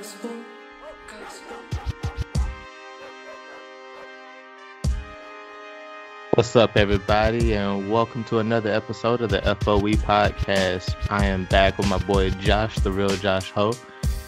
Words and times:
gospel, 0.00 0.30
gospel. 1.10 1.56
What's 6.32 6.56
up, 6.56 6.74
everybody, 6.78 7.52
and 7.52 7.90
welcome 7.90 8.24
to 8.24 8.38
another 8.38 8.70
episode 8.70 9.20
of 9.20 9.28
the 9.28 9.42
FOE 9.42 9.92
podcast. 10.00 10.96
I 11.10 11.26
am 11.26 11.44
back 11.44 11.76
with 11.76 11.86
my 11.86 11.98
boy 11.98 12.30
Josh, 12.30 12.76
the 12.76 12.90
real 12.90 13.10
Josh 13.10 13.50
Ho, 13.50 13.74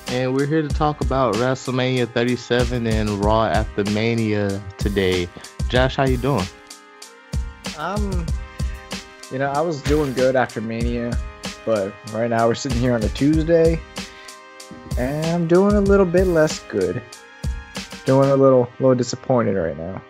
and 0.08 0.34
we're 0.34 0.44
here 0.44 0.60
to 0.60 0.68
talk 0.68 1.00
about 1.00 1.36
WrestleMania 1.36 2.06
37 2.06 2.86
and 2.86 3.08
Raw 3.24 3.46
After 3.46 3.82
Mania 3.92 4.62
today. 4.76 5.26
Josh, 5.70 5.96
how 5.96 6.04
you 6.04 6.18
doing? 6.18 6.44
Um, 7.78 8.26
you 9.30 9.38
know, 9.38 9.50
I 9.50 9.62
was 9.62 9.80
doing 9.80 10.12
good 10.12 10.36
after 10.36 10.60
Mania, 10.60 11.18
but 11.64 11.94
right 12.12 12.28
now 12.28 12.46
we're 12.46 12.56
sitting 12.56 12.78
here 12.78 12.92
on 12.92 13.02
a 13.02 13.08
Tuesday, 13.08 13.80
and 14.98 15.26
I'm 15.26 15.48
doing 15.48 15.74
a 15.74 15.80
little 15.80 16.06
bit 16.06 16.26
less 16.26 16.58
good. 16.60 17.02
Doing 18.04 18.30
a 18.30 18.36
little, 18.36 18.68
little 18.80 18.94
disappointed 18.94 19.56
right 19.56 19.76
now. 19.76 20.02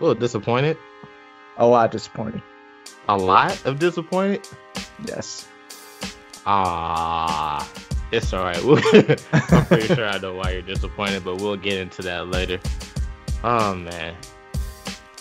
A 0.00 0.02
little 0.02 0.14
disappointed. 0.14 0.76
A 1.58 1.66
lot 1.66 1.90
disappointed. 1.90 2.42
A 3.08 3.16
lot 3.16 3.64
of 3.66 3.78
disappointed. 3.78 4.48
Yes. 5.06 5.46
Ah, 6.46 7.68
it's 8.12 8.32
all 8.32 8.44
right. 8.44 8.58
I'm 9.32 9.66
pretty 9.66 9.94
sure 9.94 10.06
I 10.06 10.18
know 10.18 10.34
why 10.34 10.50
you're 10.50 10.62
disappointed, 10.62 11.24
but 11.24 11.36
we'll 11.36 11.56
get 11.56 11.78
into 11.78 12.02
that 12.02 12.28
later. 12.28 12.58
Oh 13.42 13.74
man, 13.74 14.14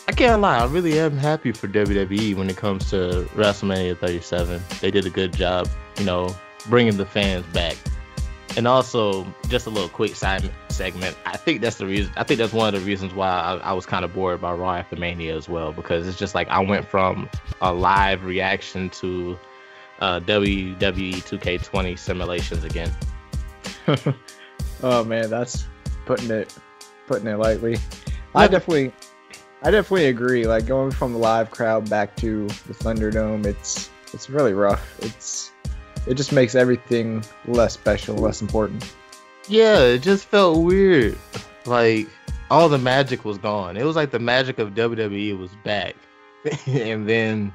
I 0.08 0.12
can't 0.12 0.42
lie. 0.42 0.58
I 0.58 0.66
really 0.66 1.00
am 1.00 1.18
happy 1.18 1.52
for 1.52 1.68
WWE 1.68 2.36
when 2.36 2.50
it 2.50 2.58
comes 2.58 2.90
to 2.90 3.28
WrestleMania 3.36 3.98
37. 3.98 4.62
They 4.82 4.92
did 4.92 5.06
a 5.06 5.10
good 5.10 5.34
job, 5.34 5.70
you 5.98 6.06
know, 6.06 6.36
bringing 6.68 6.98
the 6.98 7.06
fans 7.06 7.46
back. 7.48 7.78
And 8.56 8.68
also, 8.68 9.26
just 9.50 9.66
a 9.66 9.70
little 9.70 9.90
quick 9.90 10.16
side 10.16 10.50
segment. 10.70 11.18
I 11.26 11.38
think 11.38 11.62
that's 11.62 11.78
the 11.78 11.88
reason. 11.88 12.14
I 12.16 12.24
think 12.24 12.38
that's 12.38 12.54
one 12.54 12.74
of 12.74 12.80
the 12.80 12.86
reasons 12.86 13.14
why 13.14 13.30
I, 13.30 13.56
I 13.58 13.74
was 13.74 13.86
kind 13.86 14.06
of 14.06 14.14
bored 14.14 14.42
by 14.42 14.54
Raw 14.54 14.76
after 14.76 14.96
Mania 14.96 15.36
as 15.36 15.50
well, 15.50 15.72
because 15.72 16.08
it's 16.08 16.18
just 16.18 16.36
like 16.36 16.48
I 16.50 16.60
went 16.60 16.88
from 16.88 17.30
a 17.62 17.74
live 17.74 18.24
reaction 18.24 18.90
to 18.92 19.40
uh, 20.00 20.20
WWE 20.20 21.16
2K20 21.24 21.98
simulations 21.98 22.64
again. 22.64 22.92
oh 24.84 25.04
man, 25.04 25.30
that's 25.30 25.66
putting 26.06 26.30
it 26.30 26.56
putting 27.08 27.28
it 27.28 27.38
lightly. 27.38 27.78
I 28.36 28.48
definitely 28.48 28.94
I 29.64 29.72
definitely 29.72 30.08
agree. 30.08 30.46
Like 30.46 30.66
going 30.66 30.92
from 30.92 31.14
the 31.14 31.20
live 31.20 31.50
crowd 31.50 31.90
back 31.90 32.16
to 32.18 32.48
the 32.48 32.74
Thunderdome, 32.74 33.46
it's 33.46 33.90
it's 34.14 34.30
really 34.30 34.54
rough. 34.54 35.00
It's 35.02 35.53
it 36.08 36.16
just 36.16 36.32
makes 36.32 36.56
everything 36.56 37.24
less 37.46 37.74
special, 37.74 38.16
less 38.16 38.42
important. 38.42 38.94
Yeah, 39.48 39.80
it 39.80 40.02
just 40.02 40.26
felt 40.26 40.64
weird. 40.64 41.18
Like 41.66 42.08
all 42.50 42.70
the 42.70 42.78
magic 42.78 43.26
was 43.26 43.38
gone. 43.38 43.78
It 43.78 43.84
was 43.84 43.96
like 43.96 44.12
the 44.12 44.20
magic 44.20 44.60
of 44.60 44.72
WWE 44.72 45.38
was 45.38 45.52
back. 45.64 45.96
and 46.66 47.08
then 47.08 47.54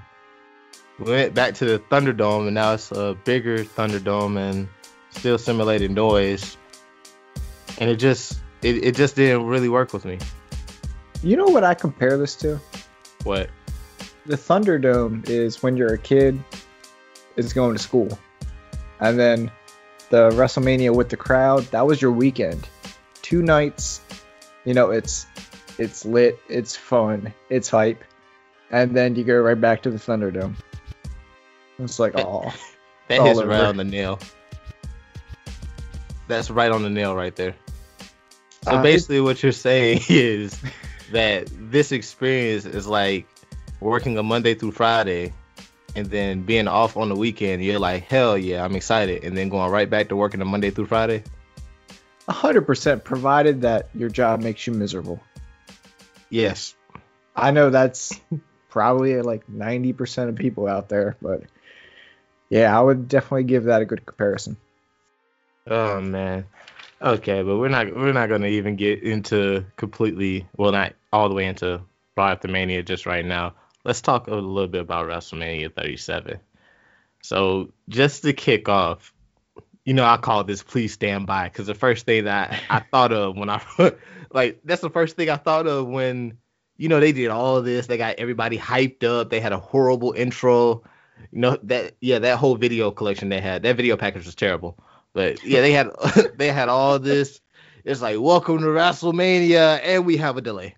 we 0.99 1.11
went 1.11 1.35
back 1.35 1.55
to 1.55 1.65
the 1.65 1.79
Thunderdome 1.91 2.47
and 2.47 2.55
now 2.55 2.75
it's 2.75 2.91
a 2.91 3.17
bigger 3.25 3.65
Thunderdome 3.65 4.37
and 4.39 4.69
still 5.11 5.39
simulated 5.39 5.91
noise. 5.91 6.57
And 7.79 7.91
it 7.91 7.97
just 7.97 8.41
it, 8.63 8.85
it 8.85 8.97
just 8.97 9.15
didn't 9.15 9.47
really 9.47 9.69
work 9.69 9.93
with 9.93 10.05
me. 10.05 10.19
You 11.23 11.37
know 11.37 11.47
what 11.47 11.65
I 11.65 11.75
compare 11.75 12.17
this 12.17 12.35
to? 12.37 12.61
What? 13.25 13.51
The 14.27 14.37
Thunderdome 14.37 15.29
is 15.29 15.63
when 15.63 15.77
you're 15.77 15.95
a 15.95 15.99
kid 15.99 16.43
is 17.37 17.53
going 17.53 17.75
to 17.77 17.83
school. 17.83 18.19
And 19.01 19.19
then 19.19 19.51
the 20.11 20.31
WrestleMania 20.31 20.95
with 20.95 21.09
the 21.09 21.17
crowd, 21.17 21.65
that 21.71 21.87
was 21.87 22.01
your 22.01 22.13
weekend. 22.13 22.69
Two 23.23 23.43
nights, 23.43 24.01
you 24.65 24.75
know, 24.75 24.91
it's 24.91 25.27
it's 25.79 26.05
lit, 26.05 26.39
it's 26.49 26.77
fun, 26.77 27.33
it's 27.51 27.69
hype. 27.69 28.03
And 28.71 28.97
then 28.97 29.15
you 29.15 29.25
go 29.25 29.39
right 29.41 29.59
back 29.59 29.83
to 29.83 29.91
the 29.91 29.99
Thunderdome. 29.99 30.55
It's 31.79 31.99
like, 31.99 32.19
oh, 32.19 32.53
That 33.09 33.23
hits 33.27 33.43
right 33.43 33.61
on 33.61 33.77
the 33.77 33.85
nail. 33.85 34.19
That's 36.27 36.51
right 36.51 36.71
on 36.71 36.83
the 36.83 36.91
nail 36.91 37.15
right 37.15 37.35
there. 37.35 37.55
So 38.65 38.73
Uh, 38.73 38.83
basically, 38.83 39.21
what 39.21 39.43
you're 39.43 39.53
saying 39.53 40.01
is 40.09 40.61
that 41.13 41.49
this 41.71 41.93
experience 41.93 42.67
is 42.67 42.87
like 42.87 43.27
working 43.81 44.19
a 44.19 44.23
Monday 44.23 44.55
through 44.55 44.73
Friday, 44.73 45.33
and 45.99 46.07
then 46.11 46.43
being 46.43 46.69
off 46.69 46.97
on 46.97 47.09
the 47.09 47.17
weekend. 47.17 47.63
You're 47.65 47.79
like, 47.79 48.05
hell 48.05 48.39
yeah, 48.39 48.65
I'm 48.65 48.77
excited, 48.77 49.25
and 49.25 49.37
then 49.37 49.49
going 49.49 49.71
right 49.71 49.91
back 49.91 50.09
to 50.09 50.17
working 50.17 50.41
a 50.41 50.45
Monday 50.45 50.71
through 50.71 50.87
Friday. 50.87 51.25
hundred 52.29 52.63
percent 52.63 53.05
provided 53.05 53.63
that 53.63 53.89
your 53.95 54.09
job 54.09 54.41
makes 54.41 54.67
you 54.67 54.73
miserable. 54.73 55.21
Yes. 56.31 56.75
I 57.35 57.51
know 57.51 57.71
that's 57.71 58.19
probably 58.69 59.21
like 59.23 59.49
ninety 59.49 59.93
percent 59.93 60.31
of 60.31 60.37
people 60.37 60.69
out 60.69 60.89
there, 60.89 61.17
but 61.21 61.43
yeah, 62.49 62.77
I 62.77 62.81
would 62.81 63.09
definitely 63.09 63.45
give 63.45 63.65
that 63.65 63.83
a 63.83 63.85
good 63.85 64.07
comparison. 64.07 64.57
Oh 65.67 66.01
man. 66.01 66.47
Okay, 67.01 67.43
but 67.43 67.59
we're 67.59 67.69
not 67.69 67.95
we're 67.95 68.13
not 68.13 68.29
gonna 68.29 68.47
even 68.47 68.77
get 68.77 69.03
into 69.03 69.65
completely 69.77 70.47
well 70.57 70.73
not 70.73 70.95
all 71.13 71.29
the 71.29 71.35
way 71.35 71.47
into 71.47 71.81
Raw 72.17 72.31
After 72.31 72.49
Mania 72.49 72.83
just 72.83 73.07
right 73.07 73.25
now. 73.25 73.55
Let's 73.89 74.03
talk 74.03 74.27
a 74.27 74.35
little 74.35 74.69
bit 74.69 74.83
about 74.83 75.07
WrestleMania 75.07 75.75
37. 75.75 76.41
So 77.23 77.73
just 77.89 78.21
to 78.21 78.35
kick 78.35 78.69
off, 78.69 79.15
you 79.87 79.95
know 79.95 80.05
I 80.05 80.19
call 80.19 80.45
this 80.45 80.63
please 80.63 80.93
stand 80.93 81.27
by 81.27 81.45
because 81.45 81.69
the 81.69 81.75
first 81.75 82.05
thing 82.05 82.25
that 82.25 82.63
I 82.69 82.81
thought 82.91 83.13
of 83.15 83.35
when 83.35 83.49
I 83.49 83.63
like 84.31 84.61
that's 84.63 84.83
the 84.83 84.91
first 84.91 85.17
thing 85.17 85.31
I 85.31 85.37
thought 85.37 85.67
of 85.67 85.87
when 85.87 86.37
you 86.77 86.91
know 86.91 87.01
they 87.01 87.13
did 87.13 87.31
all 87.31 87.63
this. 87.63 87.87
They 87.87 87.97
got 87.97 88.17
everybody 88.19 88.59
hyped 88.59 89.05
up. 89.05 89.31
They 89.31 89.41
had 89.41 89.55
a 89.55 89.59
horrible 89.59 90.13
intro. 90.13 90.83
You 91.33 91.41
know 91.41 91.59
that 91.63 91.95
yeah 92.03 92.19
that 92.19 92.37
whole 92.37 92.57
video 92.57 92.91
collection 92.91 93.31
they 93.31 93.41
had 93.41 93.63
that 93.63 93.77
video 93.77 93.97
package 93.97 94.27
was 94.27 94.35
terrible. 94.35 94.79
But 95.15 95.43
yeah, 95.43 95.63
they 95.63 95.73
had 95.73 95.89
they 96.37 96.53
had 96.53 96.69
all 96.69 96.99
this. 96.99 97.41
It's 97.87 98.03
like 98.03 98.21
welcome 98.21 98.59
to 98.59 98.67
WrestleMania, 98.67 99.81
and 99.83 100.05
we 100.05 100.19
have 100.19 100.37
a 100.37 100.43
delay. 100.43 100.77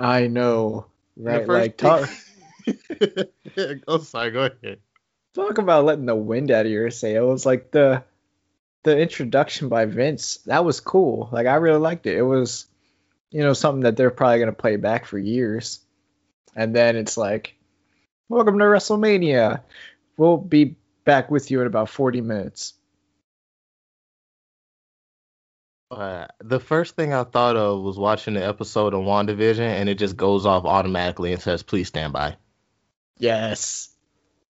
I 0.00 0.26
know, 0.26 0.86
right? 1.16 1.46
Like 1.46 1.76
talk 1.76 2.08
oh, 3.88 3.98
sorry. 3.98 4.30
Go 4.30 4.50
ahead. 4.62 4.80
talk 5.34 5.58
about 5.58 5.84
letting 5.84 6.06
the 6.06 6.16
wind 6.16 6.50
out 6.50 6.66
of 6.66 6.72
your 6.72 6.90
sails. 6.90 7.46
Like 7.46 7.70
the 7.70 8.04
the 8.82 8.98
introduction 8.98 9.68
by 9.68 9.84
Vince, 9.86 10.38
that 10.46 10.64
was 10.64 10.80
cool. 10.80 11.28
Like 11.32 11.46
I 11.46 11.56
really 11.56 11.80
liked 11.80 12.06
it. 12.06 12.16
It 12.16 12.22
was, 12.22 12.66
you 13.30 13.40
know, 13.40 13.52
something 13.52 13.82
that 13.82 13.96
they're 13.96 14.10
probably 14.10 14.38
gonna 14.38 14.52
play 14.52 14.76
back 14.76 15.06
for 15.06 15.18
years. 15.18 15.80
And 16.54 16.74
then 16.74 16.96
it's 16.96 17.16
like, 17.16 17.54
welcome 18.28 18.58
to 18.58 18.64
WrestleMania. 18.64 19.60
We'll 20.16 20.38
be 20.38 20.76
back 21.04 21.30
with 21.30 21.50
you 21.50 21.60
in 21.60 21.66
about 21.66 21.90
40 21.90 22.22
minutes. 22.22 22.74
Uh, 25.90 26.26
the 26.40 26.58
first 26.58 26.96
thing 26.96 27.12
I 27.12 27.24
thought 27.24 27.56
of 27.56 27.82
was 27.82 27.98
watching 27.98 28.34
the 28.34 28.44
episode 28.44 28.92
of 28.92 29.00
WandaVision, 29.00 29.60
and 29.60 29.88
it 29.88 29.98
just 29.98 30.16
goes 30.16 30.44
off 30.44 30.64
automatically 30.64 31.32
and 31.32 31.40
says, 31.40 31.62
"Please 31.62 31.88
stand 31.88 32.12
by." 32.12 32.36
Yes. 33.18 33.88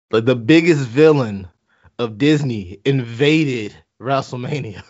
But 0.08 0.26
the 0.26 0.36
biggest 0.36 0.86
villain 0.86 1.48
of 1.98 2.18
Disney 2.18 2.80
invaded 2.84 3.76
WrestleMania. 4.00 4.82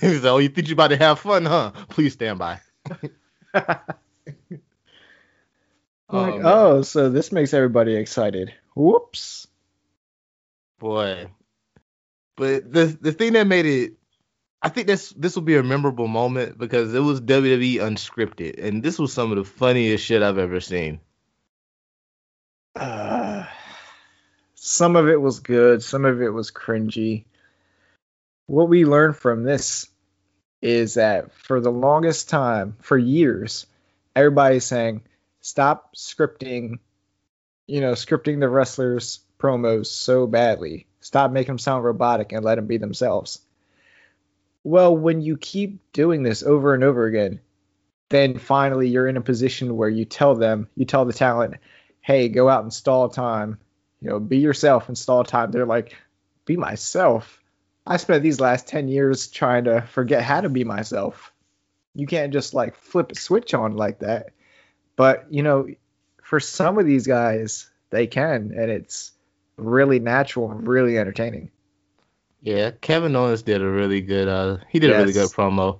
He's 0.00 0.22
like, 0.22 0.24
oh, 0.24 0.38
you 0.38 0.48
think 0.48 0.68
you're 0.68 0.74
about 0.74 0.88
to 0.88 0.96
have 0.96 1.18
fun, 1.18 1.44
huh? 1.44 1.72
Please 1.88 2.12
stand 2.12 2.38
by. 2.38 2.60
Like, 6.12 6.34
man. 6.34 6.42
oh, 6.44 6.82
so 6.82 7.08
this 7.08 7.32
makes 7.32 7.54
everybody 7.54 7.96
excited. 7.96 8.52
Whoops. 8.76 9.46
boy. 10.78 11.28
But 12.36 12.72
the 12.72 12.86
the 13.00 13.12
thing 13.12 13.34
that 13.34 13.46
made 13.46 13.66
it, 13.66 13.92
I 14.62 14.68
think 14.68 14.86
this 14.86 15.10
this 15.10 15.34
will 15.34 15.42
be 15.42 15.56
a 15.56 15.62
memorable 15.62 16.08
moment 16.08 16.58
because 16.58 16.94
it 16.94 17.00
was 17.00 17.20
WWE 17.20 17.76
unscripted, 17.76 18.62
and 18.64 18.82
this 18.82 18.98
was 18.98 19.12
some 19.12 19.30
of 19.30 19.38
the 19.38 19.44
funniest 19.44 20.04
shit 20.04 20.22
I've 20.22 20.38
ever 20.38 20.60
seen. 20.60 21.00
Uh, 22.74 23.44
some 24.54 24.96
of 24.96 25.08
it 25.08 25.20
was 25.20 25.40
good, 25.40 25.82
some 25.82 26.04
of 26.04 26.22
it 26.22 26.30
was 26.30 26.50
cringy. 26.50 27.24
What 28.46 28.68
we 28.68 28.84
learned 28.84 29.16
from 29.16 29.44
this 29.44 29.88
is 30.62 30.94
that 30.94 31.32
for 31.34 31.60
the 31.60 31.70
longest 31.70 32.28
time, 32.28 32.76
for 32.80 32.96
years, 32.96 33.66
everybody's 34.14 34.64
saying, 34.64 35.02
stop 35.40 35.94
scripting, 35.96 36.78
you 37.66 37.80
know, 37.80 37.92
scripting 37.92 38.40
the 38.40 38.48
wrestlers' 38.48 39.20
promos 39.38 39.86
so 39.86 40.26
badly. 40.26 40.86
Stop 41.02 41.30
making 41.32 41.48
them 41.48 41.58
sound 41.58 41.84
robotic 41.84 42.32
and 42.32 42.44
let 42.44 42.54
them 42.54 42.66
be 42.66 42.78
themselves. 42.78 43.40
Well, 44.64 44.96
when 44.96 45.20
you 45.20 45.36
keep 45.36 45.92
doing 45.92 46.22
this 46.22 46.42
over 46.42 46.74
and 46.74 46.84
over 46.84 47.04
again, 47.04 47.40
then 48.08 48.38
finally 48.38 48.88
you're 48.88 49.08
in 49.08 49.16
a 49.16 49.22
position 49.22 49.76
where 49.76 49.88
you 49.88 50.04
tell 50.04 50.34
them, 50.34 50.68
you 50.76 50.84
tell 50.84 51.04
the 51.04 51.12
talent, 51.12 51.56
hey, 52.00 52.28
go 52.28 52.48
out 52.48 52.62
and 52.62 52.72
stall 52.72 53.08
time. 53.08 53.58
You 54.00 54.10
know, 54.10 54.20
be 54.20 54.38
yourself 54.38 54.88
and 54.88 54.96
stall 54.96 55.24
time. 55.24 55.50
They're 55.50 55.66
like, 55.66 55.96
be 56.44 56.56
myself. 56.56 57.42
I 57.86 57.96
spent 57.96 58.22
these 58.22 58.40
last 58.40 58.68
10 58.68 58.88
years 58.88 59.28
trying 59.28 59.64
to 59.64 59.82
forget 59.82 60.22
how 60.22 60.40
to 60.40 60.48
be 60.48 60.64
myself. 60.64 61.32
You 61.94 62.06
can't 62.06 62.32
just 62.32 62.54
like 62.54 62.76
flip 62.76 63.12
a 63.12 63.14
switch 63.16 63.54
on 63.54 63.76
like 63.76 64.00
that. 64.00 64.30
But, 64.94 65.26
you 65.30 65.42
know, 65.42 65.68
for 66.22 66.38
some 66.38 66.78
of 66.78 66.86
these 66.86 67.06
guys, 67.06 67.68
they 67.90 68.06
can, 68.06 68.52
and 68.56 68.70
it's 68.70 69.12
really 69.56 69.98
natural 69.98 70.50
and 70.50 70.66
really 70.66 70.98
entertaining. 70.98 71.50
Yeah, 72.42 72.72
Kevin 72.80 73.14
Owens 73.14 73.42
did 73.42 73.62
a 73.62 73.68
really 73.68 74.00
good 74.00 74.28
uh 74.28 74.58
he 74.68 74.78
did 74.78 74.90
a 74.90 74.98
really 74.98 75.12
good 75.12 75.30
promo. 75.30 75.78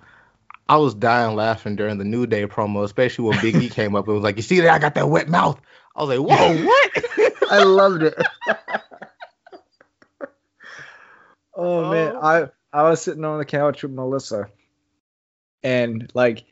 I 0.69 0.77
was 0.77 0.95
dying 0.95 1.35
laughing 1.35 1.77
during 1.77 1.99
the 1.99 2.05
New 2.05 2.27
Day 2.27 2.47
promo, 2.47 2.85
especially 2.85 3.29
when 3.29 3.41
Big 3.41 3.57
E 3.57 3.69
came 3.71 3.97
up 3.97 4.07
and 4.07 4.15
was 4.15 4.23
like, 4.23 4.37
You 4.37 4.43
see 4.43 4.61
that 4.61 4.71
I 4.73 4.79
got 4.79 4.95
that 4.95 5.09
wet 5.09 5.29
mouth? 5.29 5.61
I 5.97 6.05
was 6.05 6.17
like, 6.17 6.29
Whoa, 6.29 6.65
what? 6.65 7.51
I 7.51 7.63
loved 7.65 8.03
it. 8.05 8.15
oh 11.55 11.91
man, 11.91 12.13
Oh. 12.15 12.21
I 12.23 12.49
I 12.73 12.83
was 12.89 13.03
sitting 13.03 13.25
on 13.25 13.39
the 13.39 13.45
couch 13.45 13.83
with 13.83 13.93
Melissa, 13.93 14.49
and 15.63 16.11
like 16.15 16.45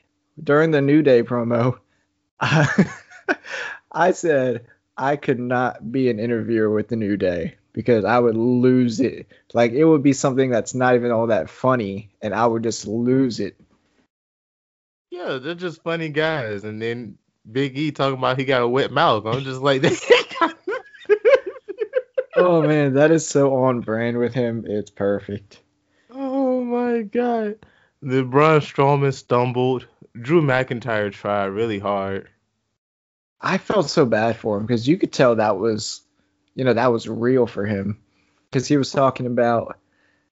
during 0.43 0.71
the 0.71 0.83
New 0.83 1.03
Day 1.03 1.23
promo, 1.23 1.79
I, 2.41 2.91
I 3.91 4.11
said 4.11 4.67
I 5.01 5.17
could 5.17 5.41
not 5.41 5.91
be 5.91 6.11
an 6.11 6.19
interviewer 6.21 6.69
with 6.69 6.89
the 6.89 6.97
New 6.97 7.17
Day 7.17 7.55
because 7.73 8.05
I 8.05 8.19
would 8.19 8.37
lose 8.37 9.01
it. 9.01 9.27
Like 9.55 9.73
it 9.73 9.85
would 9.85 10.03
be 10.03 10.13
something 10.13 10.51
that's 10.51 10.75
not 10.75 10.95
even 10.95 11.11
all 11.11 11.29
that 11.29 11.49
funny, 11.49 12.11
and 12.21 12.35
I 12.35 12.47
would 12.47 12.63
just 12.63 12.87
lose 12.87 13.41
it. 13.41 13.59
yeah, 15.11 15.39
they're 15.39 15.55
just 15.55 15.83
funny 15.83 16.11
guys. 16.11 16.65
And 16.65 16.83
then 16.83 17.17
Big 17.51 17.79
E 17.79 17.93
talking 17.93 18.19
about 18.19 18.39
he 18.39 18.45
got 18.45 18.61
a 18.63 18.69
wet 18.69 18.93
mouth. 18.93 19.25
I'm 19.25 19.43
just 19.43 19.63
like 19.63 19.83
Oh 22.37 22.63
man, 22.63 22.95
that 22.95 23.11
is 23.11 23.27
so 23.27 23.55
on 23.65 23.81
brand 23.81 24.19
with 24.19 24.35
him. 24.35 24.65
It's 24.67 24.91
perfect. 24.91 25.61
Oh 26.11 26.63
my 26.63 27.03
god. 27.03 27.57
The 28.03 28.23
Braun 28.23 28.61
Strowman 28.61 29.15
stumbled. 29.15 29.87
Drew 30.21 30.43
McIntyre 30.43 31.13
tried 31.13 31.47
really 31.47 31.79
hard. 31.79 32.29
I 33.41 33.59
felt 33.59 33.89
so 33.89 34.05
bad 34.05 34.37
for 34.37 34.57
him 34.57 34.67
because 34.67 34.87
you 34.87 34.99
could 34.99 35.13
tell 35.13 35.37
that 35.37 35.59
was, 35.59 36.03
you 36.55 36.65
know, 36.65 36.75
that 36.75 36.93
was 36.93 37.09
real 37.09 37.47
for 37.47 37.65
him 37.65 37.99
because 38.51 38.67
he 38.69 38.77
was 38.77 38.91
talking 38.91 39.27
about 39.27 39.79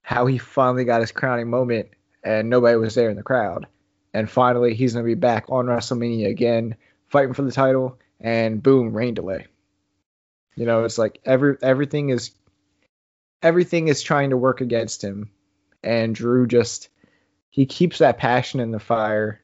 how 0.02 0.26
he 0.26 0.38
finally 0.38 0.84
got 0.84 1.00
his 1.00 1.12
crowning 1.12 1.48
moment 1.48 1.88
and 2.22 2.50
nobody 2.50 2.76
was 2.76 2.94
there 2.94 3.10
in 3.10 3.16
the 3.16 3.22
crowd. 3.22 3.66
And 4.12 4.28
finally, 4.28 4.74
he's 4.74 4.94
going 4.94 5.04
to 5.04 5.06
be 5.06 5.14
back 5.14 5.46
on 5.48 5.66
WrestleMania 5.66 6.28
again, 6.28 6.76
fighting 7.08 7.34
for 7.34 7.42
the 7.42 7.52
title, 7.52 7.98
and 8.20 8.62
boom, 8.62 8.96
rain 8.96 9.14
delay. 9.14 9.46
You 10.56 10.66
know, 10.66 10.84
it's 10.84 10.98
like 10.98 11.20
every 11.24 11.56
everything 11.62 12.08
is 12.08 12.32
everything 13.42 13.88
is 13.88 14.02
trying 14.02 14.30
to 14.30 14.36
work 14.36 14.60
against 14.60 15.04
him, 15.04 15.30
and 15.84 16.14
Drew 16.14 16.46
just 16.46 16.88
he 17.50 17.66
keeps 17.66 17.98
that 17.98 18.18
passion 18.18 18.60
in 18.60 18.70
the 18.70 18.80
fire 18.80 19.40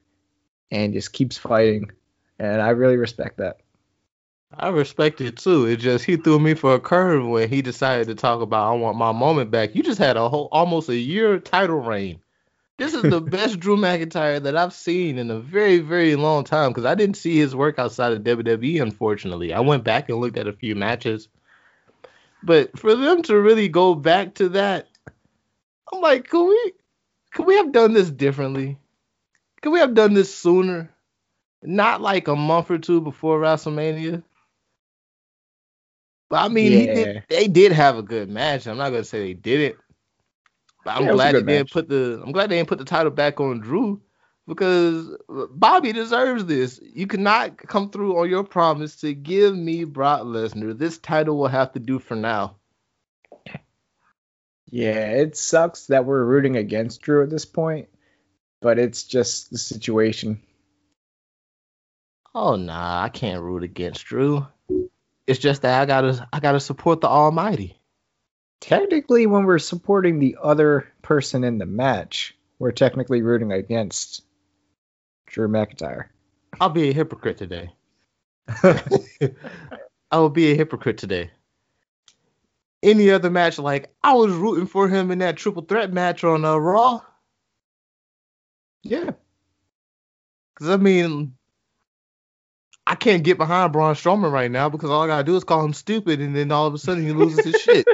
and 0.70 0.92
just 0.92 1.12
keeps 1.12 1.36
fighting, 1.36 1.92
and 2.38 2.60
I 2.60 2.70
really 2.70 2.96
respect 2.96 3.38
that. 3.38 3.60
I 4.56 4.68
respect 4.68 5.20
it 5.20 5.36
too. 5.36 5.66
It 5.66 5.76
just 5.76 6.04
he 6.04 6.16
threw 6.16 6.38
me 6.38 6.54
for 6.54 6.74
a 6.74 6.80
curve 6.80 7.26
when 7.26 7.48
he 7.48 7.60
decided 7.62 8.06
to 8.06 8.14
talk 8.14 8.40
about 8.40 8.72
I 8.72 8.76
want 8.76 8.96
my 8.96 9.12
moment 9.12 9.50
back. 9.50 9.74
You 9.74 9.82
just 9.82 9.98
had 9.98 10.16
a 10.16 10.28
whole 10.28 10.48
almost 10.52 10.88
a 10.88 10.96
year 10.96 11.38
title 11.40 11.80
reign. 11.80 12.20
This 12.78 12.94
is 12.94 13.02
the 13.02 13.20
best 13.20 13.60
Drew 13.60 13.76
McIntyre 13.76 14.42
that 14.42 14.56
I've 14.56 14.72
seen 14.72 15.18
in 15.18 15.30
a 15.30 15.38
very, 15.38 15.78
very 15.78 16.16
long 16.16 16.44
time 16.44 16.70
because 16.70 16.84
I 16.84 16.94
didn't 16.94 17.16
see 17.16 17.36
his 17.36 17.54
work 17.54 17.78
outside 17.78 18.12
of 18.12 18.22
WWE, 18.22 18.82
unfortunately. 18.82 19.52
I 19.52 19.60
went 19.60 19.84
back 19.84 20.08
and 20.08 20.18
looked 20.18 20.38
at 20.38 20.48
a 20.48 20.52
few 20.52 20.74
matches. 20.74 21.28
But 22.42 22.78
for 22.78 22.94
them 22.94 23.22
to 23.22 23.40
really 23.40 23.68
go 23.68 23.94
back 23.94 24.34
to 24.34 24.50
that, 24.50 24.88
I'm 25.92 26.00
like, 26.00 26.28
could 26.28 26.46
we 26.46 26.72
could 27.32 27.46
we 27.46 27.56
have 27.56 27.72
done 27.72 27.92
this 27.92 28.10
differently? 28.10 28.78
Could 29.62 29.70
we 29.72 29.80
have 29.80 29.94
done 29.94 30.14
this 30.14 30.34
sooner? 30.34 30.93
Not 31.64 32.00
like 32.02 32.28
a 32.28 32.36
month 32.36 32.70
or 32.70 32.78
two 32.78 33.00
before 33.00 33.40
WrestleMania. 33.40 34.22
But 36.30 36.44
I 36.44 36.48
mean, 36.48 36.72
he 36.72 36.86
Yeah. 36.86 36.94
did, 36.94 37.08
they 37.28 37.48
did 37.48 37.72
have 37.72 37.98
a 37.98 38.02
good 38.02 38.28
match. 38.30 38.66
I'm 38.66 38.78
not 38.78 38.90
gonna 38.90 39.04
say 39.04 39.20
they 39.20 39.34
didn't. 39.34 39.76
But 40.84 40.96
I'm 40.96 41.04
Yeah, 41.04 41.10
glad 41.10 41.36
they 41.36 41.42
good 41.42 41.46
didn't 41.46 41.70
put 41.70 41.88
the 41.88 42.22
I'm 42.24 42.32
glad 42.32 42.50
they 42.50 42.56
didn't 42.56 42.68
put 42.68 42.78
the 42.78 42.84
title 42.84 43.10
back 43.12 43.40
on 43.40 43.60
Drew 43.60 44.02
because 44.46 45.16
Bobby 45.28 45.92
deserves 45.92 46.44
this. 46.46 46.80
You 46.82 47.06
cannot 47.06 47.56
come 47.58 47.90
through 47.90 48.18
on 48.18 48.30
your 48.30 48.44
promise 48.44 48.96
to 48.96 49.14
give 49.14 49.56
me 49.56 49.84
Brock 49.84 50.22
Lesnar. 50.22 50.76
This 50.78 50.98
title 50.98 51.38
will 51.38 51.48
have 51.48 51.72
to 51.72 51.80
do 51.80 51.98
for 51.98 52.16
now. 52.16 52.56
Yeah, 54.70 55.10
it 55.12 55.36
sucks 55.36 55.86
that 55.86 56.04
we're 56.04 56.24
rooting 56.24 56.56
against 56.56 57.02
Drew 57.02 57.22
at 57.22 57.30
this 57.30 57.44
point, 57.44 57.88
but 58.60 58.78
it's 58.78 59.04
just 59.04 59.50
the 59.50 59.58
situation. 59.58 60.42
Oh 62.34 62.56
nah, 62.56 63.02
I 63.02 63.08
can't 63.10 63.42
root 63.42 63.62
against 63.62 64.04
Drew. 64.06 64.46
It's 65.26 65.38
just 65.38 65.62
that 65.62 65.80
I 65.80 65.86
gotta 65.86 66.28
I 66.32 66.40
gotta 66.40 66.60
support 66.60 67.00
the 67.00 67.08
Almighty. 67.08 67.80
Technically, 68.60 69.26
when 69.26 69.44
we're 69.44 69.58
supporting 69.58 70.18
the 70.18 70.36
other 70.42 70.88
person 71.02 71.44
in 71.44 71.58
the 71.58 71.66
match, 71.66 72.36
we're 72.58 72.72
technically 72.72 73.22
rooting 73.22 73.52
against 73.52 74.22
Drew 75.26 75.48
McIntyre. 75.48 76.06
I'll 76.60 76.70
be 76.70 76.88
a 76.88 76.92
hypocrite 76.92 77.38
today. 77.38 77.72
I 78.62 80.18
will 80.18 80.30
be 80.30 80.52
a 80.52 80.56
hypocrite 80.56 80.98
today. 80.98 81.30
Any 82.82 83.10
other 83.10 83.30
match, 83.30 83.58
like 83.58 83.94
I 84.02 84.14
was 84.14 84.32
rooting 84.32 84.66
for 84.66 84.88
him 84.88 85.10
in 85.10 85.18
that 85.20 85.36
triple 85.36 85.62
threat 85.62 85.92
match 85.92 86.22
on 86.24 86.44
uh, 86.44 86.56
Raw. 86.56 87.00
yeah, 88.82 89.10
Because 90.54 90.68
I 90.70 90.76
mean, 90.76 91.34
I 92.86 92.94
can't 92.94 93.24
get 93.24 93.38
behind 93.38 93.72
Braun 93.72 93.94
Strowman 93.94 94.30
right 94.30 94.50
now 94.50 94.68
because 94.68 94.90
all 94.90 95.02
I 95.02 95.06
gotta 95.06 95.24
do 95.24 95.36
is 95.36 95.44
call 95.44 95.64
him 95.64 95.72
stupid, 95.72 96.20
and 96.20 96.36
then 96.36 96.52
all 96.52 96.66
of 96.66 96.74
a 96.74 96.78
sudden 96.78 97.04
he 97.04 97.12
loses 97.12 97.44
his 97.44 97.60
shit. 97.60 97.86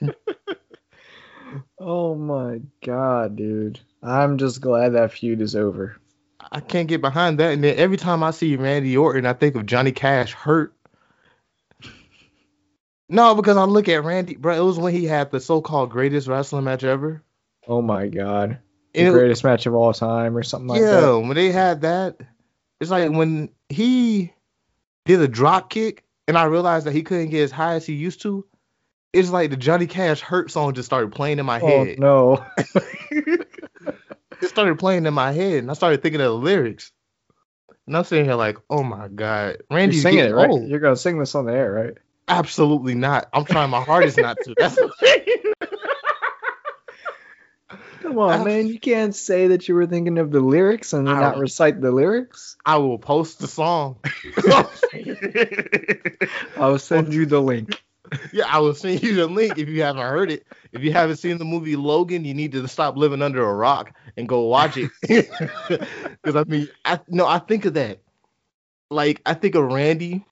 Oh 1.80 2.14
my 2.14 2.60
god, 2.84 3.36
dude. 3.36 3.80
I'm 4.02 4.38
just 4.38 4.60
glad 4.60 4.90
that 4.90 5.12
feud 5.12 5.40
is 5.40 5.54
over. 5.54 5.96
I 6.50 6.60
can't 6.60 6.88
get 6.88 7.00
behind 7.00 7.38
that. 7.38 7.52
And 7.52 7.62
then 7.62 7.76
every 7.78 7.96
time 7.96 8.22
I 8.22 8.30
see 8.32 8.56
Randy 8.56 8.96
Orton, 8.96 9.26
I 9.26 9.32
think 9.32 9.54
of 9.54 9.66
Johnny 9.66 9.92
Cash 9.92 10.32
hurt. 10.32 10.74
No, 13.08 13.34
because 13.34 13.56
I 13.56 13.64
look 13.64 13.88
at 13.88 14.04
Randy, 14.04 14.36
bro. 14.36 14.54
It 14.54 14.64
was 14.64 14.78
when 14.78 14.92
he 14.92 15.04
had 15.04 15.30
the 15.30 15.40
so-called 15.40 15.90
greatest 15.90 16.28
wrestling 16.28 16.64
match 16.64 16.84
ever. 16.84 17.22
Oh 17.66 17.80
my 17.80 18.08
god. 18.08 18.58
The 18.92 19.06
it- 19.06 19.12
greatest 19.12 19.44
match 19.44 19.66
of 19.66 19.74
all 19.74 19.92
time 19.92 20.36
or 20.36 20.42
something 20.42 20.68
like 20.68 20.80
yeah, 20.80 21.00
that. 21.00 21.02
Yeah, 21.02 21.16
when 21.16 21.34
they 21.34 21.50
had 21.50 21.82
that, 21.82 22.16
it's 22.80 22.90
like 22.90 23.10
when 23.10 23.50
he 23.68 24.32
did 25.04 25.20
a 25.20 25.28
drop 25.28 25.70
kick, 25.70 26.04
and 26.26 26.36
I 26.38 26.44
realized 26.44 26.86
that 26.86 26.92
he 26.92 27.02
couldn't 27.02 27.30
get 27.30 27.42
as 27.42 27.50
high 27.50 27.74
as 27.74 27.86
he 27.86 27.94
used 27.94 28.22
to. 28.22 28.44
It's 29.12 29.30
like 29.30 29.50
the 29.50 29.56
Johnny 29.56 29.86
Cash 29.86 30.20
hurt 30.20 30.50
song 30.50 30.74
just 30.74 30.86
started 30.86 31.12
playing 31.12 31.38
in 31.38 31.46
my 31.46 31.60
Oh 31.60 31.84
head. 31.84 31.98
no. 31.98 32.44
It 34.40 34.48
started 34.50 34.78
playing 34.78 35.04
in 35.06 35.14
my 35.14 35.32
head, 35.32 35.58
and 35.58 35.70
I 35.70 35.74
started 35.74 36.00
thinking 36.00 36.20
of 36.20 36.26
the 36.26 36.34
lyrics. 36.38 36.92
And 37.88 37.96
I'm 37.96 38.04
sitting 38.04 38.24
here 38.24 38.34
like, 38.36 38.58
oh 38.70 38.84
my 38.84 39.08
god, 39.08 39.56
You're 39.70 39.92
singing 39.92 40.26
it, 40.26 40.34
right? 40.34 40.48
old. 40.50 40.68
You're 40.68 40.78
gonna 40.78 40.94
sing 40.94 41.18
this 41.18 41.34
on 41.34 41.46
the 41.46 41.52
air, 41.52 41.72
right? 41.72 41.94
Absolutely 42.28 42.94
not. 42.94 43.28
I'm 43.32 43.44
trying 43.44 43.70
my 43.70 43.82
hardest 43.82 44.18
not 44.18 44.36
to. 44.44 44.54
That's 44.56 44.76
the 44.76 44.92
thing. 45.00 45.67
Come 48.08 48.18
on, 48.20 48.44
man. 48.44 48.68
You 48.68 48.80
can't 48.80 49.14
say 49.14 49.48
that 49.48 49.68
you 49.68 49.74
were 49.74 49.86
thinking 49.86 50.16
of 50.16 50.30
the 50.30 50.40
lyrics 50.40 50.94
and 50.94 51.06
then 51.06 51.14
I 51.14 51.20
not 51.20 51.36
recite 51.36 51.80
the 51.80 51.92
lyrics. 51.92 52.56
I 52.64 52.78
will 52.78 52.98
post 52.98 53.38
the 53.38 53.46
song. 53.46 53.98
I'll 56.56 56.78
send 56.78 57.12
you 57.12 57.26
the 57.26 57.40
link. 57.40 57.82
yeah, 58.32 58.46
I 58.48 58.60
will 58.60 58.74
send 58.74 59.02
you 59.02 59.14
the 59.14 59.26
link 59.26 59.58
if 59.58 59.68
you 59.68 59.82
haven't 59.82 60.00
heard 60.00 60.30
it. 60.30 60.46
If 60.72 60.82
you 60.82 60.92
haven't 60.92 61.18
seen 61.18 61.36
the 61.36 61.44
movie 61.44 61.76
Logan, 61.76 62.24
you 62.24 62.32
need 62.32 62.52
to 62.52 62.66
stop 62.66 62.96
living 62.96 63.20
under 63.20 63.46
a 63.46 63.54
rock 63.54 63.94
and 64.16 64.26
go 64.26 64.46
watch 64.46 64.78
it. 64.78 64.90
Because 66.22 66.34
I 66.34 66.44
mean, 66.44 66.68
I 66.84 67.00
no, 67.08 67.26
I 67.26 67.38
think 67.38 67.66
of 67.66 67.74
that. 67.74 68.00
Like 68.90 69.20
I 69.26 69.34
think 69.34 69.54
of 69.54 69.64
Randy 69.64 70.24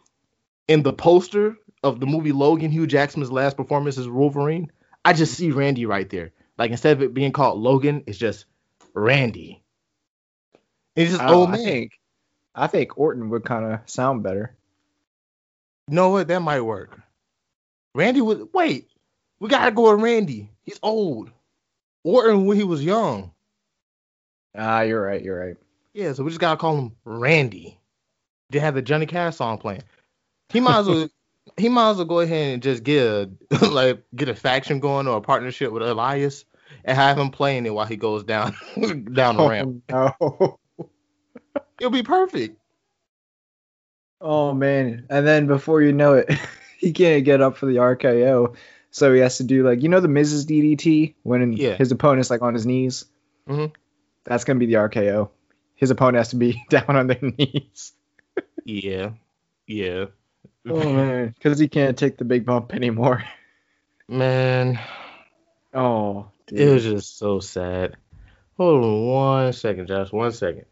in 0.67 0.83
the 0.83 0.95
poster 0.95 1.57
of 1.83 2.01
the 2.01 2.07
movie 2.07 2.33
Logan, 2.33 2.71
Hugh 2.71 2.87
Jackman's 2.87 3.31
last 3.31 3.59
performance 3.59 3.99
as 3.99 4.09
Wolverine. 4.09 4.73
I 5.05 5.13
just 5.13 5.35
see 5.35 5.51
Randy 5.51 5.85
right 5.85 6.09
there. 6.09 6.33
Like 6.59 6.71
instead 6.71 6.97
of 6.97 7.03
it 7.03 7.15
being 7.15 7.33
called 7.33 7.61
Logan, 7.61 8.03
it's 8.07 8.19
just 8.19 8.47
Randy. 8.95 9.63
It's 10.95 11.11
just 11.11 11.23
I, 11.23 11.33
old 11.33 11.51
I 11.51 11.53
man. 11.53 11.65
think 11.65 11.93
I 12.55 12.67
think 12.67 12.99
Orton 12.99 13.29
would 13.31 13.45
kind 13.45 13.65
of 13.73 13.81
sound 13.87 14.23
better. 14.23 14.57
You 15.89 15.95
know 15.95 16.11
what? 16.11 16.29
That 16.29 16.41
might 16.41 16.63
work. 16.63 16.99
Randy 17.95 18.21
was 18.21 18.43
wait. 18.53 18.89
We 19.39 19.49
gotta 19.49 19.73
go 19.73 19.93
with 19.93 20.03
Randy. 20.03 20.51
He's 20.65 20.81
old. 20.83 21.31
Orton 22.05 22.47
when 22.47 22.57
he 22.57 22.65
was 22.65 22.85
young. 22.85 23.33
Ah, 24.57 24.81
you're 24.83 25.03
right. 25.03 25.23
You're 25.23 25.39
right. 25.39 25.57
Yeah, 25.93 26.13
so 26.13 26.25
we 26.25 26.31
just 26.31 26.41
gotta 26.41 26.57
call 26.57 26.77
him 26.77 26.93
Randy. 27.05 27.79
They 28.51 28.59
have 28.59 28.75
the 28.75 28.83
Johnny 28.83 29.07
Cash 29.07 29.37
song 29.37 29.59
playing. 29.59 29.83
He 30.49 30.61
might 30.61 30.81
as 30.81 30.87
well 30.89 31.09
he 31.57 31.69
might 31.69 31.91
as 31.91 31.97
well 31.97 32.07
go 32.07 32.21
ahead 32.21 32.55
and 32.55 32.63
just 32.63 32.83
get 32.83 33.05
a 33.07 33.31
like 33.71 34.03
get 34.15 34.29
a 34.29 34.35
faction 34.35 34.81
going 34.81 35.07
or 35.07 35.17
a 35.19 35.21
partnership 35.23 35.73
with 35.73 35.83
Elias 35.83 36.45
and 36.85 36.97
have 36.97 37.19
him 37.19 37.31
playing 37.31 37.67
it 37.67 37.75
while 37.75 37.87
he 37.87 37.97
goes 37.97 38.25
down 38.25 38.55
down 39.13 39.37
the 39.37 39.49
ramp. 39.49 39.83
Oh, 39.93 40.13
no. 40.21 40.59
It'll 41.81 41.91
be 41.91 42.03
perfect. 42.03 42.59
Oh 44.21 44.55
man. 44.55 45.07
And 45.11 45.27
then 45.27 45.47
before 45.47 45.83
you 45.83 45.93
know 45.93 46.15
it, 46.15 46.31
he 46.79 46.93
can't 46.93 47.25
get 47.25 47.41
up 47.43 47.57
for 47.57 47.67
the 47.67 47.77
RKO. 47.77 48.57
So 48.91 49.13
he 49.13 49.21
has 49.21 49.37
to 49.39 49.45
do 49.45 49.63
like 49.63 49.83
you 49.83 49.89
know 49.89 50.01
the 50.01 50.09
Mrs. 50.09 50.47
DDT 50.47 51.15
when 51.23 51.53
Yeah. 51.53 51.77
his 51.77 51.93
opponent's 51.93 52.31
like 52.31 52.43
on 52.43 52.55
his 52.55 52.67
knees. 52.67 53.05
Mhm. 53.49 53.73
That's 54.25 54.45
gonna 54.45 54.59
be 54.59 54.67
the 54.67 54.75
RKO. 54.75 55.31
His 55.75 55.91
opponent 55.91 56.17
has 56.17 56.29
to 56.31 56.37
be 56.37 56.65
down 56.71 56.97
on 56.97 57.07
their 57.07 57.21
knees. 57.21 57.93
Yeah, 58.65 59.11
yeah. 59.67 60.07
Oh 60.69 60.93
man, 60.93 61.35
because 61.37 61.59
he 61.59 61.69
can't 61.69 61.97
take 61.97 62.17
the 62.19 62.25
big 62.25 62.45
bump 62.45 62.75
anymore. 62.75 63.25
Man, 64.09 64.79
Oh, 65.75 66.29
dude. 66.47 66.61
it 66.61 66.73
was 66.73 66.85
just 66.85 67.19
so 67.19 67.41
sad. 67.41 67.97
Hold 68.57 68.85
on 68.85 69.07
one 69.07 69.53
second, 69.53 69.89
Josh. 69.89 70.13
One 70.13 70.31
second. 70.31 70.67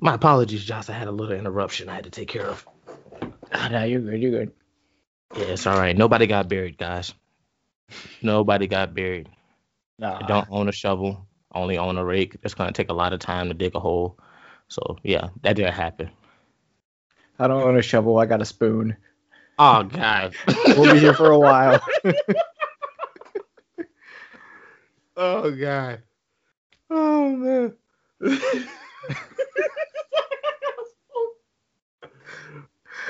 My 0.00 0.14
apologies, 0.14 0.64
Josh. 0.64 0.88
I 0.88 0.92
had 0.92 1.08
a 1.08 1.12
little 1.12 1.34
interruption 1.34 1.88
I 1.88 1.94
had 1.94 2.04
to 2.04 2.10
take 2.10 2.28
care 2.28 2.46
of. 2.46 2.66
Ah, 3.52 3.68
no, 3.70 3.84
you're 3.84 4.00
good. 4.00 4.20
You're 4.20 4.30
good. 4.30 4.52
Yeah, 5.36 5.44
it's 5.44 5.66
all 5.66 5.76
right. 5.78 5.96
Nobody 5.96 6.26
got 6.26 6.48
buried, 6.48 6.78
guys. 6.78 7.12
Nobody 8.22 8.66
got 8.66 8.94
buried. 8.94 9.28
Nah. 9.98 10.18
I 10.22 10.26
don't 10.26 10.46
own 10.50 10.68
a 10.68 10.72
shovel. 10.72 11.26
I 11.52 11.58
only 11.58 11.78
own 11.78 11.98
a 11.98 12.04
rake. 12.04 12.36
It's 12.42 12.54
gonna 12.54 12.72
take 12.72 12.90
a 12.90 12.94
lot 12.94 13.12
of 13.12 13.20
time 13.20 13.48
to 13.48 13.54
dig 13.54 13.74
a 13.74 13.80
hole. 13.80 14.18
So 14.68 14.98
yeah, 15.02 15.30
that 15.42 15.56
didn't 15.56 15.74
happen. 15.74 16.10
I 17.38 17.48
don't 17.48 17.62
own 17.62 17.76
a 17.78 17.82
shovel. 17.82 18.18
I 18.18 18.26
got 18.26 18.42
a 18.42 18.44
spoon. 18.44 18.96
Oh 19.58 19.82
God. 19.82 20.34
We'll 20.76 20.92
be 20.92 21.00
here 21.00 21.14
for 21.14 21.30
a 21.30 21.38
while. 21.38 21.80
oh 25.16 25.50
God. 25.50 26.02
Oh 26.90 27.30
man. 27.30 27.74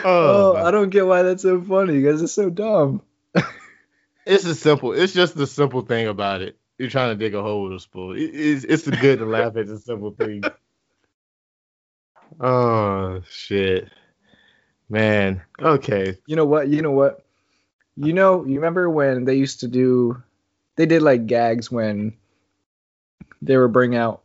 Oh, 0.04 0.56
oh, 0.56 0.64
I 0.64 0.70
don't 0.70 0.90
get 0.90 1.06
why 1.06 1.22
that's 1.22 1.42
so 1.42 1.60
funny 1.60 2.00
because 2.00 2.22
it's 2.22 2.32
so 2.32 2.50
dumb. 2.50 3.02
it's 4.26 4.44
a 4.44 4.54
simple. 4.54 4.92
It's 4.92 5.12
just 5.12 5.34
the 5.36 5.46
simple 5.46 5.82
thing 5.82 6.06
about 6.06 6.42
it. 6.42 6.56
You're 6.78 6.90
trying 6.90 7.10
to 7.10 7.16
dig 7.24 7.34
a 7.34 7.42
hole 7.42 7.64
with 7.64 7.72
a 7.72 7.80
spoon. 7.80 8.16
It- 8.16 8.34
it's 8.34 8.64
it's 8.64 8.88
good 8.88 9.18
to 9.18 9.26
laugh 9.26 9.56
at 9.56 9.66
the 9.66 9.78
simple 9.78 10.12
thing. 10.12 10.42
Oh 12.40 13.22
shit, 13.28 13.88
man. 14.88 15.42
Okay. 15.60 16.16
You 16.26 16.36
know 16.36 16.44
what? 16.44 16.68
You 16.68 16.82
know 16.82 16.90
what? 16.92 17.24
You 17.96 18.12
know, 18.12 18.44
you 18.44 18.56
remember 18.56 18.88
when 18.88 19.24
they 19.24 19.34
used 19.34 19.60
to 19.60 19.68
do, 19.68 20.22
they 20.76 20.86
did 20.86 21.02
like 21.02 21.26
gags 21.26 21.70
when 21.70 22.12
they 23.42 23.56
were 23.56 23.66
bring 23.68 23.96
out, 23.96 24.22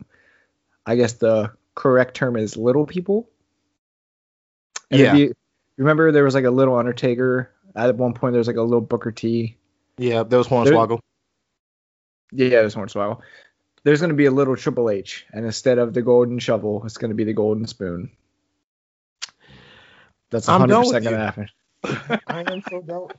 I 0.85 0.95
guess 0.95 1.13
the 1.13 1.51
correct 1.75 2.15
term 2.15 2.35
is 2.35 2.55
little 2.57 2.85
people. 2.85 3.29
And 4.91 5.01
it'd 5.01 5.13
Yeah. 5.13 5.27
be- 5.27 5.33
remember 5.83 6.11
there 6.11 6.23
was 6.23 6.35
like 6.35 6.45
a 6.45 6.51
little 6.51 6.75
Undertaker. 6.75 7.51
At 7.75 7.95
one 7.95 8.13
point, 8.13 8.33
there 8.33 8.39
was 8.39 8.47
like 8.47 8.57
a 8.57 8.61
little 8.61 8.81
Booker 8.81 9.11
T. 9.11 9.57
Yeah, 9.97 10.23
that 10.23 10.37
was 10.37 10.47
Hornswoggle. 10.47 10.99
Yeah, 12.31 12.45
yeah, 12.45 12.59
there's 12.61 12.75
Hornswoggle. 12.75 13.21
There's 13.83 13.99
going 13.99 14.09
to 14.09 14.15
be 14.15 14.25
a 14.25 14.31
little 14.31 14.55
Triple 14.55 14.89
H, 14.89 15.25
and 15.33 15.45
instead 15.45 15.77
of 15.77 15.93
the 15.93 16.01
golden 16.01 16.39
shovel, 16.39 16.83
it's 16.85 16.97
going 16.97 17.09
to 17.09 17.15
be 17.15 17.25
the 17.25 17.33
golden 17.33 17.67
spoon. 17.67 18.11
That's 20.31 20.47
I'm 20.49 20.61
100% 20.61 20.91
going 20.91 21.03
to 21.03 21.17
happen. 21.17 21.49
I 22.27 22.51
am 22.51 22.63
so 22.69 22.81
dope. 22.81 23.13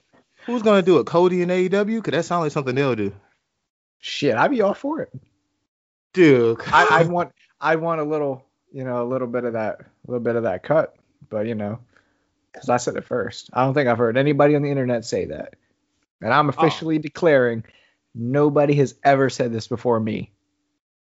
Who's 0.46 0.62
gonna 0.62 0.82
do 0.82 0.98
it? 0.98 1.06
Cody 1.06 1.42
and 1.42 1.50
AEW? 1.50 2.04
Cause 2.04 2.12
that 2.12 2.24
sounds 2.24 2.42
like 2.42 2.52
something 2.52 2.74
they'll 2.74 2.94
do. 2.94 3.12
Shit, 3.98 4.36
I'd 4.36 4.50
be 4.50 4.60
all 4.60 4.74
for 4.74 5.00
it. 5.00 5.10
Dude. 6.12 6.60
I, 6.66 6.86
I 6.90 7.02
want 7.08 7.32
I 7.60 7.76
want 7.76 8.00
a 8.00 8.04
little, 8.04 8.44
you 8.72 8.84
know, 8.84 9.02
a 9.02 9.08
little 9.08 9.26
bit 9.26 9.44
of 9.44 9.54
that, 9.54 9.80
a 9.80 10.10
little 10.10 10.22
bit 10.22 10.36
of 10.36 10.42
that 10.42 10.62
cut. 10.62 10.96
But 11.30 11.46
you 11.46 11.54
know, 11.54 11.78
because 12.54 12.68
I 12.68 12.78
said 12.78 12.96
it 12.96 13.04
first. 13.04 13.50
I 13.52 13.64
don't 13.64 13.74
think 13.74 13.88
I've 13.88 13.98
heard 13.98 14.16
anybody 14.16 14.56
on 14.56 14.62
the 14.62 14.70
internet 14.70 15.04
say 15.04 15.26
that, 15.26 15.54
and 16.22 16.32
I'm 16.32 16.46
oh. 16.46 16.50
officially 16.50 16.98
declaring 16.98 17.64
nobody 18.14 18.74
has 18.76 18.94
ever 19.02 19.28
said 19.28 19.52
this 19.52 19.66
before 19.66 20.00
me. 20.00 20.30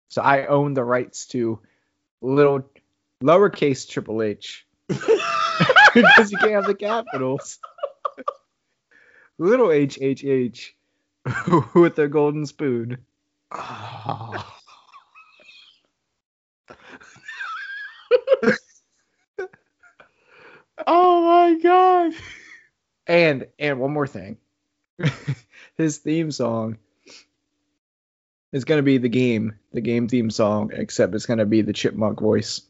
So 0.08 0.22
I 0.22 0.46
own 0.46 0.74
the 0.74 0.84
rights 0.84 1.26
to 1.26 1.60
little 2.20 2.68
lowercase 3.22 3.88
Triple 3.88 4.22
H 4.22 4.66
because 4.88 6.32
you 6.32 6.38
can't 6.38 6.52
have 6.52 6.66
the 6.66 6.74
capitals. 6.74 7.58
Little 9.38 9.70
H 9.72 9.98
H 10.00 10.24
H 10.24 10.76
with 11.74 11.96
their 11.96 12.08
golden 12.08 12.46
spoon. 12.46 12.98
Oh. 13.50 14.44
Oh 20.86 21.22
my 21.22 21.60
god. 21.60 22.12
And 23.06 23.46
and 23.58 23.78
one 23.78 23.92
more 23.92 24.06
thing. 24.06 24.38
His 25.76 25.98
theme 25.98 26.30
song 26.30 26.78
is 28.52 28.64
gonna 28.64 28.82
be 28.82 28.98
the 28.98 29.08
game, 29.08 29.58
the 29.72 29.80
game 29.80 30.08
theme 30.08 30.30
song, 30.30 30.70
except 30.72 31.14
it's 31.14 31.26
gonna 31.26 31.46
be 31.46 31.62
the 31.62 31.72
chipmunk 31.72 32.20
voice. 32.20 32.62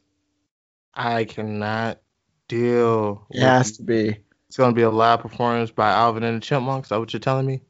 I 0.94 1.24
cannot 1.24 2.00
deal. 2.48 3.26
It 3.30 3.40
has 3.40 3.76
to 3.76 3.82
be. 3.82 4.18
It's 4.48 4.56
gonna 4.56 4.72
be 4.72 4.82
a 4.82 4.90
live 4.90 5.20
performance 5.20 5.70
by 5.70 5.90
Alvin 5.90 6.22
and 6.22 6.36
the 6.36 6.40
Chipmunks. 6.40 6.86
Is 6.86 6.90
that 6.90 7.00
what 7.00 7.12
you're 7.12 7.20
telling 7.20 7.46
me? 7.46 7.60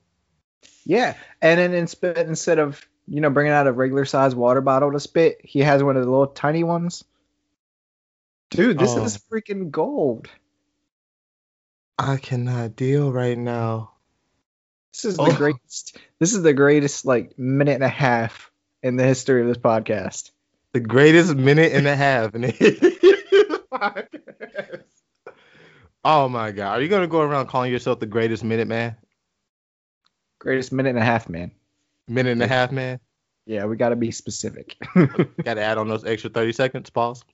Yeah. 0.85 1.15
And 1.41 1.59
then 1.59 1.75
instead 1.75 2.19
instead 2.19 2.59
of 2.59 2.87
you 3.07 3.21
know 3.21 3.31
bringing 3.31 3.53
out 3.53 3.67
a 3.67 3.73
regular 3.73 4.05
size 4.05 4.35
water 4.35 4.61
bottle 4.61 4.93
to 4.93 5.01
spit, 5.01 5.41
he 5.43 5.61
has 5.61 5.83
one 5.83 5.97
of 5.97 6.05
the 6.05 6.11
little 6.11 6.27
tiny 6.27 6.65
ones. 6.65 7.05
Dude, 8.55 8.79
this 8.79 8.91
Oh. 8.95 9.05
is 9.05 9.19
freaking 9.19 9.71
gold. 9.71 10.29
I 11.99 12.17
cannot 12.17 12.77
deal 12.77 13.13
right 13.13 13.37
now. 13.39 13.93
This 14.93 15.05
is 15.07 15.17
the 15.17 15.23
Oh. 15.23 15.37
greatest. 15.37 15.99
This 16.21 16.35
is 16.35 16.43
the 16.43 16.53
greatest 16.55 17.05
like 17.05 17.39
minute 17.39 17.75
and 17.75 17.85
a 17.85 17.89
half 17.89 18.51
in 18.83 18.97
the 18.97 19.05
history 19.05 19.41
of 19.43 19.49
this 19.49 19.59
podcast. 19.59 20.31
The 20.73 20.81
greatest 20.81 21.35
minute 21.35 21.73
and 21.73 21.87
a 21.87 21.97
half 21.97 22.35
in 22.35 22.43
the 22.43 22.49
podcast. 23.73 24.83
Oh 26.05 26.29
my 26.29 26.51
god. 26.53 26.79
Are 26.79 26.83
you 26.83 26.89
gonna 26.89 27.07
go 27.07 27.21
around 27.21 27.47
calling 27.49 27.73
yourself 27.73 27.99
the 28.01 28.07
greatest 28.07 28.45
minute 28.45 28.69
man? 28.69 28.97
Greatest 30.39 30.73
minute 30.73 30.91
and 30.91 30.99
a 30.99 31.05
half, 31.05 31.29
man. 31.29 31.51
Minute 32.07 32.33
and 32.33 32.43
a 32.43 32.47
half 32.47 32.71
man? 32.71 33.01
Yeah, 33.47 33.65
we 33.65 33.77
got 33.77 33.91
to 33.91 33.97
be 33.97 34.11
specific. 34.11 34.77
Gotta 35.45 35.61
add 35.63 35.77
on 35.79 35.89
those 35.89 36.05
extra 36.05 36.31
30 36.31 36.53
seconds. 36.53 36.91
Pause. 36.91 37.25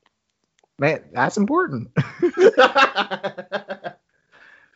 Man, 0.80 1.04
that's 1.12 1.36
important. 1.36 1.90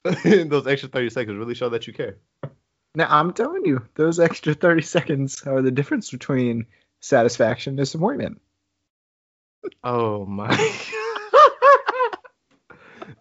those 0.24 0.66
extra 0.66 0.88
30 0.90 1.10
seconds 1.10 1.38
really 1.38 1.54
show 1.54 1.70
that 1.70 1.86
you 1.86 1.94
care. 1.94 2.18
Now 2.94 3.08
I'm 3.10 3.32
telling 3.32 3.64
you, 3.64 3.84
those 3.94 4.20
extra 4.20 4.54
30 4.54 4.82
seconds 4.82 5.42
are 5.46 5.62
the 5.62 5.70
difference 5.70 6.10
between 6.10 6.66
satisfaction 7.00 7.72
and 7.72 7.78
disappointment. 7.78 8.40
Oh 9.82 10.24
my. 10.26 10.48
God. 10.48 10.56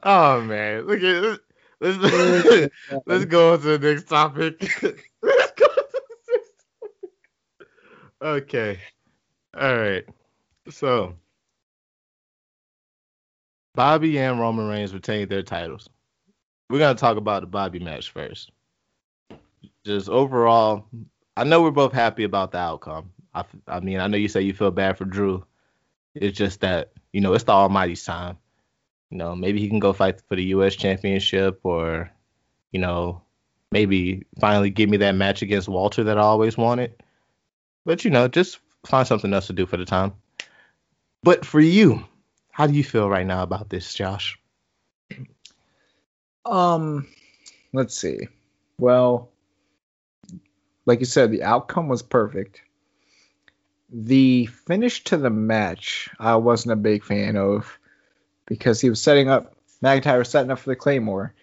Oh 0.06 0.42
man. 0.42 0.86
Look 0.86 1.02
at 1.02 1.22
this. 1.22 1.40
Let's, 1.80 2.70
let's 3.06 3.26
go 3.26 3.54
on 3.54 3.62
to 3.62 3.78
the 3.78 3.94
next 3.94 4.10
topic. 4.10 4.62
let's 5.22 5.52
go 5.52 5.66
to 5.66 5.88
the 5.92 6.02
next 6.32 6.66
topic. 6.82 7.12
Okay. 8.22 8.80
All 9.58 9.78
right. 9.78 10.06
So, 10.70 11.16
Bobby 13.76 14.20
and 14.20 14.40
Roman 14.40 14.68
Reigns 14.68 14.94
retained 14.94 15.30
their 15.30 15.44
titles. 15.44 15.90
We're 16.70 16.80
to 16.80 16.96
talk 16.96 17.18
about 17.18 17.42
the 17.42 17.48
Bobby 17.48 17.80
match 17.80 18.12
first. 18.12 18.52
just 19.86 20.10
overall, 20.10 20.86
I 21.36 21.44
know 21.44 21.62
we're 21.62 21.72
both 21.72 21.94
happy 21.94 22.24
about 22.24 22.52
the 22.52 22.60
outcome. 22.60 23.12
I, 23.34 23.44
I 23.68 23.80
mean, 23.80 24.00
I 24.00 24.08
know 24.08 24.18
you 24.18 24.28
say 24.28 24.42
you 24.42 24.54
feel 24.54 24.72
bad 24.72 24.98
for 24.98 25.06
Drew. 25.06 25.46
It's 26.14 26.38
just 26.38 26.62
that 26.62 26.92
you 27.12 27.22
know 27.22 27.34
it's 27.34 27.46
the 27.46 27.52
Almighty's 27.52 28.06
time. 28.06 28.38
You 29.10 29.18
know, 29.18 29.36
maybe 29.36 29.60
he 29.60 29.70
can 29.70 29.80
go 29.80 29.94
fight 29.94 30.22
for 30.28 30.36
the 30.36 30.44
U.S. 30.46 30.76
Championship, 30.76 31.60
or 31.64 32.12
you 32.72 32.80
know, 32.80 33.22
maybe 33.72 34.26
finally 34.40 34.70
give 34.70 34.90
me 34.90 34.98
that 34.98 35.16
match 35.16 35.42
against 35.42 35.68
Walter 35.68 36.04
that 36.04 36.18
I 36.20 36.22
always 36.22 36.58
wanted. 36.58 36.94
But 37.86 38.06
you 38.06 38.12
know, 38.12 38.28
just 38.28 38.60
find 38.86 39.08
something 39.08 39.34
else 39.34 39.48
to 39.48 39.54
do 39.54 39.66
for 39.66 39.78
the 39.78 39.86
time. 39.86 40.14
But 41.24 41.46
for 41.46 41.60
you, 41.60 42.06
how 42.54 42.68
do 42.68 42.74
you 42.74 42.84
feel 42.84 43.10
right 43.10 43.26
now 43.26 43.42
about 43.42 43.68
this, 43.68 43.94
Josh? 43.96 44.40
Um, 46.46 47.08
let's 47.74 47.98
see. 47.98 48.28
Well, 48.78 49.32
like 50.86 51.00
you 51.00 51.08
said, 51.08 51.32
the 51.32 51.44
outcome 51.44 51.88
was 51.88 52.04
perfect. 52.04 52.62
The 53.90 54.46
finish 54.46 55.04
to 55.06 55.18
the 55.18 55.32
match, 55.32 56.10
I 56.20 56.36
wasn't 56.36 56.74
a 56.74 56.78
big 56.78 57.04
fan 57.04 57.38
of 57.38 57.80
because 58.46 58.80
he 58.80 58.90
was 58.90 59.02
setting 59.02 59.30
up 59.30 59.56
McIntyre 59.84 60.20
was 60.20 60.30
setting 60.30 60.52
up 60.52 60.60
for 60.60 60.70
the 60.70 60.76
Claymore, 60.76 61.34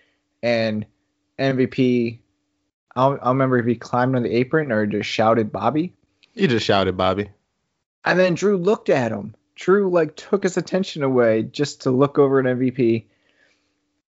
and 0.44 0.86
MVP. 1.40 2.20
I 2.94 3.02
don't, 3.02 3.20
I 3.20 3.24
don't 3.24 3.34
remember 3.34 3.58
if 3.58 3.66
he 3.66 3.74
climbed 3.74 4.14
on 4.14 4.22
the 4.22 4.34
apron 4.36 4.70
or 4.70 4.86
just 4.86 5.10
shouted 5.10 5.50
Bobby. 5.50 5.92
He 6.34 6.46
just 6.46 6.64
shouted, 6.64 6.96
Bobby. 6.96 7.30
And 8.04 8.18
then 8.18 8.34
Drew 8.34 8.56
looked 8.56 8.88
at 8.88 9.12
him. 9.12 9.34
Drew 9.60 9.90
like 9.90 10.16
took 10.16 10.42
his 10.42 10.56
attention 10.56 11.02
away 11.02 11.42
just 11.42 11.82
to 11.82 11.90
look 11.90 12.18
over 12.18 12.40
at 12.40 12.46
MVP. 12.46 13.04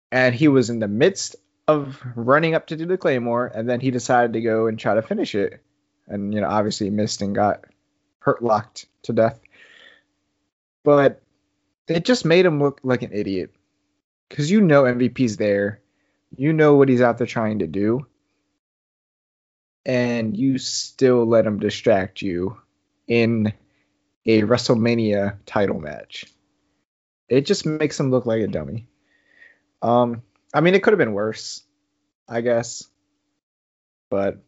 And 0.10 0.34
he 0.34 0.48
was 0.48 0.70
in 0.70 0.80
the 0.80 0.88
midst 0.88 1.36
of 1.68 2.02
running 2.16 2.56
up 2.56 2.68
to 2.68 2.78
do 2.78 2.86
the 2.86 2.98
Claymore, 2.98 3.48
and 3.48 3.70
then 3.70 3.82
he 3.82 3.92
decided 3.92 4.34
to 4.34 4.42
go 4.42 4.68
and 4.68 4.80
try 4.80 4.96
to 4.96 5.02
finish 5.02 5.36
it. 5.36 5.62
And 6.08 6.34
you 6.34 6.40
know, 6.40 6.48
obviously 6.48 6.90
missed 6.90 7.22
and 7.22 7.36
got 7.36 7.66
hurt 8.20 8.42
locked 8.42 8.86
to 9.04 9.14
death. 9.14 9.40
But 10.84 11.22
it 11.90 12.06
just 12.06 12.24
made 12.24 12.46
him 12.46 12.62
look 12.62 12.80
like 12.84 13.02
an 13.02 13.12
idiot. 13.12 13.52
Cause 14.30 14.50
you 14.50 14.62
know 14.62 14.84
MVP's 14.84 15.36
there. 15.36 15.82
You 16.38 16.54
know 16.54 16.76
what 16.76 16.90
he's 16.90 17.02
out 17.02 17.18
there 17.18 17.28
trying 17.28 17.60
to 17.60 17.68
do. 17.68 18.08
And 19.86 20.38
you 20.38 20.58
still 20.58 21.26
let 21.26 21.46
him 21.46 21.60
distract 21.60 22.22
you 22.22 22.58
in 23.08 23.54
a 24.25 24.42
WrestleMania 24.42 25.38
title 25.46 25.80
match. 25.80 26.25
It 27.30 27.46
just 27.46 27.65
makes 27.65 28.00
him 28.00 28.12
look 28.12 28.25
like 28.25 28.42
a 28.42 28.48
dummy. 28.48 28.88
Um, 29.82 30.22
I 30.53 30.62
mean, 30.62 30.75
it 30.75 30.84
could 30.84 30.94
have 30.94 31.00
been 31.00 31.13
worse, 31.13 31.63
I 32.27 32.42
guess. 32.42 32.88
But 34.10 34.44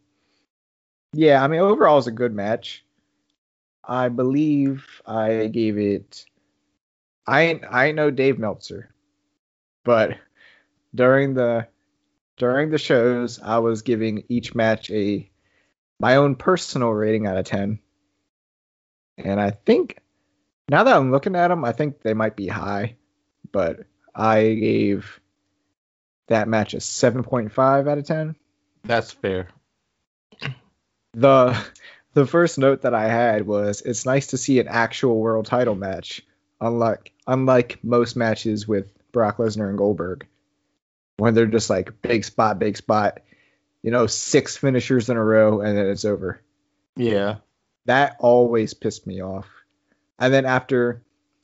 yeah, 1.12 1.42
I 1.42 1.48
mean, 1.48 1.60
overall, 1.60 1.98
it's 1.98 2.06
a 2.06 2.12
good 2.12 2.34
match. 2.34 2.84
I 3.84 4.08
believe 4.08 5.02
I 5.06 5.46
gave 5.46 5.78
it. 5.78 6.24
I 7.26 7.60
I 7.70 7.92
know 7.92 8.10
Dave 8.10 8.38
Meltzer, 8.38 8.94
but 9.84 10.16
during 10.94 11.34
the 11.34 11.68
during 12.36 12.70
the 12.70 12.78
shows, 12.78 13.40
I 13.40 13.58
was 13.58 13.82
giving 13.82 14.24
each 14.28 14.54
match 14.54 14.90
a 14.90 15.28
my 15.98 16.16
own 16.16 16.36
personal 16.36 16.90
rating 16.90 17.26
out 17.26 17.36
of 17.38 17.44
ten. 17.44 17.78
And 19.18 19.40
I 19.40 19.50
think 19.50 19.98
now 20.68 20.84
that 20.84 20.96
I'm 20.96 21.10
looking 21.10 21.36
at 21.36 21.48
them, 21.48 21.64
I 21.64 21.72
think 21.72 22.02
they 22.02 22.14
might 22.14 22.36
be 22.36 22.48
high, 22.48 22.96
but 23.52 23.80
I 24.14 24.54
gave 24.54 25.20
that 26.28 26.48
match 26.48 26.74
a 26.74 26.78
7.5 26.78 27.88
out 27.88 27.98
of 27.98 28.04
10. 28.04 28.36
That's 28.84 29.12
fair. 29.12 29.48
The 31.14 31.56
the 32.14 32.26
first 32.26 32.58
note 32.58 32.82
that 32.82 32.94
I 32.94 33.08
had 33.08 33.46
was 33.46 33.82
it's 33.82 34.06
nice 34.06 34.28
to 34.28 34.38
see 34.38 34.58
an 34.60 34.68
actual 34.68 35.18
world 35.18 35.46
title 35.46 35.74
match, 35.74 36.22
unlike 36.60 37.12
unlike 37.26 37.82
most 37.82 38.16
matches 38.16 38.66
with 38.66 38.90
Brock 39.12 39.38
Lesnar 39.38 39.68
and 39.68 39.78
Goldberg, 39.78 40.26
when 41.16 41.34
they're 41.34 41.46
just 41.46 41.70
like 41.70 42.02
big 42.02 42.24
spot, 42.24 42.58
big 42.58 42.76
spot, 42.76 43.20
you 43.82 43.90
know, 43.90 44.06
six 44.06 44.56
finishers 44.56 45.08
in 45.08 45.16
a 45.16 45.24
row 45.24 45.60
and 45.60 45.76
then 45.76 45.86
it's 45.86 46.04
over. 46.04 46.40
Yeah. 46.96 47.36
That 47.86 48.16
always 48.20 48.74
pissed 48.74 49.06
me 49.06 49.22
off. 49.22 49.46
And 50.18 50.32
then 50.32 50.44
after, 50.44 51.02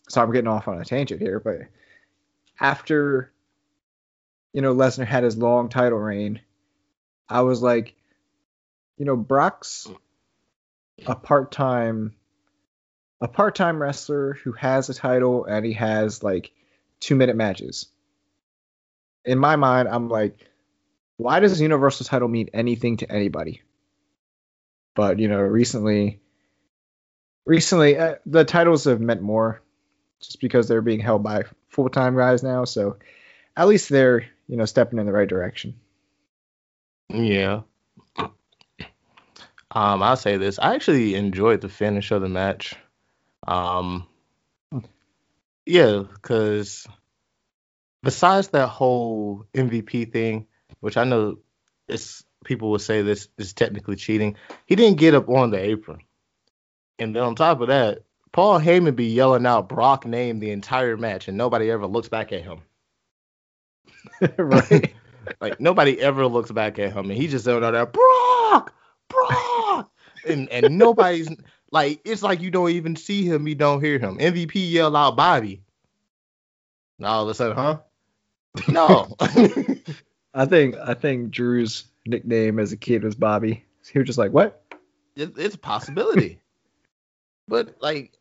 so 0.09 0.21
I'm 0.21 0.33
getting 0.33 0.49
off 0.49 0.69
on 0.69 0.81
a 0.81 0.85
tangent 0.85 1.21
here, 1.21 1.41
but 1.41 1.63
after, 2.61 3.33
you 4.53 4.61
know, 4.63 4.75
Lesnar 4.75 5.07
had 5.07 5.25
his 5.25 5.37
long 5.37 5.69
title 5.69 5.99
reign, 5.99 6.41
I 7.29 7.43
was 7.43 7.63
like, 7.63 7.95
you 8.99 9.05
know, 9.05 9.17
Brock's 9.17 9.89
a 11.07 11.15
part-time, 11.15 12.15
a 13.21 13.29
part-time 13.29 13.81
wrestler 13.81 14.35
who 14.45 14.53
has 14.53 14.89
a 14.89 14.95
title 14.95 15.45
and 15.45 15.65
he 15.65 15.73
has 15.75 16.23
like 16.23 16.53
two-minute 17.01 17.37
matches. 17.37 17.87
In 19.25 19.39
my 19.39 19.57
mind, 19.57 19.89
I'm 19.89 20.09
like, 20.09 20.37
why 21.17 21.41
does 21.41 21.57
the 21.57 21.63
Universal 21.63 22.07
title 22.07 22.29
mean 22.29 22.51
anything 22.53 22.97
to 22.99 23.11
anybody? 23.11 23.63
But 24.95 25.21
you 25.21 25.29
know, 25.29 25.41
recently 25.41 26.21
recently 27.45 27.99
uh, 27.99 28.17
the 28.27 28.45
titles 28.45 28.85
have 28.85 29.01
meant 29.01 29.23
more 29.23 29.61
just 30.21 30.41
because 30.41 30.69
they're 30.69 30.83
being 30.83 31.01
held 31.01 31.23
by 31.23 31.43
full-time 31.69 32.17
guys 32.17 32.43
now 32.43 32.65
so 32.65 32.97
at 33.57 33.69
least 33.69 33.89
they're 33.89 34.27
you 34.47 34.57
know 34.57 34.65
stepping 34.65 34.99
in 34.99 35.07
the 35.07 35.13
right 35.13 35.29
direction 35.29 35.75
Yeah. 37.13 37.63
Um, 39.75 40.03
I'll 40.03 40.17
say 40.17 40.37
this. 40.37 40.59
I 40.59 40.75
actually 40.75 41.15
enjoyed 41.15 41.61
the 41.61 41.69
finish 41.69 42.11
of 42.11 42.23
the 42.23 42.29
match. 42.29 42.75
Um, 43.47 44.07
yeah, 45.67 46.03
because 46.13 46.87
besides 48.03 48.49
that 48.49 48.69
whole 48.69 49.47
MVP 49.55 50.13
thing, 50.13 50.47
which 50.81 50.97
I 50.97 51.05
know 51.05 51.39
it's 51.89 52.25
people 52.45 52.71
will 52.71 52.79
say 52.79 53.03
this 53.03 53.29
is 53.39 53.53
technically 53.53 53.97
cheating, 53.97 54.37
he 54.67 54.77
didn't 54.77 54.99
get 54.99 55.15
up 55.15 55.29
on 55.29 55.51
the 55.51 55.59
apron. 55.59 56.01
And 57.03 57.17
then 57.17 57.23
on 57.25 57.35
top 57.35 57.61
of 57.61 57.69
that, 57.69 58.05
Paul 58.31 58.61
Heyman 58.61 58.95
be 58.95 59.07
yelling 59.07 59.45
out 59.45 59.69
Brock 59.69 60.07
name 60.07 60.39
the 60.39 60.53
entire 60.53 60.97
match, 60.97 61.27
and 61.27 61.37
nobody 61.37 61.71
ever 61.71 61.87
looks 61.87 62.09
back 62.09 62.33
at 62.33 62.43
him. 62.43 62.61
right 64.39 64.95
Like 65.41 65.61
nobody 65.61 66.01
ever 66.01 66.27
looks 66.27 66.53
back 66.53 66.79
at 66.79 66.93
him, 66.93 67.11
and 67.11 67.21
he 67.21 67.27
just 67.27 67.45
yelling 67.45 67.65
out 67.65 67.73
there, 67.73 67.87
Brock, 67.87 68.73
Brock, 69.09 69.91
and 70.27 70.49
and 70.51 70.79
nobody's 70.79 71.29
like, 71.73 72.01
it's 72.05 72.23
like 72.23 72.41
you 72.41 72.51
don't 72.51 72.71
even 72.71 72.95
see 72.97 73.25
him, 73.25 73.49
you 73.49 73.55
don't 73.55 73.83
hear 73.83 73.99
him. 73.99 74.19
MVP 74.19 74.53
yell 74.55 74.95
out 74.95 75.17
Bobby. 75.17 75.61
And 76.99 77.07
all 77.07 77.25
of 77.25 77.29
a 77.29 77.35
sudden, 77.35 77.57
huh? 77.57 77.79
No. 78.69 79.09
i 80.35 80.47
think 80.47 80.75
i 80.77 80.93
think 80.95 81.31
drew's 81.31 81.85
nickname 82.07 82.59
as 82.59 82.73
a 82.73 82.77
kid 82.77 83.03
was 83.03 83.15
bobby 83.15 83.65
he 83.91 83.99
was 83.99 84.07
just 84.07 84.19
like 84.19 84.31
what 84.31 84.63
it, 85.17 85.33
it's 85.37 85.55
a 85.55 85.59
possibility. 85.59 86.41
But 87.49 87.77
like, 87.81 88.17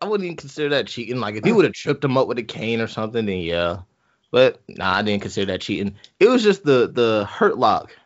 I 0.00 0.06
wouldn't 0.06 0.24
even 0.24 0.36
consider 0.36 0.70
that 0.70 0.86
cheating. 0.86 1.20
Like, 1.20 1.36
if 1.36 1.44
he 1.44 1.52
would 1.52 1.64
have 1.64 1.74
tripped 1.74 2.04
him 2.04 2.16
up 2.16 2.28
with 2.28 2.38
a 2.38 2.42
cane 2.42 2.80
or 2.80 2.88
something, 2.88 3.26
then 3.26 3.38
yeah. 3.38 3.82
But 4.30 4.62
nah, 4.68 4.96
I 4.96 5.02
didn't 5.02 5.22
consider 5.22 5.52
that 5.52 5.60
cheating. 5.60 5.96
It 6.18 6.28
was 6.28 6.42
just 6.42 6.64
the 6.64 6.90
the 6.92 7.26
hurt 7.26 7.58
lock. 7.58 7.96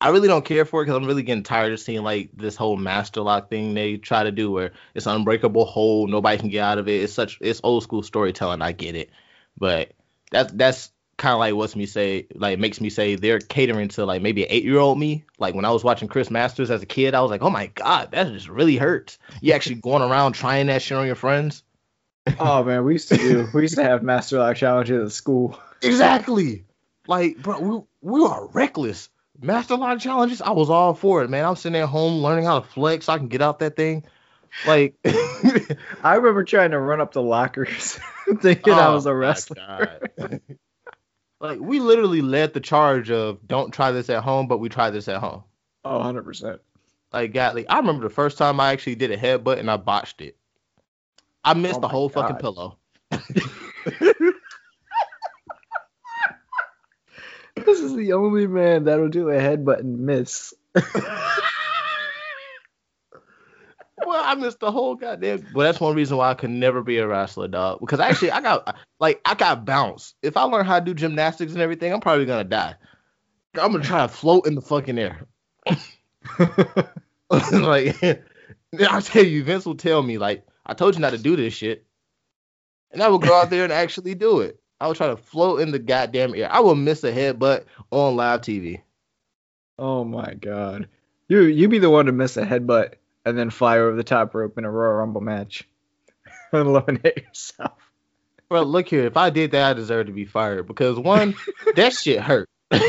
I 0.00 0.10
really 0.10 0.28
don't 0.28 0.44
care 0.44 0.64
for 0.64 0.82
it 0.82 0.84
because 0.84 0.96
I'm 0.96 1.06
really 1.06 1.22
getting 1.22 1.42
tired 1.42 1.72
of 1.72 1.80
seeing 1.80 2.02
like 2.02 2.30
this 2.34 2.56
whole 2.56 2.76
master 2.76 3.22
lock 3.22 3.48
thing 3.48 3.74
they 3.74 3.96
try 3.96 4.22
to 4.22 4.30
do 4.30 4.50
where 4.50 4.72
it's 4.94 5.06
an 5.06 5.16
unbreakable 5.16 5.64
hold, 5.64 6.10
nobody 6.10 6.38
can 6.38 6.50
get 6.50 6.62
out 6.62 6.78
of 6.78 6.88
it. 6.88 7.02
It's 7.02 7.12
such 7.12 7.38
it's 7.40 7.60
old 7.64 7.82
school 7.82 8.02
storytelling. 8.02 8.62
I 8.62 8.72
get 8.72 8.96
it, 8.96 9.10
but 9.58 9.92
that's 10.30 10.52
that's 10.52 10.90
kind 11.16 11.32
of 11.32 11.38
like 11.38 11.54
what's 11.54 11.76
me 11.76 11.86
say 11.86 12.26
like 12.34 12.58
makes 12.58 12.80
me 12.80 12.90
say 12.90 13.16
they're 13.16 13.38
catering 13.38 13.88
to 13.88 14.04
like 14.04 14.22
maybe 14.22 14.44
an 14.44 14.48
eight 14.50 14.64
year 14.64 14.78
old 14.78 14.98
me. 14.98 15.24
Like 15.38 15.54
when 15.54 15.64
I 15.64 15.70
was 15.70 15.84
watching 15.84 16.08
Chris 16.08 16.30
Masters 16.30 16.70
as 16.70 16.82
a 16.82 16.86
kid, 16.86 17.14
I 17.14 17.20
was 17.20 17.30
like, 17.30 17.42
oh 17.42 17.50
my 17.50 17.66
god, 17.68 18.12
that 18.12 18.32
just 18.32 18.48
really 18.48 18.76
hurts. 18.76 19.18
You 19.40 19.52
actually 19.54 19.76
going 19.76 20.02
around 20.02 20.32
trying 20.32 20.66
that 20.66 20.82
shit 20.82 20.98
on 20.98 21.06
your 21.06 21.14
friends. 21.16 21.62
oh 22.40 22.64
man 22.64 22.82
we 22.84 22.94
used 22.94 23.10
to 23.10 23.18
do 23.18 23.46
we 23.52 23.60
used 23.60 23.74
to 23.74 23.82
have 23.82 24.02
master 24.02 24.38
lock 24.38 24.56
challenges 24.56 25.04
at 25.04 25.12
school 25.12 25.60
Exactly. 25.84 26.64
Like, 27.06 27.36
bro, 27.38 27.60
we 27.60 27.80
we 28.00 28.24
are 28.24 28.46
reckless. 28.48 29.08
Master 29.40 29.76
lock 29.76 29.98
challenges, 29.98 30.40
I 30.40 30.50
was 30.52 30.70
all 30.70 30.94
for 30.94 31.22
it, 31.22 31.30
man. 31.30 31.44
I'm 31.44 31.56
sitting 31.56 31.80
at 31.80 31.88
home 31.88 32.22
learning 32.22 32.44
how 32.44 32.60
to 32.60 32.66
flex 32.66 33.06
so 33.06 33.12
I 33.12 33.18
can 33.18 33.28
get 33.28 33.42
out 33.42 33.58
that 33.58 33.76
thing. 33.76 34.04
Like, 34.66 34.94
i 36.04 36.14
remember 36.14 36.44
trying 36.44 36.70
to 36.70 36.78
run 36.78 37.00
up 37.00 37.12
the 37.12 37.20
lockers 37.20 37.98
thinking 38.40 38.72
i 38.72 38.88
Oh 38.88 38.94
was 38.94 39.06
a 39.06 39.08
my 39.08 39.16
wrestler 39.16 40.00
God. 40.18 40.40
Like, 41.44 41.60
we 41.60 41.78
literally 41.78 42.22
led 42.22 42.54
the 42.54 42.60
charge 42.60 43.10
of 43.10 43.46
don't 43.46 43.72
try 43.72 43.90
this 43.90 44.08
at 44.08 44.22
home, 44.22 44.48
but 44.48 44.58
we 44.58 44.68
tried 44.68 44.90
this 44.90 45.08
at 45.08 45.20
home. 45.20 45.44
oh 45.84 46.00
100% 46.00 46.58
Like, 47.12 47.34
God, 47.34 47.54
like, 47.54 47.66
I 47.68 47.78
remember 47.78 48.02
the 48.02 48.14
first 48.14 48.38
time 48.38 48.60
I 48.60 48.72
actually 48.72 48.94
did 48.94 49.10
a 49.10 49.16
headbutt 49.16 49.58
and 49.58 49.70
I 49.70 49.76
botched 49.76 50.22
it. 50.22 50.36
I 51.44 51.54
missed 51.54 51.76
Oh 51.76 51.80
the 51.80 51.88
whole 51.88 52.08
fucking 52.08 52.36
pillow. 52.36 52.78
this 53.10 53.20
is 57.80 57.94
the 57.94 58.14
only 58.14 58.46
man 58.46 58.84
that'll 58.84 59.08
do 59.08 59.28
a 59.28 59.34
headbutt 59.34 59.80
and 59.80 60.00
miss 60.00 60.54
well, 64.06 64.22
I 64.24 64.34
missed 64.34 64.60
the 64.60 64.70
whole 64.70 64.94
goddamn. 64.94 65.46
Well, 65.54 65.66
that's 65.66 65.80
one 65.80 65.94
reason 65.94 66.16
why 66.16 66.30
I 66.30 66.34
could 66.34 66.50
never 66.50 66.82
be 66.82 66.98
a 66.98 67.06
wrestler, 67.06 67.48
dog. 67.48 67.80
Because 67.80 68.00
actually, 68.00 68.30
I 68.30 68.40
got 68.40 68.76
like 69.00 69.20
I 69.24 69.34
got 69.34 69.64
bounce. 69.64 70.14
If 70.22 70.36
I 70.36 70.42
learn 70.42 70.64
how 70.66 70.78
to 70.78 70.84
do 70.84 70.94
gymnastics 70.94 71.52
and 71.52 71.60
everything, 71.60 71.92
I'm 71.92 72.00
probably 72.00 72.26
gonna 72.26 72.44
die. 72.44 72.74
I'm 73.60 73.72
gonna 73.72 73.84
try 73.84 74.02
to 74.02 74.08
float 74.08 74.46
in 74.46 74.54
the 74.54 74.60
fucking 74.60 74.98
air. 74.98 75.26
like, 77.28 77.96
I'll 78.88 79.02
tell 79.02 79.24
you, 79.24 79.44
Vince 79.44 79.66
will 79.66 79.76
tell 79.76 80.02
me 80.02 80.18
like, 80.18 80.44
I 80.66 80.74
told 80.74 80.94
you 80.94 81.00
not 81.00 81.10
to 81.10 81.18
do 81.18 81.36
this 81.36 81.54
shit, 81.54 81.84
and 82.90 83.02
I 83.02 83.08
will 83.08 83.18
go 83.18 83.34
out 83.34 83.50
there 83.50 83.64
and 83.64 83.72
actually 83.72 84.14
do 84.14 84.40
it. 84.40 84.60
I 84.80 84.86
will 84.86 84.94
try 84.94 85.08
to 85.08 85.16
float 85.16 85.60
in 85.60 85.70
the 85.70 85.78
goddamn 85.78 86.34
air. 86.34 86.52
I 86.52 86.60
will 86.60 86.74
miss 86.74 87.04
a 87.04 87.12
headbutt 87.12 87.64
on 87.90 88.16
live 88.16 88.40
TV. 88.40 88.82
oh 89.78 90.04
my 90.04 90.34
god. 90.34 90.88
You 91.28 91.42
you 91.42 91.68
be 91.68 91.78
the 91.78 91.90
one 91.90 92.06
to 92.06 92.12
miss 92.12 92.36
a 92.36 92.44
headbutt 92.44 92.94
and 93.24 93.38
then 93.38 93.50
fly 93.50 93.78
over 93.78 93.96
the 93.96 94.04
top 94.04 94.34
rope 94.34 94.58
in 94.58 94.64
a 94.64 94.70
Royal 94.70 94.94
Rumble 94.94 95.20
match. 95.20 95.68
and 96.52 96.68
eliminate 96.68 97.18
yourself. 97.18 97.90
Well, 98.50 98.64
look 98.64 98.88
here. 98.88 99.06
If 99.06 99.16
I 99.16 99.30
did 99.30 99.52
that, 99.52 99.70
I 99.70 99.72
deserve 99.72 100.06
to 100.06 100.12
be 100.12 100.26
fired 100.26 100.66
because 100.66 100.98
one, 100.98 101.34
that 101.76 101.92
shit 101.92 102.20
hurt. 102.20 102.48
like 102.70 102.80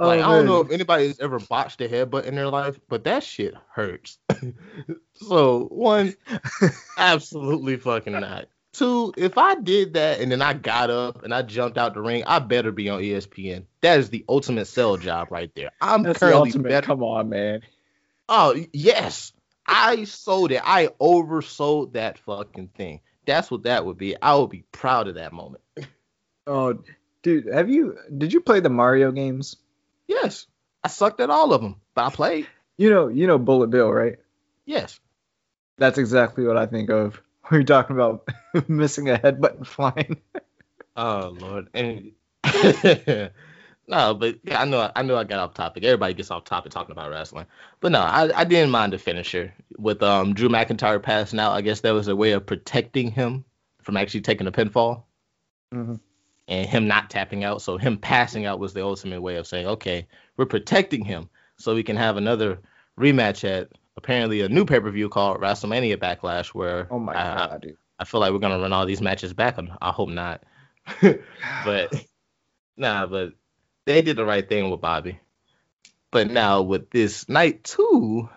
Oh, 0.00 0.10
I 0.10 0.16
don't 0.16 0.46
know 0.46 0.60
if 0.60 0.70
anybody's 0.70 1.18
ever 1.18 1.38
botched 1.40 1.80
a 1.80 1.88
headbutt 1.88 2.24
in 2.24 2.34
their 2.36 2.48
life, 2.48 2.78
but 2.88 3.04
that 3.04 3.24
shit 3.24 3.54
hurts. 3.72 4.18
so 5.14 5.64
one, 5.64 6.14
absolutely 6.96 7.76
fucking 7.76 8.12
not. 8.12 8.46
Two, 8.72 9.12
if 9.16 9.36
I 9.38 9.56
did 9.56 9.94
that 9.94 10.20
and 10.20 10.30
then 10.30 10.42
I 10.42 10.52
got 10.52 10.90
up 10.90 11.24
and 11.24 11.34
I 11.34 11.42
jumped 11.42 11.78
out 11.78 11.94
the 11.94 12.00
ring, 12.00 12.22
I 12.26 12.38
better 12.38 12.70
be 12.70 12.88
on 12.88 13.00
ESPN. 13.00 13.64
That 13.80 13.98
is 13.98 14.10
the 14.10 14.24
ultimate 14.28 14.66
sell 14.66 14.96
job 14.96 15.28
right 15.32 15.50
there. 15.56 15.70
I'm 15.80 16.04
That's 16.04 16.20
the 16.20 16.26
currently 16.26 16.50
ultimate. 16.50 16.68
better. 16.68 16.86
Come 16.86 17.02
on, 17.02 17.28
man. 17.28 17.62
Oh 18.28 18.54
yes, 18.72 19.32
I 19.66 20.04
sold 20.04 20.52
it. 20.52 20.60
I 20.64 20.88
oversold 21.00 21.94
that 21.94 22.18
fucking 22.18 22.68
thing. 22.68 23.00
That's 23.26 23.50
what 23.50 23.64
that 23.64 23.84
would 23.84 23.98
be. 23.98 24.16
I 24.20 24.34
would 24.34 24.50
be 24.50 24.64
proud 24.72 25.08
of 25.08 25.16
that 25.16 25.32
moment. 25.32 25.62
Oh, 26.46 26.78
dude, 27.22 27.46
have 27.52 27.68
you? 27.68 27.98
Did 28.16 28.32
you 28.32 28.40
play 28.40 28.60
the 28.60 28.70
Mario 28.70 29.12
games? 29.12 29.56
Yes, 30.06 30.46
I 30.82 30.88
sucked 30.88 31.20
at 31.20 31.30
all 31.30 31.52
of 31.52 31.60
them, 31.60 31.76
but 31.94 32.06
I 32.06 32.10
played. 32.10 32.46
You 32.78 32.90
know, 32.90 33.08
you 33.08 33.26
know 33.26 33.38
Bullet 33.38 33.68
Bill, 33.68 33.92
right? 33.92 34.16
Yes. 34.64 35.00
That's 35.78 35.98
exactly 35.98 36.44
what 36.44 36.56
I 36.56 36.66
think 36.66 36.90
of 36.90 37.20
when 37.44 37.60
you're 37.60 37.66
talking 37.66 37.96
about 37.96 38.28
missing 38.68 39.08
a 39.10 39.18
headbutt 39.18 39.56
and 39.56 39.66
flying. 39.66 40.16
Oh 40.96 41.36
Lord. 41.38 41.68
And 41.74 42.12
no, 43.88 44.14
but 44.14 44.38
yeah, 44.44 44.60
I 44.60 44.64
know 44.66 44.90
I 44.94 45.02
know 45.02 45.16
I 45.16 45.24
got 45.24 45.40
off 45.40 45.54
topic. 45.54 45.82
Everybody 45.84 46.14
gets 46.14 46.30
off 46.30 46.44
topic 46.44 46.70
talking 46.72 46.92
about 46.92 47.10
wrestling. 47.10 47.46
But 47.80 47.92
no, 47.92 48.00
I, 48.00 48.30
I 48.40 48.44
didn't 48.44 48.70
mind 48.70 48.92
the 48.92 48.98
finisher 48.98 49.52
with 49.78 50.02
um 50.02 50.34
Drew 50.34 50.48
McIntyre 50.48 51.02
passing 51.02 51.40
out. 51.40 51.52
I 51.52 51.62
guess 51.62 51.80
that 51.80 51.92
was 51.92 52.08
a 52.08 52.14
way 52.16 52.32
of 52.32 52.46
protecting 52.46 53.10
him 53.10 53.44
from 53.82 53.96
actually 53.96 54.20
taking 54.20 54.46
a 54.46 54.52
pinfall 54.52 55.04
Mhm. 55.74 55.98
and 56.48 56.68
him 56.68 56.86
not 56.86 57.08
tapping 57.10 57.44
out. 57.44 57.62
So 57.62 57.78
him 57.78 57.96
passing 57.96 58.44
out 58.46 58.58
was 58.58 58.74
the 58.74 58.84
ultimate 58.84 59.22
way 59.22 59.36
of 59.36 59.46
saying, 59.46 59.66
okay, 59.66 60.06
we're 60.36 60.46
protecting 60.46 61.04
him 61.04 61.28
so 61.56 61.74
we 61.74 61.82
can 61.82 61.96
have 61.96 62.16
another 62.16 62.60
rematch 62.98 63.44
at 63.48 63.70
apparently 63.96 64.42
a 64.42 64.48
new 64.48 64.64
pay 64.66 64.80
per 64.80 64.90
view 64.90 65.08
called 65.08 65.40
WrestleMania 65.40 65.96
Backlash, 65.96 66.48
where 66.48 66.86
Oh 66.90 66.98
my 66.98 67.12
I, 67.12 67.34
god, 67.48 67.62
dude. 67.62 67.76
I 67.98 68.04
feel 68.04 68.20
like 68.20 68.32
we're 68.32 68.38
gonna 68.38 68.58
run 68.60 68.72
all 68.72 68.86
these 68.86 69.00
matches 69.00 69.32
back. 69.32 69.58
I 69.80 69.90
hope 69.90 70.10
not. 70.10 70.42
but 71.64 72.04
nah, 72.76 73.06
but 73.06 73.32
they 73.88 74.02
did 74.02 74.16
the 74.18 74.24
right 74.24 74.46
thing 74.46 74.70
with 74.70 74.82
Bobby. 74.82 75.18
But 76.10 76.30
now 76.30 76.60
with 76.60 76.90
this 76.90 77.26
night 77.26 77.64
two, 77.64 78.28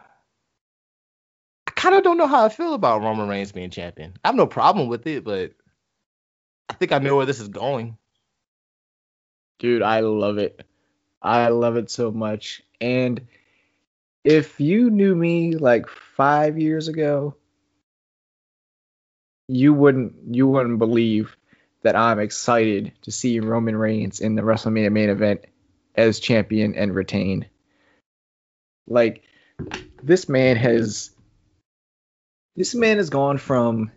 I 1.67 1.71
kind 1.71 1.93
of 1.93 2.03
don't 2.03 2.17
know 2.17 2.27
how 2.27 2.45
I 2.45 2.49
feel 2.49 2.73
about 2.73 3.01
Roman 3.01 3.27
Reigns 3.27 3.51
being 3.51 3.69
champion. 3.69 4.13
I 4.23 4.29
have 4.29 4.35
no 4.35 4.47
problem 4.47 4.87
with 4.87 5.05
it, 5.07 5.25
but 5.25 5.51
I 6.69 6.73
think 6.73 6.93
I 6.93 6.99
know 6.99 7.17
where 7.17 7.25
this 7.25 7.41
is 7.41 7.49
going. 7.49 7.97
dude, 9.59 9.81
I 9.81 9.99
love 9.99 10.37
it. 10.37 10.65
I 11.21 11.49
love 11.49 11.75
it 11.75 11.91
so 11.91 12.11
much. 12.11 12.63
And 12.79 13.27
if 14.23 14.61
you 14.61 14.89
knew 14.89 15.13
me 15.13 15.57
like 15.57 15.89
five 15.89 16.57
years 16.57 16.87
ago, 16.87 17.35
you 19.49 19.73
wouldn't 19.73 20.13
you 20.33 20.47
wouldn't 20.47 20.79
believe 20.79 21.35
that 21.83 21.95
I'm 21.95 22.19
excited 22.19 22.93
to 23.03 23.11
see 23.11 23.39
Roman 23.39 23.75
Reigns 23.75 24.19
in 24.19 24.35
the 24.35 24.41
WrestleMania 24.41 24.91
main 24.91 25.09
event 25.09 25.45
as 25.95 26.19
champion 26.19 26.75
and 26.75 26.93
retain. 26.93 27.47
Like 28.87 29.23
this 30.01 30.29
man 30.29 30.57
has 30.57 31.11
this 32.55 32.75
man 32.75 32.97
has 32.97 33.09
gone 33.09 33.37
from 33.37 33.91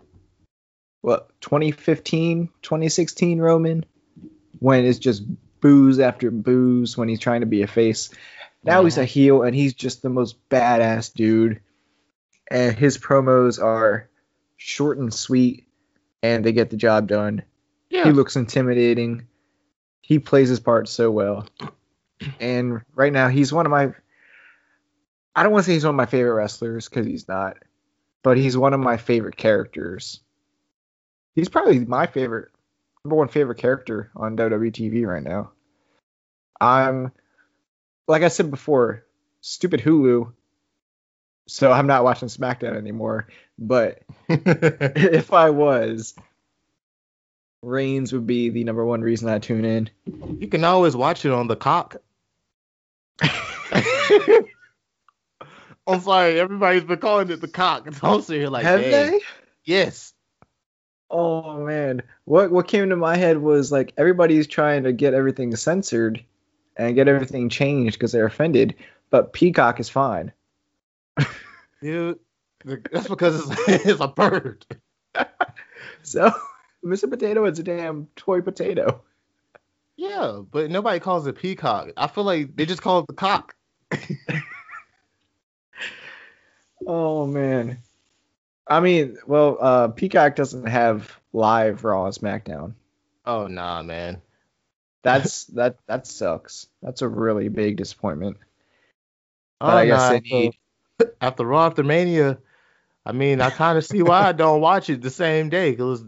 what 1.00 1.28
2015 1.40 2.50
2016 2.62 3.38
roman 3.38 3.84
when 4.58 4.84
it's 4.84 4.98
just 4.98 5.22
booze 5.60 5.98
after 5.98 6.30
booze 6.30 6.96
when 6.96 7.08
he's 7.08 7.20
trying 7.20 7.40
to 7.40 7.46
be 7.46 7.62
a 7.62 7.66
face. 7.66 8.10
Now 8.62 8.84
he's 8.84 8.96
a 8.96 9.04
heel 9.04 9.42
and 9.42 9.54
he's 9.54 9.74
just 9.74 10.00
the 10.00 10.08
most 10.08 10.48
badass 10.48 11.12
dude. 11.12 11.60
And 12.50 12.76
his 12.76 12.96
promos 12.96 13.62
are 13.62 14.08
short 14.56 14.98
and 14.98 15.12
sweet 15.12 15.66
and 16.22 16.44
they 16.44 16.52
get 16.52 16.70
the 16.70 16.76
job 16.76 17.08
done 17.08 17.42
Yeah. 17.90 18.04
he 18.04 18.12
looks 18.12 18.36
intimidating 18.36 19.26
he 20.00 20.18
plays 20.18 20.48
his 20.48 20.60
part 20.60 20.88
so 20.88 21.10
well 21.10 21.46
and 22.40 22.82
right 22.94 23.12
now 23.12 23.28
he's 23.28 23.52
one 23.52 23.66
of 23.66 23.70
my 23.70 23.92
i 25.36 25.42
don't 25.42 25.52
want 25.52 25.64
to 25.64 25.66
say 25.66 25.74
he's 25.74 25.84
one 25.84 25.94
of 25.94 25.96
my 25.96 26.06
favorite 26.06 26.34
wrestlers 26.34 26.88
because 26.88 27.06
he's 27.06 27.28
not 27.28 27.56
but 28.22 28.36
he's 28.36 28.56
one 28.56 28.74
of 28.74 28.80
my 28.80 28.96
favorite 28.96 29.36
characters 29.36 30.20
he's 31.34 31.48
probably 31.48 31.78
my 31.80 32.06
favorite 32.06 32.48
number 33.04 33.16
one 33.16 33.28
favorite 33.28 33.58
character 33.58 34.10
on 34.16 34.36
WWE 34.36 34.72
TV 34.72 35.06
right 35.06 35.22
now. 35.22 35.50
I'm 36.60 37.12
like 38.08 38.22
I 38.22 38.28
said 38.28 38.50
before, 38.50 39.04
stupid 39.40 39.80
Hulu. 39.80 40.32
So 41.46 41.70
I'm 41.70 41.86
not 41.86 42.04
watching 42.04 42.28
SmackDown 42.28 42.76
anymore. 42.76 43.28
But 43.58 44.02
if 44.28 45.32
I 45.32 45.50
was, 45.50 46.14
Reigns 47.66 48.12
would 48.12 48.26
be 48.26 48.50
the 48.50 48.64
number 48.64 48.84
one 48.84 49.00
reason 49.00 49.28
I 49.28 49.38
tune 49.38 49.64
in. 49.64 49.90
you 50.38 50.48
can 50.48 50.64
always 50.64 50.94
watch 50.96 51.24
it 51.24 51.32
on 51.32 51.46
the 51.46 51.56
cock. 51.56 51.96
I'm 55.86 56.00
sorry, 56.00 56.40
everybody's 56.40 56.84
been 56.84 56.98
calling 56.98 57.30
it 57.30 57.40
the 57.40 57.48
cock. 57.48 57.86
It's 57.86 58.02
I'm 58.02 58.22
here 58.22 58.48
like, 58.48 58.64
Have 58.64 58.80
"Dang." 58.80 58.90
they? 58.90 59.20
Yes. 59.64 60.12
Oh 61.10 61.64
man, 61.64 62.02
what 62.24 62.50
what 62.50 62.66
came 62.68 62.88
to 62.90 62.96
my 62.96 63.16
head 63.16 63.38
was 63.38 63.70
like 63.70 63.92
everybody's 63.96 64.46
trying 64.46 64.84
to 64.84 64.92
get 64.92 65.14
everything 65.14 65.54
censored 65.54 66.24
and 66.76 66.94
get 66.94 67.06
everything 67.08 67.48
changed 67.50 67.96
because 67.98 68.12
they're 68.12 68.26
offended, 68.26 68.74
but 69.10 69.32
Peacock 69.32 69.78
is 69.78 69.88
fine. 69.88 70.32
Dude, 71.82 72.18
that's 72.64 73.08
because 73.08 73.50
it's, 73.50 73.86
it's 73.86 74.00
a 74.00 74.08
bird. 74.08 74.64
So 76.02 76.30
Mr. 76.84 77.08
Potato 77.08 77.44
is 77.46 77.58
a 77.58 77.62
damn 77.62 78.06
toy 78.16 78.40
potato. 78.42 79.02
Yeah, 79.96 80.40
but 80.50 80.70
nobody 80.70 81.00
calls 81.00 81.26
it 81.26 81.36
peacock. 81.36 81.90
I 81.96 82.08
feel 82.08 82.24
like 82.24 82.56
they 82.56 82.66
just 82.66 82.82
call 82.82 83.00
it 83.00 83.06
the 83.06 83.14
cock. 83.14 83.54
Oh 86.86 87.26
man. 87.26 87.78
I 88.66 88.80
mean, 88.80 89.18
well, 89.26 89.58
uh, 89.60 89.88
Peacock 89.88 90.36
doesn't 90.36 90.66
have 90.66 91.18
live 91.32 91.84
Raw 91.84 92.06
and 92.06 92.14
SmackDown. 92.14 92.74
Oh 93.24 93.46
nah, 93.46 93.82
man. 93.82 94.20
That's 95.02 95.44
that 95.56 95.78
that 95.86 96.06
sucks. 96.06 96.66
That's 96.82 97.02
a 97.02 97.08
really 97.08 97.48
big 97.48 97.76
disappointment. 97.76 98.36
Oh, 99.60 99.66
But 99.66 99.76
I 99.76 99.86
guess 99.86 99.98
nah, 100.00 100.08
they 100.10 100.16
after- 100.16 100.34
need. 100.34 100.58
after 101.20 101.44
Raw 101.44 101.66
after 101.66 101.82
Mania. 101.82 102.38
I 103.06 103.12
mean, 103.12 103.40
I 103.42 103.50
kind 103.50 103.76
of 103.76 103.84
see 103.84 104.02
why 104.02 104.28
I 104.28 104.32
don't 104.32 104.62
watch 104.62 104.88
it 104.88 105.02
the 105.02 105.10
same 105.10 105.50
day 105.50 105.70
because 105.70 106.02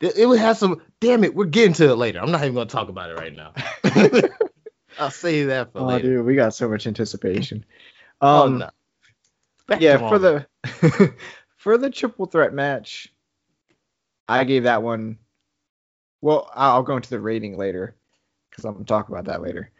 it, 0.00 0.26
would 0.28 0.38
have 0.38 0.56
some. 0.58 0.82
Damn 1.00 1.24
it, 1.24 1.34
we're 1.34 1.46
getting 1.46 1.72
to 1.74 1.90
it 1.90 1.96
later. 1.96 2.20
I'm 2.20 2.30
not 2.30 2.42
even 2.42 2.54
gonna 2.54 2.66
talk 2.66 2.88
about 2.88 3.10
it 3.10 3.14
right 3.14 3.34
now. 3.34 3.52
I'll 4.98 5.10
save 5.10 5.48
that 5.48 5.72
for 5.72 5.80
Oh, 5.80 5.86
later. 5.86 6.08
dude, 6.08 6.26
we 6.26 6.34
got 6.34 6.54
so 6.54 6.68
much 6.68 6.86
anticipation. 6.86 7.64
Oh, 8.22 8.44
Um, 8.46 8.58
no. 8.58 8.70
Yeah, 9.78 9.98
for 10.08 10.18
the 10.18 10.46
for 11.58 11.76
the 11.76 11.90
triple 11.90 12.24
threat 12.24 12.54
match, 12.54 13.12
I 14.26 14.44
gave 14.44 14.62
that 14.62 14.82
one. 14.82 15.18
Well, 16.22 16.50
I'll 16.54 16.82
go 16.82 16.96
into 16.96 17.10
the 17.10 17.20
rating 17.20 17.58
later 17.58 17.94
because 18.50 18.64
I'm 18.64 18.72
gonna 18.72 18.86
talk 18.86 19.10
about 19.10 19.26
that 19.26 19.42
later. 19.42 19.70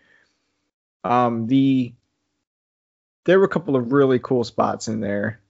Um, 1.03 1.47
the 1.47 1.95
there 3.25 3.39
were 3.39 3.47
a 3.47 3.49
couple 3.49 3.75
of 3.75 3.93
really 3.93 4.19
cool 4.19 4.45
spots 4.45 4.89
in 4.89 5.01
there, 5.01 5.41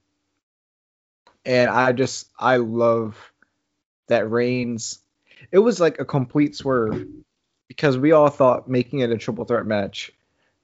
and 1.44 1.68
I 1.68 1.90
just 1.92 2.30
I 2.38 2.58
love 2.58 3.16
that 4.08 4.30
Reigns. 4.30 4.98
It 5.52 5.58
was 5.58 5.80
like 5.80 6.00
a 6.00 6.04
complete 6.04 6.56
swerve 6.56 7.06
because 7.68 7.98
we 7.98 8.12
all 8.12 8.28
thought 8.28 8.68
making 8.68 9.00
it 9.00 9.10
a 9.10 9.18
triple 9.18 9.44
threat 9.44 9.66
match 9.66 10.12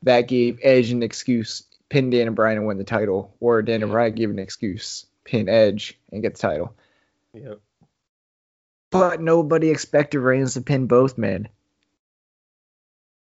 that 0.03 0.23
gave 0.23 0.59
Edge 0.63 0.91
an 0.91 1.03
excuse, 1.03 1.65
pin 1.89 2.11
Daniel 2.11 2.35
Bryan 2.35 2.59
and 2.59 2.67
win 2.67 2.79
the 2.79 2.85
title, 2.85 3.35
or 3.41 3.63
Daniel 3.63 3.91
Bryan 3.91 4.15
gave 4.15 4.31
an 4.31 4.39
excuse, 4.39 5.07
pin 5.25 5.49
Edge 5.49 5.99
and 6.11 6.23
get 6.23 6.35
the 6.35 6.41
title. 6.41 6.75
Yep. 7.35 7.61
But 8.91 9.21
nobody 9.21 9.71
expected 9.71 10.21
Reigns 10.21 10.55
to 10.55 10.61
pin 10.61 10.87
both 10.87 11.17
men. 11.17 11.49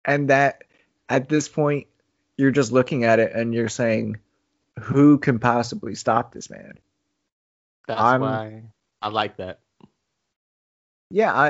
And 0.05 0.31
that, 0.31 0.65
at 1.09 1.29
this 1.29 1.49
point, 1.49 1.89
you're 2.37 2.51
just 2.51 2.73
looking 2.73 3.05
at 3.05 3.19
it 3.19 3.33
and 3.35 3.53
you're 3.53 3.69
saying, 3.69 4.19
who 4.79 5.19
can 5.19 5.39
possibly 5.39 5.95
stop 5.95 6.33
this 6.33 6.49
man? 6.49 6.79
That's 7.87 8.01
I'm- 8.01 8.21
why 8.21 8.63
I 9.03 9.09
like 9.09 9.37
that. 9.39 9.61
Yeah, 11.11 11.33
I 11.33 11.49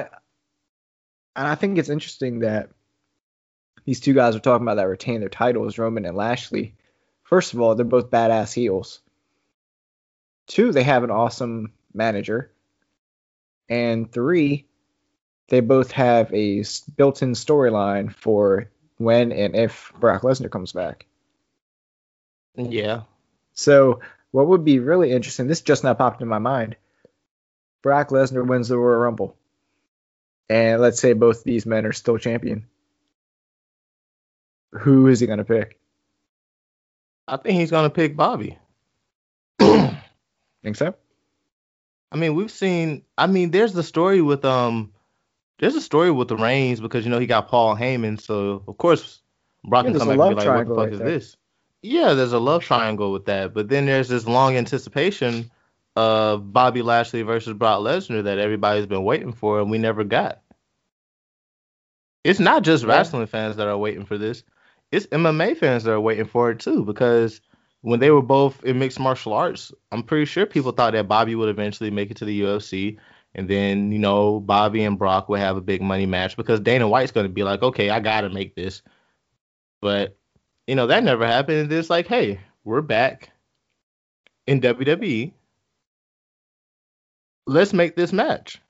and 1.37 1.47
I 1.47 1.55
think 1.55 1.79
it's 1.79 1.89
interesting 1.89 2.41
that 2.41 2.71
these 3.85 4.01
two 4.01 4.13
guys 4.13 4.37
are 4.37 4.41
talking 4.41 4.65
about 4.65 4.77
that 4.77 4.89
retain 4.89 5.21
their 5.21 5.29
titles, 5.29 5.79
Roman 5.79 6.05
and 6.05 6.17
Lashley. 6.17 6.75
First 7.23 7.55
of 7.55 7.61
all, 7.61 7.75
they're 7.75 7.85
both 7.85 8.11
badass 8.11 8.53
heels. 8.53 9.01
Two, 10.47 10.73
they 10.73 10.83
have 10.83 11.05
an 11.05 11.11
awesome 11.11 11.73
manager. 11.95 12.51
And 13.69 14.11
three, 14.11 14.67
they 15.49 15.61
both 15.61 15.91
have 15.93 16.33
a 16.33 16.65
built-in 16.97 17.33
storyline 17.33 18.15
for 18.15 18.71
when 18.97 19.33
and 19.33 19.55
if 19.55 19.93
Brock 19.99 20.23
Lesnar 20.23 20.51
comes 20.51 20.73
back. 20.73 21.07
Yeah. 22.57 23.03
So, 23.55 24.01
what 24.31 24.49
would 24.49 24.65
be 24.65 24.79
really 24.79 25.13
interesting, 25.13 25.47
this 25.47 25.61
just 25.61 25.85
now 25.85 25.95
popped 25.95 26.23
in 26.23 26.29
my 26.29 26.39
mind. 26.39 26.77
Brock 27.83 28.09
Lesnar 28.09 28.47
wins 28.47 28.69
the 28.69 28.77
Royal 28.77 28.99
Rumble. 28.99 29.37
And 30.49 30.81
let's 30.81 31.01
say 31.01 31.13
both 31.13 31.45
these 31.45 31.67
men 31.67 31.85
are 31.87 31.93
still 31.93 32.19
champion. 32.19 32.67
Who 34.73 35.07
is 35.09 35.21
he 35.21 35.27
going 35.27 35.39
to 35.39 35.45
pick? 35.45 35.79
I 37.29 37.37
think 37.37 37.61
he's 37.61 37.71
gonna 37.71 37.91
pick 37.91 38.17
Bobby. 38.17 38.59
Think 39.59 40.77
so? 40.77 40.95
I 42.11 42.17
mean, 42.17 42.35
we've 42.35 42.51
seen. 42.51 43.03
I 43.19 43.27
mean, 43.27 43.51
there's 43.51 43.75
the 43.75 43.83
story 43.83 44.23
with 44.23 44.45
um, 44.45 44.93
there's 45.59 45.75
a 45.75 45.81
story 45.81 46.11
with 46.11 46.29
the 46.29 46.37
Reigns 46.37 46.81
because 46.81 47.05
you 47.05 47.11
know 47.11 47.19
he 47.19 47.27
got 47.27 47.49
Paul 47.49 47.77
Heyman, 47.77 48.21
so 48.21 48.63
of 48.67 48.79
course 48.79 49.21
Brock 49.63 49.85
Yeah, 49.85 49.93
can 49.93 49.99
come 50.01 50.09
back 50.09 50.19
and 50.19 50.37
be 50.37 50.45
like, 50.47 50.67
"What 50.67 50.69
the 50.69 50.75
fuck 50.75 50.93
is 50.93 50.99
this?" 51.01 51.37
Yeah, 51.83 52.15
there's 52.15 52.33
a 52.33 52.39
love 52.39 52.65
triangle 52.65 53.13
with 53.13 53.27
that, 53.27 53.53
but 53.55 53.69
then 53.69 53.87
there's 53.87 54.09
this 54.09 54.27
long 54.27 54.57
anticipation 54.57 55.51
of 55.99 56.53
Bobby 56.53 56.83
Lashley 56.83 57.23
versus 57.23 57.55
Brock 57.55 57.81
Lesnar 57.81 58.25
that 58.25 58.39
everybody's 58.39 58.87
been 58.87 59.05
waiting 59.05 59.33
for, 59.33 59.61
and 59.61 59.71
we 59.71 59.79
never 59.79 60.05
got. 60.05 60.43
It's 62.25 62.41
not 62.41 62.63
just 62.63 62.85
Yeah. 62.85 62.91
wrestling 62.91 63.27
fans 63.27 63.57
that 63.57 63.67
are 63.67 63.77
waiting 63.79 64.05
for 64.05 64.19
this; 64.19 64.45
it's 64.93 65.07
MMA 65.07 65.55
fans 65.57 65.85
that 65.85 65.93
are 65.93 66.01
waiting 66.01 66.27
for 66.27 66.51
it 66.51 66.61
too, 66.61 66.85
because 66.85 67.41
when 67.83 68.01
they 68.01 68.11
were 68.11 68.23
both 68.23 68.65
in 68.65 68.79
mixed 68.79 69.01
martial 69.01 69.33
arts, 69.33 69.73
I'm 69.93 70.03
pretty 70.03 70.27
sure 70.27 70.47
people 70.47 70.73
thought 70.73 70.93
that 70.93 71.09
Bobby 71.09 71.35
would 71.35 71.49
eventually 71.49 71.91
make 71.91 72.11
it 72.11 72.17
to 72.19 72.25
the 72.25 72.41
UFC. 72.43 72.99
And 73.35 73.49
then, 73.49 73.93
you 73.93 73.99
know, 73.99 74.41
Bobby 74.41 74.83
and 74.85 74.99
Brock 74.99 75.29
would 75.29 75.41
have 75.41 75.57
a 75.57 75.61
big 75.61 75.83
money 75.83 76.07
match 76.07 76.37
because 76.37 76.61
Dana 76.61 76.89
White's 76.89 77.13
going 77.13 77.27
to 77.27 77.33
be 77.33 77.45
like, 77.45 77.63
okay, 77.63 77.91
I 77.91 78.01
got 78.01 78.23
to 78.23 78.31
make 78.31 78.55
this. 78.55 78.83
But, 79.81 80.17
you 80.67 80.75
know, 80.75 80.87
that 80.89 81.05
never 81.05 81.27
happened. 81.27 81.59
And 81.59 81.73
it's 81.73 81.91
like, 81.91 82.07
hey, 82.09 82.41
we're 82.65 82.83
back 82.83 83.31
in 84.47 84.61
WWE. 84.61 85.33
Let's 87.49 87.73
make 87.73 87.97
this 87.97 88.13
match. 88.13 88.61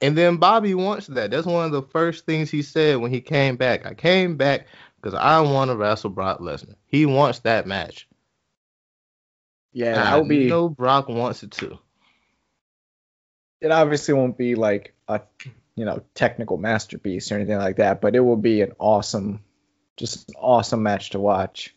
And 0.00 0.16
then 0.16 0.38
Bobby 0.38 0.74
wants 0.74 1.08
that. 1.08 1.30
That's 1.30 1.46
one 1.46 1.66
of 1.66 1.72
the 1.72 1.82
first 1.82 2.24
things 2.24 2.50
he 2.50 2.62
said 2.62 2.96
when 2.96 3.10
he 3.10 3.20
came 3.20 3.56
back. 3.56 3.84
I 3.84 3.92
came 3.92 4.36
back 4.36 4.66
because 4.96 5.14
I 5.14 5.40
want 5.40 5.70
to 5.70 5.76
wrestle 5.76 6.08
Brock 6.08 6.40
Lesnar. 6.40 6.74
He 6.86 7.04
wants 7.04 7.40
that 7.40 7.66
match. 7.66 8.08
Yeah, 9.74 9.88
And 9.88 9.96
that 9.96 10.18
would 10.18 10.28
be. 10.28 10.48
No, 10.48 10.70
Brock 10.70 11.08
wants 11.08 11.42
it 11.42 11.50
too. 11.50 11.78
It 13.60 13.70
obviously 13.70 14.14
won't 14.14 14.38
be 14.38 14.54
like 14.54 14.94
a, 15.06 15.20
you 15.76 15.84
know, 15.84 16.02
technical 16.14 16.56
masterpiece 16.56 17.30
or 17.30 17.34
anything 17.34 17.58
like 17.58 17.76
that, 17.76 18.00
but 18.00 18.16
it 18.16 18.20
will 18.20 18.36
be 18.36 18.62
an 18.62 18.72
awesome, 18.78 19.42
just 19.96 20.30
an 20.30 20.36
awesome 20.38 20.82
match 20.82 21.10
to 21.10 21.20
watch. 21.20 21.74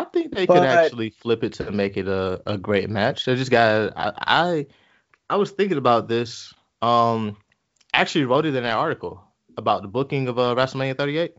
I 0.00 0.04
think 0.04 0.34
they 0.34 0.46
But- 0.46 0.54
could 0.54 0.62
actually 0.64 1.10
flip 1.10 1.42
it 1.44 1.54
to 1.54 1.70
make 1.72 1.96
it 1.96 2.06
a, 2.08 2.40
a 2.46 2.56
great 2.58 2.88
match. 2.90 3.24
They 3.24 3.34
just 3.36 3.50
got 3.50 3.92
I, 3.96 4.12
I 4.16 4.66
I 5.30 5.36
was 5.36 5.50
thinking 5.50 5.78
about 5.78 6.08
this. 6.08 6.54
Um 6.82 7.36
actually 7.92 8.24
wrote 8.26 8.46
it 8.46 8.54
in 8.54 8.62
that 8.62 8.76
article 8.76 9.22
about 9.56 9.82
the 9.82 9.88
booking 9.88 10.28
of 10.28 10.38
uh, 10.38 10.54
WrestleMania 10.54 10.96
38. 10.96 11.34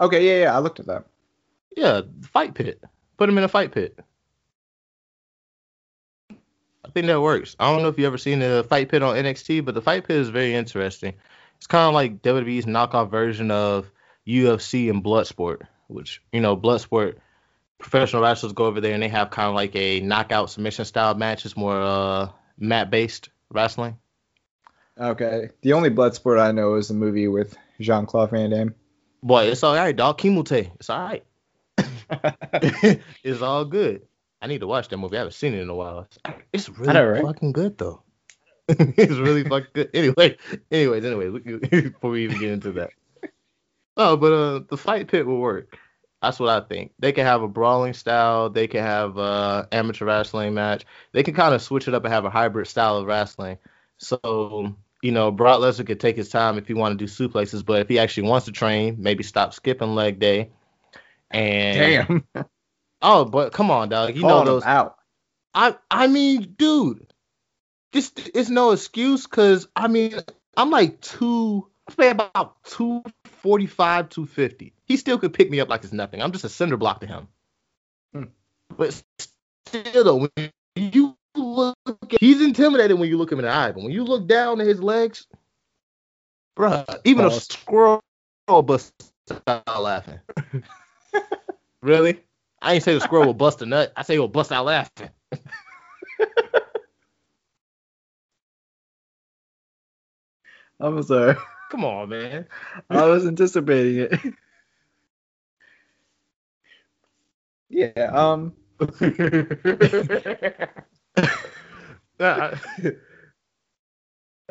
Okay, 0.00 0.26
yeah, 0.26 0.44
yeah, 0.46 0.56
I 0.56 0.58
looked 0.58 0.80
at 0.80 0.86
that. 0.86 1.04
Yeah, 1.76 2.00
fight 2.32 2.54
pit. 2.54 2.82
Put 3.18 3.28
him 3.28 3.38
in 3.38 3.44
a 3.44 3.48
fight 3.48 3.70
pit. 3.72 3.96
I 6.84 6.90
think 6.92 7.06
that 7.06 7.20
works. 7.20 7.54
I 7.60 7.70
don't 7.70 7.82
know 7.82 7.88
if 7.88 7.98
you 7.98 8.06
ever 8.06 8.18
seen 8.18 8.40
the 8.40 8.66
fight 8.68 8.88
pit 8.88 9.02
on 9.02 9.14
NXT, 9.14 9.64
but 9.64 9.74
the 9.74 9.82
fight 9.82 10.08
pit 10.08 10.16
is 10.16 10.28
very 10.30 10.54
interesting. 10.54 11.14
It's 11.58 11.66
kind 11.66 11.86
of 11.86 11.94
like 11.94 12.22
WWE's 12.22 12.64
knockoff 12.66 13.10
version 13.10 13.50
of 13.50 13.90
UFC 14.26 14.90
and 14.90 15.04
Bloodsport, 15.04 15.62
which 15.90 16.22
you 16.32 16.40
know, 16.40 16.56
Bloodsport 16.56 17.16
professional 17.78 18.22
wrestlers 18.22 18.52
go 18.52 18.66
over 18.66 18.80
there 18.80 18.92
and 18.92 19.02
they 19.02 19.08
have 19.08 19.30
kind 19.30 19.48
of 19.48 19.54
like 19.54 19.74
a 19.74 20.00
knockout 20.00 20.50
submission 20.50 20.84
style 20.84 21.14
match. 21.14 21.44
It's 21.44 21.56
more 21.56 21.80
uh 21.80 22.28
mat 22.58 22.90
based 22.90 23.30
wrestling. 23.50 23.96
Okay. 24.98 25.50
The 25.62 25.72
only 25.72 25.88
blood 25.88 26.14
sport 26.14 26.38
I 26.38 26.52
know 26.52 26.74
is 26.74 26.88
the 26.88 26.94
movie 26.94 27.28
with 27.28 27.56
Jean 27.80 28.06
Claude 28.06 28.30
Van 28.30 28.50
Damme. 28.50 28.74
Boy, 29.22 29.44
it's 29.44 29.62
all 29.62 29.74
right, 29.74 29.96
dog. 29.96 30.18
Kumite. 30.18 30.70
It's 30.76 30.90
all 30.90 31.00
right. 31.00 31.24
it's 33.24 33.42
all 33.42 33.64
good. 33.64 34.02
I 34.42 34.46
need 34.46 34.60
to 34.60 34.66
watch 34.66 34.88
that 34.88 34.96
movie. 34.96 35.16
I 35.16 35.20
haven't 35.20 35.34
seen 35.34 35.54
it 35.54 35.60
in 35.60 35.68
a 35.68 35.74
while. 35.74 36.08
It's 36.52 36.68
really 36.68 36.94
know, 36.94 37.06
right? 37.06 37.22
fucking 37.22 37.52
good 37.52 37.78
though. 37.78 38.02
it's 38.68 39.12
really 39.12 39.44
fucking 39.44 39.70
good. 39.74 39.90
Anyway, 39.92 40.36
anyways, 40.70 41.04
anyways, 41.04 41.42
before 41.70 42.10
we 42.10 42.24
even 42.24 42.38
get 42.38 42.50
into 42.50 42.72
that. 42.72 42.90
Oh, 44.02 44.16
but 44.16 44.32
uh, 44.32 44.60
the 44.66 44.78
fight 44.78 45.08
pit 45.08 45.26
will 45.26 45.36
work. 45.36 45.78
That's 46.22 46.40
what 46.40 46.48
I 46.48 46.66
think. 46.66 46.92
They 46.98 47.12
can 47.12 47.26
have 47.26 47.42
a 47.42 47.48
brawling 47.48 47.92
style. 47.92 48.48
They 48.48 48.66
can 48.66 48.82
have 48.82 49.18
uh 49.18 49.66
amateur 49.72 50.06
wrestling 50.06 50.54
match. 50.54 50.86
They 51.12 51.22
can 51.22 51.34
kind 51.34 51.54
of 51.54 51.60
switch 51.60 51.86
it 51.86 51.92
up 51.92 52.04
and 52.04 52.12
have 52.12 52.24
a 52.24 52.30
hybrid 52.30 52.66
style 52.66 52.96
of 52.96 53.06
wrestling. 53.06 53.58
So 53.98 54.74
you 55.02 55.12
know, 55.12 55.30
Brock 55.30 55.60
Lesnar 55.60 55.86
could 55.86 56.00
take 56.00 56.16
his 56.16 56.30
time 56.30 56.56
if 56.56 56.66
he 56.66 56.72
want 56.72 56.98
to 56.98 57.06
do 57.06 57.10
suplexes, 57.10 57.64
but 57.64 57.80
if 57.80 57.88
he 57.88 57.98
actually 57.98 58.28
wants 58.28 58.46
to 58.46 58.52
train, 58.52 58.96
maybe 58.98 59.22
stop 59.22 59.52
skipping 59.52 59.94
leg 59.94 60.18
day. 60.18 60.50
And 61.30 62.08
Damn. 62.34 62.46
oh, 63.02 63.26
but 63.26 63.52
come 63.52 63.70
on, 63.70 63.90
dog. 63.90 64.16
You 64.16 64.22
know 64.22 64.44
those. 64.46 64.64
out. 64.64 64.96
I 65.52 65.76
I 65.90 66.06
mean, 66.06 66.54
dude, 66.56 67.12
this 67.92 68.12
is 68.34 68.48
no 68.48 68.70
excuse 68.70 69.26
because 69.26 69.68
I 69.76 69.88
mean 69.88 70.14
I'm 70.56 70.70
like 70.70 71.02
two. 71.02 71.66
I 71.86 71.92
play 71.92 72.08
about 72.08 72.62
two 72.64 73.02
forty 73.40 73.66
five, 73.66 74.08
two 74.08 74.26
fifty. 74.26 74.72
He 74.84 74.96
still 74.96 75.18
could 75.18 75.32
pick 75.32 75.50
me 75.50 75.60
up 75.60 75.68
like 75.68 75.84
it's 75.84 75.92
nothing. 75.92 76.22
I'm 76.22 76.32
just 76.32 76.44
a 76.44 76.48
cinder 76.48 76.76
block 76.76 77.00
to 77.00 77.06
him. 77.06 77.28
Hmm. 78.12 78.24
But 78.76 79.02
still, 79.66 80.04
though, 80.04 80.28
when 80.34 80.50
you 80.76 81.16
look, 81.34 81.76
at, 81.86 82.20
he's 82.20 82.40
intimidated 82.40 82.98
when 82.98 83.08
you 83.08 83.16
look 83.16 83.32
him 83.32 83.38
in 83.38 83.44
the 83.44 83.50
eye. 83.50 83.72
But 83.72 83.82
when 83.82 83.92
you 83.92 84.04
look 84.04 84.26
down 84.26 84.60
at 84.60 84.66
his 84.66 84.82
legs, 84.82 85.26
bruh, 86.56 86.84
even 87.04 87.26
a 87.26 87.30
squirrel 87.30 88.02
will 88.48 88.62
bust 88.62 88.92
out 89.46 89.82
laughing. 89.82 90.20
really? 91.82 92.20
I 92.62 92.74
ain't 92.74 92.84
say 92.84 92.94
the 92.94 93.00
squirrel 93.00 93.26
will 93.26 93.34
bust 93.34 93.62
a 93.62 93.66
nut. 93.66 93.92
I 93.96 94.02
say 94.02 94.14
he'll 94.14 94.28
bust 94.28 94.52
out 94.52 94.66
laughing. 94.66 95.10
I'm 100.80 101.02
sorry. 101.02 101.36
Come 101.70 101.84
on, 101.84 102.08
man. 102.08 102.46
I 102.90 103.06
was 103.06 103.24
anticipating 103.24 104.08
it. 104.10 104.34
yeah, 107.68 107.90
um 108.12 108.52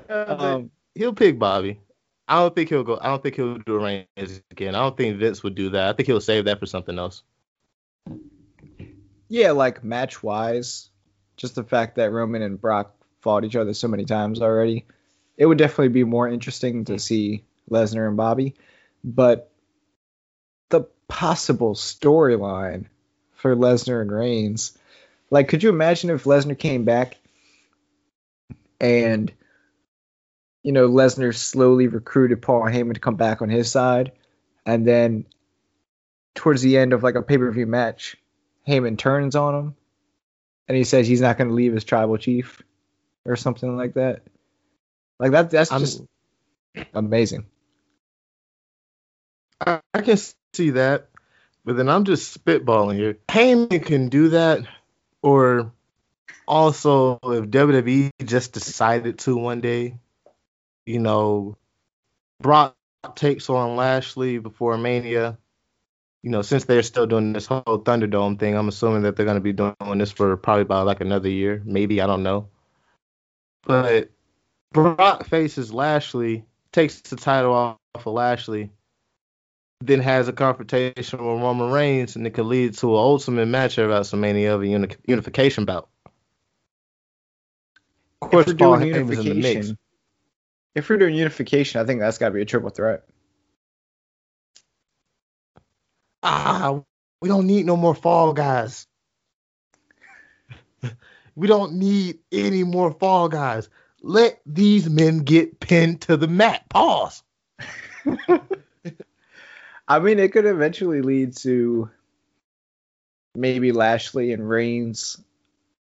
um 0.09 0.71
he'll 0.95 1.13
pick 1.13 1.37
Bobby. 1.37 1.81
I 2.29 2.35
don't 2.35 2.55
think 2.55 2.69
he'll 2.69 2.83
go. 2.83 2.97
I 3.01 3.07
don't 3.07 3.21
think 3.21 3.35
he'll 3.35 3.57
do 3.57 3.75
a 3.75 3.79
Reigns 3.79 4.41
again. 4.51 4.75
I 4.75 4.79
don't 4.79 4.95
think 4.95 5.17
Vince 5.17 5.43
would 5.43 5.55
do 5.55 5.69
that. 5.71 5.89
I 5.89 5.93
think 5.93 6.07
he'll 6.07 6.21
save 6.21 6.45
that 6.45 6.59
for 6.59 6.67
something 6.67 6.97
else. 6.97 7.23
yeah, 9.27 9.51
like 9.51 9.83
match 9.83 10.23
wise, 10.23 10.89
just 11.35 11.55
the 11.55 11.63
fact 11.65 11.97
that 11.97 12.11
Roman 12.11 12.43
and 12.43 12.61
Brock 12.61 12.95
fought 13.19 13.43
each 13.43 13.57
other 13.57 13.73
so 13.73 13.89
many 13.89 14.05
times 14.05 14.41
already, 14.41 14.85
it 15.39 15.45
would 15.45 15.57
definitely 15.57 15.87
be 15.87 16.03
more 16.03 16.27
interesting 16.27 16.85
to 16.85 16.93
hmm. 16.93 16.97
see 16.99 17.43
Lesnar 17.71 18.07
and 18.07 18.17
Bobby. 18.17 18.53
But 19.03 19.49
the 20.67 20.81
possible 21.07 21.73
storyline 21.73 22.85
for 23.33 23.55
Lesnar 23.55 24.01
and 24.01 24.11
Reigns, 24.11 24.77
like, 25.31 25.47
could 25.47 25.63
you 25.63 25.69
imagine 25.69 26.09
if 26.09 26.25
Lesnar 26.25 26.59
came 26.59 26.83
back 26.83 27.17
and 28.81 29.31
you 30.63 30.73
know 30.73 30.89
Lesnar 30.89 31.33
slowly 31.33 31.87
recruited 31.87 32.41
Paul 32.41 32.63
Heyman 32.63 32.93
to 32.93 32.99
come 32.99 33.15
back 33.15 33.41
on 33.41 33.49
his 33.49 33.71
side, 33.71 34.11
and 34.65 34.85
then 34.85 35.25
towards 36.35 36.61
the 36.61 36.77
end 36.77 36.91
of 36.91 37.01
like 37.01 37.15
a 37.15 37.21
pay 37.21 37.37
per 37.37 37.49
view 37.51 37.65
match, 37.65 38.17
Heyman 38.67 38.97
turns 38.97 39.37
on 39.37 39.55
him, 39.55 39.75
and 40.67 40.77
he 40.77 40.83
says 40.83 41.07
he's 41.07 41.21
not 41.21 41.37
going 41.37 41.47
to 41.47 41.53
leave 41.53 41.73
his 41.73 41.85
tribal 41.85 42.17
chief, 42.17 42.61
or 43.23 43.37
something 43.37 43.77
like 43.77 43.93
that. 43.93 44.23
Like 45.19 45.31
that. 45.31 45.49
That's 45.49 45.71
I'm- 45.71 45.81
just 45.81 46.01
amazing. 46.93 47.45
I, 49.65 49.81
I 49.93 50.01
can 50.01 50.17
see 50.53 50.69
that, 50.71 51.09
but 51.65 51.75
then 51.75 51.89
I'm 51.89 52.05
just 52.05 52.43
spitballing 52.43 52.95
here. 52.95 53.17
Heyman 53.27 53.85
can 53.85 54.07
do 54.09 54.29
that, 54.29 54.65
or 55.21 55.73
also 56.47 57.19
if 57.23 57.45
WWE 57.45 58.11
just 58.23 58.53
decided 58.53 59.19
to 59.19 59.35
one 59.35 59.59
day, 59.59 59.97
you 60.85 60.99
know, 60.99 61.57
Brock 62.39 62.75
takes 63.15 63.49
on 63.49 63.75
Lashley 63.75 64.37
before 64.37 64.77
Mania. 64.77 65.37
You 66.23 66.31
know, 66.31 66.41
since 66.41 66.65
they're 66.65 66.83
still 66.83 67.05
doing 67.07 67.31
this 67.31 67.45
whole 67.45 67.63
Thunderdome 67.63 68.39
thing, 68.39 68.55
I'm 68.55 68.67
assuming 68.67 69.03
that 69.03 69.15
they're 69.15 69.25
going 69.25 69.37
to 69.37 69.41
be 69.41 69.53
doing 69.53 69.75
this 69.97 70.11
for 70.11 70.35
probably 70.35 70.63
about 70.63 70.85
like 70.85 70.99
another 71.01 71.29
year, 71.29 71.61
maybe 71.65 72.01
I 72.01 72.07
don't 72.07 72.23
know. 72.23 72.49
But 73.65 74.09
Brock 74.71 75.25
faces 75.25 75.73
Lashley, 75.73 76.45
takes 76.71 77.01
the 77.01 77.15
title 77.15 77.53
off 77.53 77.77
of 77.95 78.05
Lashley, 78.05 78.71
then 79.81 79.99
has 80.01 80.27
a 80.27 80.33
confrontation 80.33 80.93
with 81.11 81.41
Roman 81.41 81.71
Reigns, 81.71 82.15
and 82.15 82.27
it 82.27 82.31
could 82.31 82.45
lead 82.45 82.75
to 82.75 82.89
an 82.89 82.99
ultimate 82.99 83.47
match 83.47 83.79
at 83.79 83.89
WrestleMania 83.89 84.53
of 84.53 84.61
a 84.61 84.67
uni- 84.67 84.95
unification 85.05 85.65
bout. 85.65 85.89
Of 88.21 88.27
If 88.27 88.31
course, 88.31 88.47
we're 88.47 88.53
Paul 88.53 88.77
doing 88.77 88.93
Heyman's 88.93 89.09
in 89.19 89.25
the 89.25 89.33
mix. 89.33 89.67
unification, 89.67 89.77
if 90.75 90.89
we're 90.89 90.97
doing 90.97 91.15
unification, 91.15 91.81
I 91.81 91.85
think 91.85 91.99
that's 92.01 92.17
got 92.17 92.27
to 92.29 92.33
be 92.33 92.41
a 92.41 92.45
triple 92.45 92.69
threat. 92.69 93.05
Ah, 96.21 96.81
we 97.21 97.29
don't 97.29 97.47
need 97.47 97.65
no 97.65 97.77
more 97.77 97.95
fall 97.95 98.33
guys. 98.33 98.85
we 101.35 101.47
don't 101.47 101.73
need 101.73 102.19
any 102.31 102.63
more 102.63 102.91
fall 102.91 103.29
guys. 103.29 103.69
Let 104.01 104.39
these 104.45 104.89
men 104.89 105.19
get 105.19 105.59
pinned 105.59 106.01
to 106.01 106.17
the 106.17 106.27
mat. 106.27 106.67
Pause. 106.69 107.23
I 109.87 109.99
mean, 109.99 110.19
it 110.19 110.31
could 110.31 110.45
eventually 110.45 111.01
lead 111.01 111.35
to 111.37 111.89
maybe 113.35 113.71
Lashley 113.71 114.31
and 114.33 114.47
Reigns 114.47 115.21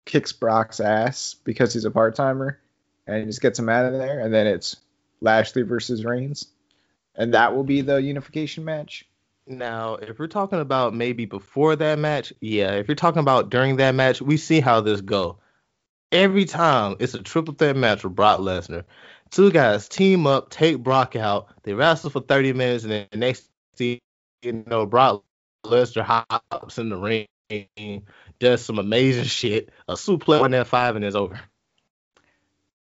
kicks 0.06 0.32
Brock's 0.32 0.80
ass 0.80 1.36
because 1.44 1.74
he's 1.74 1.86
a 1.86 1.92
part 1.92 2.16
timer 2.16 2.60
and 3.08 3.26
just 3.28 3.42
gets 3.42 3.60
him 3.60 3.70
out 3.70 3.86
of 3.86 3.94
there, 3.94 4.20
and 4.20 4.34
then 4.34 4.48
it's 4.48 4.78
Lashley 5.22 5.64
versus 5.64 6.06
Reigns, 6.06 6.48
and 7.16 7.34
that 7.34 7.56
will 7.56 7.64
be 7.64 7.82
the 7.82 7.98
unification 7.98 8.64
match. 8.64 9.06
Now, 9.48 9.96
if 9.96 10.20
we're 10.20 10.28
talking 10.28 10.60
about 10.60 10.94
maybe 10.94 11.26
before 11.26 11.76
that 11.76 11.98
match, 11.98 12.32
yeah. 12.40 12.74
If 12.74 12.88
you're 12.88 12.96
talking 12.96 13.20
about 13.20 13.50
during 13.50 13.78
that 13.78 13.96
match, 13.96 14.22
we 14.22 14.38
see 14.38 14.60
how 14.60 14.82
this 14.82 15.02
go. 15.02 15.38
Every 16.12 16.46
time 16.46 16.96
it's 17.00 17.14
a 17.14 17.22
triple 17.22 17.54
threat 17.54 17.76
match 17.76 18.04
with 18.04 18.16
Brock 18.16 18.40
Lesnar. 18.40 18.86
Two 19.30 19.52
guys 19.52 19.88
team 19.88 20.26
up, 20.26 20.50
take 20.50 20.80
Brock 20.80 21.16
out. 21.16 21.50
They 21.64 21.74
wrestle 21.74 22.10
for 22.10 22.22
30 22.22 22.54
minutes, 22.54 22.84
and 22.84 22.92
then 22.92 23.08
the 23.12 23.18
next 23.18 23.48
thing 23.76 24.00
you 24.42 24.64
know, 24.66 24.86
Brock 24.86 25.24
Lesnar 25.66 26.04
hops 26.04 26.78
in 26.78 26.90
the 26.90 26.98
ring, 26.98 27.28
does 28.40 28.64
some 28.64 28.80
amazing 28.80 29.24
shit, 29.26 29.70
a 29.88 29.94
suplex 29.94 30.42
on 30.42 30.52
that 30.52 30.68
five, 30.68 30.96
and 30.96 31.06
it's 31.06 31.16
over. 31.16 31.40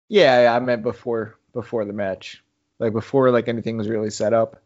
Yeah, 0.08 0.44
yeah, 0.44 0.54
I 0.54 0.60
meant 0.60 0.82
before 0.82 1.36
before 1.52 1.84
the 1.84 1.92
match, 1.92 2.44
like 2.78 2.92
before 2.92 3.30
like 3.30 3.48
anything 3.48 3.76
was 3.76 3.88
really 3.88 4.10
set 4.10 4.32
up. 4.32 4.62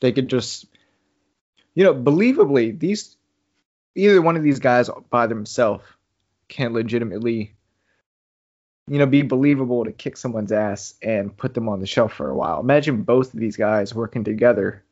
They 0.00 0.12
could 0.12 0.28
just, 0.28 0.66
you 1.74 1.84
know, 1.84 1.94
believably 1.94 2.78
these 2.78 3.16
either 3.94 4.22
one 4.22 4.36
of 4.36 4.42
these 4.42 4.60
guys 4.60 4.88
by 5.10 5.26
themselves 5.26 5.84
can 6.48 6.72
legitimately, 6.72 7.54
you 8.88 8.98
know, 8.98 9.06
be 9.06 9.22
believable 9.22 9.84
to 9.84 9.92
kick 9.92 10.16
someone's 10.16 10.52
ass 10.52 10.94
and 11.02 11.36
put 11.36 11.54
them 11.54 11.68
on 11.68 11.80
the 11.80 11.86
shelf 11.86 12.12
for 12.14 12.30
a 12.30 12.36
while. 12.36 12.60
Imagine 12.60 13.02
both 13.02 13.34
of 13.34 13.40
these 13.40 13.56
guys 13.56 13.94
working 13.94 14.24
together, 14.24 14.84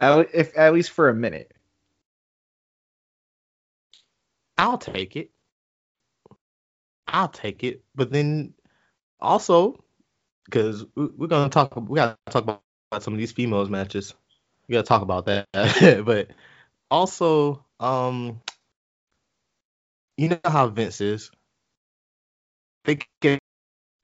at, 0.00 0.28
if 0.34 0.56
at 0.58 0.72
least 0.74 0.90
for 0.90 1.08
a 1.08 1.14
minute. 1.14 1.52
I'll 4.58 4.78
take 4.78 5.16
it. 5.16 5.30
I'll 7.08 7.28
take 7.28 7.64
it. 7.64 7.82
But 7.94 8.10
then 8.12 8.54
also, 9.20 9.82
because 10.46 10.84
we're 10.96 11.28
gonna 11.28 11.50
talk, 11.50 11.74
we 11.76 11.96
gotta 11.96 12.16
talk 12.30 12.44
about 12.44 12.62
some 13.02 13.14
of 13.14 13.18
these 13.18 13.32
females 13.32 13.70
matches. 13.70 14.14
We 14.68 14.74
gotta 14.74 14.86
talk 14.86 15.02
about 15.02 15.26
that. 15.26 15.46
but 16.06 16.30
also, 16.90 17.64
um, 17.80 18.40
you 20.18 20.30
know 20.30 20.40
how 20.46 20.68
Vince 20.68 21.00
is. 21.00 21.32
They 22.84 23.00
can 23.22 23.38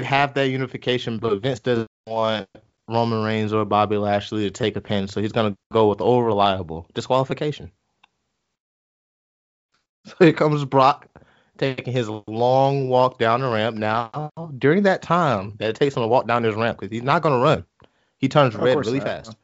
have 0.00 0.34
that 0.34 0.48
unification, 0.48 1.18
but 1.18 1.42
Vince 1.42 1.60
doesn't 1.60 1.88
want 2.06 2.48
Roman 2.88 3.24
Reigns 3.24 3.52
or 3.52 3.66
Bobby 3.66 3.98
Lashley 3.98 4.44
to 4.44 4.52
take 4.52 4.76
a 4.76 4.82
pin, 4.82 5.08
so 5.08 5.22
he's 5.22 5.32
gonna 5.32 5.56
go 5.72 5.88
with 5.88 6.02
old 6.02 6.26
reliable 6.26 6.88
disqualification. 6.94 7.72
So 10.06 10.14
here 10.20 10.32
comes 10.34 10.64
Brock 10.66 11.08
taking 11.58 11.92
his 11.94 12.08
long 12.26 12.88
walk 12.88 13.18
down 13.18 13.40
the 13.40 13.48
ramp. 13.50 13.76
Now, 13.76 14.30
during 14.58 14.82
that 14.84 15.02
time 15.02 15.54
that 15.58 15.70
it 15.70 15.76
takes 15.76 15.96
him 15.96 16.02
to 16.02 16.08
walk 16.08 16.26
down 16.28 16.42
this 16.42 16.54
ramp, 16.56 16.78
because 16.78 16.92
he's 16.92 17.02
not 17.02 17.22
going 17.22 17.38
to 17.38 17.42
run, 17.42 17.64
he 18.18 18.28
turns 18.28 18.54
Of 18.54 18.60
red 18.62 18.84
really 18.84 19.00
not. 19.00 19.00
fast. 19.00 19.36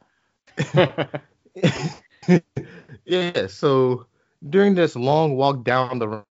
yeah, 3.05 3.47
so 3.47 4.05
during 4.49 4.75
this 4.75 4.95
long 4.95 5.35
walk 5.35 5.63
down 5.63 5.99
the 5.99 6.23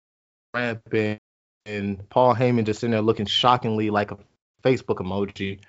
ramp, 0.55 0.83
and, 0.93 1.21
and 1.67 2.09
Paul 2.09 2.35
Heyman 2.35 2.65
just 2.65 2.81
sitting 2.81 2.93
there 2.93 3.03
looking 3.03 3.27
shockingly 3.27 3.91
like 3.91 4.11
a 4.11 4.19
Facebook 4.65 4.97
emoji, 4.97 5.61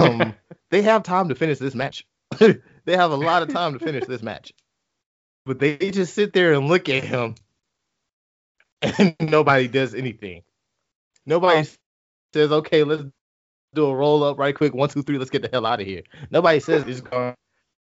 um, 0.00 0.34
they 0.70 0.82
have 0.82 1.02
time 1.02 1.28
to 1.28 1.34
finish 1.34 1.58
this 1.58 1.74
match. 1.74 2.06
they 2.38 2.96
have 2.96 3.12
a 3.12 3.16
lot 3.16 3.42
of 3.42 3.48
time 3.50 3.74
to 3.74 3.78
finish 3.78 4.04
this 4.06 4.22
match. 4.22 4.52
But 5.46 5.58
they 5.58 5.76
just 5.76 6.14
sit 6.14 6.32
there 6.32 6.54
and 6.54 6.68
look 6.68 6.88
at 6.88 7.04
him 7.04 7.34
and 8.84 9.16
nobody 9.20 9.68
does 9.68 9.94
anything. 9.94 10.42
Nobody 11.26 11.68
says, 12.32 12.52
okay, 12.52 12.84
let's 12.84 13.04
do 13.74 13.86
a 13.86 13.94
roll 13.94 14.22
up 14.22 14.38
right 14.38 14.54
quick. 14.54 14.74
One, 14.74 14.88
two, 14.88 15.02
three, 15.02 15.18
let's 15.18 15.30
get 15.30 15.42
the 15.42 15.48
hell 15.52 15.66
out 15.66 15.80
of 15.80 15.86
here. 15.86 16.02
Nobody 16.30 16.60
says 16.60 16.84
it's 16.86 17.00
going 17.00 17.34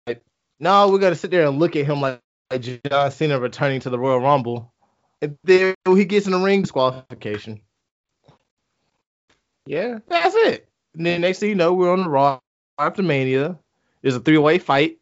like, 0.07 0.21
no, 0.59 0.89
we're 0.89 0.99
gonna 0.99 1.15
sit 1.15 1.31
there 1.31 1.47
and 1.47 1.59
look 1.59 1.75
at 1.75 1.85
him 1.85 2.01
like, 2.01 2.19
like 2.49 2.61
John 2.61 3.11
Cena 3.11 3.39
returning 3.39 3.81
to 3.81 3.89
the 3.89 3.99
Royal 3.99 4.19
Rumble. 4.19 4.70
And 5.21 5.38
then 5.43 5.75
he 5.86 6.05
gets 6.05 6.25
in 6.25 6.31
the 6.31 6.39
ring 6.39 6.62
disqualification. 6.62 7.62
Yeah, 9.65 9.99
that's 10.07 10.36
it. 10.36 10.67
And 10.95 11.05
then 11.05 11.21
next 11.21 11.39
thing 11.39 11.49
you 11.49 11.55
know, 11.55 11.73
we're 11.73 11.91
on 11.91 12.03
the 12.03 12.10
Raw 12.10 12.39
after 12.79 13.03
Mania. 13.03 13.57
There's 14.01 14.15
a 14.15 14.19
three 14.19 14.38
way 14.38 14.57
fight, 14.57 14.97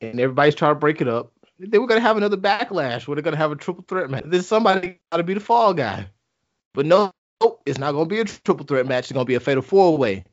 and 0.00 0.20
everybody's 0.20 0.54
trying 0.54 0.72
to 0.72 0.78
break 0.78 1.00
it 1.00 1.08
up. 1.08 1.32
Then 1.58 1.80
we're 1.80 1.88
gonna 1.88 2.00
have 2.00 2.16
another 2.16 2.36
backlash 2.36 3.06
where 3.06 3.16
they're 3.16 3.22
gonna 3.22 3.36
have 3.36 3.52
a 3.52 3.56
triple 3.56 3.84
threat 3.86 4.10
match. 4.10 4.24
Then 4.26 4.42
somebody 4.42 4.98
gotta 5.10 5.24
be 5.24 5.34
the 5.34 5.40
fall 5.40 5.74
guy. 5.74 6.06
But 6.72 6.86
no, 6.86 7.12
it's 7.66 7.78
not 7.78 7.92
gonna 7.92 8.06
be 8.06 8.20
a 8.20 8.24
triple 8.24 8.64
threat 8.64 8.86
match. 8.86 9.04
It's 9.04 9.12
gonna 9.12 9.24
be 9.24 9.34
a 9.34 9.40
fatal 9.40 9.62
four 9.62 9.98
way. 9.98 10.24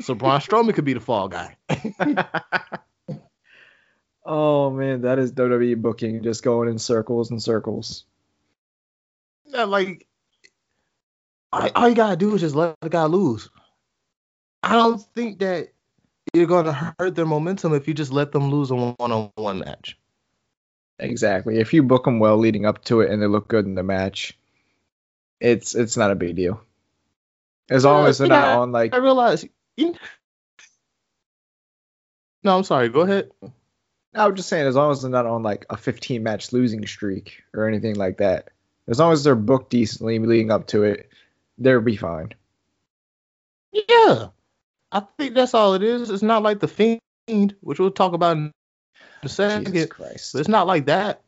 So 0.00 0.14
Braun 0.14 0.40
Strowman 0.40 0.74
could 0.74 0.84
be 0.84 0.94
the 0.94 1.00
fall 1.00 1.28
guy. 1.28 1.56
oh 4.24 4.70
man, 4.70 5.02
that 5.02 5.18
is 5.18 5.32
WWE 5.32 5.80
booking, 5.80 6.22
just 6.22 6.42
going 6.42 6.68
in 6.68 6.78
circles 6.78 7.30
and 7.30 7.42
circles. 7.42 8.04
Yeah, 9.52 9.64
like 9.64 10.06
all, 11.52 11.68
all 11.74 11.88
you 11.88 11.94
gotta 11.94 12.16
do 12.16 12.34
is 12.34 12.40
just 12.40 12.54
let 12.54 12.76
the 12.80 12.88
guy 12.88 13.04
lose. 13.04 13.48
I 14.62 14.74
don't 14.74 15.00
think 15.14 15.40
that 15.40 15.72
you're 16.32 16.46
gonna 16.46 16.94
hurt 16.98 17.14
their 17.14 17.26
momentum 17.26 17.74
if 17.74 17.88
you 17.88 17.94
just 17.94 18.12
let 18.12 18.32
them 18.32 18.50
lose 18.50 18.70
a 18.70 18.76
one-on-one 18.76 19.58
match. 19.58 19.98
Exactly. 20.98 21.58
If 21.58 21.72
you 21.72 21.82
book 21.82 22.04
them 22.04 22.18
well 22.18 22.36
leading 22.36 22.66
up 22.66 22.84
to 22.84 23.00
it 23.00 23.10
and 23.10 23.22
they 23.22 23.26
look 23.26 23.48
good 23.48 23.64
in 23.64 23.74
the 23.74 23.82
match, 23.82 24.38
it's 25.40 25.74
it's 25.74 25.96
not 25.96 26.10
a 26.10 26.14
big 26.14 26.36
deal. 26.36 26.62
As 27.70 27.84
long 27.84 28.06
as 28.06 28.18
they're 28.18 28.28
not 28.28 28.58
on 28.58 28.72
like 28.72 28.94
I 28.94 28.98
realize. 28.98 29.44
You... 29.76 29.94
No, 32.44 32.56
I'm 32.56 32.64
sorry. 32.64 32.88
Go 32.88 33.00
ahead. 33.00 33.30
I 34.14 34.26
was 34.26 34.36
just 34.36 34.48
saying, 34.48 34.66
as 34.66 34.74
long 34.74 34.90
as 34.90 35.02
they're 35.02 35.10
not 35.10 35.26
on 35.26 35.42
like 35.42 35.66
a 35.70 35.76
15 35.76 36.22
match 36.22 36.52
losing 36.52 36.86
streak 36.86 37.42
or 37.54 37.68
anything 37.68 37.94
like 37.94 38.18
that. 38.18 38.48
As 38.90 38.98
long 38.98 39.12
as 39.12 39.22
they're 39.24 39.36
booked 39.36 39.70
decently 39.70 40.18
leading 40.18 40.50
up 40.50 40.66
to 40.68 40.82
it, 40.82 41.08
they'll 41.58 41.80
be 41.80 41.96
fine. 41.96 42.34
Yeah, 43.72 44.28
I 44.90 45.00
think 45.16 45.34
that's 45.34 45.54
all 45.54 45.74
it 45.74 45.82
is. 45.82 46.10
It's 46.10 46.24
not 46.24 46.42
like 46.42 46.58
the 46.58 46.66
Fiend, 46.66 47.54
which 47.60 47.78
we'll 47.78 47.92
talk 47.92 48.12
about 48.12 48.36
in 48.36 48.52
a 49.22 49.28
second. 49.28 49.72
Jesus 49.72 49.88
Christ. 49.88 50.34
It's 50.34 50.48
not 50.48 50.66
like 50.66 50.86
that. 50.86 51.22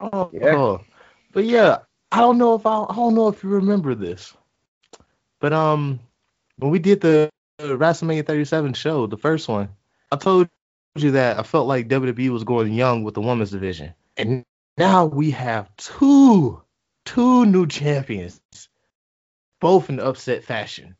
Oh, 0.00 0.30
Yeah. 0.32 0.56
oh. 0.56 0.80
but 1.32 1.44
yeah, 1.44 1.78
I 2.10 2.20
don't 2.20 2.38
know 2.38 2.54
if 2.54 2.64
I, 2.64 2.84
I 2.84 2.94
don't 2.94 3.14
know 3.14 3.28
if 3.28 3.42
you 3.42 3.50
remember 3.50 3.94
this, 3.94 4.32
but 5.40 5.52
um, 5.52 6.00
when 6.56 6.70
we 6.70 6.78
did 6.78 7.02
the 7.02 7.28
WrestleMania 7.60 8.24
37 8.24 8.72
show, 8.74 9.06
the 9.06 9.16
first 9.18 9.48
one. 9.48 9.68
I 10.10 10.16
told 10.16 10.48
you 10.96 11.10
that 11.10 11.38
I 11.38 11.42
felt 11.42 11.66
like 11.66 11.88
WWE 11.88 12.30
was 12.30 12.44
going 12.44 12.72
young 12.72 13.02
with 13.04 13.14
the 13.14 13.20
women's 13.20 13.50
division, 13.50 13.92
and 14.16 14.44
now 14.78 15.06
we 15.06 15.32
have 15.32 15.74
two, 15.76 16.62
two 17.04 17.46
new 17.46 17.66
champions, 17.66 18.40
both 19.60 19.88
in 19.88 20.00
upset 20.00 20.44
fashion. 20.44 20.96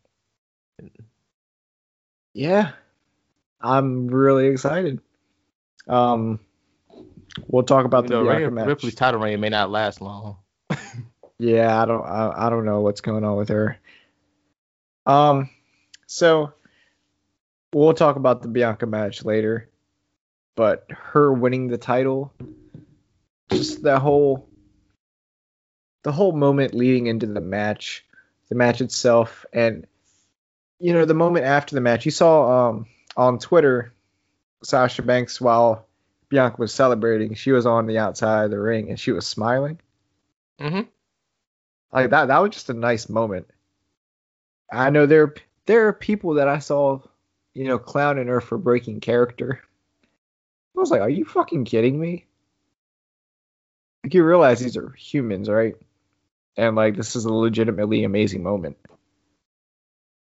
Yeah, 2.34 2.72
I'm 3.60 4.08
really 4.08 4.46
excited. 4.48 5.00
Um, 5.88 6.40
we'll 7.48 7.62
talk 7.62 7.84
about 7.84 8.04
You 8.04 8.08
the 8.10 8.14
know, 8.16 8.24
Bianca 8.24 8.50
match. 8.50 8.66
Ripley's 8.66 8.94
title 8.94 9.20
reign 9.20 9.40
may 9.40 9.48
not 9.48 9.70
last 9.70 10.00
long. 10.00 10.38
Yeah, 11.40 11.80
I 11.80 11.84
don't 11.84 12.04
I, 12.04 12.46
I 12.46 12.50
don't 12.50 12.64
know 12.64 12.80
what's 12.80 13.00
going 13.00 13.22
on 13.22 13.36
with 13.36 13.50
her. 13.50 13.78
Um 15.06 15.50
so 16.08 16.52
we'll 17.72 17.94
talk 17.94 18.16
about 18.16 18.42
the 18.42 18.48
Bianca 18.48 18.86
match 18.86 19.24
later. 19.24 19.68
But 20.56 20.86
her 20.90 21.32
winning 21.32 21.68
the 21.68 21.78
title 21.78 22.32
just 23.50 23.82
the 23.82 23.98
whole 23.98 24.48
the 26.04 26.12
whole 26.12 26.32
moment 26.32 26.74
leading 26.74 27.06
into 27.06 27.26
the 27.26 27.40
match, 27.40 28.04
the 28.48 28.54
match 28.54 28.80
itself 28.80 29.44
and 29.52 29.86
you 30.78 30.92
know 30.92 31.04
the 31.04 31.14
moment 31.14 31.44
after 31.44 31.74
the 31.74 31.80
match, 31.80 32.04
you 32.04 32.10
saw 32.10 32.68
um 32.68 32.86
on 33.16 33.38
Twitter 33.38 33.92
Sasha 34.62 35.02
Banks 35.02 35.40
while 35.40 35.86
Bianca 36.28 36.56
was 36.58 36.74
celebrating, 36.74 37.34
she 37.34 37.52
was 37.52 37.66
on 37.66 37.86
the 37.86 37.98
outside 37.98 38.44
of 38.44 38.50
the 38.50 38.60
ring 38.60 38.90
and 38.90 39.00
she 39.00 39.12
was 39.12 39.26
smiling. 39.26 39.80
Mm-hmm. 40.60 40.82
Like 41.92 42.10
that 42.10 42.28
that 42.28 42.38
was 42.38 42.50
just 42.50 42.70
a 42.70 42.74
nice 42.74 43.08
moment. 43.08 43.48
I 44.70 44.90
know 44.90 45.06
there 45.06 45.34
there 45.66 45.88
are 45.88 45.92
people 45.92 46.34
that 46.34 46.48
I 46.48 46.58
saw, 46.58 47.00
you 47.54 47.64
know, 47.64 47.78
clowning 47.78 48.28
her 48.28 48.40
for 48.40 48.58
breaking 48.58 49.00
character. 49.00 49.62
I 50.76 50.80
was 50.80 50.90
like, 50.90 51.00
are 51.00 51.10
you 51.10 51.24
fucking 51.24 51.64
kidding 51.64 51.98
me? 51.98 52.27
Like 54.04 54.14
you 54.14 54.24
realize 54.24 54.60
these 54.60 54.76
are 54.76 54.90
humans, 54.90 55.48
right? 55.48 55.74
And 56.56 56.76
like 56.76 56.96
this 56.96 57.16
is 57.16 57.24
a 57.24 57.32
legitimately 57.32 58.04
amazing 58.04 58.42
moment. 58.42 58.76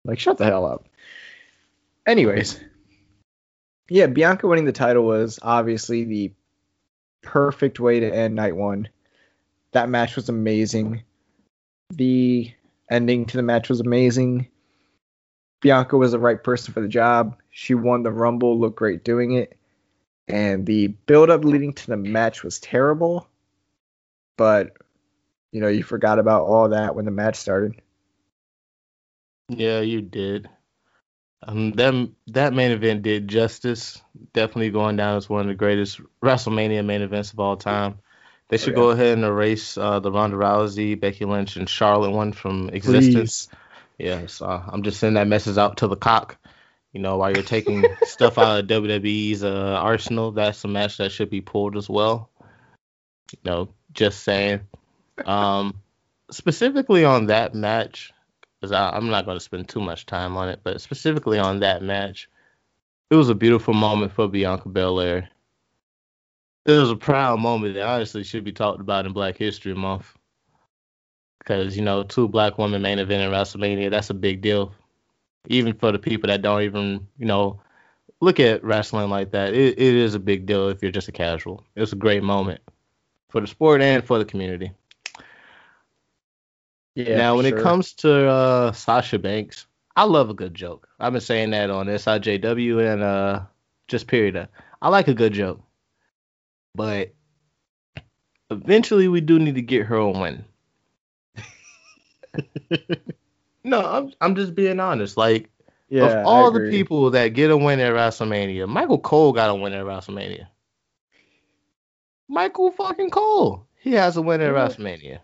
Like 0.04 0.18
shut 0.18 0.38
the 0.38 0.44
hell 0.44 0.66
up. 0.66 0.88
Anyways, 2.06 2.58
yeah, 3.88 4.06
Bianca 4.06 4.46
winning 4.46 4.64
the 4.64 4.72
title 4.72 5.04
was 5.04 5.38
obviously 5.42 6.04
the 6.04 6.32
perfect 7.22 7.80
way 7.80 8.00
to 8.00 8.14
end 8.14 8.34
night 8.34 8.56
one. 8.56 8.88
That 9.72 9.88
match 9.88 10.16
was 10.16 10.28
amazing. 10.28 11.02
The 11.90 12.52
ending 12.90 13.26
to 13.26 13.36
the 13.36 13.42
match 13.42 13.68
was 13.68 13.80
amazing. 13.80 14.48
Bianca 15.60 15.96
was 15.96 16.12
the 16.12 16.18
right 16.18 16.42
person 16.42 16.72
for 16.72 16.80
the 16.80 16.88
job. 16.88 17.36
She 17.50 17.74
won 17.74 18.02
the 18.02 18.10
Rumble, 18.10 18.58
looked 18.58 18.76
great 18.76 19.04
doing 19.04 19.32
it. 19.32 19.56
And 20.26 20.64
the 20.64 20.88
build 20.88 21.30
up 21.30 21.44
leading 21.44 21.72
to 21.74 21.86
the 21.86 21.96
match 21.96 22.42
was 22.42 22.58
terrible. 22.60 23.28
But, 24.40 24.72
you 25.52 25.60
know, 25.60 25.68
you 25.68 25.82
forgot 25.82 26.18
about 26.18 26.46
all 26.46 26.70
that 26.70 26.96
when 26.96 27.04
the 27.04 27.10
match 27.10 27.36
started. 27.36 27.74
Yeah, 29.50 29.80
you 29.80 30.00
did. 30.00 30.48
Um, 31.42 31.72
them 31.72 32.16
that 32.28 32.54
main 32.54 32.70
event 32.70 33.02
did 33.02 33.28
justice. 33.28 34.00
Definitely 34.32 34.70
going 34.70 34.96
down 34.96 35.18
as 35.18 35.28
one 35.28 35.42
of 35.42 35.48
the 35.48 35.54
greatest 35.54 36.00
WrestleMania 36.22 36.82
main 36.82 37.02
events 37.02 37.34
of 37.34 37.38
all 37.38 37.58
time. 37.58 37.98
They 38.48 38.56
should 38.56 38.72
yeah. 38.72 38.76
go 38.76 38.90
ahead 38.92 39.18
and 39.18 39.26
erase 39.26 39.76
uh, 39.76 40.00
the 40.00 40.10
Ronda 40.10 40.38
Rousey, 40.38 40.98
Becky 40.98 41.26
Lynch, 41.26 41.56
and 41.56 41.68
Charlotte 41.68 42.12
one 42.12 42.32
from 42.32 42.70
existence. 42.70 43.50
Yes, 43.98 44.40
uh, 44.40 44.62
I'm 44.68 44.82
just 44.82 45.00
sending 45.00 45.16
that 45.16 45.28
message 45.28 45.58
out 45.58 45.76
to 45.78 45.86
the 45.86 45.96
cock. 45.96 46.38
You 46.94 47.02
know, 47.02 47.18
while 47.18 47.30
you're 47.30 47.44
taking 47.44 47.84
stuff 48.04 48.38
out 48.38 48.60
of 48.60 48.66
WWE's 48.68 49.44
uh, 49.44 49.78
arsenal, 49.82 50.32
that's 50.32 50.64
a 50.64 50.68
match 50.68 50.96
that 50.96 51.12
should 51.12 51.28
be 51.28 51.42
pulled 51.42 51.76
as 51.76 51.90
well. 51.90 52.30
You 53.32 53.38
know, 53.44 53.68
just 53.92 54.22
saying. 54.22 54.60
Um, 55.24 55.80
specifically 56.30 57.04
on 57.04 57.26
that 57.26 57.54
match, 57.54 58.12
because 58.60 58.72
I'm 58.72 59.08
not 59.08 59.24
going 59.24 59.36
to 59.36 59.44
spend 59.44 59.68
too 59.68 59.80
much 59.80 60.06
time 60.06 60.36
on 60.36 60.48
it, 60.48 60.60
but 60.62 60.80
specifically 60.80 61.38
on 61.38 61.60
that 61.60 61.82
match, 61.82 62.28
it 63.10 63.16
was 63.16 63.28
a 63.28 63.34
beautiful 63.34 63.74
moment 63.74 64.12
for 64.12 64.28
Bianca 64.28 64.68
Belair. 64.68 65.28
It 66.66 66.72
was 66.72 66.90
a 66.90 66.96
proud 66.96 67.40
moment 67.40 67.74
that 67.74 67.86
honestly 67.86 68.22
should 68.22 68.44
be 68.44 68.52
talked 68.52 68.80
about 68.80 69.06
in 69.06 69.12
Black 69.12 69.36
History 69.36 69.74
Month. 69.74 70.14
Because, 71.38 71.74
you 71.74 71.82
know, 71.82 72.02
two 72.02 72.28
black 72.28 72.58
women 72.58 72.82
main 72.82 72.98
event 72.98 73.22
in 73.22 73.30
WrestleMania, 73.30 73.90
that's 73.90 74.10
a 74.10 74.14
big 74.14 74.42
deal. 74.42 74.72
Even 75.48 75.72
for 75.72 75.90
the 75.90 75.98
people 75.98 76.28
that 76.28 76.42
don't 76.42 76.62
even, 76.62 77.06
you 77.16 77.24
know, 77.24 77.60
look 78.20 78.38
at 78.38 78.62
wrestling 78.62 79.08
like 79.08 79.30
that, 79.30 79.54
it, 79.54 79.78
it 79.78 79.94
is 79.94 80.14
a 80.14 80.20
big 80.20 80.44
deal 80.44 80.68
if 80.68 80.82
you're 80.82 80.90
just 80.92 81.08
a 81.08 81.12
casual. 81.12 81.64
It's 81.76 81.94
a 81.94 81.96
great 81.96 82.22
moment 82.22 82.60
for 83.30 83.40
the 83.40 83.46
sport 83.46 83.80
and 83.80 84.04
for 84.04 84.18
the 84.18 84.24
community. 84.24 84.72
Yeah. 86.94 87.16
now, 87.16 87.36
when 87.36 87.46
sure. 87.46 87.58
it 87.58 87.62
comes 87.62 87.92
to 87.94 88.28
uh, 88.28 88.72
Sasha 88.72 89.18
Banks, 89.18 89.66
I 89.96 90.04
love 90.04 90.28
a 90.28 90.34
good 90.34 90.54
joke. 90.54 90.88
I've 90.98 91.12
been 91.12 91.20
saying 91.20 91.50
that 91.50 91.70
on 91.70 91.86
SIJW 91.86 92.92
and 92.92 93.02
uh, 93.02 93.40
just 93.88 94.06
period. 94.06 94.48
I 94.82 94.88
like 94.88 95.08
a 95.08 95.14
good 95.14 95.32
joke, 95.32 95.62
but 96.74 97.14
eventually 98.50 99.08
we 99.08 99.20
do 99.20 99.38
need 99.38 99.54
to 99.54 99.62
get 99.62 99.86
her 99.86 99.96
a 99.96 100.10
win. 100.10 100.44
no, 103.64 103.80
I'm 103.80 104.12
I'm 104.20 104.34
just 104.34 104.54
being 104.54 104.80
honest. 104.80 105.16
Like 105.16 105.50
yeah, 105.88 106.04
of 106.04 106.26
all 106.26 106.50
the 106.50 106.70
people 106.70 107.10
that 107.10 107.28
get 107.28 107.50
a 107.50 107.56
win 107.56 107.80
at 107.80 107.92
WrestleMania, 107.92 108.68
Michael 108.68 108.98
Cole 108.98 109.32
got 109.32 109.50
a 109.50 109.54
win 109.54 109.72
at 109.72 109.84
WrestleMania. 109.84 110.46
Michael 112.30 112.70
fucking 112.70 113.10
Cole, 113.10 113.66
he 113.80 113.92
has 113.94 114.16
a 114.16 114.22
win 114.22 114.40
at. 114.40 114.54
WrestleMania. 114.54 115.18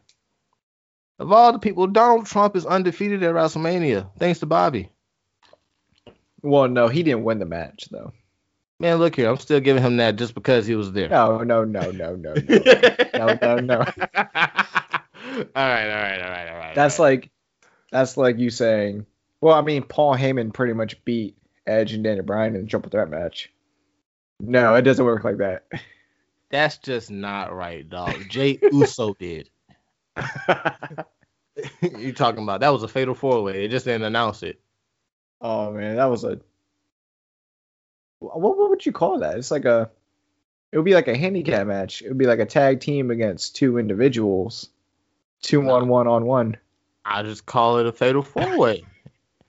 Of 1.21 1.33
all 1.33 1.53
the 1.53 1.61
people, 1.61 1.87
Donald 1.87 2.27
Trump 2.27 2.57
is 2.57 2.67
undefeated 2.67 3.23
at 3.23 3.33
WrestleMania, 3.33 4.11
thanks 4.19 4.41
to 4.41 4.47
Bobby. 4.47 4.91
Well, 6.43 6.69
no, 6.69 6.89
he 6.89 7.05
didn't 7.05 7.23
win 7.23 7.39
the 7.39 7.47
match 7.47 7.89
though. 7.93 8.13
Man, 8.81 8.99
look 8.99 9.15
here, 9.15 9.31
I'm 9.31 9.39
still 9.39 9.61
giving 9.61 9.85
him 9.85 9.99
that 9.99 10.17
just 10.17 10.35
because 10.35 10.67
he 10.67 10.75
was 10.75 10.93
there. 10.93 11.09
No, 11.09 11.39
no, 11.39 11.65
no, 11.65 11.93
no, 11.93 12.17
no, 12.17 12.35
no. 12.35 12.59
no, 13.15 13.39
no, 13.41 13.61
no. 13.61 13.79
all 13.79 13.85
right, 13.85 15.55
all 15.55 15.65
right, 15.65 16.21
all 16.21 16.29
right, 16.29 16.49
all 16.49 16.59
right. 16.59 16.75
That's 16.75 16.99
all 16.99 17.07
right. 17.07 17.21
like 17.21 17.31
that's 17.93 18.17
like 18.17 18.39
you 18.39 18.51
saying. 18.51 19.07
Well, 19.41 19.55
I 19.55 19.63
mean, 19.63 19.85
Paul 19.85 20.17
Heyman 20.17 20.53
pretty 20.53 20.73
much 20.73 21.03
beat 21.05 21.39
Edge 21.67 21.93
and 21.93 22.03
Daniel 22.03 22.27
Bryan 22.27 22.57
in 22.57 22.63
the 22.63 22.69
triple 22.69 22.91
threat 22.91 23.09
match. 23.09 23.51
No, 24.41 24.75
it 24.75 24.83
doesn't 24.83 25.05
work 25.05 25.23
like 25.23 25.39
that. 25.39 25.67
that's 26.51 26.79
just 26.79 27.11
not 27.11 27.55
right, 27.55 27.89
dog. 27.89 28.15
Jay 28.29 28.59
Uso 28.73 29.15
did. 29.15 29.51
you 31.99 32.13
talking 32.13 32.43
about 32.43 32.61
that 32.61 32.73
was 32.73 32.83
a 32.83 32.89
fatal 32.89 33.15
four 33.15 33.43
way. 33.43 33.53
They 33.55 33.69
just 33.69 33.85
didn't 33.87 34.05
announce 34.05 34.43
it. 34.43 34.61
oh 35.41 35.73
man, 35.73 35.97
that 35.97 36.07
was 36.07 36.25
a. 36.25 36.39
What, 38.19 38.41
what 38.41 38.71
would 38.71 38.85
you 38.87 38.93
call 38.93 39.21
that? 39.21 39.39
It's 39.39 39.51
like 39.51 39.65
a. 39.65 39.91
It 40.73 40.79
would 40.79 40.85
be 40.85 40.95
like 40.95 41.09
a 41.09 41.17
handicap 41.17 41.67
match. 41.67 42.03
It 42.03 42.09
would 42.09 42.19
be 42.19 42.27
like 42.27 42.41
a 42.41 42.47
tag 42.47 42.81
team 42.81 43.11
against 43.11 43.57
two 43.57 43.79
individuals, 43.79 44.69
two 45.41 45.63
No. 45.63 45.75
on 45.75 45.89
one 45.89 46.07
on 46.09 46.27
one. 46.27 46.57
I 47.05 47.23
just 47.23 47.47
call 47.47 47.79
it 47.79 47.87
a 47.87 47.93
fatal 47.93 48.23
four 48.23 48.59
way. 48.59 48.85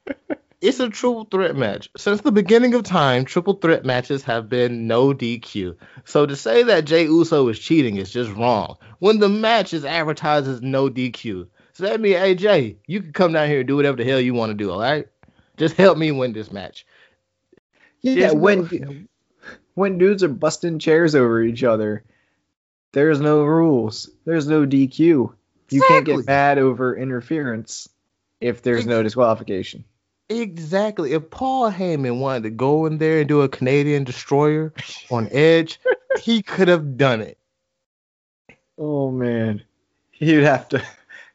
it's 0.59 0.79
a 0.79 0.89
triple 0.89 1.25
threat 1.25 1.55
match. 1.55 1.89
Since 1.97 2.21
the 2.21 2.31
beginning 2.31 2.73
of 2.73 2.83
time, 2.83 3.25
triple 3.25 3.53
threat 3.55 3.85
matches 3.85 4.23
have 4.23 4.49
been 4.49 4.87
no 4.87 5.13
DQ. 5.13 5.75
So 6.05 6.25
to 6.25 6.35
say 6.35 6.63
that 6.63 6.85
Jay 6.85 7.03
Uso 7.03 7.47
is 7.49 7.59
cheating 7.59 7.97
is 7.97 8.11
just 8.11 8.31
wrong. 8.31 8.77
When 8.99 9.19
the 9.19 9.29
match 9.29 9.73
is 9.73 9.85
advertised 9.85 10.47
as 10.47 10.61
no 10.61 10.89
DQ. 10.89 11.47
So 11.73 11.83
that 11.83 12.01
means, 12.01 12.17
hey 12.17 12.33
Jay, 12.35 12.77
you 12.87 13.01
can 13.01 13.13
come 13.13 13.33
down 13.33 13.47
here 13.49 13.59
and 13.59 13.67
do 13.67 13.75
whatever 13.75 13.97
the 13.97 14.03
hell 14.03 14.19
you 14.19 14.33
want 14.33 14.49
to 14.49 14.55
do, 14.55 14.71
all 14.71 14.79
right? 14.79 15.07
Just 15.57 15.75
help 15.77 15.97
me 15.97 16.11
win 16.11 16.33
this 16.33 16.51
match. 16.51 16.85
Yeah, 18.01 18.15
There's 18.15 18.33
no- 18.33 18.39
when 18.39 19.07
when 19.75 19.97
dudes 19.99 20.23
are 20.23 20.27
busting 20.29 20.79
chairs 20.79 21.13
over 21.13 21.41
each 21.43 21.63
other, 21.63 22.03
there's 22.93 23.19
no 23.19 23.43
rules. 23.43 24.09
There's 24.25 24.47
no 24.47 24.65
DQ. 24.65 25.33
You 25.69 25.81
can't 25.81 26.05
get 26.05 26.25
mad 26.25 26.57
over 26.57 26.95
interference 26.95 27.87
if 28.41 28.61
there's 28.63 28.85
no 28.87 29.03
disqualification. 29.03 29.83
Exactly. 30.29 31.13
If 31.13 31.29
Paul 31.29 31.71
Heyman 31.71 32.19
wanted 32.19 32.43
to 32.43 32.49
go 32.49 32.85
in 32.85 32.97
there 32.97 33.19
and 33.19 33.27
do 33.27 33.41
a 33.41 33.49
Canadian 33.49 34.03
destroyer 34.03 34.73
on 35.09 35.29
Edge, 35.31 35.79
he 36.19 36.41
could 36.41 36.67
have 36.67 36.97
done 36.97 37.21
it. 37.21 37.37
Oh 38.77 39.09
man, 39.09 39.63
he'd 40.11 40.43
have 40.43 40.67
to. 40.69 40.83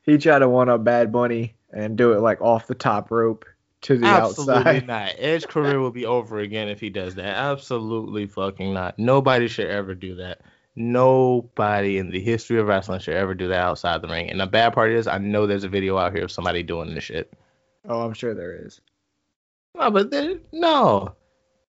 He'd 0.02 0.20
try 0.20 0.38
to 0.38 0.48
one 0.48 0.68
up 0.68 0.84
Bad 0.84 1.10
Bunny 1.10 1.54
and 1.72 1.96
do 1.96 2.12
it 2.12 2.20
like 2.20 2.40
off 2.42 2.66
the 2.66 2.74
top 2.74 3.10
rope 3.10 3.44
to 3.82 3.96
the 3.96 4.06
Absolutely 4.06 4.54
outside. 4.54 4.66
Absolutely 4.66 4.86
not. 4.86 5.14
Edge 5.18 5.48
career 5.48 5.80
will 5.80 5.90
be 5.90 6.06
over 6.06 6.38
again 6.38 6.68
if 6.68 6.80
he 6.80 6.90
does 6.90 7.14
that. 7.14 7.34
Absolutely 7.36 8.26
fucking 8.26 8.74
not. 8.74 8.98
Nobody 8.98 9.48
should 9.48 9.68
ever 9.68 9.94
do 9.94 10.16
that. 10.16 10.40
Nobody 10.76 11.98
in 11.98 12.10
the 12.10 12.20
history 12.20 12.58
of 12.58 12.66
wrestling 12.66 13.00
should 13.00 13.14
ever 13.14 13.34
do 13.34 13.48
that 13.48 13.62
outside 13.62 14.02
the 14.02 14.08
ring. 14.08 14.30
And 14.30 14.40
the 14.40 14.46
bad 14.46 14.72
part 14.72 14.90
is, 14.90 15.06
I 15.06 15.18
know 15.18 15.46
there's 15.46 15.64
a 15.64 15.68
video 15.68 15.98
out 15.98 16.14
here 16.14 16.24
of 16.24 16.30
somebody 16.30 16.62
doing 16.62 16.94
this 16.94 17.04
shit. 17.04 17.32
Oh, 17.88 18.00
I'm 18.00 18.14
sure 18.14 18.34
there 18.34 18.64
is. 18.66 18.80
No, 19.74 19.90
but 19.90 20.10
there, 20.10 20.36
no, 20.52 21.14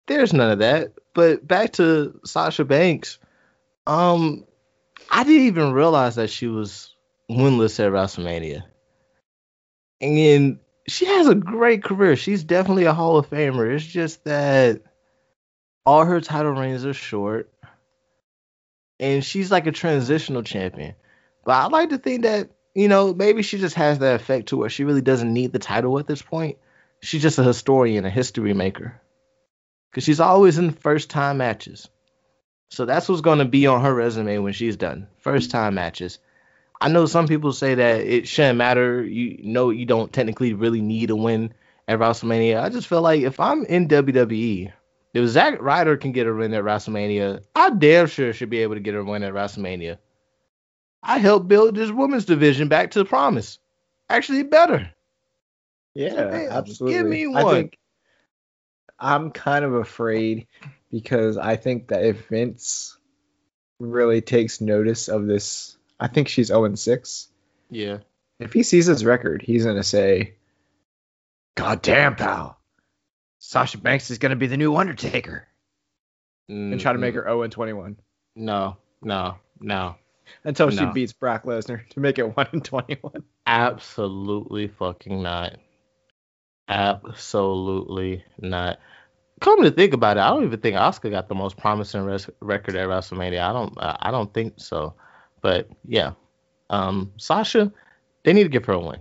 there's 0.07 0.32
none 0.32 0.50
of 0.50 0.59
that. 0.61 0.92
But 1.14 1.46
back 1.46 1.74
to 1.74 2.18
Sasha 2.24 2.64
Banks. 2.64 3.18
Um, 3.86 4.44
I 5.11 5.24
didn't 5.24 5.46
even 5.46 5.72
realize 5.72 6.16
that 6.16 6.30
she 6.30 6.46
was 6.46 6.94
winless 7.30 7.78
at 7.80 7.92
WrestleMania. 7.92 8.62
And 10.00 10.59
she 10.88 11.07
has 11.07 11.28
a 11.28 11.34
great 11.34 11.84
career. 11.84 12.16
She's 12.16 12.44
definitely 12.44 12.84
a 12.84 12.94
Hall 12.94 13.18
of 13.18 13.30
Famer. 13.30 13.72
It's 13.72 13.84
just 13.84 14.24
that 14.24 14.82
all 15.86 16.05
her 16.05 16.20
title 16.20 16.53
reigns 16.53 16.84
are 16.84 16.94
short. 16.94 17.53
And 18.98 19.24
she's 19.24 19.50
like 19.50 19.66
a 19.66 19.72
transitional 19.72 20.42
champion. 20.42 20.94
But 21.44 21.53
I 21.53 21.66
like 21.66 21.90
to 21.90 21.98
think 21.98 22.22
that, 22.22 22.50
you 22.75 22.89
know, 22.89 23.12
maybe 23.12 23.43
she 23.43 23.59
just 23.59 23.75
has 23.77 23.99
that 23.99 24.20
effect 24.20 24.49
to 24.49 24.57
where 24.57 24.70
she 24.70 24.85
really 24.85 25.03
doesn't 25.03 25.33
need 25.33 25.53
the 25.53 25.59
title 25.59 25.99
at 25.99 26.07
this 26.07 26.23
point. 26.23 26.59
She's 27.03 27.23
just 27.23 27.39
a 27.39 27.45
historian, 27.45 28.05
a 28.05 28.11
history 28.11 28.55
maker. 28.55 29.01
Because 29.91 30.05
she's 30.05 30.20
always 30.20 30.59
in 30.59 30.70
first 30.73 31.11
time 31.11 31.39
matches. 31.39 31.89
So 32.70 32.87
that's 32.87 33.09
what's 33.09 33.20
going 33.20 33.41
to 33.41 33.45
be 33.45 33.66
on 33.66 33.83
her 33.83 33.95
resume 33.95 34.39
when 34.39 34.55
she's 34.55 34.77
done. 34.77 35.09
First 35.18 35.51
time 35.51 35.75
matches. 35.75 36.18
I 36.81 36.89
know 36.89 37.07
some 37.07 37.29
people 37.29 37.53
say 37.53 37.75
that 37.75 38.01
it 38.01 38.27
shouldn't 38.27 38.59
matter. 38.59 39.05
You 39.05 39.39
know, 39.43 39.70
you 39.70 39.85
don't 39.85 40.12
technically 40.12 40.55
really 40.55 40.81
need 40.81 41.11
a 41.11 41.16
win 41.16 41.53
at 41.87 41.99
WrestleMania. 41.99 42.62
I 42.62 42.70
just 42.70 42.87
feel 42.87 43.03
like 43.03 43.20
if 43.20 43.39
I'm 43.39 43.64
in 43.66 43.89
WWE, 43.89 44.73
if 45.12 45.29
Zack 45.29 45.61
Ryder 45.61 45.99
can 45.99 46.12
get 46.12 46.27
a 46.27 46.33
win 46.33 46.55
at 46.55 46.64
WrestleMania, 46.64 47.43
I 47.55 47.70
damn 47.70 48.07
sure 48.07 48.33
should 48.33 48.51
be 48.51 48.62
able 48.62 48.75
to 48.75 48.81
get 48.81 48.95
a 48.95 49.05
win 49.05 49.23
at 49.23 49.35
WrestleMania. 49.35 49.99
I 51.03 51.18
helped 51.18 51.48
build 51.48 51.74
this 51.74 51.90
women's 51.90 52.24
division 52.24 52.68
back 52.68 52.92
to 52.92 53.00
the 53.00 53.05
promise. 53.05 53.59
Actually, 54.09 54.44
better. 54.44 54.90
Yeah, 55.94 56.26
Man, 56.26 56.48
absolutely. 56.50 56.98
give 56.98 57.07
me 57.07 57.24
I 57.34 57.42
one. 57.44 57.55
think 57.55 57.78
I'm 58.98 59.30
kind 59.30 59.64
of 59.64 59.74
afraid 59.74 60.46
because 60.90 61.36
I 61.36 61.57
think 61.57 61.88
that 61.88 62.05
if 62.05 62.28
Vince 62.28 62.96
really 63.78 64.20
takes 64.20 64.61
notice 64.61 65.09
of 65.09 65.26
this, 65.26 65.76
I 65.98 66.09
think 66.09 66.28
she's 66.28 66.46
0 66.48 66.74
6. 66.74 67.28
Yeah. 67.70 67.98
If 68.38 68.53
he 68.53 68.62
sees 68.62 68.86
his 68.86 69.05
record, 69.05 69.42
he's 69.42 69.64
gonna 69.64 69.82
say, 69.82 70.34
"God 71.57 71.82
damn, 71.82 72.16
pal, 72.16 72.59
Sasha 73.38 73.78
Banks 73.78 74.11
is 74.11 74.18
gonna 74.18 74.36
be 74.36 74.46
the 74.46 74.57
new 74.57 74.76
Undertaker," 74.76 75.46
and 76.48 76.80
try 76.80 76.92
to 76.92 76.98
make 76.98 77.14
her 77.14 77.24
0 77.24 77.46
21 77.48 77.98
No, 78.36 78.78
no, 79.03 79.36
no. 79.61 79.96
Until 80.45 80.70
she 80.70 80.85
beats 80.87 81.12
Brock 81.12 81.45
Lesnar 81.45 81.89
to 81.91 82.01
make 82.01 82.18
it 82.18 82.37
1 82.37 82.47
and 82.53 82.64
21. 82.64 83.25
Absolutely 83.47 84.68
fucking 84.68 85.23
not. 85.23 85.57
Absolutely 86.68 88.25
not. 88.39 88.79
Come 89.41 89.62
to 89.64 89.70
think 89.70 89.93
about 89.93 90.16
it, 90.16 90.20
I 90.20 90.31
don't 90.31 90.45
even 90.45 90.61
think 90.61 90.77
Asuka 90.77 91.11
got 91.11 91.29
the 91.29 91.35
most 91.35 91.57
promising 91.57 92.03
res- 92.05 92.31
record 92.41 92.77
at 92.77 92.89
WrestleMania. 92.89 93.41
I 93.43 93.53
don't. 93.53 93.77
I 93.77 93.97
I 94.01 94.11
don't 94.12 94.33
think 94.33 94.55
so. 94.59 94.95
But 95.41 95.68
yeah, 95.85 96.12
um, 96.70 97.12
Sasha, 97.16 97.73
they 98.23 98.33
need 98.33 98.45
to 98.45 98.49
give 98.49 98.64
her 98.66 98.75
a 98.75 98.79
win. 98.79 99.01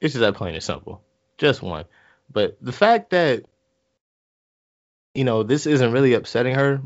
It's 0.00 0.12
just 0.12 0.20
that 0.20 0.34
plain 0.34 0.54
and 0.54 0.62
simple, 0.62 1.02
just 1.38 1.62
one. 1.62 1.86
But 2.30 2.58
the 2.60 2.72
fact 2.72 3.10
that 3.10 3.44
you 5.14 5.24
know 5.24 5.42
this 5.42 5.66
isn't 5.66 5.92
really 5.92 6.12
upsetting 6.12 6.54
her, 6.54 6.82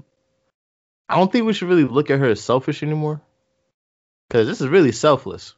I 1.09 1.17
don't 1.17 1.31
think 1.31 1.45
we 1.45 1.53
should 1.53 1.69
really 1.69 1.85
look 1.85 2.09
at 2.09 2.21
her 2.21 2.29
as 2.29 2.41
selfish 2.41 2.85
anymore. 2.85 3.21
Because 4.33 4.47
this 4.47 4.63
is 4.63 4.69
really 4.69 4.93
selfless. 4.93 5.55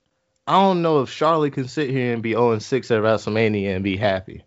I 0.49 0.55
don't 0.55 0.83
know 0.83 1.03
if 1.03 1.09
Charlotte 1.09 1.53
can 1.53 1.69
sit 1.69 1.91
here 1.91 2.13
and 2.13 2.25
be 2.25 2.33
0 2.33 2.59
6 2.59 2.91
at 2.91 3.03
WrestleMania 3.03 3.77
and 3.77 3.85
be 3.85 3.97
happy. 3.97 4.43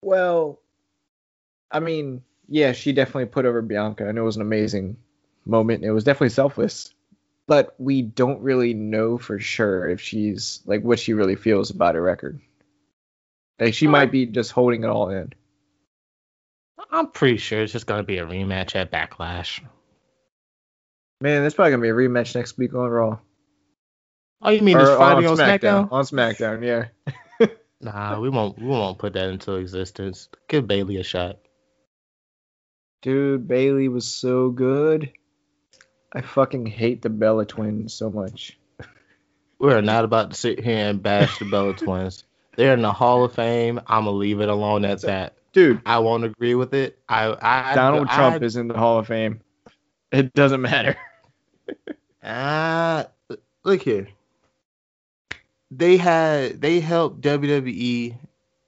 Well, 0.00 0.62
I 1.70 1.80
mean, 1.80 2.22
yeah, 2.48 2.72
she 2.72 2.94
definitely 2.94 3.26
put 3.26 3.44
over 3.44 3.60
Bianca, 3.60 4.08
and 4.08 4.16
it 4.16 4.22
was 4.22 4.36
an 4.36 4.40
amazing 4.40 4.96
moment. 5.44 5.84
It 5.84 5.92
was 5.92 6.04
definitely 6.04 6.30
selfless, 6.30 6.94
but 7.46 7.74
we 7.76 8.00
don't 8.00 8.40
really 8.40 8.72
know 8.72 9.18
for 9.18 9.38
sure 9.38 9.86
if 9.86 10.00
she's 10.00 10.62
like 10.64 10.82
what 10.82 11.00
she 11.00 11.12
really 11.12 11.36
feels 11.36 11.68
about 11.68 11.96
her 11.96 12.02
record. 12.02 12.40
Like 13.58 13.74
she 13.74 13.88
might 13.88 14.10
be 14.10 14.24
just 14.24 14.52
holding 14.52 14.84
it 14.84 14.88
all 14.88 15.10
in. 15.10 15.34
I'm 16.90 17.08
pretty 17.08 17.36
sure 17.36 17.60
it's 17.60 17.74
just 17.74 17.86
going 17.86 18.00
to 18.00 18.04
be 18.04 18.16
a 18.16 18.26
rematch 18.26 18.74
at 18.74 18.90
Backlash. 18.90 19.60
Man, 21.20 21.42
there's 21.42 21.54
probably 21.54 21.72
gonna 21.72 21.82
be 21.82 21.88
a 21.88 21.94
rematch 21.94 22.34
next 22.34 22.56
week 22.56 22.74
on 22.74 22.88
Raw. 22.88 23.18
Oh, 24.42 24.50
you 24.50 24.62
mean 24.62 24.76
Or 24.76 24.80
uh, 24.80 24.84
it's 24.84 24.96
Friday 24.96 25.26
on 25.26 25.36
SmackDown? 25.36 25.92
On 25.92 26.04
SmackDown, 26.04 26.64
yeah. 26.64 26.86
Nah, 27.82 28.20
we 28.20 28.28
won't. 28.28 28.58
We 28.58 28.66
won't 28.66 28.98
put 28.98 29.14
that 29.14 29.30
into 29.30 29.54
existence. 29.54 30.28
Give 30.48 30.66
Bayley 30.66 30.98
a 30.98 31.02
shot. 31.02 31.38
Dude, 33.00 33.48
Bayley 33.48 33.88
was 33.88 34.06
so 34.06 34.50
good. 34.50 35.10
I 36.12 36.20
fucking 36.20 36.66
hate 36.66 37.00
the 37.00 37.08
Bella 37.08 37.46
twins 37.46 37.94
so 37.94 38.10
much. 38.10 38.58
We 39.58 39.72
are 39.72 39.82
not 39.82 40.04
about 40.04 40.30
to 40.30 40.36
sit 40.36 40.60
here 40.60 40.88
and 40.88 41.02
bash 41.02 41.38
the 41.38 41.44
Bella 41.44 41.72
Twins. 41.76 42.24
They're 42.56 42.74
in 42.74 42.82
the 42.82 42.92
Hall 42.92 43.24
of 43.24 43.34
Fame. 43.34 43.80
I'm 43.86 44.04
gonna 44.04 44.16
leave 44.16 44.40
it 44.40 44.48
alone 44.48 44.84
at 44.84 45.02
that. 45.02 45.34
Dude, 45.52 45.80
I 45.86 45.98
won't 45.98 46.24
agree 46.24 46.54
with 46.54 46.74
it. 46.74 46.98
I, 47.08 47.36
I 47.40 47.74
Donald 47.74 48.08
I, 48.10 48.16
Trump 48.16 48.42
is 48.42 48.56
in 48.56 48.68
the 48.68 48.76
Hall 48.76 48.98
of 48.98 49.06
Fame. 49.06 49.40
It 50.12 50.34
doesn't 50.34 50.60
matter. 50.60 50.96
Ah, 52.22 53.06
look 53.64 53.82
here. 53.82 54.08
They 55.70 55.96
had 55.96 56.60
they 56.60 56.80
helped 56.80 57.20
WWE 57.22 58.16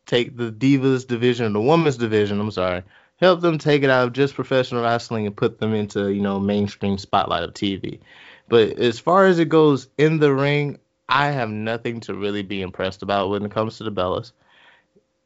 take 0.06 0.36
the 0.36 0.52
Divas 0.52 1.06
division, 1.06 1.52
the 1.52 1.60
women's 1.60 1.96
division. 1.96 2.40
I'm 2.40 2.50
sorry, 2.50 2.82
help 3.16 3.40
them 3.40 3.58
take 3.58 3.82
it 3.82 3.90
out 3.90 4.06
of 4.06 4.12
just 4.12 4.34
professional 4.34 4.82
wrestling 4.82 5.26
and 5.26 5.36
put 5.36 5.58
them 5.58 5.74
into 5.74 6.12
you 6.12 6.22
know 6.22 6.38
mainstream 6.38 6.98
spotlight 6.98 7.44
of 7.44 7.54
TV. 7.54 8.00
But 8.48 8.78
as 8.78 8.98
far 8.98 9.26
as 9.26 9.38
it 9.38 9.48
goes 9.48 9.88
in 9.98 10.18
the 10.18 10.32
ring, 10.34 10.78
I 11.08 11.30
have 11.30 11.50
nothing 11.50 12.00
to 12.00 12.14
really 12.14 12.42
be 12.42 12.62
impressed 12.62 13.02
about 13.02 13.30
when 13.30 13.44
it 13.44 13.50
comes 13.50 13.78
to 13.78 13.84
the 13.84 13.92
Bellas. 13.92 14.32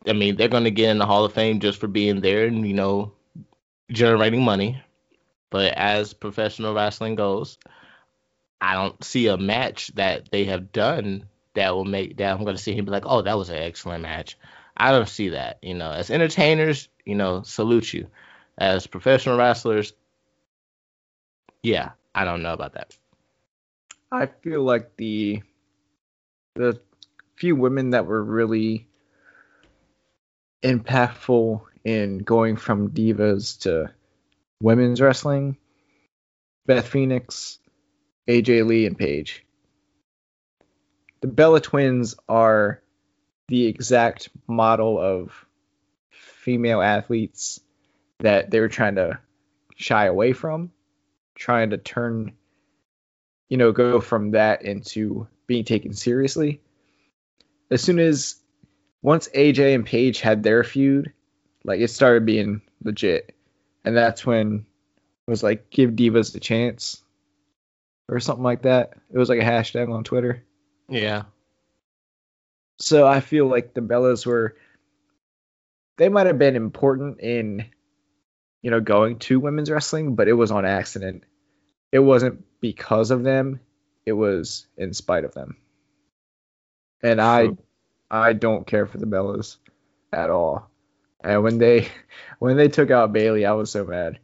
I 0.07 0.13
mean, 0.13 0.37
they're 0.37 0.49
going 0.49 0.65
to 0.65 0.71
get 0.71 0.91
in 0.91 0.99
the 0.99 1.07
Hall 1.07 1.25
of 1.25 1.33
Fame 1.33 1.61
just 1.61 1.79
for 1.81 1.89
being 1.89 2.21
there 2.21 2.47
and 2.47 2.67
you 2.67 2.75
know 2.75 3.13
generating 3.91 4.43
money. 4.43 4.83
But 5.51 5.75
as 5.75 6.13
professional 6.13 6.75
wrestling 6.75 7.15
goes, 7.15 7.59
I 8.61 8.75
don't 8.75 9.03
see 9.05 9.29
a 9.29 9.37
match 9.37 9.89
that 9.95 10.31
they 10.31 10.45
have 10.45 10.73
done 10.73 11.29
that 11.55 11.75
will 11.75 11.85
make 11.85 12.17
that 12.19 12.33
I'm 12.33 12.45
going 12.45 12.57
to 12.57 12.63
see 12.63 12.75
him 12.75 12.85
be 12.85 12.91
like, 12.91 13.07
oh, 13.07 13.23
that 13.23 13.39
was 13.39 13.49
an 13.49 13.57
excellent 13.57 14.03
match. 14.03 14.37
I 14.77 14.91
don't 14.93 15.09
see 15.09 15.31
that. 15.31 15.59
You 15.63 15.75
know, 15.75 15.91
as 15.91 16.11
entertainers, 16.11 16.89
you 17.05 17.15
know, 17.15 17.43
salute 17.43 17.93
you. 17.93 18.09
As 18.59 18.87
professional 18.87 19.39
wrestlers, 19.39 19.93
yeah, 21.63 21.91
I 22.15 22.25
don't 22.25 22.43
know 22.43 22.53
about 22.53 22.75
that. 22.75 22.97
I 24.11 24.27
feel 24.27 24.63
like 24.63 24.97
the 24.97 25.43
the 26.55 26.81
few 27.37 27.55
women 27.55 27.91
that 27.91 28.07
were 28.07 28.23
really 28.23 28.87
impactful 30.63 31.61
in 31.85 32.19
going 32.19 32.57
from 32.57 32.91
divas 32.91 33.61
to 33.61 33.93
women's 34.61 35.01
wrestling, 35.01 35.57
Beth 36.67 36.87
Phoenix, 36.87 37.59
AJ 38.29 38.67
Lee, 38.67 38.87
and 38.87 38.99
Paige. 38.99 39.45
The 41.21 41.29
Bella 41.29 41.61
Twins 41.61 42.17
are 42.29 42.83
the 43.49 43.67
exact 43.67 44.29
model 44.47 44.99
of 44.99 45.33
female 46.11 46.83
athletes 46.83 47.61
that 48.21 48.51
they 48.51 48.61
were 48.61 48.69
trying 48.69 48.97
to 48.97 49.19
shy 49.77 50.07
away 50.07 50.33
from, 50.33 50.73
trying 51.35 51.71
to 51.71 51.79
turn 51.79 52.33
you 53.49 53.57
know, 53.57 53.73
go 53.73 54.01
from 54.01 54.33
that 54.33 54.63
into 54.63 55.27
being 55.47 55.65
taken 55.65 55.93
seriously. 55.93 56.61
As 57.71 57.83
soon 57.83 57.99
as 57.99 58.37
once 59.03 59.29
AJ 59.35 59.75
and 59.75 59.87
Paige 59.87 60.21
had 60.21 60.43
their 60.43 60.65
feud, 60.65 61.13
like 61.65 61.81
it 61.81 61.89
started 61.89 62.27
being 62.27 62.63
legit. 62.83 63.36
And 63.87 63.97
that's 63.97 64.27
when 64.27 64.67
it 65.27 65.31
was 65.31 65.43
like 65.43 65.71
give 65.71 65.93
divas 65.93 66.35
a 66.35 66.41
chance 66.41 67.03
or 68.09 68.21
something 68.21 68.45
like 68.45 68.63
that. 68.63 68.95
It 69.11 69.17
was 69.17 69.29
like 69.29 69.41
a 69.41 69.45
hashtag 69.45 69.93
on 69.93 70.05
Twitter. 70.05 70.43
Yeah. 70.89 71.23
So 72.79 73.07
I 73.07 73.21
feel 73.21 73.47
like 73.47 73.73
the 73.73 73.81
Bellas 73.81 74.27
were 74.27 74.57
they 75.97 76.09
might 76.09 76.27
have 76.27 76.39
been 76.39 76.57
important 76.57 77.21
in 77.21 77.65
you 78.63 78.71
know 78.71 78.81
going 78.81 79.19
to 79.21 79.41
women's 79.41 79.71
wrestling, 79.71 80.17
but 80.17 80.29
it 80.29 80.35
was 80.35 80.51
on 80.51 80.67
accident. 80.67 81.25
It 81.93 82.01
wasn't 82.01 82.45
because 82.61 83.11
of 83.13 83.23
them, 83.23 83.61
it 84.05 84.13
was 84.13 84.67
in 84.77 84.93
spite 84.93 85.25
of 85.25 85.33
them. 85.33 85.57
And 87.03 87.21
I 87.21 87.51
I 88.11 88.33
don't 88.33 88.67
care 88.67 88.87
for 88.87 88.99
the 88.99 89.07
Bellas 89.07 89.57
at 90.13 90.31
all. 90.31 90.71
And 91.27 91.43
when 91.43 91.59
they 91.59 91.89
when 92.39 92.57
they 92.57 92.69
took 92.69 92.91
out 92.91 93.13
Bayley, 93.13 93.45
I 93.45 93.53
was 93.53 93.71
so 93.71 93.85
mad. 93.85 94.19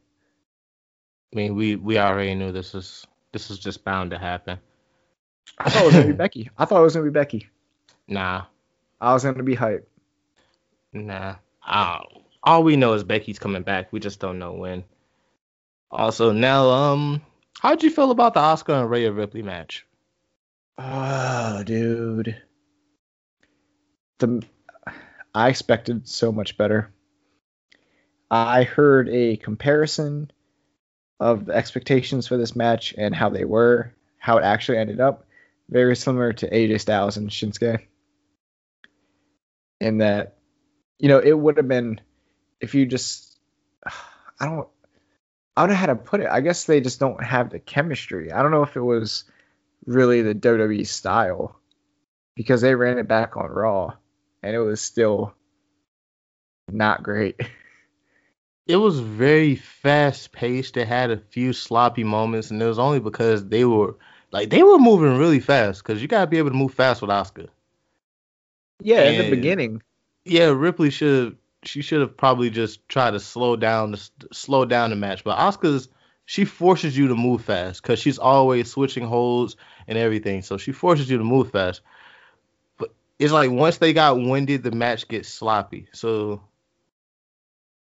I 1.33 1.37
mean, 1.37 1.57
we 1.57 1.77
we 1.77 1.99
already 1.99 2.35
knew 2.35 2.53
this 2.53 2.73
was 2.73 3.07
this 3.33 3.49
was 3.49 3.59
just 3.59 3.85
bound 3.85 4.13
to 4.13 4.19
happen. 4.19 4.59
I 5.59 5.69
thought 5.69 5.83
it 5.83 5.87
was 5.87 5.95
gonna 5.95 6.07
be 6.07 6.13
Becky. 6.25 6.51
I 6.57 6.65
thought 6.65 6.81
it 6.81 6.85
was 6.85 6.95
gonna 6.95 7.05
be 7.05 7.11
Becky. 7.11 7.49
Nah, 8.07 8.45
I 9.01 9.13
was 9.13 9.25
gonna 9.25 9.43
be 9.43 9.57
hyped. 9.57 9.85
Nah. 10.93 11.37
Uh, 11.67 12.01
all 12.43 12.63
we 12.63 12.77
know 12.77 12.93
is 12.93 13.05
Becky's 13.05 13.39
coming 13.39 13.63
back. 13.63 13.93
We 13.93 14.01
just 14.01 14.21
don't 14.21 14.39
know 14.39 14.53
when. 14.53 14.85
Also, 15.91 16.33
now, 16.33 16.71
um, 16.71 17.23
how'd 17.61 17.83
you 17.83 17.91
feel 17.91 18.11
about 18.11 18.35
the 18.35 18.41
Asuka 18.41 18.81
and 18.81 18.91
Rhea 18.91 19.13
Ripley 19.13 19.43
match? 19.43 19.87
Oh, 20.79 21.63
dude. 21.65 22.41
The 24.19 24.43
I 25.35 25.49
expected 25.49 26.09
so 26.09 26.31
much 26.33 26.57
better. 26.57 26.93
I 28.31 28.65
heard 28.65 29.09
a 29.09 29.37
comparison 29.37 30.31
of 31.21 31.47
the 31.47 31.55
expectations 31.55 32.27
for 32.27 32.37
this 32.37 32.57
match 32.57 32.95
and 32.97 33.15
how 33.15 33.29
they 33.31 33.45
were, 33.45 33.95
how 34.19 34.39
it 34.39 34.45
actually 34.45 34.79
ended 34.79 35.01
up. 35.01 35.27
Very 35.69 35.97
similar 35.97 36.33
to 36.35 36.51
AJ 36.51 36.81
Styles 36.81 37.17
and 37.17 37.31
Shinsuke. 37.31 37.87
In 39.81 39.99
that, 39.99 40.37
you 40.99 41.09
know, 41.09 41.19
it 41.19 41.39
would 41.39 41.57
have 41.57 41.69
been 41.69 42.01
if 42.61 42.75
you 42.75 42.87
just, 42.87 43.39
I 44.41 44.47
don't, 44.47 44.69
I 45.57 45.63
don't 45.63 45.71
know 45.71 45.77
how 45.77 45.87
to 45.87 45.97
put 45.97 46.21
it. 46.21 46.29
I 46.31 46.41
guess 46.41 46.65
they 46.65 46.81
just 46.81 47.01
don't 47.01 47.23
have 47.23 47.51
the 47.51 47.59
chemistry. 47.59 48.33
I 48.33 48.43
don't 48.43 48.51
know 48.51 48.63
if 48.63 48.77
it 48.77 48.81
was 48.81 49.25
really 49.85 50.23
the 50.23 50.35
WWE 50.35 50.87
style 50.87 51.61
because 52.35 52.61
they 52.61 52.75
ran 52.75 52.99
it 52.99 53.09
back 53.09 53.37
on 53.37 53.51
Raw 53.51 53.95
and 54.43 54.55
it 54.55 54.61
was 54.61 54.81
still 54.81 55.35
not 56.71 57.03
great. 57.03 57.41
It 58.67 58.77
was 58.77 59.01
very 59.01 59.57
fast 59.57 60.31
paced. 60.33 60.77
It 60.77 60.87
had 60.87 61.11
a 61.11 61.17
few 61.17 61.53
sloppy 61.53 62.05
moments, 62.05 62.51
and 62.51 62.63
it 62.63 62.67
was 62.67 62.79
only 62.79 63.01
because 63.01 63.49
they 63.49 63.65
were 63.65 63.97
like 64.31 64.51
they 64.51 64.63
were 64.63 64.79
moving 64.79 65.19
really 65.19 65.41
fast. 65.41 65.83
Because 65.83 66.01
you 66.01 66.07
gotta 66.07 66.29
be 66.29 66.39
able 66.39 66.51
to 66.51 66.57
move 66.57 66.73
fast 66.73 67.03
with 67.03 67.11
Asuka. 67.11 67.49
Yeah, 68.81 69.09
in 69.09 69.19
the 69.19 69.31
beginning. 69.37 69.83
Yeah, 70.25 70.51
Ripley 70.51 70.91
should 70.91 71.39
she 71.65 71.83
should 71.83 72.01
have 72.01 72.17
probably 72.17 72.51
just 72.51 72.89
tried 72.89 73.13
to 73.13 73.21
slow 73.21 73.57
down 73.57 73.93
the 73.93 74.09
slow 74.33 74.65
down 74.65 74.91
the 74.91 74.97
match. 74.97 75.25
But 75.25 75.39
Asuka's 75.39 75.89
she 76.25 76.45
forces 76.45 76.97
you 76.97 77.09
to 77.09 77.17
move 77.17 77.43
fast 77.43 77.83
because 77.83 77.99
she's 77.99 78.19
always 78.19 78.71
switching 78.71 79.05
holds 79.05 79.57
and 79.89 79.99
everything. 79.99 80.43
So 80.43 80.57
she 80.57 80.71
forces 80.71 81.11
you 81.11 81.19
to 81.19 81.25
move 81.25 81.51
fast. 81.51 81.81
It's 83.23 83.33
like 83.33 83.51
once 83.51 83.79
they 83.79 83.95
got 83.95 84.19
winded, 84.19 84.65
the 84.65 84.73
match 84.73 85.09
gets 85.09 85.29
sloppy. 85.31 85.89
So 85.93 86.43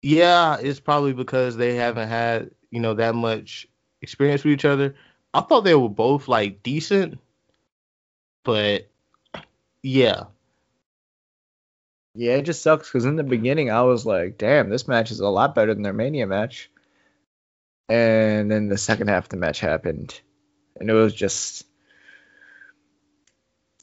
yeah, 0.03 0.59
it's 0.61 0.81
probably 0.81 1.13
because 1.13 1.57
they 1.57 1.75
haven't 1.77 2.09
had 2.09 2.51
you 2.71 2.81
know 2.81 2.95
that 2.95 3.15
much 3.15 3.67
experience 4.03 4.45
with 4.45 4.55
each 4.55 4.65
other. 4.65 4.95
I 5.35 5.41
thought 5.43 5.63
they 5.65 5.75
were 5.75 5.89
both 5.89 6.29
like 6.29 6.63
decent, 6.63 7.19
but 8.45 8.89
yeah, 9.83 10.25
Yeah, 12.15 12.35
it 12.37 12.43
just 12.43 12.63
sucks 12.63 12.89
because 12.89 13.05
in 13.05 13.17
the 13.17 13.25
beginning 13.25 13.71
I 13.71 13.83
was 13.83 14.07
like, 14.07 14.39
damn, 14.39 14.71
this 14.71 14.89
match 14.89 15.11
is 15.11 15.21
a 15.21 15.29
lot 15.29 15.55
better 15.55 15.75
than 15.75 15.83
their 15.83 15.93
Mania 15.93 16.27
match. 16.27 16.71
And 17.89 18.51
then 18.51 18.69
the 18.69 18.79
second 18.79 19.09
half 19.09 19.25
of 19.25 19.29
the 19.31 19.37
match 19.37 19.61
happened. 19.61 20.21
And 20.81 20.91
it 20.91 20.95
was 20.95 21.15
just 21.15 21.67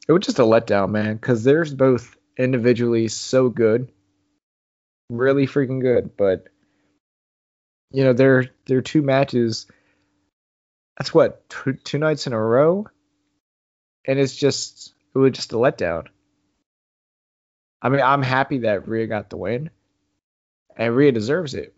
it 0.08 0.12
was 0.12 0.26
just 0.26 0.40
a 0.40 0.44
letdown, 0.44 0.92
man, 0.92 1.16
because 1.16 1.44
they're 1.44 1.66
both 1.66 2.16
individually 2.38 3.08
so 3.08 3.50
good. 3.50 3.92
Really 5.10 5.48
freaking 5.48 5.82
good. 5.82 6.16
But 6.18 6.48
you 7.92 8.04
know, 8.04 8.14
their 8.14 8.46
their 8.66 8.82
two 8.82 9.02
matches 9.02 9.68
that's 10.98 11.14
what, 11.14 11.48
two, 11.50 11.74
two 11.74 11.98
nights 11.98 12.28
in 12.28 12.34
a 12.34 12.40
row? 12.40 12.88
And 14.06 14.20
it's 14.20 14.36
just 14.36 14.94
it 15.16 15.18
was 15.18 15.32
just 15.32 15.54
a 15.54 15.58
letdown. 15.58 16.08
I 17.82 17.90
mean, 17.90 18.02
I'm 18.02 18.22
happy 18.22 18.60
that 18.60 18.88
Rhea 18.88 19.08
got 19.08 19.30
the 19.30 19.38
win, 19.38 19.70
and 20.78 20.96
Rhea 20.96 21.12
deserves 21.12 21.54
it. 21.54 21.76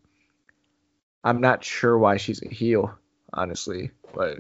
I'm 1.24 1.42
not 1.42 1.64
sure 1.64 1.98
why 1.98 2.18
she's 2.18 2.44
a 2.44 2.50
heel, 2.50 2.96
honestly, 3.34 3.92
but 4.14 4.40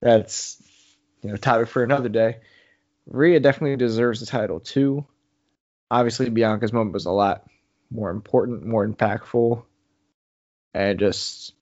that's 0.00 0.62
you 1.22 1.30
know 1.30 1.36
topic 1.36 1.68
for 1.68 1.82
another 1.82 2.08
day. 2.08 2.38
Rhea 3.06 3.40
definitely 3.40 3.76
deserves 3.76 4.20
the 4.20 4.26
title 4.26 4.60
too. 4.60 5.06
Obviously, 5.90 6.28
Bianca's 6.28 6.72
moment 6.72 6.92
was 6.92 7.06
a 7.06 7.10
lot 7.10 7.44
more 7.90 8.10
important, 8.10 8.66
more 8.66 8.86
impactful, 8.86 9.64
and 10.74 10.98
just 10.98 11.54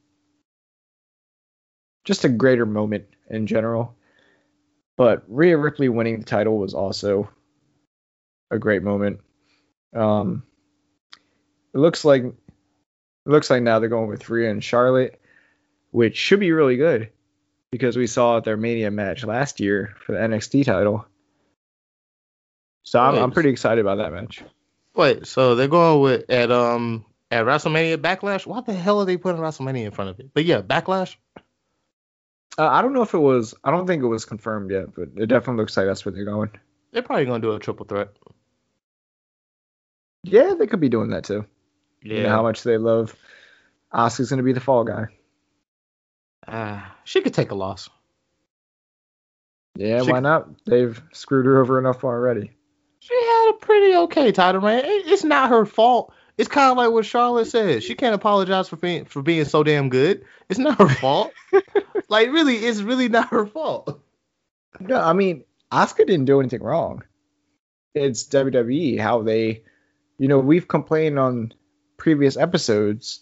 just 2.05 2.25
a 2.25 2.29
greater 2.29 2.67
moment 2.67 3.07
in 3.31 3.47
general. 3.47 3.95
But 4.97 5.25
Rhea 5.29 5.57
Ripley 5.57 5.89
winning 5.89 6.21
the 6.21 6.25
title 6.25 6.59
was 6.59 6.75
also 6.75 7.29
a 8.51 8.59
great 8.59 8.83
moment. 8.83 9.21
Um, 9.95 10.43
it 11.75 11.79
looks 11.79 12.05
like 12.05 12.25
it 12.25 12.35
looks 13.25 13.51
like 13.51 13.63
now 13.63 13.79
they're 13.79 13.89
going 13.89 14.09
with 14.09 14.29
Rhea 14.29 14.51
and 14.51 14.65
Charlotte, 14.65 15.21
which 15.91 16.17
should 16.17 16.41
be 16.41 16.53
really 16.53 16.77
good 16.77 17.11
because 17.71 17.97
we 17.97 18.07
saw 18.07 18.41
their 18.41 18.57
Mania 18.57 18.91
match 18.91 19.25
last 19.25 19.61
year 19.61 19.95
for 20.05 20.13
the 20.13 20.19
NXT 20.19 20.65
title. 20.65 21.07
So 22.83 23.01
I'm, 23.01 23.17
I'm 23.17 23.33
pretty 23.33 23.51
excited 23.51 23.81
about 23.81 23.99
that 23.99 24.13
match. 24.13 24.43
Wait, 24.95 25.27
so 25.27 25.55
they're 25.55 25.69
going 25.69 26.01
with 26.01 26.31
at 26.31 26.51
um 26.53 27.05
at 27.31 27.45
WrestleMania 27.45 27.99
Backlash? 27.99 28.47
What 28.47 28.67
the 28.67 28.73
hell 28.73 29.01
are 29.01 29.05
they 29.05 29.17
putting 29.17 29.41
WrestleMania 29.41 29.87
in 29.87 29.91
front 29.91 30.11
of 30.11 30.21
it? 30.21 30.31
But 30.33 30.45
yeah, 30.45 30.63
Backlash. 30.63 31.17
Uh, 32.59 32.67
I 32.67 32.81
don't 32.81 32.95
know 32.95 33.03
if 33.03 33.13
it 33.13 33.19
was. 33.19 33.55
I 33.65 33.71
don't 33.71 33.87
think 33.87 34.03
it 34.03 34.07
was 34.07 34.25
confirmed 34.25 34.71
yet, 34.71 34.95
but 34.95 35.09
it 35.17 35.27
definitely 35.27 35.61
looks 35.61 35.77
like 35.77 35.87
that's 35.87 36.05
where 36.05 36.13
they're 36.13 36.25
going. 36.25 36.51
They're 36.93 37.03
probably 37.03 37.27
gonna 37.27 37.41
do 37.41 37.53
a 37.53 37.59
triple 37.59 37.87
threat. 37.87 38.09
Yeah, 40.23 40.55
they 40.59 40.67
could 40.67 40.81
be 40.81 40.89
doing 40.89 41.11
that 41.11 41.25
too. 41.25 41.45
Yeah. 42.03 42.17
You 42.17 42.23
know 42.23 42.31
how 42.31 42.43
much 42.43 42.63
they 42.63 42.79
love. 42.79 43.15
Asuka's 43.93 44.31
gonna 44.31 44.43
be 44.43 44.53
the 44.53 44.61
fall 44.61 44.85
guy. 44.85 45.07
Ah, 46.49 46.97
she 47.05 47.21
could 47.21 47.35
take 47.35 47.51
a 47.51 47.55
loss. 47.55 47.89
Yeah, 49.77 50.03
She- 50.03 50.11
why 50.13 50.21
not? 50.21 50.49
They've 50.65 51.01
screwed 51.13 51.47
her 51.47 51.61
over 51.61 51.79
enough 51.79 52.05
already. 52.05 52.53
She 53.01 53.15
had 53.15 53.51
a 53.51 53.59
pretty 53.59 53.95
okay 53.97 54.33
title 54.33 54.61
reign. 54.61 54.79
It- 54.85 55.07
It's 55.07 55.25
not 55.25 55.51
her 55.51 55.67
fault. 55.67 56.13
It's 56.39 56.49
kind 56.49 56.71
of 56.71 56.77
like 56.77 56.91
what 56.91 57.07
Charlotte 57.07 57.47
said. 57.47 57.83
She 57.83 57.95
can't 57.95 58.15
apologize 58.15 58.69
for 58.69 58.77
being 58.77 59.07
for 59.07 59.23
being 59.23 59.45
so 59.47 59.63
damn 59.63 59.89
good. 59.89 60.25
It's 60.51 60.59
not 60.59 60.79
her 60.79 60.89
fault. 60.89 61.33
like 62.09 62.31
really, 62.31 62.57
it's 62.57 62.83
really 62.83 63.09
not 63.09 63.29
her 63.31 63.47
fault. 63.47 64.01
No, 64.81 65.01
I 65.01 65.15
mean, 65.15 65.45
Asuka 65.73 66.07
didn't 66.07 66.27
do 66.27 66.41
anything 66.41 66.63
wrong. 66.63 67.03
It's 67.95 68.25
WWE 68.29 68.99
how 69.01 69.23
they, 69.23 69.63
you 70.19 70.29
know, 70.29 70.39
we've 70.39 70.69
complained 70.69 71.19
on 71.19 71.55
previous 71.97 72.37
episodes. 72.37 73.21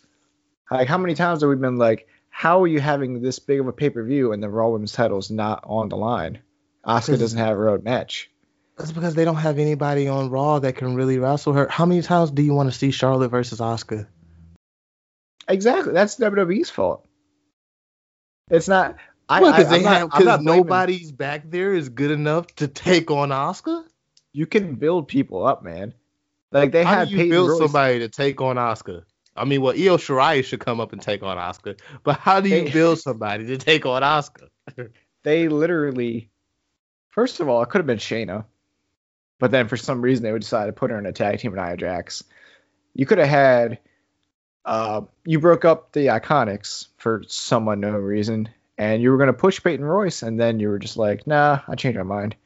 Like, 0.68 0.88
how 0.88 0.98
many 0.98 1.14
times 1.14 1.42
have 1.42 1.50
we 1.50 1.54
been 1.56 1.76
like, 1.76 2.08
how 2.36 2.62
are 2.62 2.66
you 2.66 2.80
having 2.80 3.22
this 3.22 3.38
big 3.38 3.60
of 3.60 3.68
a 3.68 3.72
pay 3.72 3.90
per 3.90 4.02
view 4.02 4.32
and 4.32 4.42
the 4.42 4.48
Raw 4.50 4.68
Women's 4.70 4.90
title's 4.92 5.30
not 5.30 5.62
on 5.64 5.88
the 5.88 5.96
line? 5.96 6.40
Asuka 6.84 7.06
Because- 7.06 7.20
doesn't 7.20 7.38
have 7.38 7.56
a 7.56 7.60
road 7.60 7.84
match. 7.84 8.28
That's 8.76 8.90
because 8.90 9.14
they 9.14 9.24
don't 9.24 9.36
have 9.36 9.60
anybody 9.60 10.08
on 10.08 10.30
Raw 10.30 10.58
that 10.58 10.74
can 10.74 10.96
really 10.96 11.18
wrestle 11.20 11.52
her. 11.52 11.68
How 11.68 11.86
many 11.86 12.02
times 12.02 12.32
do 12.32 12.42
you 12.42 12.52
want 12.54 12.72
to 12.72 12.76
see 12.76 12.90
Charlotte 12.90 13.28
versus 13.28 13.60
Asuka? 13.60 14.08
Exactly, 15.46 15.92
that's 15.92 16.16
WWE's 16.16 16.70
fault. 16.70 17.06
It's 18.50 18.66
not. 18.66 18.96
I, 19.28 19.40
Well, 19.40 19.54
I, 19.54 19.58
because 19.58 19.72
I'm 19.72 19.78
they 19.78 19.84
not- 19.84 19.92
have 19.92 20.02
I'm 20.02 20.08
because 20.08 20.24
not 20.26 20.42
nobody's 20.42 21.12
back 21.12 21.48
there 21.50 21.72
is 21.72 21.88
good 21.88 22.10
enough 22.10 22.48
to 22.56 22.66
take 22.66 23.12
on 23.12 23.28
Asuka. 23.28 23.84
You 24.32 24.46
can 24.46 24.74
build 24.74 25.06
people 25.06 25.46
up, 25.46 25.62
man. 25.62 25.94
Like 26.50 26.72
they 26.72 26.82
How 26.82 26.96
had 26.96 27.08
do 27.08 27.12
you 27.12 27.18
Peyton 27.18 27.30
build 27.30 27.48
Royce. 27.50 27.58
somebody 27.60 27.98
to 28.00 28.08
take 28.08 28.40
on 28.40 28.56
Asuka? 28.56 29.04
I 29.36 29.44
mean, 29.44 29.60
well, 29.62 29.72
Io 29.74 29.96
Shirai 29.96 30.44
should 30.44 30.60
come 30.60 30.80
up 30.80 30.92
and 30.92 31.02
take 31.02 31.22
on 31.22 31.36
Asuka, 31.36 31.78
but 32.04 32.18
how 32.20 32.40
do 32.40 32.48
you 32.48 32.64
They- 32.64 32.70
build 32.70 32.98
somebody 33.00 33.46
to 33.46 33.56
take 33.58 33.84
on 33.86 34.02
Asuka? 34.02 34.48
they 35.22 35.48
literally 35.48 36.30
first 37.10 37.40
of 37.40 37.48
all 37.48 37.62
it 37.62 37.68
could 37.68 37.78
have 37.78 37.86
been 37.86 37.98
Shayna, 37.98 38.44
but 39.38 39.50
then 39.50 39.68
for 39.68 39.76
some 39.76 40.00
reason 40.02 40.22
they 40.22 40.32
would 40.32 40.42
decide 40.42 40.66
to 40.66 40.72
put 40.72 40.90
her 40.90 40.98
in 40.98 41.06
a 41.06 41.12
tag 41.12 41.38
team 41.38 41.52
with 41.52 41.60
Nia 41.60 41.76
Jax. 41.76 42.22
You 42.94 43.06
could 43.06 43.18
have 43.18 43.28
had 43.28 43.78
uh 44.64 45.02
you 45.24 45.40
broke 45.40 45.64
up 45.64 45.92
the 45.92 46.06
Iconics 46.06 46.86
for 46.98 47.22
some 47.26 47.68
unknown 47.68 48.02
reason, 48.02 48.48
and 48.78 49.02
you 49.02 49.10
were 49.10 49.18
gonna 49.18 49.32
push 49.32 49.62
Peyton 49.62 49.84
Royce, 49.84 50.22
and 50.22 50.38
then 50.38 50.60
you 50.60 50.68
were 50.68 50.78
just 50.78 50.96
like, 50.96 51.26
nah, 51.26 51.60
I 51.68 51.74
changed 51.74 51.98
my 51.98 52.04
mind. 52.04 52.36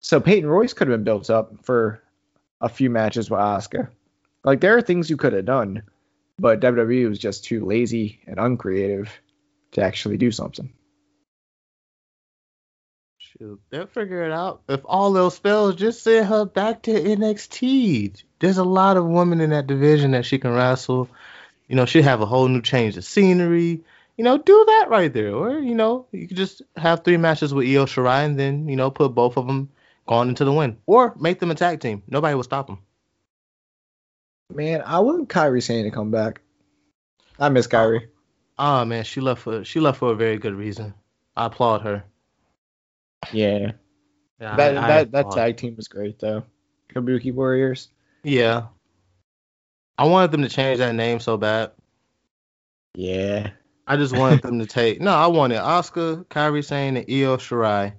So 0.00 0.20
Peyton 0.20 0.48
Royce 0.48 0.72
could 0.72 0.88
have 0.88 0.96
been 0.96 1.04
built 1.04 1.30
up 1.30 1.64
for 1.64 2.02
a 2.60 2.68
few 2.68 2.90
matches 2.90 3.30
with 3.30 3.40
Asuka. 3.40 3.88
Like 4.44 4.60
there 4.60 4.76
are 4.76 4.82
things 4.82 5.08
you 5.10 5.16
could 5.16 5.32
have 5.32 5.44
done, 5.44 5.82
but 6.38 6.60
WWE 6.60 7.08
was 7.08 7.18
just 7.18 7.44
too 7.44 7.64
lazy 7.64 8.20
and 8.26 8.38
uncreative 8.38 9.10
to 9.72 9.82
actually 9.82 10.16
do 10.16 10.30
something. 10.30 10.72
Shoot, 13.18 13.60
they'll 13.70 13.86
figure 13.86 14.24
it 14.24 14.32
out. 14.32 14.62
If 14.68 14.80
all 14.84 15.16
else 15.16 15.38
fails, 15.38 15.76
just 15.76 16.02
send 16.02 16.26
her 16.26 16.44
back 16.44 16.82
to 16.82 16.92
NXT. 16.92 18.22
There's 18.40 18.58
a 18.58 18.64
lot 18.64 18.96
of 18.96 19.06
women 19.06 19.40
in 19.40 19.50
that 19.50 19.66
division 19.66 20.10
that 20.10 20.26
she 20.26 20.38
can 20.38 20.52
wrestle. 20.52 21.08
You 21.68 21.76
know, 21.76 21.86
she'll 21.86 22.02
have 22.02 22.20
a 22.20 22.26
whole 22.26 22.48
new 22.48 22.60
change 22.60 22.96
of 22.96 23.04
scenery. 23.04 23.80
You 24.16 24.24
know, 24.24 24.36
do 24.36 24.64
that 24.66 24.86
right 24.90 25.12
there. 25.12 25.34
Or, 25.34 25.58
you 25.58 25.74
know, 25.74 26.06
you 26.12 26.28
could 26.28 26.36
just 26.36 26.60
have 26.76 27.02
three 27.02 27.16
matches 27.16 27.54
with 27.54 27.66
Io 27.66 27.86
Shirai 27.86 28.26
and 28.26 28.38
then, 28.38 28.68
you 28.68 28.76
know, 28.76 28.90
put 28.90 29.14
both 29.14 29.36
of 29.36 29.46
them 29.46 29.70
going 30.06 30.28
into 30.28 30.44
the 30.44 30.52
win. 30.52 30.76
Or 30.86 31.14
make 31.18 31.38
them 31.38 31.50
a 31.50 31.54
tag 31.54 31.80
team. 31.80 32.02
Nobody 32.08 32.34
will 32.34 32.42
stop 32.42 32.66
them. 32.66 32.80
Man, 34.54 34.82
I 34.84 35.00
want 35.00 35.28
Kairi 35.28 35.62
Sane 35.62 35.84
to 35.84 35.90
come 35.90 36.10
back. 36.10 36.40
I 37.38 37.48
miss 37.48 37.66
oh. 37.66 37.70
Kairi. 37.70 38.08
Oh 38.58 38.84
man, 38.84 39.04
she 39.04 39.20
left 39.20 39.42
for 39.42 39.64
she 39.64 39.80
left 39.80 39.98
for 39.98 40.12
a 40.12 40.16
very 40.16 40.38
good 40.38 40.54
reason. 40.54 40.94
I 41.36 41.46
applaud 41.46 41.82
her. 41.82 42.04
Yeah. 43.32 43.72
Yeah, 44.40 44.56
that 44.56 44.76
I- 44.76 44.84
I 44.84 44.88
that 44.88 45.12
that 45.12 45.30
tag 45.30 45.56
team 45.56 45.76
was 45.76 45.88
great 45.88 46.18
though. 46.18 46.44
Kabuki 46.94 47.32
Warriors. 47.32 47.88
Yeah. 48.22 48.66
I 49.98 50.06
wanted 50.06 50.32
them 50.32 50.42
to 50.42 50.48
change 50.48 50.78
that 50.78 50.94
name 50.94 51.20
so 51.20 51.36
bad. 51.36 51.72
Yeah. 52.94 53.50
I 53.86 53.96
just 53.96 54.16
wanted 54.16 54.42
them 54.42 54.58
to 54.58 54.66
take 54.66 55.00
no, 55.00 55.12
I 55.12 55.26
wanted 55.26 55.58
Asuka, 55.58 56.24
Kairi 56.26 56.64
Sane, 56.64 56.96
and 56.96 57.10
Io 57.10 57.36
Shirai. 57.36 57.94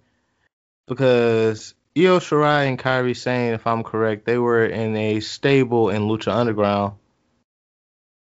Because 0.88 1.74
Io 1.95 2.19
Shirai 2.19 2.67
and 2.67 2.79
Kairi 2.79 3.15
Sane, 3.15 3.53
if 3.53 3.67
I'm 3.67 3.83
correct, 3.83 4.25
they 4.25 4.37
were 4.37 4.65
in 4.65 4.95
a 4.95 5.19
stable 5.19 5.89
in 5.89 6.03
Lucha 6.03 6.33
Underground. 6.33 6.93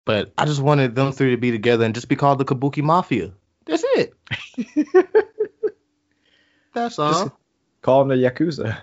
But 0.04 0.32
I 0.36 0.44
just 0.46 0.60
wanted 0.60 0.94
them 0.94 1.12
three 1.12 1.30
to 1.30 1.36
be 1.36 1.50
together 1.52 1.84
and 1.84 1.94
just 1.94 2.08
be 2.08 2.16
called 2.16 2.38
the 2.38 2.44
Kabuki 2.44 2.82
Mafia. 2.82 3.32
That's 3.66 3.84
it. 3.84 4.14
That's 6.74 6.98
all. 6.98 7.12
Just- 7.12 7.30
Call 7.82 8.04
them 8.04 8.08
the 8.20 8.28
Yakuza. 8.28 8.76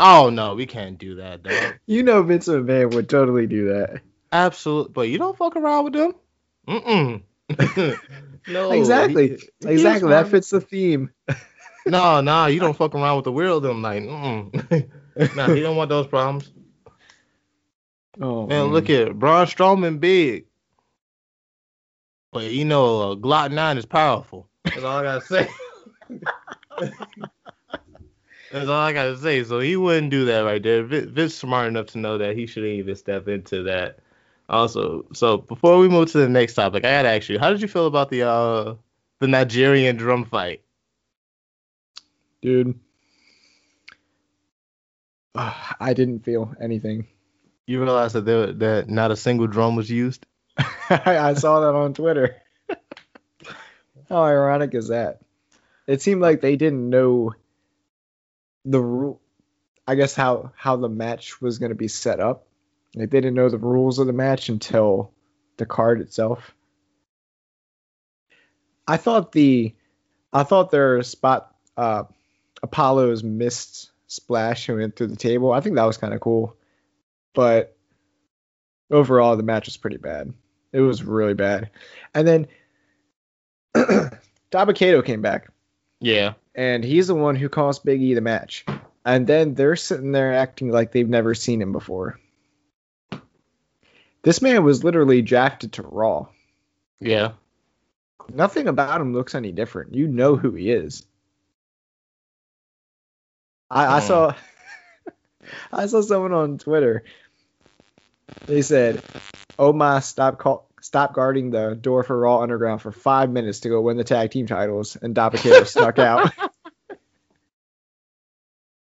Oh 0.00 0.30
no, 0.30 0.54
we 0.56 0.66
can't 0.66 0.98
do 0.98 1.16
that, 1.16 1.42
dog. 1.44 1.74
You 1.86 2.02
know 2.02 2.22
Vince 2.22 2.48
McMahon 2.48 2.92
would 2.94 3.08
totally 3.08 3.46
do 3.46 3.68
that. 3.68 4.00
Absolutely, 4.32 4.92
but 4.92 5.08
you 5.08 5.18
don't 5.18 5.36
fuck 5.38 5.56
around 5.56 5.84
with 5.84 5.92
them. 5.92 6.12
Mm 6.68 7.22
mm. 7.48 7.98
no, 8.48 8.72
exactly. 8.72 9.28
he- 9.28 9.48
he 9.68 9.72
exactly. 9.74 10.08
was 10.08 10.24
That 10.24 10.28
fits 10.28 10.50
the 10.50 10.60
theme. 10.60 11.12
No, 11.86 12.20
no, 12.20 12.46
you 12.46 12.58
don't 12.58 12.76
fuck 12.76 12.94
around 12.94 13.16
with 13.16 13.24
the 13.24 13.32
world. 13.32 13.64
I'm 13.64 13.80
Like, 13.82 14.02
mm 14.02 14.88
nah, 15.34 15.52
he 15.52 15.60
don't 15.62 15.76
want 15.76 15.88
those 15.88 16.06
problems. 16.06 16.50
Oh 18.20 18.46
Man, 18.46 18.66
look 18.66 18.90
at 18.90 19.18
Braun 19.18 19.46
Strowman, 19.46 20.00
big, 20.00 20.46
but 22.32 22.50
you 22.50 22.64
know, 22.64 23.12
uh, 23.12 23.14
Glock 23.14 23.52
Nine 23.52 23.78
is 23.78 23.86
powerful. 23.86 24.48
That's 24.64 24.84
all 24.84 24.98
I 24.98 25.02
gotta 25.02 25.20
say. 25.20 25.48
That's 28.50 28.68
all 28.68 28.80
I 28.80 28.92
gotta 28.92 29.16
say. 29.18 29.44
So 29.44 29.60
he 29.60 29.76
wouldn't 29.76 30.10
do 30.10 30.24
that 30.26 30.40
right 30.40 30.62
there. 30.62 30.82
Vince, 30.82 31.10
Vince 31.10 31.34
smart 31.34 31.68
enough 31.68 31.86
to 31.88 31.98
know 31.98 32.16
that 32.18 32.36
he 32.36 32.46
shouldn't 32.46 32.72
even 32.72 32.96
step 32.96 33.28
into 33.28 33.62
that. 33.64 33.98
Also, 34.48 35.04
so 35.12 35.38
before 35.38 35.78
we 35.78 35.88
move 35.88 36.10
to 36.12 36.18
the 36.18 36.28
next 36.28 36.54
topic, 36.54 36.84
I 36.84 36.90
gotta 36.90 37.10
ask 37.10 37.28
you, 37.28 37.38
how 37.38 37.50
did 37.50 37.60
you 37.60 37.68
feel 37.68 37.86
about 37.86 38.10
the 38.10 38.22
uh 38.22 38.74
the 39.18 39.28
Nigerian 39.28 39.96
drum 39.96 40.24
fight? 40.24 40.62
Dude. 42.46 42.78
I 45.34 45.92
didn't 45.94 46.20
feel 46.20 46.54
anything. 46.60 47.08
You 47.66 47.82
realize 47.82 48.12
that 48.12 48.24
there 48.24 48.52
that 48.52 48.88
not 48.88 49.10
a 49.10 49.16
single 49.16 49.48
drum 49.48 49.74
was 49.74 49.90
used? 49.90 50.24
I 50.88 51.34
saw 51.34 51.60
that 51.60 51.74
on 51.74 51.92
Twitter. 51.92 52.36
How 54.08 54.22
ironic 54.22 54.74
is 54.74 54.88
that? 54.88 55.18
It 55.88 56.00
seemed 56.00 56.22
like 56.22 56.40
they 56.40 56.54
didn't 56.54 56.88
know 56.88 57.34
the 58.64 58.80
rule. 58.80 59.20
I 59.88 59.96
guess 59.96 60.14
how 60.14 60.52
how 60.56 60.76
the 60.76 60.88
match 60.88 61.40
was 61.40 61.58
going 61.58 61.70
to 61.70 61.76
be 61.76 61.88
set 61.88 62.20
up. 62.20 62.46
Like 62.94 63.10
they 63.10 63.20
didn't 63.20 63.34
know 63.34 63.48
the 63.48 63.58
rules 63.58 63.98
of 63.98 64.06
the 64.06 64.12
match 64.12 64.48
until 64.48 65.12
the 65.56 65.66
card 65.66 66.00
itself. 66.00 66.54
I 68.86 68.96
thought 68.96 69.32
the 69.32 69.74
I 70.32 70.44
thought 70.44 70.70
their 70.70 71.02
spot 71.02 71.54
uh 71.76 72.04
Apollo's 72.62 73.22
missed 73.22 73.90
splash 74.06 74.68
and 74.68 74.78
went 74.78 74.96
through 74.96 75.08
the 75.08 75.16
table. 75.16 75.52
I 75.52 75.60
think 75.60 75.76
that 75.76 75.84
was 75.84 75.98
kind 75.98 76.14
of 76.14 76.20
cool. 76.20 76.56
But 77.34 77.76
overall 78.90 79.36
the 79.36 79.42
match 79.42 79.66
was 79.66 79.76
pretty 79.76 79.98
bad. 79.98 80.32
It 80.72 80.80
was 80.80 81.02
really 81.04 81.34
bad. 81.34 81.70
And 82.14 82.26
then 82.26 82.46
Dabba-Kato 84.50 85.02
came 85.02 85.22
back, 85.22 85.48
Yeah. 86.00 86.34
and 86.54 86.84
he's 86.84 87.08
the 87.08 87.14
one 87.14 87.36
who 87.36 87.48
cost 87.48 87.84
Big 87.84 88.00
E 88.02 88.14
the 88.14 88.20
match. 88.20 88.64
And 89.04 89.26
then 89.26 89.54
they're 89.54 89.76
sitting 89.76 90.12
there 90.12 90.32
acting 90.34 90.70
like 90.70 90.92
they've 90.92 91.08
never 91.08 91.34
seen 91.34 91.60
him 91.62 91.72
before. 91.72 92.18
This 94.22 94.42
man 94.42 94.64
was 94.64 94.82
literally 94.82 95.22
drafted 95.22 95.74
to 95.74 95.82
Raw. 95.82 96.26
Yeah. 97.00 97.32
Nothing 98.32 98.66
about 98.66 99.00
him 99.00 99.12
looks 99.14 99.34
any 99.36 99.52
different. 99.52 99.94
You 99.94 100.08
know 100.08 100.34
who 100.36 100.50
he 100.52 100.70
is. 100.72 101.06
I, 103.70 103.96
I 103.96 104.00
Hmm. 104.00 104.06
saw 104.06 104.34
I 105.72 105.86
saw 105.86 106.00
someone 106.00 106.32
on 106.32 106.58
Twitter. 106.58 107.04
They 108.46 108.62
said, 108.62 109.02
"Oh 109.58 109.72
my, 109.72 110.00
stop 110.00 110.38
call, 110.38 110.68
stop 110.80 111.14
guarding 111.14 111.50
the 111.50 111.74
door 111.74 112.02
for 112.02 112.18
Raw 112.18 112.40
Underground 112.40 112.82
for 112.82 112.92
five 112.92 113.30
minutes 113.30 113.60
to 113.60 113.68
go 113.68 113.80
win 113.80 113.96
the 113.96 114.04
tag 114.04 114.30
team 114.30 114.46
titles," 114.46 114.96
and 114.96 115.14
Dabba-Kato 115.14 115.64
stuck 115.64 115.98
out. 115.98 116.32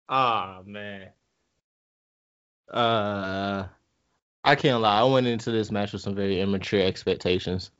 Oh 0.09 0.61
man. 0.65 1.09
Uh, 2.71 3.67
I 4.43 4.55
can't 4.55 4.81
lie. 4.81 4.99
I 5.01 5.03
went 5.03 5.27
into 5.27 5.51
this 5.51 5.71
match 5.71 5.91
with 5.93 6.01
some 6.01 6.15
very 6.15 6.39
immature 6.39 6.81
expectations. 6.81 7.71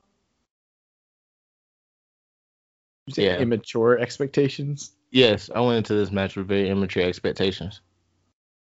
You 3.07 3.13
say 3.13 3.25
Yeah. 3.25 3.37
Immature 3.39 3.97
expectations. 3.99 4.91
Yes, 5.11 5.49
I 5.53 5.59
went 5.59 5.77
into 5.77 5.93
this 5.93 6.11
match 6.11 6.35
with 6.35 6.47
very 6.47 6.69
immature 6.69 7.03
expectations. 7.03 7.81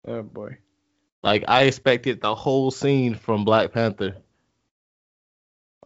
Oh 0.06 0.22
boy. 0.22 0.58
Like 1.22 1.44
I 1.48 1.62
expected 1.62 2.20
the 2.20 2.34
whole 2.34 2.70
scene 2.70 3.14
from 3.14 3.44
Black 3.44 3.72
Panther. 3.72 4.16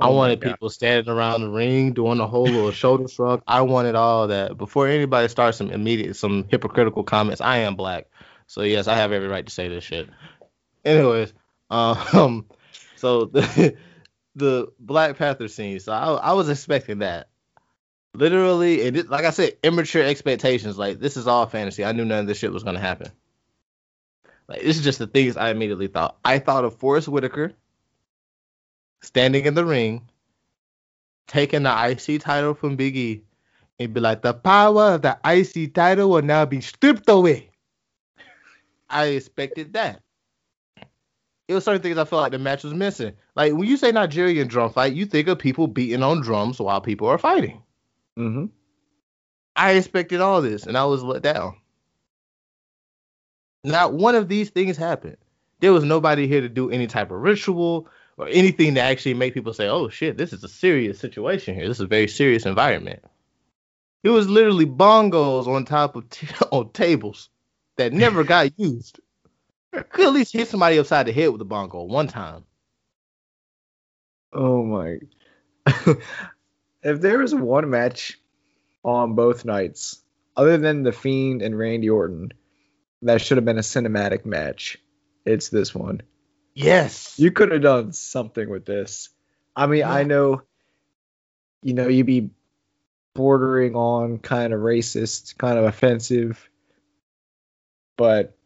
I 0.00 0.06
Oh 0.06 0.10
my 0.10 0.14
wanted 0.16 0.40
people 0.40 0.70
standing 0.70 1.12
around 1.12 1.42
the 1.42 1.48
ring 1.50 1.92
doing 1.92 2.18
the 2.18 2.26
whole 2.26 2.44
little 2.44 2.72
shoulder 2.72 3.08
shrug. 3.08 3.42
I 3.46 3.62
wanted 3.62 3.94
all 3.94 4.28
that. 4.28 4.56
Before 4.58 4.88
anybody 4.88 5.28
starts 5.28 5.58
some 5.58 5.70
immediate 5.70 6.16
some 6.16 6.44
hypocritical 6.48 7.04
comments, 7.04 7.40
I 7.40 7.58
am 7.58 7.76
black. 7.76 8.06
So 8.46 8.62
yes, 8.62 8.88
I 8.88 8.96
have 8.96 9.12
every 9.12 9.28
right 9.28 9.46
to 9.46 9.52
say 9.52 9.68
this 9.68 9.84
shit. 9.84 10.08
Anyways, 10.84 11.32
um 11.70 12.46
so 12.96 13.24
the 13.26 13.76
the 14.34 14.68
Black 14.80 15.16
Panther 15.16 15.48
scene. 15.48 15.80
So 15.80 15.92
I 15.92 16.14
I 16.14 16.32
was 16.32 16.48
expecting 16.48 16.98
that. 17.00 17.27
Literally, 18.14 18.86
and 18.86 18.96
it, 18.96 19.10
like 19.10 19.24
I 19.24 19.30
said, 19.30 19.56
immature 19.62 20.02
expectations. 20.02 20.78
Like 20.78 20.98
this 20.98 21.16
is 21.16 21.26
all 21.26 21.46
fantasy. 21.46 21.84
I 21.84 21.92
knew 21.92 22.04
none 22.04 22.20
of 22.20 22.26
this 22.26 22.38
shit 22.38 22.52
was 22.52 22.64
gonna 22.64 22.80
happen. 22.80 23.10
Like 24.48 24.62
this 24.62 24.78
is 24.78 24.84
just 24.84 24.98
the 24.98 25.06
things 25.06 25.36
I 25.36 25.50
immediately 25.50 25.88
thought. 25.88 26.16
I 26.24 26.38
thought 26.38 26.64
of 26.64 26.76
Forest 26.78 27.08
Whitaker 27.08 27.52
standing 29.02 29.44
in 29.44 29.54
the 29.54 29.64
ring, 29.64 30.08
taking 31.26 31.62
the 31.62 31.90
IC 31.90 32.22
title 32.22 32.54
from 32.54 32.76
Big 32.76 32.96
E, 32.96 33.22
and 33.78 33.94
be 33.94 34.00
like, 34.00 34.22
the 34.22 34.34
power 34.34 34.94
of 34.94 35.02
the 35.02 35.18
IC 35.24 35.74
title 35.74 36.10
will 36.10 36.22
now 36.22 36.44
be 36.44 36.60
stripped 36.60 37.08
away. 37.08 37.50
I 38.90 39.06
expected 39.06 39.74
that. 39.74 40.02
It 41.46 41.54
was 41.54 41.64
certain 41.64 41.80
things 41.80 41.96
I 41.96 42.04
felt 42.04 42.22
like 42.22 42.32
the 42.32 42.38
match 42.38 42.64
was 42.64 42.74
missing. 42.74 43.14
Like 43.34 43.52
when 43.54 43.68
you 43.68 43.76
say 43.76 43.90
Nigerian 43.92 44.48
drum 44.48 44.70
fight, 44.70 44.92
you 44.92 45.06
think 45.06 45.28
of 45.28 45.38
people 45.38 45.66
beating 45.66 46.02
on 46.02 46.20
drums 46.20 46.58
while 46.58 46.80
people 46.80 47.08
are 47.08 47.18
fighting. 47.18 47.62
Mm-hmm. 48.18 48.46
I 49.56 49.72
expected 49.72 50.20
all 50.20 50.42
this, 50.42 50.66
and 50.66 50.76
I 50.76 50.84
was 50.84 51.02
let 51.02 51.22
down. 51.22 51.56
Not 53.64 53.92
one 53.92 54.14
of 54.14 54.28
these 54.28 54.50
things 54.50 54.76
happened. 54.76 55.16
There 55.60 55.72
was 55.72 55.84
nobody 55.84 56.26
here 56.26 56.40
to 56.40 56.48
do 56.48 56.70
any 56.70 56.86
type 56.86 57.10
of 57.10 57.20
ritual 57.20 57.88
or 58.16 58.28
anything 58.28 58.74
to 58.74 58.80
actually 58.80 59.14
make 59.14 59.34
people 59.34 59.52
say, 59.52 59.68
"Oh 59.68 59.88
shit, 59.88 60.16
this 60.16 60.32
is 60.32 60.44
a 60.44 60.48
serious 60.48 60.98
situation 60.98 61.54
here. 61.54 61.68
This 61.68 61.78
is 61.78 61.82
a 61.82 61.86
very 61.86 62.08
serious 62.08 62.46
environment." 62.46 63.04
It 64.04 64.10
was 64.10 64.28
literally 64.28 64.66
bongos 64.66 65.46
on 65.46 65.64
top 65.64 65.96
of 65.96 66.08
t- 66.10 66.28
on 66.52 66.70
tables 66.70 67.30
that 67.76 67.92
never 67.92 68.24
got 68.24 68.52
used. 68.58 69.00
Could 69.72 70.06
at 70.06 70.12
least 70.12 70.32
hit 70.32 70.48
somebody 70.48 70.78
upside 70.78 71.06
the 71.06 71.12
head 71.12 71.28
with 71.30 71.40
a 71.42 71.44
bongo 71.44 71.82
one 71.84 72.08
time. 72.08 72.44
Oh 74.32 74.64
my. 74.64 74.98
if 76.82 77.00
there 77.00 77.18
was 77.18 77.34
one 77.34 77.70
match 77.70 78.18
on 78.84 79.14
both 79.14 79.44
nights, 79.44 80.00
other 80.36 80.56
than 80.56 80.82
The 80.82 80.92
Fiend 80.92 81.42
and 81.42 81.58
Randy 81.58 81.90
Orton, 81.90 82.32
that 83.02 83.20
should 83.20 83.36
have 83.36 83.44
been 83.44 83.58
a 83.58 83.62
cinematic 83.62 84.24
match, 84.24 84.78
it's 85.24 85.48
this 85.48 85.74
one. 85.74 86.02
Yes. 86.54 87.14
You 87.18 87.30
could 87.30 87.52
have 87.52 87.62
done 87.62 87.92
something 87.92 88.48
with 88.48 88.64
this. 88.64 89.10
I 89.54 89.66
mean, 89.66 89.84
I 89.84 90.04
know, 90.04 90.42
you 91.62 91.74
know, 91.74 91.88
you'd 91.88 92.06
be 92.06 92.30
bordering 93.14 93.74
on 93.74 94.18
kind 94.18 94.52
of 94.52 94.60
racist, 94.60 95.36
kind 95.36 95.58
of 95.58 95.64
offensive, 95.64 96.48
but, 97.96 98.36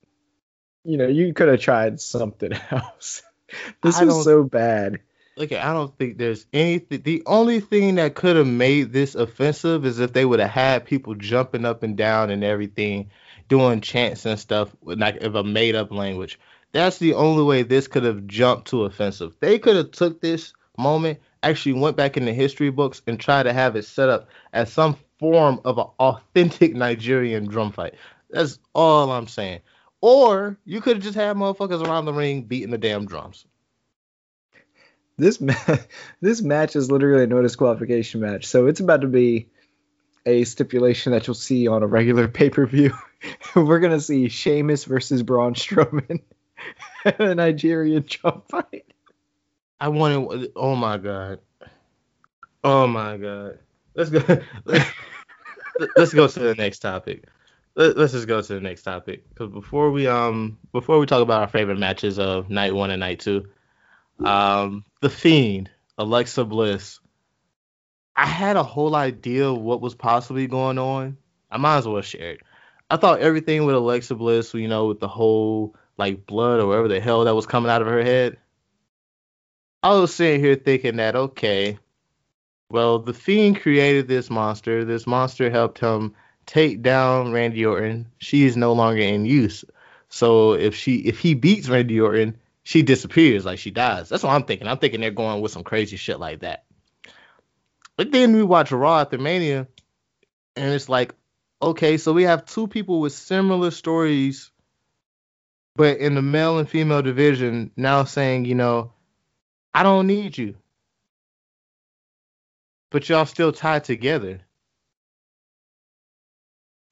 you 0.84 0.96
know, 0.96 1.06
you 1.06 1.34
could 1.34 1.48
have 1.48 1.60
tried 1.60 2.00
something 2.00 2.52
else. 2.70 3.22
this 3.82 3.98
I 3.98 4.04
was 4.04 4.24
so 4.24 4.44
bad. 4.44 5.00
Look, 5.36 5.52
I 5.52 5.72
don't 5.72 5.96
think 5.96 6.18
there's 6.18 6.46
anything. 6.52 7.02
The 7.02 7.22
only 7.24 7.60
thing 7.60 7.94
that 7.94 8.14
could 8.14 8.36
have 8.36 8.46
made 8.46 8.92
this 8.92 9.14
offensive 9.14 9.86
is 9.86 9.98
if 9.98 10.12
they 10.12 10.26
would 10.26 10.40
have 10.40 10.50
had 10.50 10.84
people 10.84 11.14
jumping 11.14 11.64
up 11.64 11.82
and 11.82 11.96
down 11.96 12.30
and 12.30 12.44
everything, 12.44 13.10
doing 13.48 13.80
chants 13.80 14.26
and 14.26 14.38
stuff 14.38 14.74
like 14.82 15.16
of 15.22 15.34
a 15.34 15.42
made 15.42 15.74
up 15.74 15.90
language. 15.90 16.38
That's 16.72 16.98
the 16.98 17.14
only 17.14 17.44
way 17.44 17.62
this 17.62 17.88
could 17.88 18.04
have 18.04 18.26
jumped 18.26 18.68
to 18.68 18.84
offensive. 18.84 19.34
They 19.40 19.58
could 19.58 19.76
have 19.76 19.90
took 19.92 20.20
this 20.20 20.52
moment, 20.76 21.18
actually 21.42 21.74
went 21.74 21.96
back 21.96 22.16
in 22.18 22.26
the 22.26 22.34
history 22.34 22.70
books 22.70 23.00
and 23.06 23.18
tried 23.18 23.44
to 23.44 23.54
have 23.54 23.74
it 23.74 23.84
set 23.84 24.10
up 24.10 24.28
as 24.52 24.70
some 24.70 24.96
form 25.18 25.60
of 25.64 25.78
an 25.78 25.86
authentic 25.98 26.74
Nigerian 26.74 27.46
drum 27.46 27.72
fight. 27.72 27.94
That's 28.30 28.58
all 28.74 29.10
I'm 29.10 29.28
saying. 29.28 29.60
Or 30.02 30.58
you 30.66 30.80
could 30.82 30.96
have 30.96 31.04
just 31.04 31.14
had 31.14 31.36
motherfuckers 31.36 31.86
around 31.86 32.04
the 32.04 32.12
ring 32.12 32.42
beating 32.42 32.70
the 32.70 32.78
damn 32.78 33.06
drums. 33.06 33.46
This 35.18 35.40
ma- 35.40 35.54
this 36.20 36.42
match 36.42 36.76
is 36.76 36.90
literally 36.90 37.24
a 37.24 37.26
no 37.26 37.42
disqualification 37.42 38.20
match, 38.20 38.46
so 38.46 38.66
it's 38.66 38.80
about 38.80 39.02
to 39.02 39.08
be 39.08 39.48
a 40.24 40.44
stipulation 40.44 41.12
that 41.12 41.26
you'll 41.26 41.34
see 41.34 41.66
on 41.68 41.82
a 41.82 41.86
regular 41.86 42.28
pay 42.40 42.50
per 42.50 42.66
view. 42.66 42.96
We're 43.54 43.80
gonna 43.80 44.00
see 44.00 44.28
Sheamus 44.28 44.84
versus 44.84 45.22
Braun 45.22 45.54
Strowman, 45.54 46.22
a 47.04 47.34
Nigerian 47.34 48.04
drum 48.08 48.42
fight. 48.48 48.86
I 49.80 49.88
wanted. 49.88 50.52
Oh 50.56 50.76
my 50.76 50.98
god. 50.98 51.40
Oh 52.64 52.86
my 52.86 53.16
god. 53.16 53.58
Let's 53.94 54.10
go. 54.10 54.20
Let's 55.96 56.14
go 56.14 56.28
to 56.28 56.38
the 56.38 56.54
next 56.54 56.78
topic. 56.78 57.24
Let's 57.74 58.12
just 58.12 58.28
go 58.28 58.40
to 58.40 58.54
the 58.54 58.60
next 58.60 58.82
topic 58.82 59.28
because 59.28 59.50
before 59.50 59.90
we 59.90 60.06
um 60.06 60.58
before 60.72 60.98
we 60.98 61.06
talk 61.06 61.22
about 61.22 61.40
our 61.40 61.48
favorite 61.48 61.78
matches 61.78 62.18
of 62.18 62.50
night 62.50 62.74
one 62.74 62.90
and 62.90 63.00
night 63.00 63.20
two, 63.20 63.48
um 64.24 64.84
the 65.02 65.10
Fiend 65.10 65.68
Alexa 65.98 66.44
Bliss. 66.44 67.00
I 68.14 68.24
had 68.24 68.56
a 68.56 68.62
whole 68.62 68.94
idea 68.94 69.48
of 69.48 69.58
what 69.60 69.80
was 69.80 69.96
possibly 69.96 70.46
going 70.46 70.78
on. 70.78 71.16
I 71.50 71.56
might 71.56 71.78
as 71.78 71.88
well 71.88 72.00
share 72.02 72.34
it. 72.34 72.40
I 72.88 72.98
thought 72.98 73.18
everything 73.18 73.66
with 73.66 73.74
Alexa 73.74 74.14
Bliss, 74.14 74.54
you 74.54 74.68
know, 74.68 74.86
with 74.86 75.00
the 75.00 75.08
whole 75.08 75.74
like 75.98 76.24
blood 76.24 76.60
or 76.60 76.68
whatever 76.68 76.86
the 76.86 77.00
hell 77.00 77.24
that 77.24 77.34
was 77.34 77.46
coming 77.46 77.68
out 77.68 77.82
of 77.82 77.88
her 77.88 78.02
head. 78.04 78.36
I 79.82 79.92
was 79.94 80.14
sitting 80.14 80.40
here 80.40 80.54
thinking 80.54 80.96
that 80.96 81.16
okay, 81.16 81.80
well, 82.70 83.00
the 83.00 83.12
Fiend 83.12 83.60
created 83.60 84.06
this 84.06 84.30
monster. 84.30 84.84
This 84.84 85.04
monster 85.04 85.50
helped 85.50 85.80
him 85.80 86.14
take 86.46 86.80
down 86.80 87.32
Randy 87.32 87.66
Orton. 87.66 88.06
She 88.18 88.44
is 88.44 88.56
no 88.56 88.72
longer 88.72 89.02
in 89.02 89.24
use. 89.24 89.64
So 90.10 90.52
if 90.52 90.76
she 90.76 90.98
if 90.98 91.18
he 91.18 91.34
beats 91.34 91.68
Randy 91.68 92.00
Orton, 92.00 92.36
she 92.64 92.82
disappears, 92.82 93.44
like 93.44 93.58
she 93.58 93.70
dies. 93.70 94.08
That's 94.08 94.22
what 94.22 94.32
I'm 94.32 94.44
thinking. 94.44 94.68
I'm 94.68 94.78
thinking 94.78 95.00
they're 95.00 95.10
going 95.10 95.40
with 95.40 95.52
some 95.52 95.64
crazy 95.64 95.96
shit 95.96 96.20
like 96.20 96.40
that. 96.40 96.64
But 97.96 98.12
then 98.12 98.34
we 98.34 98.42
watch 98.42 98.72
Raw 98.72 99.00
after 99.00 99.18
Mania, 99.18 99.68
and 100.56 100.72
it's 100.72 100.88
like, 100.88 101.14
okay, 101.60 101.98
so 101.98 102.12
we 102.12 102.24
have 102.24 102.44
two 102.44 102.66
people 102.66 103.00
with 103.00 103.12
similar 103.12 103.70
stories, 103.70 104.50
but 105.76 105.98
in 105.98 106.14
the 106.14 106.22
male 106.22 106.58
and 106.58 106.68
female 106.68 107.02
division 107.02 107.70
now 107.76 108.04
saying, 108.04 108.44
you 108.44 108.54
know, 108.54 108.92
I 109.74 109.82
don't 109.82 110.06
need 110.06 110.36
you 110.36 110.56
but 112.92 113.08
y'all 113.08 113.26
still 113.26 113.52
tied 113.52 113.84
together. 113.84 114.40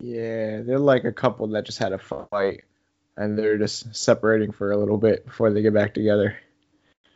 Yeah, 0.01 0.63
they're 0.63 0.79
like 0.79 1.05
a 1.05 1.13
couple 1.13 1.47
that 1.49 1.67
just 1.67 1.79
had 1.79 1.93
a 1.93 1.99
fight 1.99 2.65
and 3.21 3.39
they're 3.39 3.59
just 3.59 3.95
separating 3.95 4.51
for 4.51 4.73
a 4.73 4.79
little 4.79 4.97
bit 4.97 5.27
before 5.27 5.51
they 5.53 5.61
get 5.61 5.75
back 5.75 5.93
together. 5.93 6.39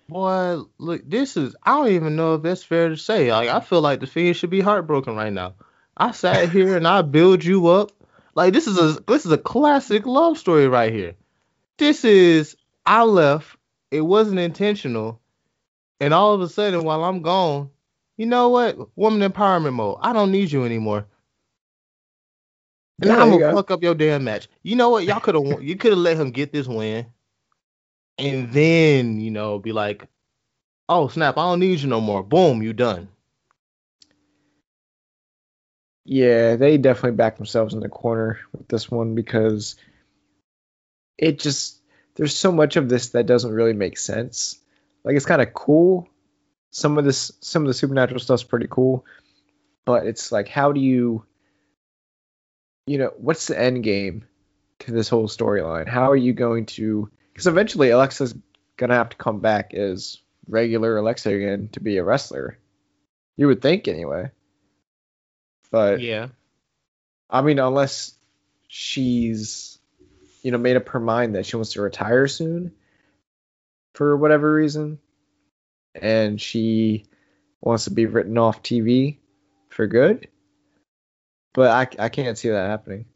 Boy, 0.07 0.61
look, 0.77 1.09
this 1.09 1.39
is 1.39 1.57
I 1.63 1.79
don't 1.79 1.93
even 1.93 2.15
know 2.15 2.35
if 2.35 2.43
that's 2.43 2.63
fair 2.63 2.91
to 2.91 2.97
say. 2.97 3.33
Like 3.33 3.49
I 3.49 3.61
feel 3.61 3.81
like 3.81 4.01
the 4.01 4.07
Fiend 4.07 4.37
should 4.37 4.51
be 4.51 4.61
heartbroken 4.61 5.17
right 5.17 5.33
now. 5.33 5.55
I 5.97 6.11
sat 6.11 6.51
here 6.53 6.77
and 6.77 6.87
I 6.87 7.01
build 7.01 7.43
you 7.43 7.69
up. 7.69 7.91
Like 8.35 8.53
this 8.53 8.67
is 8.67 8.79
a 8.79 9.01
this 9.07 9.25
is 9.25 9.33
a 9.33 9.39
classic 9.39 10.05
love 10.05 10.37
story 10.37 10.69
right 10.69 10.93
here. 10.93 11.15
This 11.79 12.05
is 12.05 12.55
I 12.85 13.05
left, 13.05 13.57
it 13.91 14.03
wasn't 14.03 14.41
intentional, 14.41 15.23
and 16.01 16.13
all 16.13 16.35
of 16.35 16.43
a 16.43 16.49
sudden 16.51 16.85
while 16.85 17.03
I'm 17.03 17.23
gone, 17.23 17.71
you 18.19 18.27
know 18.27 18.51
what? 18.51 18.77
Woman 18.95 19.29
empowerment 19.29 19.73
mode. 19.73 19.99
I 20.03 20.13
don't 20.13 20.33
need 20.33 20.53
you 20.53 20.67
anymore. 20.67 21.07
And 23.01 23.11
yeah, 23.11 23.17
I'm 23.17 23.31
gonna 23.31 23.53
fuck 23.53 23.71
up 23.71 23.83
your 23.83 23.95
damn 23.95 24.25
match. 24.25 24.49
You 24.63 24.77
know 24.77 24.91
what? 24.91 25.05
Y'all 25.05 25.21
could 25.21 25.35
have 25.35 25.63
you 25.63 25.77
could 25.77 25.93
have 25.93 25.99
let 25.99 26.17
him 26.17 26.31
get 26.31 26.53
this 26.53 26.67
win, 26.67 27.07
and 28.19 28.53
then 28.53 29.21
you 29.21 29.31
know 29.31 29.59
be 29.59 29.73
like, 29.73 30.07
oh 30.89 31.09
snap, 31.09 31.37
I 31.37 31.43
don't 31.43 31.61
need 31.61 31.81
you 31.81 31.89
no 31.89 32.01
more. 32.01 32.23
Boom, 32.23 32.63
you 32.63 32.73
done. 32.73 33.09
Yeah, 36.05 36.57
they 36.57 36.77
definitely 36.77 37.17
backed 37.17 37.39
themselves 37.39 37.75
in 37.75 37.81
the 37.81 37.89
corner 37.89 38.39
with 38.53 38.69
this 38.69 38.91
one 38.91 39.15
because 39.15 39.77
it 41.17 41.39
just 41.39 41.81
there's 42.15 42.37
so 42.37 42.53
much 42.53 42.77
of 42.77 42.89
this 42.89 43.11
that 43.11 43.27
doesn't 43.27 43.53
really 43.53 43.73
make 43.73 43.99
sense. 43.99 44.59
Like 45.03 45.17
it's 45.17 45.27
kind 45.27 45.43
of 45.43 45.53
cool, 45.53 46.09
some 46.71 46.99
of 46.99 47.05
this 47.05 47.33
some 47.41 47.63
of 47.63 47.69
the 47.69 47.75
supernatural 47.75 48.21
stuff's 48.21 48.45
pretty 48.45 48.69
cool, 48.71 49.05
but 49.85 50.07
it's 50.07 50.31
like 50.31 50.47
how 50.47 50.73
do 50.73 50.81
you 50.81 51.25
you 52.87 52.99
know, 52.99 53.13
what's 53.17 53.47
the 53.47 53.59
end 53.59 53.83
game 53.83 54.25
to 54.81 54.93
this 54.93 55.09
whole 55.09 55.29
storyline? 55.29 55.89
How 55.89 56.11
are 56.11 56.17
you 56.17 56.33
going 56.33 56.67
to 56.67 57.11
because 57.33 57.47
eventually 57.47 57.91
Alexa's 57.91 58.35
gonna 58.77 58.95
have 58.95 59.11
to 59.11 59.17
come 59.17 59.41
back 59.41 59.75
as 59.75 60.19
regular 60.49 60.97
Alexa 60.97 61.31
again 61.31 61.69
to 61.73 61.81
be 61.81 61.97
a 61.97 62.05
wrestler. 62.05 62.59
You 63.37 63.49
would 63.49 63.63
think 63.63 63.89
anyway. 63.89 64.31
But 65.71 66.01
yeah. 66.01 66.29
I 67.31 67.43
mean 67.43 67.59
unless 67.59 68.13
she's 68.69 69.79
you 70.43 70.51
know 70.51 70.59
made 70.59 70.77
up 70.77 70.89
her 70.91 71.01
mind 71.01 71.35
that 71.35 71.47
she 71.47 71.57
wants 71.57 71.73
to 71.73 71.83
retire 71.83 72.27
soon 72.29 72.73
for 73.95 74.17
whatever 74.17 74.53
reason 74.53 74.99
and 75.95 76.41
she 76.41 77.05
wants 77.61 77.85
to 77.85 77.91
be 77.91 78.07
written 78.07 78.37
off 78.37 78.63
TV 78.63 79.19
for 79.69 79.87
good. 79.87 80.29
But 81.55 81.71
I, 81.99 82.05
I 82.05 82.09
can't 82.11 82.37
see 82.37 82.51
that 82.51 82.69
happening. 82.69 83.07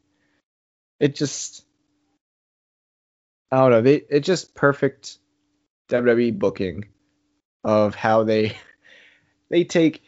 It 0.99 1.15
just 1.15 1.65
I 3.51 3.59
don't 3.59 3.71
know. 3.71 3.83
They 3.83 3.97
it's 4.09 4.27
just 4.27 4.55
perfect 4.55 5.19
WWE 5.89 6.39
booking 6.39 6.87
of 7.65 7.95
how 7.95 8.25
they 8.25 8.57
they 9.51 9.65
take. 9.65 10.03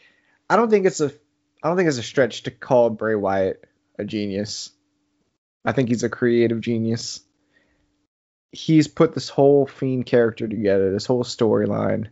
I 0.48 0.56
don't 0.56 0.70
think 0.70 0.86
it's 0.86 1.00
a 1.00 1.12
I 1.62 1.68
don't 1.68 1.76
think 1.76 1.88
it's 1.88 1.98
a 1.98 2.02
stretch 2.02 2.44
to 2.44 2.50
call 2.50 2.90
Bray 2.90 3.14
Wyatt 3.14 3.64
a 3.98 4.04
genius. 4.04 4.70
I 5.64 5.72
think 5.72 5.88
he's 5.88 6.04
a 6.04 6.08
creative 6.08 6.60
genius. 6.60 7.20
He's 8.52 8.88
put 8.88 9.14
this 9.14 9.28
whole 9.28 9.66
fiend 9.66 10.06
character 10.06 10.48
together, 10.48 10.92
this 10.92 11.06
whole 11.06 11.24
storyline 11.24 12.08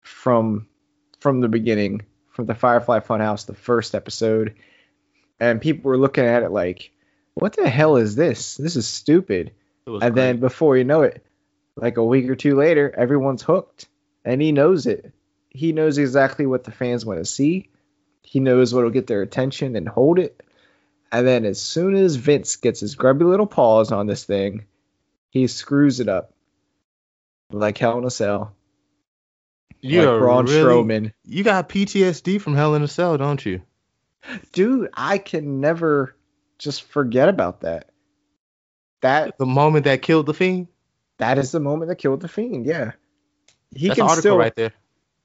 from 0.00 0.66
from 1.20 1.40
the 1.40 1.48
beginning, 1.48 2.02
from 2.30 2.46
the 2.46 2.54
Firefly 2.54 3.00
Funhouse, 3.00 3.46
the 3.46 3.54
first 3.54 3.94
episode, 3.94 4.54
and 5.40 5.60
people 5.60 5.88
were 5.88 5.98
looking 5.98 6.24
at 6.24 6.42
it 6.42 6.50
like, 6.50 6.92
"What 7.34 7.56
the 7.56 7.68
hell 7.68 7.96
is 7.96 8.14
this? 8.14 8.56
This 8.56 8.76
is 8.76 8.86
stupid." 8.86 9.52
And 9.86 10.00
great. 10.00 10.14
then 10.14 10.36
before 10.40 10.76
you 10.76 10.84
know 10.84 11.02
it, 11.02 11.24
like 11.76 11.96
a 11.96 12.04
week 12.04 12.28
or 12.28 12.36
two 12.36 12.56
later, 12.56 12.92
everyone's 12.96 13.42
hooked, 13.42 13.88
and 14.24 14.40
he 14.40 14.52
knows 14.52 14.86
it. 14.86 15.12
He 15.48 15.72
knows 15.72 15.98
exactly 15.98 16.46
what 16.46 16.64
the 16.64 16.70
fans 16.70 17.04
want 17.04 17.18
to 17.18 17.24
see. 17.24 17.70
He 18.22 18.38
knows 18.38 18.72
what'll 18.72 18.90
get 18.90 19.08
their 19.08 19.22
attention 19.22 19.74
and 19.74 19.88
hold 19.88 20.18
it. 20.18 20.40
And 21.10 21.26
then 21.26 21.44
as 21.44 21.60
soon 21.60 21.96
as 21.96 22.14
Vince 22.14 22.56
gets 22.56 22.78
his 22.78 22.94
grubby 22.94 23.24
little 23.24 23.46
paws 23.46 23.90
on 23.90 24.06
this 24.06 24.22
thing, 24.22 24.66
he 25.30 25.48
screws 25.48 25.98
it 25.98 26.08
up 26.08 26.32
like 27.50 27.78
hell 27.78 27.98
in 27.98 28.04
a 28.04 28.10
cell. 28.10 28.54
You're 29.80 30.12
like 30.12 30.20
Braun 30.20 30.44
really, 30.46 30.62
Strowman. 30.62 31.12
You 31.24 31.42
got 31.42 31.68
PTSD 31.68 32.40
from 32.40 32.54
Hell 32.54 32.74
in 32.74 32.82
a 32.82 32.88
Cell, 32.88 33.16
don't 33.16 33.44
you? 33.44 33.62
Dude, 34.52 34.90
I 34.94 35.18
can 35.18 35.60
never 35.60 36.16
just 36.58 36.82
forget 36.82 37.28
about 37.28 37.62
that. 37.62 37.90
That 39.00 39.38
the 39.38 39.46
moment 39.46 39.84
that 39.84 40.02
killed 40.02 40.26
the 40.26 40.34
fiend. 40.34 40.68
That 41.18 41.38
is 41.38 41.52
the 41.52 41.60
moment 41.60 41.88
that 41.88 41.96
killed 41.96 42.20
the 42.20 42.28
fiend. 42.28 42.66
Yeah, 42.66 42.92
he 43.74 43.88
That's 43.88 44.00
can 44.00 44.08
still 44.10 44.36
right 44.36 44.54
there. 44.54 44.72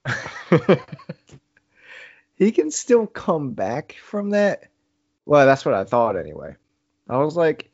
he 2.36 2.52
can 2.52 2.70
still 2.70 3.06
come 3.06 3.52
back 3.52 3.96
from 4.02 4.30
that. 4.30 4.70
Well, 5.24 5.46
that's 5.46 5.64
what 5.64 5.74
I 5.74 5.84
thought 5.84 6.16
anyway. 6.16 6.56
I 7.08 7.18
was 7.18 7.36
like, 7.36 7.70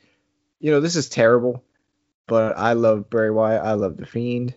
you 0.61 0.71
know, 0.71 0.81
this 0.81 0.97
is 0.97 1.09
terrible, 1.09 1.63
but 2.27 2.57
I 2.57 2.73
love 2.73 3.11
Bray 3.11 3.31
Wyatt. 3.31 3.63
I 3.63 3.73
love 3.75 3.97
the 3.97 4.07
Fiend. 4.07 4.55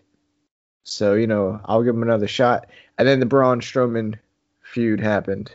So, 0.84 1.16
you 1.16 1.28
know, 1.28 1.60
I'll 1.66 1.84
give 1.84 1.96
him 1.96 2.04
another 2.04 2.28
shot. 2.28 2.70
And 2.98 3.08
then 3.08 3.20
the 3.20 3.26
Braun 3.26 3.60
Strowman 3.60 4.20
feud 4.62 5.00
happened. 5.00 5.54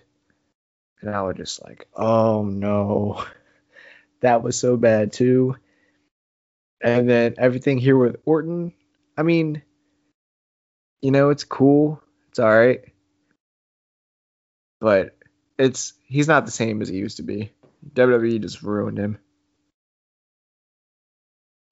And 1.01 1.15
I 1.15 1.23
was 1.23 1.37
just 1.37 1.63
like, 1.63 1.89
oh 1.95 2.45
no. 2.45 3.25
That 4.21 4.43
was 4.43 4.55
so 4.55 4.77
bad 4.77 5.15
too. 5.15 5.57
And 6.83 7.09
then 7.09 7.37
everything 7.39 7.79
here 7.79 7.97
with 7.97 8.17
Orton, 8.27 8.75
I 9.17 9.23
mean, 9.23 9.63
you 11.01 11.11
know, 11.11 11.31
it's 11.31 11.45
cool. 11.45 12.03
It's 12.29 12.39
all 12.39 12.55
right. 12.55 12.83
But 14.79 15.17
it's 15.59 15.95
he's 16.05 16.29
not 16.29 16.45
the 16.45 16.53
same 16.53 16.83
as 16.83 16.89
he 16.89 16.97
used 16.97 17.17
to 17.17 17.23
be. 17.23 17.51
WWE 17.95 18.41
just 18.41 18.63
ruined 18.63 18.99
him. 18.99 19.19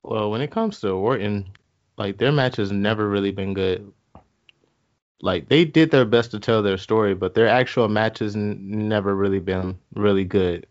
Well, 0.02 0.30
when 0.30 0.40
it 0.40 0.50
comes 0.50 0.80
to 0.80 0.90
Orton, 0.90 1.52
like 1.96 2.16
their 2.16 2.32
match 2.32 2.56
has 2.56 2.72
never 2.72 3.06
really 3.06 3.32
been 3.32 3.54
good. 3.54 3.92
Like 5.20 5.48
they 5.48 5.64
did 5.64 5.90
their 5.90 6.04
best 6.04 6.30
to 6.30 6.40
tell 6.40 6.62
their 6.62 6.78
story, 6.78 7.14
but 7.14 7.34
their 7.34 7.48
actual 7.48 7.88
matches 7.88 8.36
n- 8.36 8.88
never 8.88 9.14
really 9.14 9.40
been 9.40 9.78
really 9.94 10.24
good. 10.24 10.66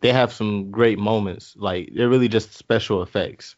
They 0.00 0.12
have 0.12 0.32
some 0.32 0.70
great 0.70 0.98
moments, 0.98 1.54
like 1.56 1.90
they're 1.94 2.08
really 2.08 2.28
just 2.28 2.54
special 2.54 3.02
effects. 3.02 3.56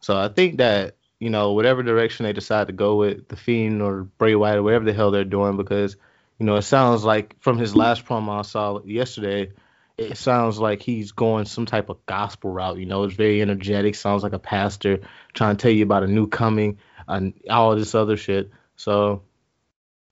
So 0.00 0.18
I 0.18 0.28
think 0.28 0.58
that 0.58 0.96
you 1.20 1.30
know 1.30 1.52
whatever 1.52 1.82
direction 1.82 2.24
they 2.24 2.32
decide 2.32 2.66
to 2.66 2.72
go 2.72 2.96
with 2.96 3.28
the 3.28 3.36
Fiend 3.36 3.82
or 3.82 4.04
Bray 4.04 4.34
Wyatt 4.34 4.58
or 4.58 4.62
whatever 4.62 4.84
the 4.84 4.92
hell 4.92 5.10
they're 5.10 5.24
doing, 5.24 5.56
because 5.56 5.96
you 6.38 6.46
know 6.46 6.56
it 6.56 6.62
sounds 6.62 7.04
like 7.04 7.36
from 7.40 7.58
his 7.58 7.76
last 7.76 8.04
promo 8.06 8.38
I 8.38 8.42
saw 8.42 8.82
yesterday, 8.84 9.52
it 9.96 10.16
sounds 10.16 10.58
like 10.58 10.82
he's 10.82 11.12
going 11.12 11.44
some 11.44 11.66
type 11.66 11.88
of 11.88 12.04
gospel 12.06 12.50
route. 12.50 12.78
You 12.78 12.86
know, 12.86 13.04
it's 13.04 13.14
very 13.14 13.40
energetic, 13.40 13.94
sounds 13.94 14.22
like 14.22 14.32
a 14.32 14.38
pastor 14.38 15.00
trying 15.34 15.56
to 15.56 15.62
tell 15.62 15.70
you 15.70 15.84
about 15.84 16.02
a 16.02 16.08
new 16.08 16.26
coming 16.26 16.78
and 17.06 17.34
all 17.48 17.76
this 17.76 17.94
other 17.94 18.16
shit. 18.16 18.50
So 18.76 19.22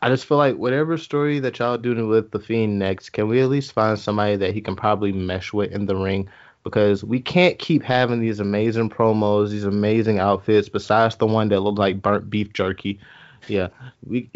I 0.00 0.08
just 0.08 0.26
feel 0.26 0.36
like 0.36 0.56
whatever 0.56 0.98
story 0.98 1.38
that 1.40 1.58
y'all 1.60 1.78
doing 1.78 2.08
with 2.08 2.32
the 2.32 2.40
Fiend 2.40 2.78
next, 2.78 3.10
can 3.10 3.28
we 3.28 3.40
at 3.40 3.48
least 3.48 3.72
find 3.72 3.98
somebody 3.98 4.36
that 4.36 4.52
he 4.52 4.60
can 4.60 4.74
probably 4.74 5.12
mesh 5.12 5.52
with 5.52 5.70
in 5.70 5.86
the 5.86 5.94
ring? 5.94 6.28
Because 6.64 7.04
we 7.04 7.20
can't 7.20 7.58
keep 7.58 7.82
having 7.82 8.20
these 8.20 8.40
amazing 8.40 8.90
promos, 8.90 9.50
these 9.50 9.64
amazing 9.64 10.18
outfits, 10.18 10.68
besides 10.68 11.16
the 11.16 11.26
one 11.26 11.48
that 11.48 11.60
looked 11.60 11.78
like 11.78 12.02
burnt 12.02 12.28
beef 12.30 12.52
jerky. 12.52 12.98
Yeah, 13.48 13.68
we 14.04 14.28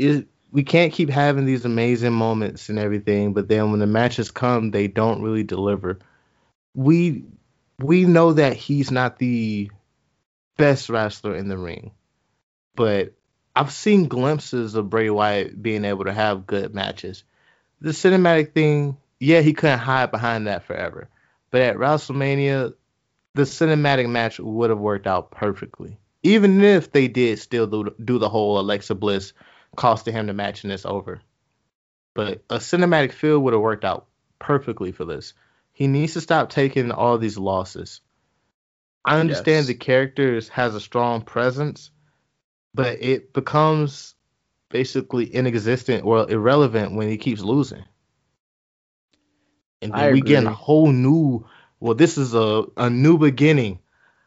we 0.52 0.62
can't 0.62 0.92
keep 0.92 1.10
having 1.10 1.44
these 1.44 1.64
amazing 1.64 2.12
moments 2.12 2.68
and 2.68 2.78
everything, 2.78 3.32
but 3.32 3.48
then 3.48 3.70
when 3.70 3.80
the 3.80 3.86
matches 3.86 4.30
come, 4.30 4.70
they 4.70 4.88
don't 4.88 5.22
really 5.22 5.44
deliver. 5.44 5.98
We 6.74 7.24
we 7.80 8.04
know 8.04 8.32
that 8.32 8.54
he's 8.54 8.90
not 8.90 9.18
the 9.18 9.70
best 10.56 10.88
wrestler 10.88 11.34
in 11.34 11.48
the 11.48 11.58
ring, 11.58 11.90
but 12.74 13.12
I've 13.56 13.72
seen 13.72 14.08
glimpses 14.08 14.74
of 14.74 14.90
Bray 14.90 15.08
Wyatt 15.08 15.60
being 15.62 15.84
able 15.86 16.04
to 16.04 16.12
have 16.12 16.46
good 16.46 16.74
matches. 16.74 17.24
The 17.80 17.90
cinematic 17.90 18.52
thing, 18.52 18.98
yeah, 19.18 19.40
he 19.40 19.54
couldn't 19.54 19.78
hide 19.78 20.10
behind 20.10 20.46
that 20.46 20.64
forever. 20.64 21.08
But 21.50 21.62
at 21.62 21.76
WrestleMania, 21.76 22.74
the 23.34 23.42
cinematic 23.42 24.08
match 24.10 24.38
would 24.38 24.70
have 24.70 24.78
worked 24.78 25.06
out 25.06 25.30
perfectly. 25.30 25.98
Even 26.22 26.62
if 26.62 26.92
they 26.92 27.08
did 27.08 27.38
still 27.38 27.66
do, 27.66 27.94
do 28.04 28.18
the 28.18 28.28
whole 28.28 28.58
Alexa 28.58 28.94
Bliss 28.94 29.32
costing 29.74 30.14
him 30.14 30.26
the 30.26 30.34
match 30.34 30.64
and 30.64 30.72
it's 30.72 30.84
over. 30.84 31.20
But 32.14 32.42
a 32.50 32.56
cinematic 32.56 33.12
feel 33.12 33.38
would 33.38 33.52
have 33.52 33.62
worked 33.62 33.84
out 33.84 34.06
perfectly 34.38 34.92
for 34.92 35.04
this. 35.04 35.34
He 35.72 35.86
needs 35.86 36.14
to 36.14 36.20
stop 36.20 36.50
taking 36.50 36.90
all 36.90 37.18
these 37.18 37.38
losses. 37.38 38.00
I 39.04 39.20
understand 39.20 39.58
Yes. 39.58 39.66
the 39.66 39.74
character 39.74 40.40
has 40.50 40.74
a 40.74 40.80
strong 40.80 41.22
presence, 41.22 41.90
but 42.76 43.02
it 43.02 43.32
becomes 43.32 44.14
basically 44.68 45.24
inexistent 45.24 46.04
or 46.04 46.30
irrelevant 46.30 46.94
when 46.94 47.08
he 47.08 47.16
keeps 47.16 47.40
losing. 47.40 47.84
And 49.80 49.92
then 49.94 50.12
we 50.12 50.20
get 50.20 50.44
a 50.44 50.50
whole 50.50 50.92
new 50.92 51.46
well, 51.80 51.94
this 51.94 52.18
is 52.18 52.34
a, 52.34 52.64
a 52.76 52.88
new 52.88 53.18
beginning. 53.18 53.78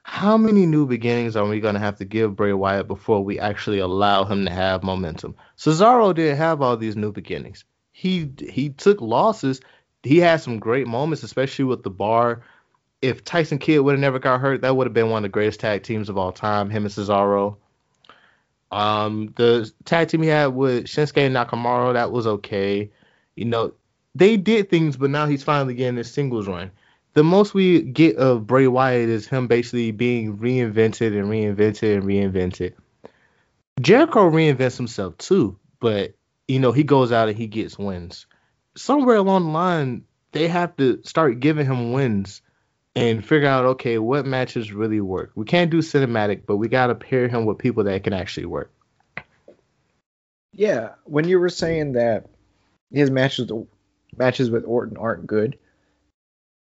How 0.04 0.38
many 0.38 0.66
new 0.66 0.88
beginnings 0.88 1.36
are 1.36 1.46
we 1.46 1.60
gonna 1.60 1.80
have 1.80 1.98
to 1.98 2.06
give 2.06 2.36
Bray 2.36 2.54
Wyatt 2.54 2.88
before 2.88 3.24
we 3.24 3.40
actually 3.40 3.80
allow 3.80 4.26
him 4.26 4.46
to 4.46 4.52
have 4.52 4.84
momentum? 4.84 5.36
Cesaro 5.56 6.14
didn't 6.16 6.38
have 6.38 6.62
all 6.62 6.76
these 6.76 6.96
new 6.96 7.12
beginnings. 7.12 7.66
He 7.92 8.32
he 8.40 8.70
took 8.70 9.00
losses. 9.00 9.62
He 10.02 10.18
had 10.18 10.42
some 10.42 10.58
great 10.58 10.88
moments, 10.88 11.22
especially 11.22 11.66
with 11.66 11.84
the 11.84 11.92
bar. 11.92 12.42
If 13.02 13.24
Tyson 13.24 13.60
Kidd 13.60 13.82
would 13.82 13.92
have 13.94 14.00
never 14.00 14.18
got 14.18 14.42
hurt, 14.42 14.62
that 14.62 14.76
would 14.76 14.88
have 14.88 14.94
been 14.94 15.10
one 15.12 15.24
of 15.24 15.30
the 15.30 15.34
greatest 15.34 15.60
tag 15.60 15.84
teams 15.84 16.10
of 16.10 16.18
all 16.18 16.32
time. 16.32 16.72
Him 16.72 16.86
and 16.86 16.94
Cesaro. 16.94 17.58
Um, 18.72 19.34
the 19.36 19.72
tag 19.86 20.10
team 20.10 20.22
he 20.22 20.30
had 20.30 20.48
with 20.48 20.86
Shinsuke 20.86 21.32
Nakamura, 21.32 21.94
that 21.94 22.12
was 22.12 22.28
okay. 22.28 22.92
You 23.36 23.46
know, 23.46 23.74
they 24.16 24.38
did 24.38 24.70
things, 24.70 24.98
but 24.98 25.10
now 25.10 25.26
he's 25.26 25.44
finally 25.44 25.74
getting 25.74 25.98
his 25.98 26.12
singles 26.12 26.48
run. 26.48 26.72
The 27.14 27.24
most 27.24 27.54
we 27.54 27.82
get 27.82 28.18
of 28.18 28.46
Bray 28.46 28.68
Wyatt 28.68 29.10
is 29.10 29.28
him 29.28 29.48
basically 29.48 29.92
being 29.92 30.38
reinvented 30.38 31.18
and 31.18 31.30
reinvented 31.30 31.98
and 31.98 32.04
reinvented. 32.04 32.74
Jericho 33.82 34.30
reinvents 34.30 34.78
himself 34.78 35.18
too, 35.18 35.58
but 35.80 36.14
you 36.48 36.60
know, 36.60 36.72
he 36.72 36.84
goes 36.84 37.12
out 37.12 37.30
and 37.30 37.38
he 37.38 37.48
gets 37.48 37.78
wins. 37.78 38.28
Somewhere 38.76 39.16
along 39.16 39.46
the 39.46 39.52
line, 39.52 40.04
they 40.32 40.48
have 40.48 40.76
to 40.78 41.02
start 41.04 41.40
giving 41.40 41.66
him 41.66 41.92
wins 41.92 42.42
and 42.96 43.26
figure 43.26 43.48
out 43.48 43.66
okay, 43.66 43.98
what 43.98 44.26
matches 44.26 44.72
really 44.72 45.02
work. 45.02 45.32
We 45.36 45.46
can't 45.46 45.72
do 45.72 45.80
cinematic, 45.80 46.42
but 46.46 46.58
we 46.58 46.68
gotta 46.68 46.96
pair 46.96 47.28
him 47.28 47.46
with 47.46 47.58
people 47.58 47.84
that 47.86 48.04
can 48.04 48.14
actually 48.14 48.48
work. 48.48 48.72
Yeah, 50.54 50.94
when 51.06 51.28
you 51.28 51.40
were 51.40 51.50
saying 51.50 51.94
that 51.94 52.28
his 52.92 53.12
matches 53.12 53.52
matches 54.18 54.50
with 54.50 54.66
Orton 54.66 54.98
aren't 54.98 55.28
good, 55.28 55.58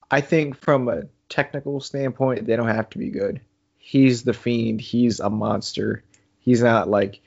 I 0.10 0.22
think 0.22 0.58
from 0.58 0.90
a 0.90 1.04
technical 1.30 1.80
standpoint 1.80 2.46
they 2.46 2.56
don't 2.56 2.68
have 2.68 2.90
to 2.92 2.98
be 2.98 3.10
good. 3.10 3.42
He's 3.78 4.24
the 4.24 4.34
fiend, 4.34 4.82
he's 4.82 5.20
a 5.20 5.30
monster. 5.30 6.04
He's 6.40 6.62
not 6.62 6.90
like 6.90 7.22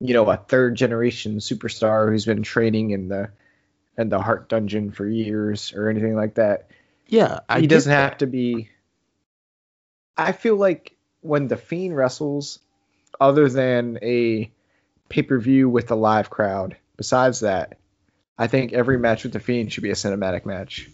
you 0.00 0.14
know, 0.14 0.28
a 0.28 0.36
third 0.36 0.74
generation 0.74 1.38
superstar 1.38 2.10
who's 2.10 2.26
been 2.26 2.42
training 2.42 2.90
in 2.90 3.08
the 3.08 3.30
in 3.96 4.08
the 4.10 4.20
Hart 4.20 4.48
dungeon 4.48 4.90
for 4.90 5.06
years 5.06 5.72
or 5.72 5.88
anything 5.88 6.14
like 6.14 6.34
that. 6.34 6.68
Yeah, 7.06 7.40
I 7.48 7.60
he 7.60 7.66
doesn't 7.66 7.90
that. 7.90 8.10
have 8.10 8.18
to 8.18 8.26
be. 8.26 8.68
I 10.16 10.32
feel 10.32 10.56
like 10.56 10.96
when 11.20 11.48
the 11.48 11.56
Fiend 11.56 11.96
wrestles, 11.96 12.58
other 13.20 13.48
than 13.48 13.98
a 14.02 14.50
pay 15.08 15.22
per 15.22 15.38
view 15.38 15.68
with 15.68 15.90
a 15.90 15.94
live 15.94 16.30
crowd, 16.30 16.76
besides 16.96 17.40
that, 17.40 17.78
I 18.38 18.46
think 18.48 18.72
every 18.72 18.98
match 18.98 19.22
with 19.24 19.32
the 19.32 19.40
Fiend 19.40 19.72
should 19.72 19.82
be 19.82 19.90
a 19.90 19.94
cinematic 19.94 20.46
match, 20.46 20.88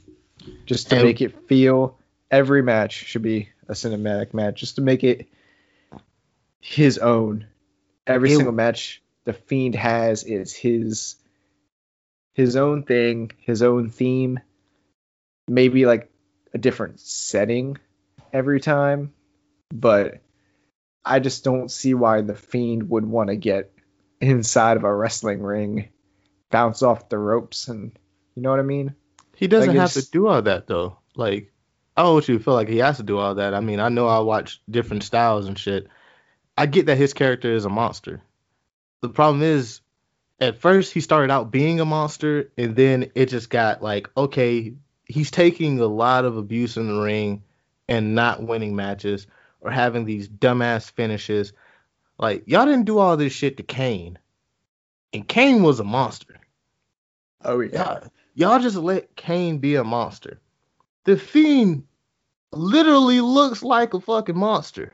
just 0.67 0.91
to 0.91 0.97
And- 0.97 1.05
make 1.05 1.21
it 1.21 1.47
feel. 1.49 1.99
Every 2.31 2.63
match 2.63 2.93
should 2.93 3.23
be 3.23 3.51
a 3.69 3.73
cinematic 3.75 4.33
match, 4.33 4.61
just 4.61 4.77
to 4.77 4.81
make 4.83 5.05
it 5.05 5.29
his 6.61 6.99
own. 6.99 7.47
Every 8.07 8.33
It- 8.33 8.37
single 8.37 8.53
match 8.55 9.03
the 9.25 9.33
Fiend 9.35 9.75
has 9.77 10.25
is 10.25 10.53
his 10.55 11.17
his 12.35 12.57
own 12.57 12.83
thing, 12.83 13.31
his 13.41 13.63
own 13.63 13.91
theme. 13.91 14.41
Maybe 15.49 15.87
like 15.87 16.11
a 16.55 16.59
different 16.59 17.01
setting 17.01 17.79
every 18.33 18.61
time, 18.61 19.13
but 19.73 20.21
I 21.05 21.19
just 21.19 21.45
don't 21.45 21.71
see 21.71 21.95
why 21.95 22.21
the 22.21 22.35
Fiend 22.35 22.89
would 22.91 23.05
want 23.05 23.29
to 23.29 23.37
get 23.37 23.73
inside 24.21 24.77
of 24.77 24.85
a 24.85 24.95
wrestling 24.95 25.43
ring, 25.43 25.89
bounce 26.51 26.83
off 26.83 27.09
the 27.09 27.19
ropes, 27.19 27.69
and 27.69 27.93
you 28.35 28.43
know 28.43 28.51
what 28.51 28.61
I 28.61 28.63
mean? 28.63 28.95
He 29.35 29.49
doesn't 29.49 29.71
Like, 29.71 29.79
have 29.79 29.93
to 29.95 30.11
do 30.11 30.29
all 30.29 30.43
that 30.43 30.67
though. 30.67 30.99
Like, 31.17 31.53
I 31.97 32.03
don't 32.03 32.15
want 32.15 32.29
you 32.29 32.39
to 32.39 32.45
feel 32.45 32.55
like 32.55 32.69
he 32.69 32.79
has 32.79 32.99
to 32.99 33.03
do 33.03 33.19
all 33.19 33.35
that. 33.35 33.55
I 33.55 33.61
mean, 33.61 33.81
I 33.81 33.89
know 33.89 34.07
I 34.07 34.21
watch 34.21 34.63
different 34.71 35.03
styles 35.03 35.47
and 35.47 35.59
shit. 35.59 35.89
I 36.57 36.67
get 36.67 36.87
that 36.87 36.99
his 36.99 37.15
character 37.15 37.53
is 37.53 37.65
a 37.65 37.71
monster. 37.71 38.23
The 39.01 39.09
problem 39.09 39.43
is, 39.43 39.81
at 40.41 40.59
first 40.59 40.93
he 40.93 41.01
started 41.01 41.33
out 41.33 41.51
being 41.51 41.81
a 41.81 41.85
monster, 41.85 42.51
and 42.57 42.77
then 42.77 43.11
it 43.15 43.27
just 43.27 43.51
got 43.51 43.83
like, 43.83 44.09
okay, 44.17 44.75
he's 45.07 45.31
taking 45.31 45.81
a 45.81 45.87
lot 45.87 46.25
of 46.25 46.37
abuse 46.37 46.77
in 46.77 46.89
the 46.89 47.03
ring 47.03 47.43
and 47.89 48.15
not 48.15 48.43
winning 48.43 48.77
matches 48.77 49.27
or 49.61 49.71
having 49.71 50.05
these 50.05 50.29
dumbass 50.29 50.91
finishes. 50.91 51.53
Like, 52.19 52.45
y'all 52.47 52.67
didn't 52.67 52.85
do 52.85 52.99
all 52.99 53.17
this 53.17 53.33
shit 53.33 53.57
to 53.57 53.63
Kane, 53.63 54.19
and 55.13 55.27
Kane 55.27 55.63
was 55.63 55.81
a 55.81 55.85
monster. 55.85 56.41
Oh 57.45 57.61
Y'all, 57.61 58.05
y'all 58.35 58.61
just 58.61 58.77
let 58.77 59.17
Kane 59.17 59.59
be 59.59 59.75
a 59.75 59.85
monster. 59.85 60.41
The 61.05 61.17
Fiend 61.17 61.85
literally 62.53 63.21
looks 63.21 63.63
like 63.63 63.95
a 63.95 64.01
fucking 64.01 64.39
monster. 64.39 64.93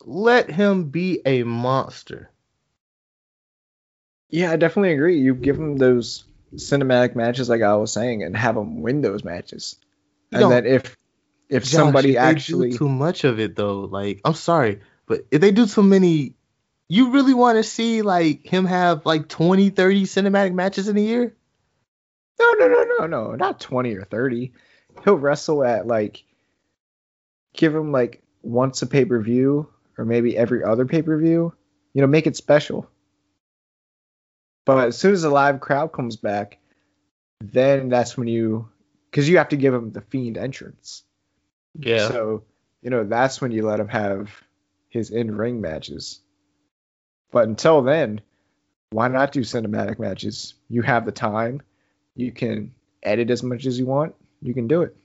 Let 0.00 0.50
him 0.50 0.90
be 0.90 1.20
a 1.24 1.44
monster. 1.44 2.30
Yeah, 4.30 4.50
I 4.50 4.56
definitely 4.56 4.92
agree. 4.92 5.18
You 5.18 5.34
give 5.34 5.56
him 5.56 5.76
those 5.76 6.24
cinematic 6.56 7.14
matches, 7.14 7.48
like 7.48 7.62
I 7.62 7.74
was 7.76 7.92
saying, 7.92 8.22
and 8.22 8.36
have 8.36 8.56
him 8.56 8.82
win 8.82 9.00
those 9.00 9.24
matches. 9.24 9.76
And 10.32 10.50
that 10.50 10.66
if 10.66 10.96
if 11.48 11.64
Josh, 11.64 11.72
somebody 11.72 12.12
if 12.12 12.16
actually 12.18 12.70
do 12.70 12.78
too 12.78 12.88
much 12.88 13.24
of 13.24 13.38
it 13.38 13.56
though, 13.56 13.80
like 13.80 14.20
I'm 14.24 14.34
sorry, 14.34 14.80
but 15.06 15.26
if 15.30 15.40
they 15.40 15.50
do 15.50 15.66
too 15.66 15.82
many, 15.82 16.34
you 16.88 17.10
really 17.10 17.34
want 17.34 17.58
to 17.58 17.62
see 17.62 18.02
like 18.02 18.46
him 18.46 18.64
have 18.66 19.06
like 19.06 19.28
20, 19.28 19.70
30 19.70 20.04
cinematic 20.04 20.54
matches 20.54 20.88
in 20.88 20.96
a 20.96 21.00
year? 21.00 21.34
No, 22.40 22.52
no, 22.52 22.68
no, 22.68 22.84
no, 22.84 23.06
no, 23.06 23.34
not 23.34 23.60
20 23.60 23.94
or 23.94 24.04
30. 24.04 24.52
He'll 25.04 25.14
wrestle 25.14 25.64
at 25.64 25.86
like 25.86 26.24
give 27.54 27.74
him 27.74 27.92
like 27.92 28.22
once 28.42 28.82
a 28.82 28.86
pay-per-view 28.86 29.68
or 29.96 30.04
maybe 30.04 30.36
every 30.36 30.64
other 30.64 30.84
pay-per-view. 30.84 31.52
You 31.92 32.00
know, 32.00 32.08
make 32.08 32.26
it 32.26 32.36
special. 32.36 32.88
But 34.64 34.88
as 34.88 34.98
soon 34.98 35.12
as 35.12 35.22
the 35.22 35.30
live 35.30 35.60
crowd 35.60 35.92
comes 35.92 36.16
back, 36.16 36.58
then 37.40 37.88
that's 37.88 38.16
when 38.16 38.28
you 38.28 38.68
cuz 39.12 39.28
you 39.28 39.38
have 39.38 39.50
to 39.50 39.56
give 39.56 39.74
him 39.74 39.92
the 39.92 40.00
fiend 40.00 40.38
entrance. 40.38 41.04
Yeah. 41.78 42.08
So 42.08 42.44
you 42.82 42.90
know, 42.90 43.04
that's 43.04 43.40
when 43.40 43.52
you 43.52 43.66
let 43.66 43.80
him 43.80 43.88
have 43.88 44.30
his 44.88 45.10
in 45.10 45.34
ring 45.36 45.60
matches. 45.60 46.20
But 47.30 47.48
until 47.48 47.82
then, 47.82 48.20
why 48.90 49.08
not 49.08 49.32
do 49.32 49.40
cinematic 49.40 49.98
matches? 49.98 50.54
You 50.68 50.82
have 50.82 51.04
the 51.04 51.12
time, 51.12 51.62
you 52.14 52.30
can 52.30 52.72
edit 53.02 53.30
as 53.30 53.42
much 53.42 53.66
as 53.66 53.78
you 53.78 53.86
want, 53.86 54.14
you 54.40 54.54
can 54.54 54.68
do 54.68 54.82
it. 54.82 54.96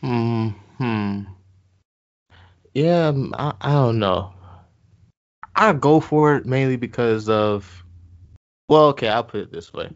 Hmm. 0.00 1.22
Yeah, 2.74 3.12
I, 3.34 3.54
I 3.60 3.72
don't 3.72 3.98
know. 3.98 4.32
I 5.58 5.72
go 5.72 5.98
for 5.98 6.36
it 6.36 6.46
mainly 6.46 6.76
because 6.76 7.28
of. 7.28 7.84
Well, 8.68 8.84
okay, 8.90 9.08
I'll 9.08 9.24
put 9.24 9.40
it 9.40 9.52
this 9.52 9.72
way. 9.72 9.90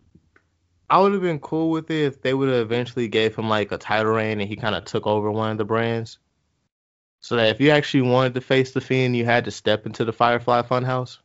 I 0.91 0.99
would 0.99 1.13
have 1.13 1.23
been 1.23 1.39
cool 1.39 1.71
with 1.71 1.89
it 1.91 2.05
if 2.05 2.21
they 2.21 2.35
would 2.35 2.49
have 2.49 2.59
eventually 2.59 3.07
gave 3.07 3.37
him 3.37 3.49
like 3.49 3.71
a 3.71 3.79
title 3.79 4.13
reign 4.13 4.41
and 4.41 4.49
he 4.49 4.57
kind 4.57 4.75
of 4.75 4.85
took 4.85 5.07
over 5.07 5.31
one 5.31 5.53
of 5.53 5.59
the 5.59 5.65
brands. 5.65 6.19
So 7.21 7.37
that 7.37 7.51
if 7.51 7.61
you 7.61 7.71
actually 7.71 8.11
wanted 8.11 8.35
to 8.35 8.41
face 8.41 8.73
the 8.73 8.81
Fiend, 8.81 9.17
you 9.17 9.25
had 9.25 9.45
to 9.45 9.53
step 9.53 9.87
into 9.87 10.05
the 10.05 10.13
Firefly 10.13 10.63
Funhouse. 10.63 11.19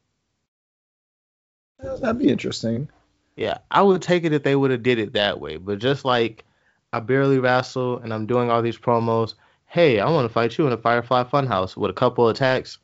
That'd 1.80 2.20
be 2.20 2.30
interesting. 2.30 2.90
Yeah, 3.36 3.58
I 3.72 3.82
would 3.82 4.04
take 4.04 4.24
it 4.24 4.34
if 4.34 4.44
they 4.44 4.56
would 4.56 4.72
have 4.72 4.84
did 4.84 5.00
it 5.00 5.14
that 5.14 5.42
way. 5.42 5.58
But 5.58 5.80
just 5.80 6.06
like 6.06 6.46
I 6.94 7.00
barely 7.00 7.40
wrestle 7.40 7.98
and 7.98 8.14
I'm 8.14 8.28
doing 8.28 8.52
all 8.52 8.62
these 8.62 8.78
promos, 8.78 9.34
hey, 9.66 10.00
I 10.00 10.10
want 10.12 10.28
to 10.28 10.34
fight 10.34 10.58
you 10.58 10.68
in 10.68 10.74
a 10.74 10.78
Firefly 10.78 11.24
Funhouse 11.24 11.76
with 11.76 11.90
a 11.90 11.96
couple 11.96 12.30
attacks. 12.30 12.78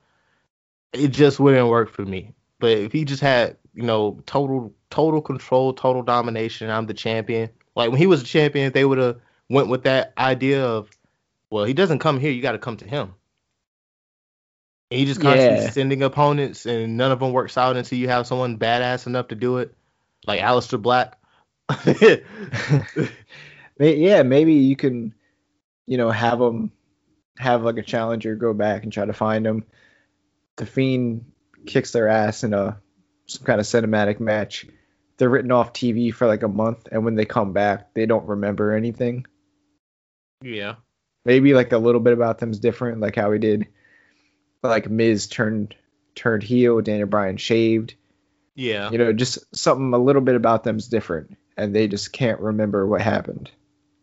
It 0.93 1.09
just 1.09 1.39
wouldn't 1.39 1.69
work 1.69 1.89
for 1.91 2.03
me. 2.05 2.33
But 2.59 2.71
if 2.77 2.91
he 2.91 3.03
just 3.05 3.21
had, 3.21 3.57
you 3.73 3.83
know, 3.83 4.21
total 4.25 4.73
total 4.89 5.21
control, 5.21 5.73
total 5.73 6.03
domination, 6.03 6.69
I'm 6.69 6.85
the 6.85 6.93
champion. 6.93 7.49
Like 7.75 7.89
when 7.89 7.97
he 7.99 8.07
was 8.07 8.21
a 8.21 8.25
champion, 8.25 8.71
they 8.71 8.85
would 8.85 8.99
have 8.99 9.19
went 9.49 9.67
with 9.69 9.83
that 9.83 10.13
idea 10.17 10.63
of, 10.65 10.89
well, 11.49 11.65
he 11.65 11.73
doesn't 11.73 11.99
come 11.99 12.19
here, 12.19 12.31
you 12.31 12.41
got 12.41 12.51
to 12.53 12.59
come 12.59 12.77
to 12.77 12.87
him. 12.87 13.13
And 14.91 14.99
he 14.99 15.05
just 15.05 15.19
constantly 15.21 15.63
Yeah. 15.63 15.71
sending 15.71 16.03
opponents, 16.03 16.65
and 16.65 16.97
none 16.97 17.11
of 17.11 17.19
them 17.19 17.31
works 17.31 17.57
out 17.57 17.75
until 17.75 17.97
you 17.97 18.07
have 18.09 18.27
someone 18.27 18.59
badass 18.59 19.07
enough 19.07 19.29
to 19.29 19.35
do 19.35 19.57
it, 19.57 19.75
like 20.27 20.39
Aleister 20.41 20.81
Black. 20.81 21.17
Yeah, 23.79 24.23
maybe 24.23 24.53
you 24.53 24.75
can, 24.75 25.13
you 25.87 25.97
know, 25.97 26.11
have 26.11 26.39
them 26.39 26.71
have 27.39 27.63
like 27.63 27.77
a 27.77 27.81
challenger 27.81 28.35
go 28.35 28.53
back 28.53 28.83
and 28.83 28.93
try 28.93 29.05
to 29.05 29.13
find 29.13 29.45
them. 29.45 29.65
The 30.57 30.65
Fiend 30.65 31.31
kicks 31.65 31.91
their 31.91 32.07
ass 32.07 32.43
in 32.43 32.53
a 32.53 32.79
some 33.25 33.45
kind 33.45 33.59
of 33.59 33.65
cinematic 33.65 34.19
match. 34.19 34.65
They're 35.17 35.29
written 35.29 35.51
off 35.51 35.73
TV 35.73 36.13
for 36.13 36.27
like 36.27 36.43
a 36.43 36.47
month, 36.47 36.87
and 36.91 37.05
when 37.05 37.15
they 37.15 37.25
come 37.25 37.53
back, 37.53 37.93
they 37.93 38.05
don't 38.05 38.27
remember 38.27 38.73
anything. 38.73 39.25
yeah. 40.41 40.75
Maybe 41.25 41.53
like 41.53 41.71
a 41.71 41.77
little 41.77 42.01
bit 42.01 42.11
about 42.11 42.39
them's 42.39 42.59
different, 42.59 42.99
like 42.99 43.15
how 43.15 43.29
we 43.31 43.39
did, 43.39 43.67
like 44.61 44.89
Miz 44.89 45.27
turned 45.27 45.73
turned 46.15 46.43
heel, 46.43 46.81
Daniel 46.81 47.07
Bryan 47.07 47.37
shaved. 47.37 47.95
Yeah. 48.55 48.91
You 48.91 48.97
know, 48.97 49.13
just 49.13 49.39
something 49.55 49.93
a 49.93 49.97
little 49.97 50.21
bit 50.21 50.35
about 50.35 50.65
them's 50.65 50.89
different, 50.89 51.37
and 51.55 51.73
they 51.73 51.87
just 51.87 52.11
can't 52.11 52.41
remember 52.41 52.85
what 52.85 52.99
happened. 53.01 53.49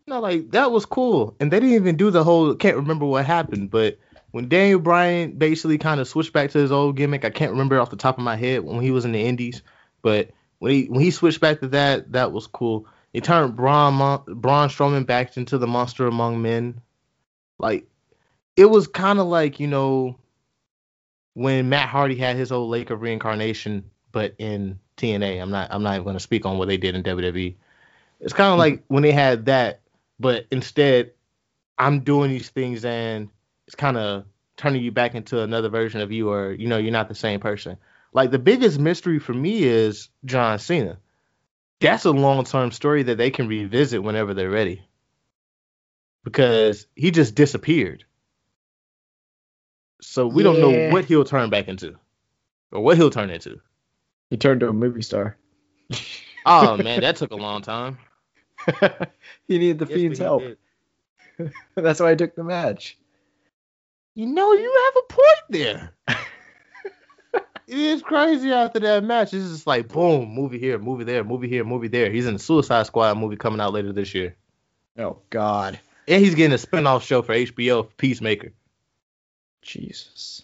No, 0.07 0.19
like 0.19 0.49
that 0.51 0.71
was 0.71 0.85
cool, 0.87 1.35
and 1.39 1.51
they 1.51 1.59
didn't 1.59 1.75
even 1.75 1.95
do 1.95 2.09
the 2.09 2.23
whole 2.23 2.55
can't 2.55 2.77
remember 2.77 3.05
what 3.05 3.25
happened. 3.25 3.69
But 3.69 3.99
when 4.31 4.49
Daniel 4.49 4.79
Bryan 4.79 5.33
basically 5.33 5.77
kind 5.77 5.99
of 5.99 6.07
switched 6.07 6.33
back 6.33 6.51
to 6.51 6.57
his 6.57 6.71
old 6.71 6.95
gimmick, 6.95 7.25
I 7.25 7.29
can't 7.29 7.51
remember 7.51 7.79
off 7.79 7.89
the 7.89 7.97
top 7.97 8.17
of 8.17 8.23
my 8.23 8.35
head 8.35 8.63
when 8.63 8.81
he 8.81 8.91
was 8.91 9.05
in 9.05 9.11
the 9.11 9.21
Indies, 9.21 9.61
but 10.01 10.31
when 10.59 10.71
he 10.71 10.85
when 10.85 11.01
he 11.01 11.11
switched 11.11 11.41
back 11.41 11.59
to 11.59 11.67
that, 11.69 12.11
that 12.13 12.31
was 12.31 12.47
cool. 12.47 12.87
He 13.13 13.21
turned 13.21 13.55
Braun 13.55 13.97
Braun 14.25 14.69
Strowman 14.69 15.05
back 15.05 15.35
into 15.37 15.57
the 15.57 15.67
monster 15.67 16.07
among 16.07 16.41
men. 16.41 16.81
Like 17.59 17.85
it 18.55 18.65
was 18.65 18.87
kind 18.87 19.19
of 19.19 19.27
like 19.27 19.59
you 19.59 19.67
know 19.67 20.17
when 21.33 21.69
Matt 21.69 21.89
Hardy 21.89 22.15
had 22.15 22.35
his 22.35 22.51
old 22.51 22.69
Lake 22.69 22.89
of 22.89 23.01
Reincarnation, 23.01 23.89
but 24.11 24.35
in 24.37 24.79
TNA. 24.97 25.41
I'm 25.41 25.51
not 25.51 25.67
I'm 25.71 25.83
not 25.83 25.93
even 25.93 26.03
going 26.03 26.15
to 26.15 26.19
speak 26.21 26.45
on 26.45 26.57
what 26.57 26.67
they 26.67 26.77
did 26.77 26.95
in 26.95 27.03
WWE. 27.03 27.55
It's 28.19 28.33
kind 28.33 28.53
of 28.53 28.59
like 28.59 28.83
when 28.87 29.03
they 29.03 29.11
had 29.11 29.45
that, 29.45 29.81
but 30.19 30.45
instead 30.51 31.11
I'm 31.77 32.01
doing 32.01 32.29
these 32.29 32.49
things 32.49 32.85
and 32.85 33.29
it's 33.67 33.75
kind 33.75 33.97
of 33.97 34.25
turning 34.57 34.83
you 34.83 34.91
back 34.91 35.15
into 35.15 35.41
another 35.41 35.69
version 35.69 36.01
of 36.01 36.11
you, 36.11 36.29
or 36.29 36.51
you 36.51 36.67
know 36.67 36.77
you're 36.77 36.91
not 36.91 37.09
the 37.09 37.15
same 37.15 37.39
person. 37.39 37.77
Like 38.13 38.31
the 38.31 38.39
biggest 38.39 38.79
mystery 38.79 39.19
for 39.19 39.33
me 39.33 39.63
is 39.63 40.09
John 40.25 40.59
Cena. 40.59 40.99
That's 41.79 42.05
a 42.05 42.11
long 42.11 42.43
term 42.43 42.71
story 42.71 43.03
that 43.03 43.17
they 43.17 43.31
can 43.31 43.47
revisit 43.47 44.03
whenever 44.03 44.33
they're 44.33 44.49
ready. 44.49 44.87
Because 46.23 46.85
he 46.95 47.09
just 47.09 47.33
disappeared. 47.33 48.05
So 50.01 50.27
we 50.27 50.43
don't 50.43 50.59
know 50.59 50.91
what 50.91 51.05
he'll 51.05 51.23
turn 51.23 51.49
back 51.49 51.67
into. 51.67 51.95
Or 52.71 52.81
what 52.81 52.97
he'll 52.97 53.09
turn 53.09 53.29
into. 53.29 53.59
He 54.29 54.37
turned 54.37 54.59
to 54.59 54.69
a 54.69 54.73
movie 54.73 55.01
star. 55.01 55.37
Oh 56.43 56.75
man, 56.75 57.01
that 57.01 57.17
took 57.17 57.29
a 57.29 57.35
long 57.35 57.61
time. 57.61 57.99
he 59.47 59.59
needed 59.59 59.77
the 59.77 59.85
Yes, 59.85 59.93
Fiend's 59.93 60.17
help. 60.17 60.43
That's 61.75 61.99
why 61.99 62.09
I 62.09 62.15
took 62.15 62.33
the 62.33 62.43
match. 62.43 62.97
You 64.15 64.25
know, 64.27 64.51
you 64.53 64.91
have 64.93 65.03
a 65.03 65.13
point 65.13 65.43
there. 65.49 65.91
it 67.67 67.77
is 67.77 68.01
crazy 68.01 68.51
after 68.51 68.79
that 68.81 69.03
match. 69.03 69.33
It's 69.33 69.49
just 69.49 69.67
like 69.67 69.87
boom, 69.87 70.29
movie 70.29 70.59
here, 70.59 70.77
movie 70.77 71.03
there, 71.05 71.23
movie 71.23 71.47
here, 71.47 71.63
movie 71.63 71.87
there. 71.87 72.11
He's 72.11 72.25
in 72.27 72.33
the 72.33 72.39
Suicide 72.39 72.85
Squad 72.87 73.17
movie 73.17 73.37
coming 73.37 73.61
out 73.61 73.73
later 73.73 73.93
this 73.93 74.13
year. 74.13 74.35
Oh 74.97 75.19
God, 75.29 75.79
And 76.07 76.23
he's 76.23 76.35
getting 76.35 76.53
a 76.53 76.57
spin-off 76.57 77.05
show 77.05 77.21
for 77.21 77.33
HBO 77.33 77.87
Peacemaker. 77.97 78.51
Jesus. 79.61 80.43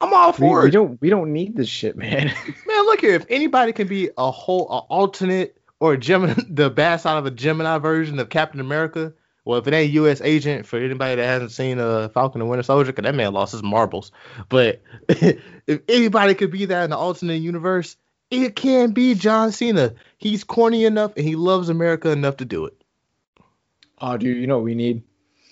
I'm 0.00 0.12
all 0.14 0.32
for 0.32 0.62
we 0.62 0.68
it. 0.68 0.72
don't 0.72 1.00
we 1.00 1.10
don't 1.10 1.32
need 1.32 1.56
this 1.56 1.68
shit, 1.68 1.96
man. 1.96 2.26
Man, 2.66 2.84
look 2.84 3.00
here. 3.00 3.14
If 3.14 3.26
anybody 3.28 3.72
can 3.72 3.86
be 3.88 4.10
a 4.18 4.30
whole 4.30 4.68
a 4.68 4.78
alternate 4.78 5.56
or 5.80 5.94
a 5.94 5.98
Gemini, 5.98 6.34
the 6.48 6.70
bad 6.70 6.96
side 7.00 7.18
of 7.18 7.26
a 7.26 7.30
Gemini 7.30 7.78
version 7.78 8.18
of 8.18 8.28
Captain 8.28 8.60
America, 8.60 9.12
well, 9.44 9.58
if 9.58 9.66
it 9.66 9.74
ain't 9.74 9.92
U.S. 9.92 10.20
Agent, 10.20 10.66
for 10.66 10.78
anybody 10.78 11.16
that 11.16 11.26
hasn't 11.26 11.50
seen 11.50 11.78
uh, 11.78 12.08
Falcon 12.10 12.40
and 12.40 12.48
Winter 12.48 12.62
Soldier, 12.62 12.92
because 12.92 13.04
that 13.04 13.14
man 13.14 13.32
lost 13.32 13.52
his 13.52 13.62
marbles. 13.62 14.12
But 14.48 14.82
if 15.08 15.80
anybody 15.88 16.34
could 16.34 16.52
be 16.52 16.66
that 16.66 16.84
in 16.84 16.90
the 16.90 16.96
alternate 16.96 17.42
universe, 17.42 17.96
it 18.30 18.54
can 18.54 18.92
be 18.92 19.14
John 19.14 19.52
Cena. 19.52 19.94
He's 20.16 20.44
corny 20.44 20.84
enough 20.84 21.16
and 21.16 21.26
he 21.26 21.36
loves 21.36 21.68
America 21.68 22.10
enough 22.10 22.38
to 22.38 22.44
do 22.44 22.66
it. 22.66 22.82
oh, 24.00 24.16
dude, 24.16 24.36
you 24.36 24.46
know 24.46 24.56
what 24.56 24.64
we 24.64 24.74
need? 24.74 25.02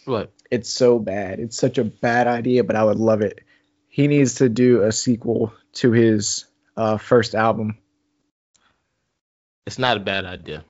What? 0.05 0.33
It's 0.51 0.71
so 0.71 0.99
bad. 0.99 1.41
It's 1.41 1.57
such 1.57 1.79
a 1.79 1.85
bad 1.85 2.27
idea, 2.27 2.65
but 2.65 2.77
I 2.77 2.85
would 2.85 2.99
love 2.99 3.23
it. 3.23 3.41
He 3.89 4.07
needs 4.07 4.37
to 4.37 4.49
do 4.49 4.83
a 4.83 4.93
sequel 4.93 5.53
to 5.75 5.93
his 5.93 6.47
uh, 6.77 6.97
first 6.97 7.35
album. 7.35 7.77
It's 9.67 9.79
not 9.79 9.97
a 9.97 10.01
bad 10.01 10.25
idea. 10.25 10.65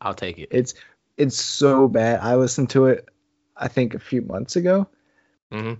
I'll 0.00 0.14
take 0.14 0.38
it. 0.38 0.50
It's 0.52 0.74
it's 1.16 1.36
so 1.36 1.88
bad. 1.88 2.20
I 2.20 2.36
listened 2.36 2.70
to 2.70 2.86
it, 2.86 3.08
I 3.56 3.68
think 3.68 3.94
a 3.94 3.98
few 3.98 4.22
months 4.22 4.56
ago. 4.56 4.88
hmm 5.50 5.74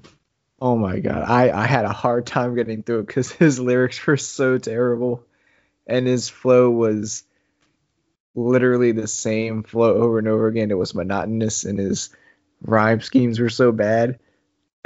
Oh 0.60 0.76
my 0.76 1.00
god, 1.00 1.22
I 1.22 1.50
I 1.50 1.66
had 1.66 1.84
a 1.84 1.92
hard 1.92 2.26
time 2.26 2.54
getting 2.54 2.82
through 2.82 3.00
it 3.00 3.06
because 3.08 3.30
his 3.44 3.60
lyrics 3.60 4.04
were 4.06 4.16
so 4.16 4.56
terrible, 4.58 5.22
and 5.86 6.06
his 6.06 6.28
flow 6.30 6.70
was 6.70 7.24
literally 8.34 8.92
the 8.92 9.06
same 9.06 9.62
flow 9.62 9.94
over 9.94 10.18
and 10.18 10.28
over 10.28 10.46
again. 10.46 10.70
It 10.70 10.78
was 10.78 10.94
monotonous, 10.94 11.64
and 11.64 11.78
his 11.78 12.10
rhyme 12.62 13.00
schemes 13.00 13.38
were 13.38 13.50
so 13.50 13.72
bad. 13.72 14.18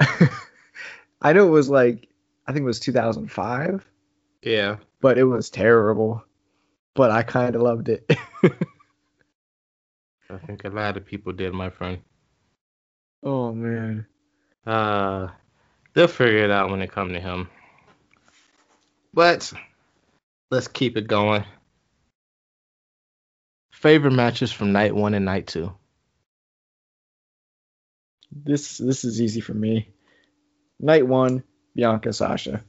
I 1.20 1.32
know 1.32 1.47
it 1.47 1.51
was 1.51 1.68
like 1.70 2.09
I 2.47 2.52
think 2.52 2.62
it 2.64 2.66
was 2.66 2.81
2005, 2.81 3.86
Yeah. 4.43 4.77
but 5.01 5.18
it 5.18 5.24
was 5.24 5.51
terrible. 5.51 6.24
But 6.94 7.12
I 7.12 7.22
kind 7.22 7.55
of 7.55 7.62
loved 7.62 7.89
it. 7.89 8.10
I 10.32 10.39
think 10.47 10.65
a 10.65 10.69
lot 10.69 10.97
of 10.97 11.05
people 11.05 11.32
did, 11.32 11.52
my 11.52 11.70
friend. 11.70 11.98
oh 13.23 13.52
man, 13.52 14.07
Uh, 14.66 15.28
they'll 15.94 16.07
figure 16.09 16.44
it 16.44 16.51
out 16.51 16.70
when 16.70 16.82
it 16.82 16.93
come 16.93 17.12
to 17.12 17.20
him. 17.20 17.48
But 19.12 19.52
let's 20.51 20.69
keep 20.69 20.97
it 20.97 21.09
going. 21.09 21.44
Favorite 23.73 24.12
matches 24.12 24.52
from 24.52 24.73
night 24.73 24.94
one 24.94 25.15
and 25.15 25.24
night 25.24 25.47
two. 25.47 25.73
this 28.31 28.78
this 28.78 29.05
is 29.05 29.20
easy 29.20 29.40
for 29.40 29.55
me. 29.55 29.89
Night 30.78 31.07
one, 31.07 31.43
Bianca 31.74 32.12
Sasha. 32.12 32.62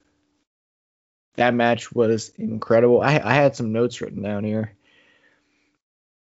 That 1.36 1.54
match 1.54 1.92
was 1.94 2.30
incredible. 2.38 3.02
I 3.02 3.20
I 3.24 3.34
had 3.34 3.56
some 3.56 3.72
notes 3.72 4.02
written 4.02 4.24
down 4.24 4.44
here. 4.44 4.74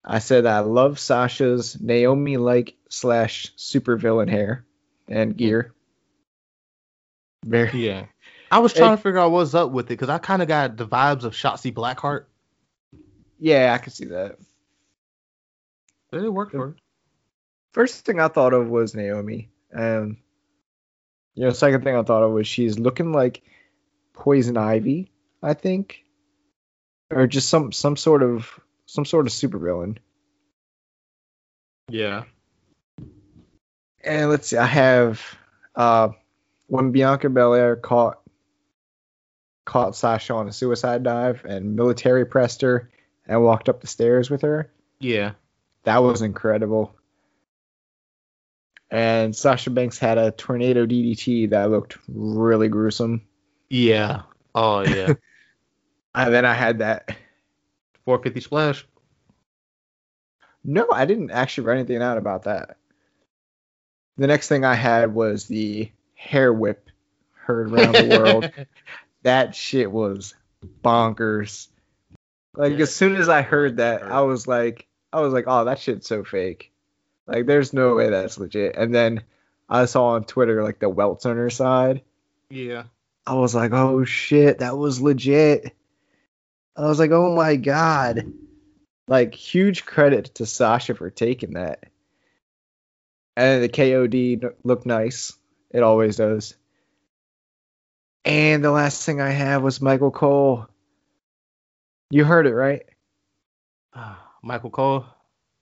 I 0.06 0.20
said 0.20 0.46
I 0.46 0.60
love 0.60 0.98
Sasha's 0.98 1.80
Naomi 1.80 2.36
like 2.36 2.76
slash 2.88 3.52
supervillain 3.56 4.28
hair 4.30 4.64
and 5.08 5.36
gear. 5.36 5.72
Very 7.44 7.86
Yeah. 7.86 8.06
I 8.50 8.60
was 8.60 8.72
trying 8.74 8.96
to 8.96 9.02
figure 9.02 9.18
out 9.18 9.32
what's 9.32 9.54
up 9.54 9.72
with 9.72 9.86
it 9.86 9.88
because 9.90 10.08
I 10.08 10.18
kind 10.18 10.42
of 10.42 10.48
got 10.48 10.76
the 10.76 10.86
vibes 10.86 11.24
of 11.24 11.34
Shotzi 11.34 11.72
Blackheart. 11.74 12.26
yeah, 13.38 13.72
I 13.74 13.78
can 13.78 13.92
see 13.92 14.06
that. 14.06 14.38
But 16.10 16.22
it 16.22 16.32
worked 16.32 16.52
for 16.52 16.58
her. 16.68 16.76
first 17.72 18.04
thing 18.04 18.20
I 18.20 18.28
thought 18.28 18.54
of 18.54 18.68
was 18.68 18.94
Naomi, 18.94 19.50
and 19.72 20.16
you 21.34 21.44
know, 21.44 21.50
second 21.50 21.82
thing 21.82 21.96
I 21.96 22.02
thought 22.04 22.22
of 22.22 22.30
was 22.30 22.46
she's 22.46 22.78
looking 22.78 23.12
like 23.12 23.42
Poison 24.14 24.56
Ivy, 24.56 25.10
I 25.42 25.54
think, 25.54 26.04
or 27.10 27.26
just 27.26 27.48
some 27.48 27.72
some 27.72 27.96
sort 27.96 28.22
of 28.22 28.48
some 28.86 29.04
sort 29.04 29.26
of 29.26 29.32
supervillain. 29.32 29.98
Yeah. 31.88 32.24
And 34.02 34.30
let's 34.30 34.48
see, 34.48 34.56
I 34.56 34.66
have 34.66 35.22
uh 35.74 36.10
when 36.68 36.92
Bianca 36.92 37.28
Belair 37.28 37.76
caught 37.76 38.20
caught 39.64 39.96
Sasha 39.96 40.34
on 40.34 40.48
a 40.48 40.52
suicide 40.52 41.02
dive 41.02 41.44
and 41.44 41.76
military 41.76 42.24
pressed 42.24 42.62
her 42.62 42.90
and 43.26 43.42
walked 43.42 43.68
up 43.68 43.80
the 43.80 43.86
stairs 43.86 44.30
with 44.30 44.42
her. 44.42 44.70
Yeah. 45.00 45.32
That 45.82 45.98
was 46.02 46.22
incredible. 46.22 46.94
And 48.90 49.34
Sasha 49.34 49.70
Banks 49.70 49.98
had 49.98 50.18
a 50.18 50.30
tornado 50.30 50.86
DDT 50.86 51.50
that 51.50 51.70
looked 51.70 51.98
really 52.08 52.68
gruesome. 52.68 53.22
Yeah. 53.68 54.22
Oh 54.54 54.80
yeah. 54.80 55.14
And 56.18 56.32
then 56.32 56.46
I 56.46 56.54
had 56.54 56.78
that. 56.78 57.14
450 58.06 58.40
splash. 58.40 58.86
No, 60.64 60.88
I 60.90 61.04
didn't 61.04 61.30
actually 61.30 61.66
write 61.66 61.78
anything 61.78 62.02
out 62.02 62.18
about 62.18 62.44
that. 62.44 62.76
The 64.16 64.26
next 64.26 64.48
thing 64.48 64.64
I 64.64 64.74
had 64.74 65.14
was 65.14 65.46
the 65.46 65.90
hair 66.14 66.52
whip 66.52 66.88
heard 67.34 67.70
around 67.70 67.92
the 67.92 68.18
world. 68.18 68.50
that 69.22 69.54
shit 69.54 69.90
was 69.92 70.34
bonkers. 70.82 71.68
Like 72.54 72.72
Yeah. 72.72 72.78
as 72.84 72.94
soon 72.94 73.16
as 73.16 73.28
I 73.28 73.42
heard 73.42 73.76
that, 73.76 74.02
I 74.02 74.22
was 74.22 74.48
like, 74.48 74.86
I 75.12 75.20
was 75.20 75.32
like, 75.32 75.44
oh, 75.46 75.66
that 75.66 75.78
shit's 75.78 76.08
so 76.08 76.24
fake. 76.24 76.72
Like, 77.26 77.46
there's 77.46 77.72
no 77.72 77.94
way 77.94 78.08
that's 78.10 78.38
legit. 78.38 78.76
And 78.76 78.94
then 78.94 79.22
I 79.68 79.84
saw 79.84 80.10
on 80.10 80.24
Twitter 80.24 80.62
like 80.62 80.78
the 80.78 80.88
welts 80.88 81.26
on 81.26 81.36
her 81.36 81.50
side. 81.50 82.02
yeah. 82.50 82.84
I 83.28 83.34
was 83.34 83.56
like, 83.56 83.72
oh 83.72 84.04
shit, 84.04 84.60
that 84.60 84.78
was 84.78 85.00
legit. 85.00 85.74
I 86.76 86.86
was 86.86 86.98
like, 86.98 87.10
oh 87.10 87.34
my 87.34 87.56
god. 87.56 88.32
Like, 89.08 89.34
huge 89.34 89.86
credit 89.86 90.34
to 90.36 90.46
Sasha 90.46 90.94
for 90.94 91.10
taking 91.10 91.54
that. 91.54 91.84
And 93.36 93.62
the 93.62 93.68
KOD 93.68 94.52
looked 94.64 94.86
nice. 94.86 95.32
It 95.70 95.82
always 95.82 96.16
does. 96.16 96.54
And 98.24 98.64
the 98.64 98.72
last 98.72 99.04
thing 99.04 99.20
I 99.20 99.30
have 99.30 99.62
was 99.62 99.80
Michael 99.80 100.10
Cole. 100.10 100.66
You 102.10 102.24
heard 102.24 102.46
it, 102.46 102.54
right? 102.54 102.82
Michael 104.42 104.70
Cole. 104.70 105.04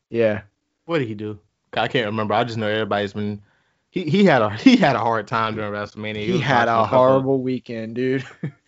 Yeah. 0.09 0.43
What 0.87 0.99
did 0.99 1.09
he 1.09 1.15
do? 1.15 1.39
I 1.77 1.89
can't 1.89 2.07
remember. 2.07 2.35
I 2.35 2.45
just 2.45 2.59
know 2.59 2.69
everybody's 2.69 3.13
been. 3.13 3.43
He, 3.91 4.05
he 4.05 4.25
had 4.25 4.43
a 4.43 4.51
he 4.57 4.77
had 4.77 4.97
a 4.97 5.01
hard 5.01 5.27
time 5.27 5.55
during 5.57 5.73
WrestleMania. 5.73 6.25
He 6.25 6.33
was 6.33 6.41
had 6.41 6.69
a 6.69 6.87
horrible 6.87 7.41
weekend, 7.41 7.95
dude. 7.95 8.25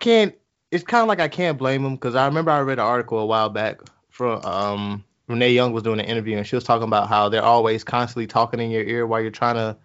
Can't. 0.00 0.34
It's 0.70 0.84
kind 0.84 1.02
of 1.02 1.08
like 1.08 1.20
I 1.20 1.28
can't 1.28 1.58
blame 1.58 1.84
him 1.84 1.94
because 1.94 2.14
I 2.14 2.26
remember 2.26 2.50
I 2.50 2.60
read 2.60 2.78
an 2.78 2.84
article 2.84 3.18
a 3.18 3.26
while 3.26 3.48
back 3.48 3.80
from 4.10 4.44
um 4.44 5.04
Renee 5.28 5.52
Young 5.52 5.72
was 5.72 5.82
doing 5.82 6.00
an 6.00 6.06
interview 6.06 6.36
and 6.36 6.46
she 6.46 6.56
was 6.56 6.64
talking 6.64 6.86
about 6.86 7.08
how 7.08 7.28
they're 7.28 7.42
always 7.42 7.84
constantly 7.84 8.26
talking 8.26 8.60
in 8.60 8.70
your 8.70 8.82
ear 8.84 9.06
while 9.06 9.20
you're 9.20 9.30
trying 9.30 9.56
to 9.56 9.76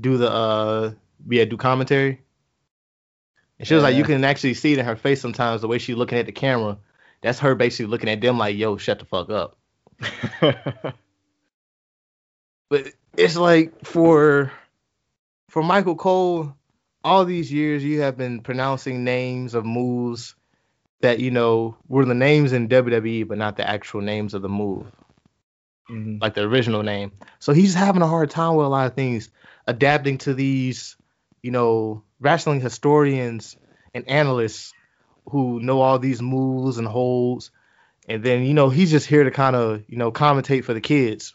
do 0.00 0.18
the 0.18 0.30
uh 0.30 0.92
yeah 1.28 1.44
do 1.44 1.56
commentary. 1.56 2.20
And 3.58 3.66
she 3.66 3.74
was 3.74 3.82
like, 3.82 3.96
you 3.96 4.04
can 4.04 4.22
actually 4.24 4.54
see 4.54 4.74
it 4.74 4.78
in 4.78 4.84
her 4.84 4.96
face 4.96 5.20
sometimes 5.20 5.62
the 5.62 5.68
way 5.68 5.78
she's 5.78 5.96
looking 5.96 6.18
at 6.18 6.26
the 6.26 6.32
camera. 6.32 6.78
That's 7.22 7.38
her 7.38 7.54
basically 7.54 7.86
looking 7.86 8.10
at 8.10 8.20
them 8.20 8.36
like, 8.38 8.56
yo, 8.56 8.76
shut 8.76 8.98
the 8.98 9.06
fuck 9.06 9.30
up. 9.30 9.56
But 12.68 12.92
it's 13.16 13.36
like 13.36 13.84
for 13.84 14.52
for 15.48 15.62
Michael 15.62 15.96
Cole, 15.96 16.55
all 17.06 17.24
these 17.24 17.52
years 17.52 17.84
you 17.84 18.00
have 18.00 18.16
been 18.16 18.40
pronouncing 18.40 19.04
names 19.04 19.54
of 19.54 19.64
moves 19.64 20.34
that 21.00 21.20
you 21.20 21.30
know 21.30 21.76
were 21.86 22.04
the 22.04 22.14
names 22.14 22.52
in 22.52 22.68
WWE, 22.68 23.28
but 23.28 23.38
not 23.38 23.56
the 23.56 23.68
actual 23.68 24.00
names 24.00 24.34
of 24.34 24.42
the 24.42 24.48
move, 24.48 24.86
Mhm. 25.88 26.20
like 26.20 26.34
the 26.34 26.42
original 26.42 26.82
name. 26.82 27.12
So 27.38 27.52
he's 27.52 27.74
having 27.74 28.02
a 28.02 28.08
hard 28.08 28.30
time 28.30 28.56
with 28.56 28.66
a 28.66 28.68
lot 28.68 28.88
of 28.88 28.94
things, 28.94 29.30
adapting 29.66 30.18
to 30.18 30.34
these, 30.34 30.96
you 31.42 31.52
know, 31.52 32.02
wrestling 32.18 32.60
historians 32.60 33.56
and 33.94 34.08
analysts 34.08 34.72
who 35.30 35.60
know 35.60 35.80
all 35.80 35.98
these 36.00 36.20
moves 36.20 36.78
and 36.78 36.88
holds. 36.88 37.50
And 38.08 38.22
then, 38.24 38.44
you 38.44 38.54
know, 38.54 38.68
he's 38.68 38.90
just 38.90 39.06
here 39.06 39.22
to 39.24 39.30
kind 39.30 39.54
of, 39.54 39.82
you 39.88 39.96
know, 39.96 40.10
commentate 40.10 40.64
for 40.64 40.74
the 40.74 40.80
kids. 40.80 41.34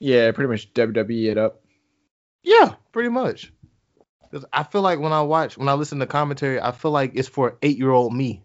yeah, 0.00 0.30
pretty 0.32 0.48
much 0.48 0.72
WWE 0.74 1.28
it 1.30 1.38
up. 1.38 1.60
Yeah, 2.44 2.74
pretty 2.92 3.08
much. 3.08 3.52
Because 4.30 4.46
I 4.52 4.62
feel 4.62 4.82
like 4.82 4.98
when 4.98 5.12
I 5.12 5.22
watch, 5.22 5.56
when 5.56 5.68
I 5.68 5.74
listen 5.74 5.98
to 6.00 6.06
commentary, 6.06 6.60
I 6.60 6.72
feel 6.72 6.90
like 6.90 7.12
it's 7.14 7.28
for 7.28 7.58
eight 7.62 7.78
year 7.78 7.90
old 7.90 8.14
me. 8.14 8.42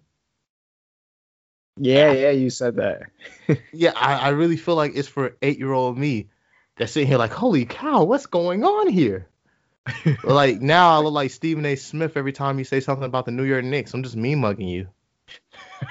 Yeah, 1.78 2.12
yeah, 2.12 2.30
you 2.32 2.50
said 2.50 2.76
that. 2.76 3.04
Yeah, 3.74 3.92
I, 3.96 4.16
I 4.16 4.30
really 4.30 4.58
feel 4.58 4.76
like 4.76 4.94
it's 4.96 5.08
for 5.08 5.36
eight 5.42 5.60
year 5.60 5.72
old 5.72 5.98
me 5.98 6.30
that's 6.78 6.94
sitting 6.94 7.08
here 7.08 7.18
like, 7.18 7.34
holy 7.34 7.66
cow, 7.66 8.04
what's 8.04 8.28
going 8.28 8.64
on 8.64 8.88
here? 8.88 9.28
like 10.24 10.62
now 10.62 10.96
I 10.96 11.00
look 11.00 11.14
like 11.14 11.32
Stephen 11.32 11.66
A. 11.66 11.76
Smith 11.76 12.16
every 12.16 12.32
time 12.32 12.58
you 12.58 12.64
say 12.64 12.80
something 12.80 13.04
about 13.04 13.26
the 13.26 13.32
New 13.32 13.44
York 13.44 13.66
Knicks. 13.66 13.94
I'm 13.94 14.04
just 14.04 14.16
me 14.16 14.36
mugging 14.36 14.70
you. 14.70 14.88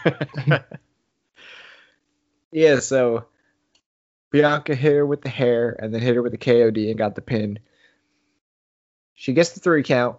Yeah, 2.52 2.80
so 2.80 3.24
Bianca 4.30 4.74
hit 4.74 4.92
her 4.92 5.06
with 5.06 5.22
the 5.22 5.30
hair 5.30 5.74
and 5.78 5.92
then 5.92 6.02
hit 6.02 6.14
her 6.14 6.22
with 6.22 6.32
the 6.32 6.38
KOD 6.38 6.90
and 6.90 6.98
got 6.98 7.14
the 7.14 7.22
pin. 7.22 7.58
She 9.14 9.32
gets 9.32 9.50
the 9.50 9.60
three 9.60 9.82
count. 9.82 10.16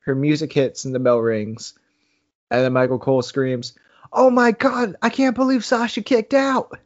Her 0.00 0.14
music 0.14 0.52
hits 0.52 0.84
and 0.84 0.94
the 0.94 0.98
bell 0.98 1.18
rings. 1.18 1.74
And 2.50 2.64
then 2.64 2.72
Michael 2.72 2.98
Cole 2.98 3.22
screams, 3.22 3.74
Oh 4.12 4.30
my 4.30 4.50
god, 4.52 4.96
I 5.02 5.08
can't 5.10 5.36
believe 5.36 5.64
Sasha 5.64 6.02
kicked 6.02 6.34
out. 6.34 6.78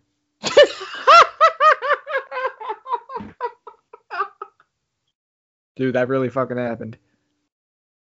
Dude, 5.77 5.95
that 5.95 6.09
really 6.09 6.29
fucking 6.29 6.57
happened. 6.57 6.97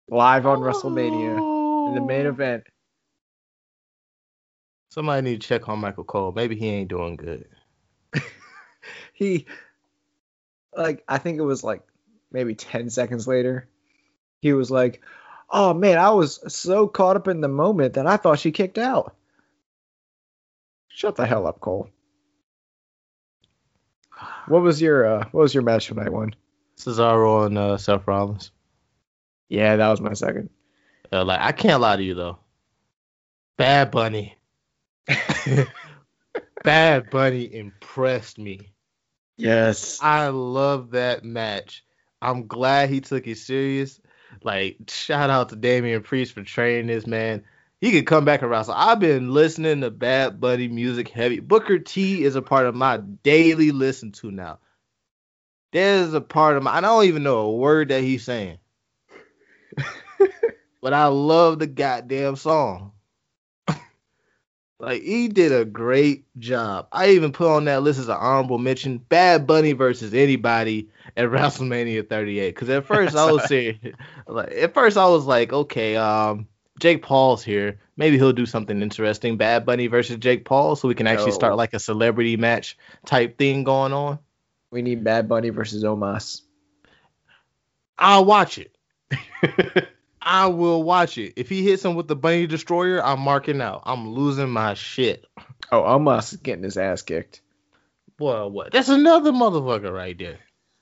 Live 0.09 0.47
on 0.47 0.59
WrestleMania 0.61 1.89
in 1.89 1.95
the 1.95 2.01
main 2.01 2.27
Oh. 2.27 2.31
event. 2.31 2.65
Somebody 4.91 5.23
need 5.23 5.41
to 5.41 5.47
check 5.49 5.69
on 5.71 5.79
Michael 5.79 6.05
Cole. 6.05 6.33
Maybe 6.33 6.55
he 6.55 6.69
ain't 6.69 6.91
doing 6.91 7.17
good. 7.17 7.49
he 9.15 9.47
like 10.77 11.03
I 11.09 11.17
think 11.17 11.39
it 11.39 11.43
was 11.43 11.65
like 11.65 11.83
maybe 12.33 12.55
10 12.55 12.91
seconds 12.91 13.27
later 13.27 13.69
he 14.41 14.53
was 14.53 14.71
like 14.71 15.01
oh 15.51 15.75
man 15.75 15.99
I 15.99 16.11
was 16.11 16.41
so 16.55 16.89
caught 16.89 17.17
up 17.17 17.29
in 17.29 17.41
the 17.41 17.49
moment 17.49 17.95
that 17.95 18.07
I 18.07 18.17
thought 18.17 18.39
she 18.39 18.53
kicked 18.53 18.79
out 18.79 19.15
shut 20.89 21.17
the 21.17 21.27
hell 21.27 21.47
up 21.47 21.61
Cole 21.61 21.89
what 24.47 24.63
was 24.63 24.81
your 24.81 25.07
uh 25.07 25.25
what 25.33 25.43
was 25.43 25.55
your 25.55 25.63
match 25.63 25.89
for 25.89 25.95
night 25.95 26.13
one 26.13 26.35
Cesaro 26.79 27.47
and 27.47 27.57
uh, 27.59 27.77
Seth 27.77 28.07
Rollins. 28.07 28.51
yeah 29.49 29.77
that 29.77 29.89
was 29.89 30.01
my 30.01 30.15
second 30.15 30.49
Uh, 31.13 31.25
like 31.25 31.41
I 31.41 31.53
can't 31.53 31.81
lie 31.81 31.97
to 31.97 32.03
you 32.03 32.15
though. 32.15 32.39
Bad 33.59 33.91
Bunny. 33.91 34.35
Bad 36.65 37.11
Bunny 37.11 37.55
impressed 37.55 38.39
me. 38.39 38.73
yes 39.37 39.99
I 40.03 40.29
love 40.29 40.93
that 40.93 41.25
match. 41.25 41.85
I'm 42.23 42.47
glad 42.47 42.89
he 42.89 43.01
took 43.01 43.27
it 43.27 43.37
serious. 43.37 44.01
Like, 44.43 44.77
shout 44.89 45.29
out 45.29 45.49
to 45.51 45.57
Damian 45.57 46.03
Priest 46.03 46.33
for 46.33 46.43
training 46.43 46.87
this 46.87 47.07
man. 47.07 47.45
He 47.81 47.91
could 47.91 48.07
come 48.07 48.25
back 48.25 48.43
around. 48.43 48.65
So 48.67 48.73
I've 48.75 49.01
been 49.01 49.35
listening 49.35 49.81
to 49.81 49.91
Bad 49.91 50.41
Bunny 50.41 50.69
music 50.69 51.09
heavy. 51.09 51.41
Booker 51.41 51.81
T 51.81 52.23
is 52.23 52.37
a 52.37 52.43
part 52.43 52.67
of 52.67 52.77
my 52.77 52.99
daily 52.99 53.73
listen 53.73 54.13
to 54.13 54.31
now. 54.31 54.61
There's 55.73 56.15
a 56.15 56.21
part 56.21 56.57
of 56.57 56.63
my 56.63 56.77
I 56.77 56.81
don't 56.81 57.05
even 57.05 57.25
know 57.25 57.39
a 57.39 57.53
word 57.53 57.89
that 57.89 58.03
he's 58.03 58.23
saying. 58.23 58.59
but 60.81 60.93
I 60.93 61.07
love 61.07 61.59
the 61.59 61.67
goddamn 61.67 62.37
song. 62.37 62.93
Like 64.83 65.03
he 65.03 65.29
did 65.29 65.53
a 65.53 65.65
great 65.65 66.25
job. 66.41 66.89
I 66.91 67.11
even 67.11 67.31
put 67.31 67.49
on 67.49 67.67
that 67.67 67.83
list 67.85 68.01
as 68.01 68.09
an 68.09 68.17
honorable 68.19 68.59
mention: 68.59 68.99
Bad 68.99 69.47
Bunny 69.47 69.73
versus 69.73 70.13
anybody 70.13 70.89
at 71.17 71.29
WrestleMania 71.31 72.09
38. 72.09 72.53
Because 72.53 72.69
at 72.69 72.85
first 72.87 73.15
I 73.17 73.31
was 73.31 73.45
serious. 73.49 73.79
Like 74.27 74.51
at 74.51 74.75
first 74.75 74.97
I 74.97 75.07
was 75.07 75.25
like, 75.25 75.53
okay, 75.53 75.95
um, 75.97 76.49
Jake 76.81 77.01
Paul's 77.03 77.45
here. 77.45 77.79
Maybe 77.97 78.17
he'll 78.19 78.33
do 78.33 78.45
something 78.45 78.83
interesting. 78.83 79.37
Bad 79.37 79.65
Bunny 79.65 79.87
versus 79.87 80.17
Jake 80.17 80.45
Paul, 80.45 80.75
so 80.75 80.89
we 80.89 80.97
can 80.97 81.07
actually 81.07 81.27
No. 81.27 81.35
start 81.37 81.57
like 81.57 81.75
a 81.75 81.79
celebrity 81.79 82.37
match 82.37 82.77
type 83.07 83.39
thing 83.39 83.63
going 83.63 83.93
on. 83.93 84.19
we 84.73 84.83
need 84.83 85.05
Bad 85.05 85.29
Bunny 85.29 85.51
versus 85.51 85.85
Omos 85.85 86.41
I'll 87.99 88.25
watch 88.25 88.59
it. 88.59 88.75
I 90.25 90.47
will 90.47 90.83
watch 90.83 91.19
it. 91.19 91.35
If 91.37 91.49
he 91.49 91.65
hits 91.65 91.85
him 91.85 91.95
with 91.95 92.07
the 92.09 92.17
Bunny 92.17 92.47
Destroyer, 92.47 93.05
I'm 93.05 93.21
marking 93.21 93.61
out. 93.61 93.83
I'm 93.85 94.09
losing 94.11 94.51
my 94.51 94.75
shit. 94.75 95.27
oh 95.73 95.83
Omos 95.83 96.33
is 96.33 96.39
getting 96.39 96.65
his 96.65 96.77
ass 96.77 97.03
kicked 97.03 97.41
Well, 98.19 98.51
what? 98.51 98.73
That's 98.73 98.89
another 98.89 99.33
motherfucker 99.33 99.93
right 99.93 100.17
there. 100.17 100.39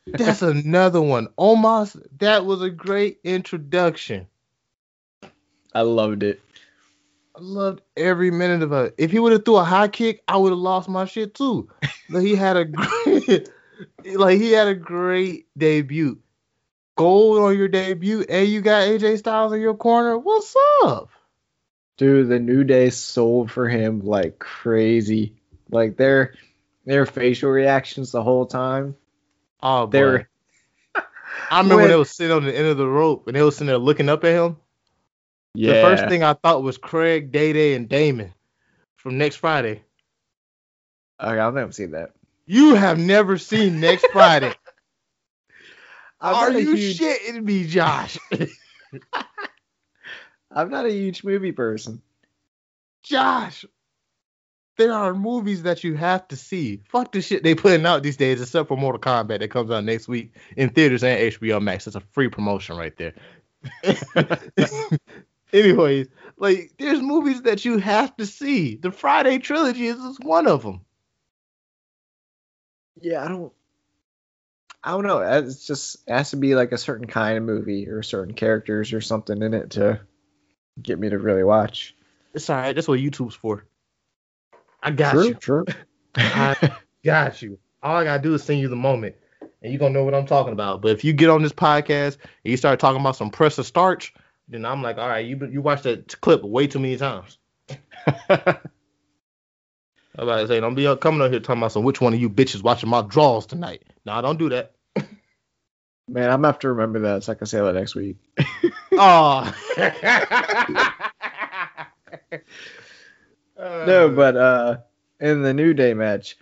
That's 0.07 0.43
another 0.43 1.01
one. 1.01 1.29
Omos, 1.39 2.01
that 2.19 2.45
was 2.45 2.63
a 2.63 2.71
great 2.71 3.19
introduction. 3.25 4.27
I 5.75 5.83
loved 5.83 6.23
it. 6.23 6.41
I 7.37 7.41
loved 7.41 7.81
every 7.97 8.31
minute 8.31 8.63
of 8.63 8.73
it. 8.73 8.95
If 8.99 9.13
he 9.13 9.19
would 9.19 9.33
have 9.33 9.45
threw 9.45 9.57
a 9.57 9.65
high 9.65 9.89
kick, 9.89 10.23
I 10.29 10.37
would 10.37 10.51
have 10.51 10.59
lost 10.59 10.89
my 10.89 11.05
shit 11.05 11.35
too. 11.35 11.71
But 12.11 12.23
he 12.23 12.35
had 12.35 12.57
a 12.57 12.65
great, 12.67 13.49
like 14.15 14.39
he 14.39 14.53
had 14.53 14.69
a 14.69 14.75
great 14.75 15.47
debut. 15.57 16.19
Gold 17.01 17.39
on 17.39 17.57
your 17.57 17.69
debut, 17.69 18.27
and 18.29 18.47
you 18.47 18.61
got 18.61 18.83
AJ 18.83 19.17
Styles 19.21 19.55
in 19.55 19.61
your 19.63 19.75
corner. 19.75 20.19
What's 20.19 20.55
up? 20.83 21.09
Dude, 21.97 22.29
the 22.29 22.39
New 22.39 22.63
Day 22.63 22.91
sold 22.91 23.51
for 23.51 23.67
him 23.67 24.01
like 24.05 24.39
crazy. 24.39 25.35
Like 25.71 25.97
their 25.97 26.35
their 26.85 27.07
facial 27.07 27.51
reactions 27.51 28.13
the 28.13 28.23
whole 28.23 28.45
time. 28.45 28.97
Oh, 29.63 29.87
boy. 29.87 29.91
They're 29.93 30.29
I 30.95 31.03
remember 31.61 31.77
when 31.77 31.83
when- 31.85 31.89
they 31.91 31.97
was 31.97 32.11
sitting 32.11 32.37
on 32.37 32.45
the 32.45 32.55
end 32.55 32.67
of 32.67 32.77
the 32.77 32.87
rope 32.87 33.27
and 33.29 33.35
they 33.35 33.43
was 33.43 33.55
sitting 33.57 33.69
there 33.69 33.79
looking 33.79 34.11
up 34.11 34.23
at 34.25 34.35
him. 34.35 34.59
yeah. 35.55 35.73
The 35.73 35.97
first 35.97 36.09
thing 36.11 36.23
I 36.23 36.35
thought 36.35 36.63
was 36.63 36.77
Craig, 36.77 37.33
Day 37.33 37.55
Day, 37.55 37.73
and 37.77 37.89
Damon 37.89 38.35
from 38.97 39.17
next 39.17 39.37
Friday. 39.37 39.83
Okay, 41.19 41.39
I've 41.39 41.55
never 41.55 41.73
seen 41.73 41.93
that. 41.93 42.11
You 42.45 42.75
have 42.75 42.99
never 42.99 43.39
seen 43.39 43.81
next 43.81 44.07
Friday. 44.13 44.53
I'm 46.21 46.35
Are 46.35 46.59
you 46.59 46.75
huge, 46.75 46.99
shitting 46.99 47.45
me, 47.45 47.67
Josh? 47.67 48.19
I'm 50.51 50.71
not 50.71 50.85
a 50.85 50.93
huge 50.93 51.25
movie 51.25 51.53
person. 51.53 52.03
Josh, 53.03 53.65
there 54.77 54.93
are 54.93 55.15
movies 55.15 55.63
that 55.63 55.85
you 55.85 55.95
have 55.95 56.27
to 56.29 56.37
see. 56.37 56.83
Fuck 56.89 57.13
the 57.13 57.23
shit 57.23 57.43
they 57.43 57.55
putting 57.55 57.87
out 57.87 58.03
these 58.03 58.17
days, 58.17 58.41
except 58.41 58.69
for 58.69 58.77
Mortal 58.77 59.01
Kombat 59.01 59.39
that 59.39 59.51
comes 59.51 59.71
out 59.71 59.85
next 59.85 60.09
week 60.09 60.35
in 60.57 60.71
theaters 60.71 61.03
and 61.03 61.33
HBO 61.33 61.63
Max. 61.63 61.87
It's 61.87 61.97
a 61.97 62.01
free 62.13 62.29
promotion 62.29 62.77
right 62.77 62.97
there. 62.97 63.15
Anyways, 65.53 66.09
like 66.37 66.73
there's 66.79 67.01
movies 67.01 67.43
that 67.43 67.65
you 67.65 67.79
have 67.79 68.17
to 68.17 68.27
see. 68.27 68.77
The 68.77 68.91
Friday 68.91 69.39
trilogy 69.39 69.87
is 69.87 69.97
just 69.97 70.25
one 70.25 70.47
of 70.47 70.63
them. 70.63 70.81
Yeah, 73.01 73.25
I 73.25 73.29
don't. 73.29 73.53
I 74.83 74.93
don't 74.93 75.07
know. 75.07 75.21
It's 75.21 75.67
just 75.67 75.97
it 76.07 76.13
has 76.13 76.31
to 76.31 76.37
be 76.37 76.55
like 76.55 76.73
a 76.73 76.79
certain 76.79 77.07
kind 77.07 77.37
of 77.37 77.45
movie 77.45 77.89
or 77.89 78.03
certain 78.03 78.35
characters 78.35 78.93
or 78.93 79.01
something 79.01 79.43
in 79.43 79.53
it 79.53 79.71
to 79.73 80.01
get 80.81 80.99
me 80.99 81.11
to 81.11 81.19
really 81.19 81.45
watch. 81.45 81.95
It's 82.33 82.49
all 82.49 82.57
right. 82.57 82.75
That's 82.75 82.89
what 82.89 83.01
YouTube's 83.01 83.35
for. 83.35 83.67
I 84.83 84.91
got 84.91 85.13
true, 85.13 85.29
you. 85.29 85.35
true. 85.35 85.65
I 86.15 86.73
got 87.05 87.43
you. 87.43 87.59
All 87.83 87.97
I 87.97 88.05
gotta 88.05 88.23
do 88.23 88.35
is 88.35 88.43
send 88.43 88.61
you 88.61 88.69
the 88.69 88.77
moment, 88.77 89.17
and 89.63 89.73
you're 89.73 89.79
gonna 89.79 89.95
know 89.95 90.05
what 90.05 90.15
I'm 90.15 90.27
talking 90.27 90.53
about. 90.53 90.81
But 90.81 90.93
if 90.93 91.05
you 91.05 91.13
get 91.13 91.29
on 91.31 91.43
this 91.43 91.53
podcast 91.53 92.17
and 92.45 92.51
you 92.51 92.57
start 92.57 92.81
talking 92.81 93.01
about 93.01 93.17
some 93.17 93.31
press 93.31 93.59
of 93.59 93.67
starch, 93.67 94.15
then 94.49 94.65
I'm 94.65 94.83
like, 94.83 94.97
all 94.97 95.09
right, 95.09 95.25
you 95.27 95.39
you 95.51 95.61
watched 95.61 95.85
that 95.85 96.21
clip 96.21 96.43
way 96.43 96.67
too 96.67 96.79
many 96.79 96.97
times. 96.97 97.39
I'm 100.19 100.25
about 100.29 100.41
to 100.41 100.49
say, 100.49 100.61
don't 100.61 100.75
be 100.75 100.87
up- 100.87 101.01
coming 101.01 101.21
up 101.23 101.31
here 101.31 101.41
talking 101.41 101.61
about 101.63 101.73
some 101.73 101.85
which 101.85 102.01
one 102.01 102.13
of 102.15 102.21
you 102.21 102.29
bitches 102.29 102.63
watching 102.63 102.89
my 102.91 103.03
draws 103.03 103.47
tonight. 103.47 103.83
Nah, 104.05 104.21
don't 104.21 104.39
do 104.39 104.49
that. 104.51 104.73
Man, 106.09 106.25
I'm 106.31 106.39
gonna 106.39 106.49
have 106.49 106.59
to 106.61 106.69
remember 106.71 107.01
that 107.01 107.25
so 107.25 107.33
I 107.33 107.35
can 107.37 107.47
say 107.47 107.61
that 107.61 107.75
next 107.75 107.95
week. 107.95 108.17
Oh. 108.93 109.55
No, 113.59 114.09
but 114.09 114.37
uh 114.37 114.77
in 115.21 115.43
the 115.43 115.53
New 115.53 115.75
Day 115.75 115.95
match, 115.95 116.37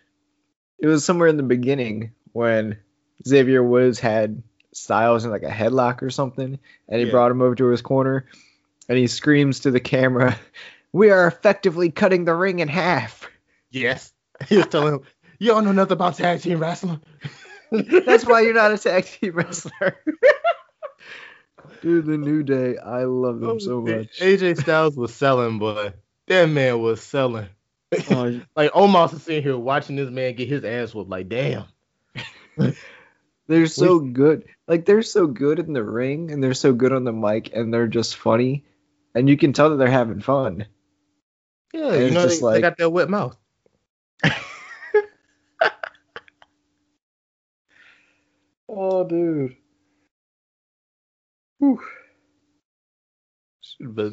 it 0.78 0.86
was 0.86 1.04
somewhere 1.04 1.28
in 1.28 1.36
the 1.36 1.42
beginning 1.42 2.12
when 2.32 2.78
Xavier 3.26 3.62
Woods 3.62 3.98
had 3.98 4.42
Styles 4.72 5.24
in 5.24 5.30
like 5.32 5.42
a 5.42 5.50
headlock 5.50 6.02
or 6.02 6.10
something, 6.10 6.58
and 6.88 7.00
he 7.00 7.06
Yeah. 7.06 7.10
brought 7.10 7.32
him 7.32 7.42
over 7.42 7.54
to 7.56 7.66
his 7.66 7.82
corner, 7.82 8.26
and 8.88 8.96
he 8.96 9.08
screams 9.08 9.60
to 9.60 9.72
the 9.72 9.80
camera, 9.80 10.38
"We 10.92 11.10
are 11.10 11.26
effectively 11.26 11.90
cutting 11.90 12.24
the 12.24 12.34
ring 12.34 12.60
in 12.60 12.68
half." 12.68 13.17
Yes, 13.70 14.12
he 14.48 14.56
was 14.56 14.66
telling 14.66 14.94
him, 14.94 15.00
you 15.38 15.48
don't 15.48 15.64
know 15.64 15.72
nothing 15.72 15.92
about 15.92 16.16
tag 16.16 16.40
team 16.40 16.58
wrestling. 16.58 17.00
That's 17.70 18.24
why 18.24 18.40
you're 18.40 18.54
not 18.54 18.72
a 18.72 18.78
tag 18.78 19.04
team 19.04 19.34
wrestler. 19.34 19.96
Dude, 21.82 22.06
the 22.06 22.18
New 22.18 22.42
Day, 22.42 22.76
I 22.76 23.04
love 23.04 23.40
them 23.40 23.60
so 23.60 23.74
oh, 23.76 23.80
much. 23.82 24.18
AJ 24.18 24.60
Styles 24.60 24.96
was 24.96 25.14
selling, 25.14 25.58
boy. 25.58 25.92
That 26.26 26.46
man 26.48 26.80
was 26.80 27.00
selling. 27.00 27.46
Oh, 28.10 28.40
Like 28.56 28.72
Omos 28.72 29.14
is 29.14 29.22
sitting 29.22 29.42
here 29.44 29.56
watching 29.56 29.94
this 29.96 30.10
man 30.10 30.34
get 30.34 30.48
his 30.48 30.64
ass 30.64 30.92
whooped. 30.92 31.08
Like, 31.08 31.28
damn. 31.28 31.64
they're 33.46 33.66
so 33.66 34.00
good. 34.00 34.44
Like 34.66 34.86
they're 34.86 35.02
so 35.02 35.26
good 35.28 35.60
in 35.60 35.72
the 35.72 35.84
ring, 35.84 36.32
and 36.32 36.42
they're 36.42 36.54
so 36.54 36.72
good 36.72 36.92
on 36.92 37.04
the 37.04 37.12
mic, 37.12 37.50
and 37.54 37.72
they're 37.72 37.86
just 37.86 38.16
funny, 38.16 38.64
and 39.14 39.28
you 39.28 39.36
can 39.36 39.52
tell 39.52 39.70
that 39.70 39.76
they're 39.76 39.88
having 39.88 40.20
fun. 40.20 40.66
Yeah, 41.72 41.92
And 41.92 42.04
you 42.06 42.10
know 42.10 42.22
they, 42.22 42.28
just 42.28 42.40
they 42.40 42.46
like- 42.46 42.62
got 42.62 42.76
that 42.78 42.90
wet 42.90 43.08
mouth. 43.08 43.36
Oh, 48.68 49.04
dude. 49.04 49.56
But 53.80 54.12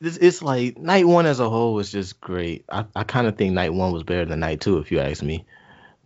this 0.00 0.16
it's 0.16 0.42
like 0.42 0.78
night 0.78 1.06
one 1.06 1.26
as 1.26 1.40
a 1.40 1.48
whole 1.48 1.74
was 1.74 1.90
just 1.92 2.20
great. 2.20 2.64
I, 2.70 2.84
I 2.94 3.04
kind 3.04 3.26
of 3.26 3.36
think 3.36 3.54
night 3.54 3.72
one 3.72 3.92
was 3.92 4.02
better 4.02 4.24
than 4.24 4.40
night 4.40 4.60
two, 4.60 4.78
if 4.78 4.90
you 4.90 5.00
ask 5.00 5.22
me. 5.22 5.46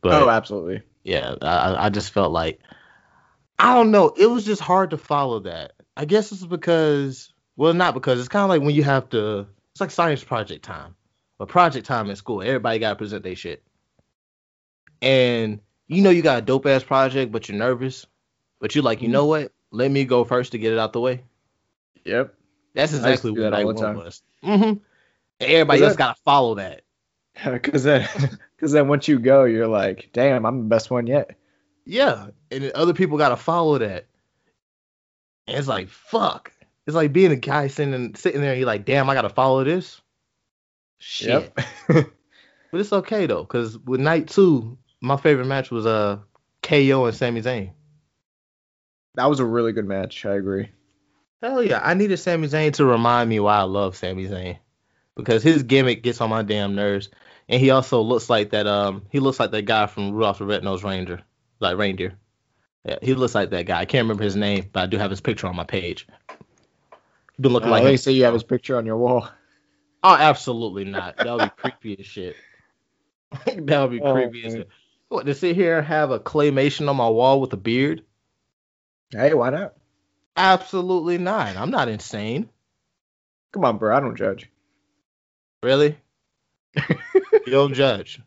But 0.00 0.22
oh, 0.22 0.28
absolutely. 0.28 0.82
yeah, 1.04 1.34
I, 1.40 1.86
I 1.86 1.90
just 1.90 2.12
felt 2.12 2.32
like 2.32 2.60
I 3.58 3.74
don't 3.74 3.90
know. 3.90 4.08
It 4.16 4.26
was 4.26 4.44
just 4.44 4.60
hard 4.60 4.90
to 4.90 4.98
follow 4.98 5.40
that. 5.40 5.72
I 5.96 6.04
guess 6.04 6.30
it's 6.30 6.44
because, 6.44 7.32
well, 7.56 7.72
not 7.72 7.94
because 7.94 8.20
it's 8.20 8.28
kind 8.28 8.42
of 8.42 8.50
like 8.50 8.60
when 8.60 8.74
you 8.74 8.84
have 8.84 9.08
to. 9.10 9.46
It's 9.72 9.80
like 9.80 9.90
science 9.90 10.24
project 10.24 10.64
time, 10.64 10.94
but 11.38 11.48
project 11.48 11.86
time 11.86 12.08
in 12.10 12.16
school. 12.16 12.42
Everybody 12.42 12.78
got 12.78 12.90
to 12.90 12.96
present 12.96 13.22
their 13.22 13.36
shit, 13.36 13.62
and 15.02 15.60
you 15.88 16.02
know 16.02 16.10
you 16.10 16.22
got 16.22 16.38
a 16.38 16.42
dope 16.42 16.66
ass 16.66 16.82
project, 16.82 17.32
but 17.32 17.48
you're 17.48 17.58
nervous. 17.58 18.06
But 18.60 18.74
you're 18.74 18.84
like, 18.84 19.02
you 19.02 19.08
know 19.08 19.26
what? 19.26 19.52
Let 19.70 19.90
me 19.90 20.04
go 20.04 20.24
first 20.24 20.52
to 20.52 20.58
get 20.58 20.72
it 20.72 20.78
out 20.78 20.92
the 20.92 21.00
way. 21.00 21.22
Yep. 22.04 22.34
That's 22.74 22.94
I 22.94 22.96
exactly 22.96 23.32
what 23.32 23.50
that 23.50 23.58
the 23.58 23.66
one 23.66 23.76
time. 23.76 23.96
was. 23.96 24.22
Mm-hmm. 24.42 24.64
And 24.64 24.80
everybody 25.40 25.82
else 25.82 25.96
got 25.96 26.16
to 26.16 26.22
follow 26.22 26.54
that. 26.56 26.82
Because 27.44 27.84
then, 27.84 28.08
because 28.56 28.72
then 28.72 28.88
once 28.88 29.08
you 29.08 29.18
go, 29.18 29.44
you're 29.44 29.66
like, 29.66 30.08
damn, 30.14 30.46
I'm 30.46 30.60
the 30.60 30.68
best 30.68 30.90
one 30.90 31.06
yet. 31.06 31.36
Yeah, 31.84 32.28
and 32.50 32.70
other 32.70 32.94
people 32.94 33.18
got 33.18 33.28
to 33.28 33.36
follow 33.36 33.76
that. 33.76 34.06
And 35.46 35.58
it's 35.58 35.68
like 35.68 35.90
fuck. 35.90 36.50
It's 36.86 36.96
like 36.96 37.12
being 37.12 37.32
a 37.32 37.36
guy 37.36 37.66
sitting 37.66 38.14
sitting 38.14 38.40
there. 38.40 38.52
And 38.52 38.58
you're 38.58 38.66
like, 38.66 38.86
damn, 38.86 39.10
I 39.10 39.14
got 39.14 39.22
to 39.22 39.28
follow 39.28 39.64
this. 39.64 40.00
Shit. 40.98 41.52
Yep. 41.88 42.06
But 42.76 42.80
it's 42.80 42.92
okay 42.92 43.26
though, 43.26 43.42
because 43.42 43.78
with 43.78 44.00
night 44.00 44.28
two, 44.28 44.76
my 45.00 45.16
favorite 45.16 45.46
match 45.46 45.70
was 45.70 45.86
uh 45.86 46.18
KO 46.62 47.04
and 47.06 47.16
Sami 47.16 47.42
Zayn. 47.42 47.70
that 49.14 49.26
was 49.26 49.40
a 49.40 49.44
really 49.44 49.72
good 49.72 49.86
match. 49.86 50.24
I 50.26 50.34
agree. 50.34 50.70
Hell 51.42 51.62
yeah, 51.62 51.80
I 51.82 51.94
needed 51.94 52.16
Sami 52.16 52.48
Zayn 52.48 52.72
to 52.74 52.84
remind 52.84 53.28
me 53.28 53.40
why 53.40 53.56
I 53.58 53.62
love 53.62 53.96
Sami 53.96 54.26
Zayn, 54.26 54.58
because 55.16 55.42
his 55.42 55.62
gimmick 55.62 56.02
gets 56.02 56.20
on 56.20 56.30
my 56.30 56.42
damn 56.42 56.74
nerves, 56.74 57.10
and 57.48 57.60
he 57.60 57.70
also 57.70 58.00
looks 58.00 58.28
like 58.30 58.50
that. 58.50 58.66
Um, 58.66 59.02
he 59.10 59.20
looks 59.20 59.38
like 59.38 59.50
that 59.52 59.62
guy 59.62 59.86
from 59.86 60.12
Rudolph 60.12 60.38
the 60.38 60.44
Red-Nosed 60.46 60.82
Ranger, 60.82 61.22
like 61.60 61.76
reindeer. 61.76 62.14
Yeah, 62.84 62.98
he 63.02 63.14
looks 63.14 63.34
like 63.34 63.50
that 63.50 63.66
guy. 63.66 63.80
I 63.80 63.84
can't 63.84 64.04
remember 64.04 64.24
his 64.24 64.36
name, 64.36 64.70
but 64.72 64.80
I 64.84 64.86
do 64.86 64.96
have 64.96 65.10
his 65.10 65.20
picture 65.20 65.46
on 65.46 65.56
my 65.56 65.64
page. 65.64 66.06
He 67.36 67.42
been 67.42 67.52
looking 67.52 67.68
Oh, 67.68 67.72
like 67.72 67.82
they 67.84 67.92
him. 67.92 67.96
say 67.98 68.12
you 68.12 68.24
have 68.24 68.32
his 68.34 68.44
picture 68.44 68.76
on 68.76 68.86
your 68.86 68.96
wall. 68.96 69.28
Oh, 70.02 70.14
absolutely 70.14 70.84
not. 70.84 71.16
That 71.16 71.32
would 71.32 71.42
be 71.42 71.50
creepy 71.70 71.98
as 72.00 72.06
shit. 72.06 72.36
that 73.44 73.80
would 73.82 73.90
be 73.90 74.00
Oh, 74.00 74.12
creepy 74.14 74.46
as 74.46 74.52
shit. 74.54 74.68
What 75.08 75.26
to 75.26 75.34
sit 75.34 75.54
here 75.54 75.78
and 75.78 75.86
have 75.86 76.10
a 76.10 76.18
claymation 76.18 76.88
on 76.88 76.96
my 76.96 77.08
wall 77.08 77.40
with 77.40 77.52
a 77.52 77.56
beard? 77.56 78.04
Hey, 79.10 79.34
why 79.34 79.50
not? 79.50 79.74
Absolutely 80.36 81.16
not. 81.18 81.56
I'm 81.56 81.70
not 81.70 81.88
insane. 81.88 82.48
Come 83.52 83.64
on, 83.64 83.78
bro. 83.78 83.96
I 83.96 84.00
don't 84.00 84.16
judge. 84.16 84.50
Really? 85.62 85.96
you 86.76 87.52
don't 87.52 87.74
judge. 87.74 88.20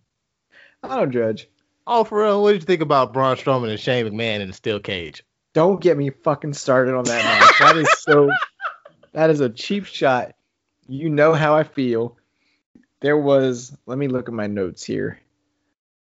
I 0.81 0.95
don't 0.95 1.11
judge. 1.11 1.49
Oh, 1.85 2.03
for 2.03 2.23
real? 2.23 2.41
What 2.41 2.53
did 2.53 2.61
you 2.61 2.65
think 2.65 2.81
about 2.81 3.14
Braun 3.14 3.35
Strowman 3.35 3.69
and 3.69 3.80
Shane 3.80 4.06
McMahon 4.06 4.39
in 4.39 4.47
the 4.47 4.53
steel 4.53 4.80
cage? 4.80 5.23
Don't 5.53 5.81
get 5.81 5.97
me 5.97 6.11
fucking 6.11 6.53
started 6.53 6.95
on 6.95 7.03
that 7.06 7.23
match. 7.23 7.60
that 7.60 7.77
is 7.77 7.91
so. 7.99 8.30
That 9.11 9.31
is 9.31 9.39
a 9.39 9.49
cheap 9.49 9.85
shot. 9.85 10.35
You 10.88 11.10
know 11.10 11.34
how 11.34 11.56
I 11.56 11.64
feel. 11.64 12.15
There 13.01 13.18
was. 13.18 13.76
Let 13.88 13.97
me 13.97 14.07
look 14.07 14.27
at 14.27 14.35
my 14.35 14.45
notes 14.45 14.84
here. 14.84 15.19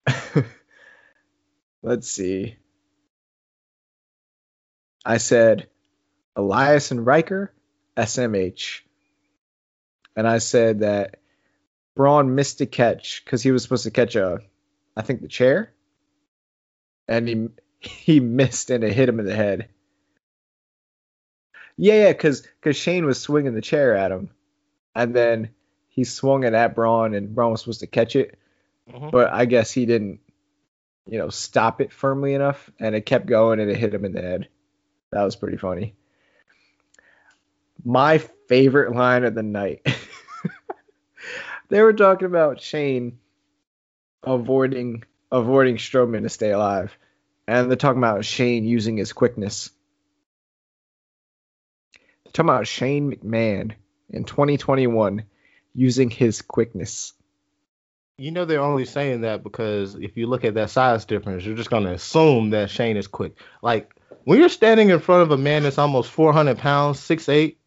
Let's 1.86 2.10
see. 2.10 2.56
I 5.04 5.18
said 5.18 5.68
Elias 6.34 6.90
and 6.90 7.06
Ryker, 7.06 7.52
SMH. 7.96 8.80
And 10.16 10.26
I 10.26 10.38
said 10.38 10.80
that 10.80 11.20
Braun 11.94 12.34
missed 12.34 12.60
a 12.60 12.66
catch 12.66 13.24
because 13.24 13.40
he 13.40 13.52
was 13.52 13.62
supposed 13.62 13.84
to 13.84 13.92
catch 13.92 14.16
a 14.16 14.40
I 14.96 15.02
think 15.02 15.20
the 15.20 15.28
chair, 15.28 15.72
and 17.06 17.28
he 17.28 17.48
he 17.78 18.18
missed 18.18 18.70
and 18.70 18.82
it 18.82 18.92
hit 18.92 19.08
him 19.08 19.20
in 19.20 19.26
the 19.26 19.36
head. 19.36 19.68
Yeah, 21.76 22.06
yeah, 22.06 22.12
because 22.12 22.40
because 22.40 22.76
Shane 22.76 23.06
was 23.06 23.20
swinging 23.20 23.54
the 23.54 23.60
chair 23.60 23.94
at 23.94 24.10
him, 24.10 24.30
and 24.96 25.14
then 25.14 25.50
he 25.88 26.02
swung 26.02 26.42
it 26.42 26.52
at 26.52 26.74
Braun, 26.74 27.14
and 27.14 27.32
Braun 27.32 27.52
was 27.52 27.60
supposed 27.60 27.80
to 27.80 27.86
catch 27.86 28.16
it, 28.16 28.36
Mhm. 28.90 29.12
but 29.12 29.30
I 29.30 29.44
guess 29.44 29.70
he 29.70 29.86
didn't, 29.86 30.20
you 31.06 31.18
know, 31.18 31.28
stop 31.28 31.80
it 31.80 31.92
firmly 31.92 32.34
enough, 32.34 32.70
and 32.78 32.94
it 32.94 33.06
kept 33.06 33.26
going, 33.26 33.60
and 33.60 33.70
it 33.70 33.76
hit 33.76 33.94
him 33.94 34.04
in 34.04 34.12
the 34.12 34.22
head. 34.22 34.48
That 35.12 35.22
was 35.22 35.36
pretty 35.36 35.56
funny. 35.56 35.94
My 37.84 38.18
favorite 38.18 38.94
line 38.94 39.24
of 39.24 39.34
the 39.34 39.42
night. 39.42 39.86
they 41.68 41.80
were 41.82 41.92
talking 41.92 42.26
about 42.26 42.60
Shane 42.60 43.18
avoiding 44.22 45.04
avoiding 45.30 45.76
Strowman 45.76 46.22
to 46.22 46.28
stay 46.28 46.50
alive, 46.50 46.96
and 47.46 47.70
they're 47.70 47.76
talking 47.76 47.98
about 47.98 48.24
Shane 48.24 48.64
using 48.64 48.96
his 48.96 49.12
quickness. 49.12 49.70
They're 52.24 52.32
talking 52.32 52.50
about 52.50 52.66
Shane 52.66 53.12
McMahon 53.12 53.72
in 54.10 54.24
2021 54.24 55.24
using 55.74 56.10
his 56.10 56.42
quickness. 56.42 57.12
You 58.18 58.30
know 58.30 58.46
they're 58.46 58.62
only 58.62 58.86
saying 58.86 59.20
that 59.22 59.42
because 59.42 59.94
if 59.94 60.16
you 60.16 60.26
look 60.26 60.44
at 60.44 60.54
that 60.54 60.70
size 60.70 61.04
difference, 61.04 61.44
you're 61.44 61.56
just 61.56 61.70
gonna 61.70 61.92
assume 61.92 62.50
that 62.50 62.70
Shane 62.70 62.96
is 62.96 63.06
quick. 63.06 63.38
Like 63.62 63.94
when 64.24 64.38
you're 64.38 64.48
standing 64.48 64.88
in 64.88 65.00
front 65.00 65.22
of 65.22 65.30
a 65.30 65.36
man 65.36 65.64
that's 65.64 65.78
almost 65.78 66.10
400 66.10 66.56
pounds, 66.56 66.98
six 66.98 67.28
eight, 67.28 67.58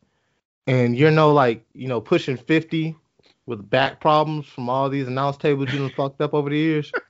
and 0.66 0.98
you're 0.98 1.12
no 1.12 1.34
like 1.34 1.66
you 1.74 1.88
know 1.88 2.02
pushing 2.02 2.38
50 2.38 2.96
with 3.46 3.70
back 3.70 4.00
problems 4.00 4.48
from 4.48 4.70
all 4.70 4.90
these 4.90 5.08
announce 5.08 5.38
tables 5.38 5.72
you 5.72 5.80
done 5.80 5.92
fucked 5.96 6.22
up 6.22 6.34
over 6.34 6.50
the 6.50 6.58
years. 6.58 6.92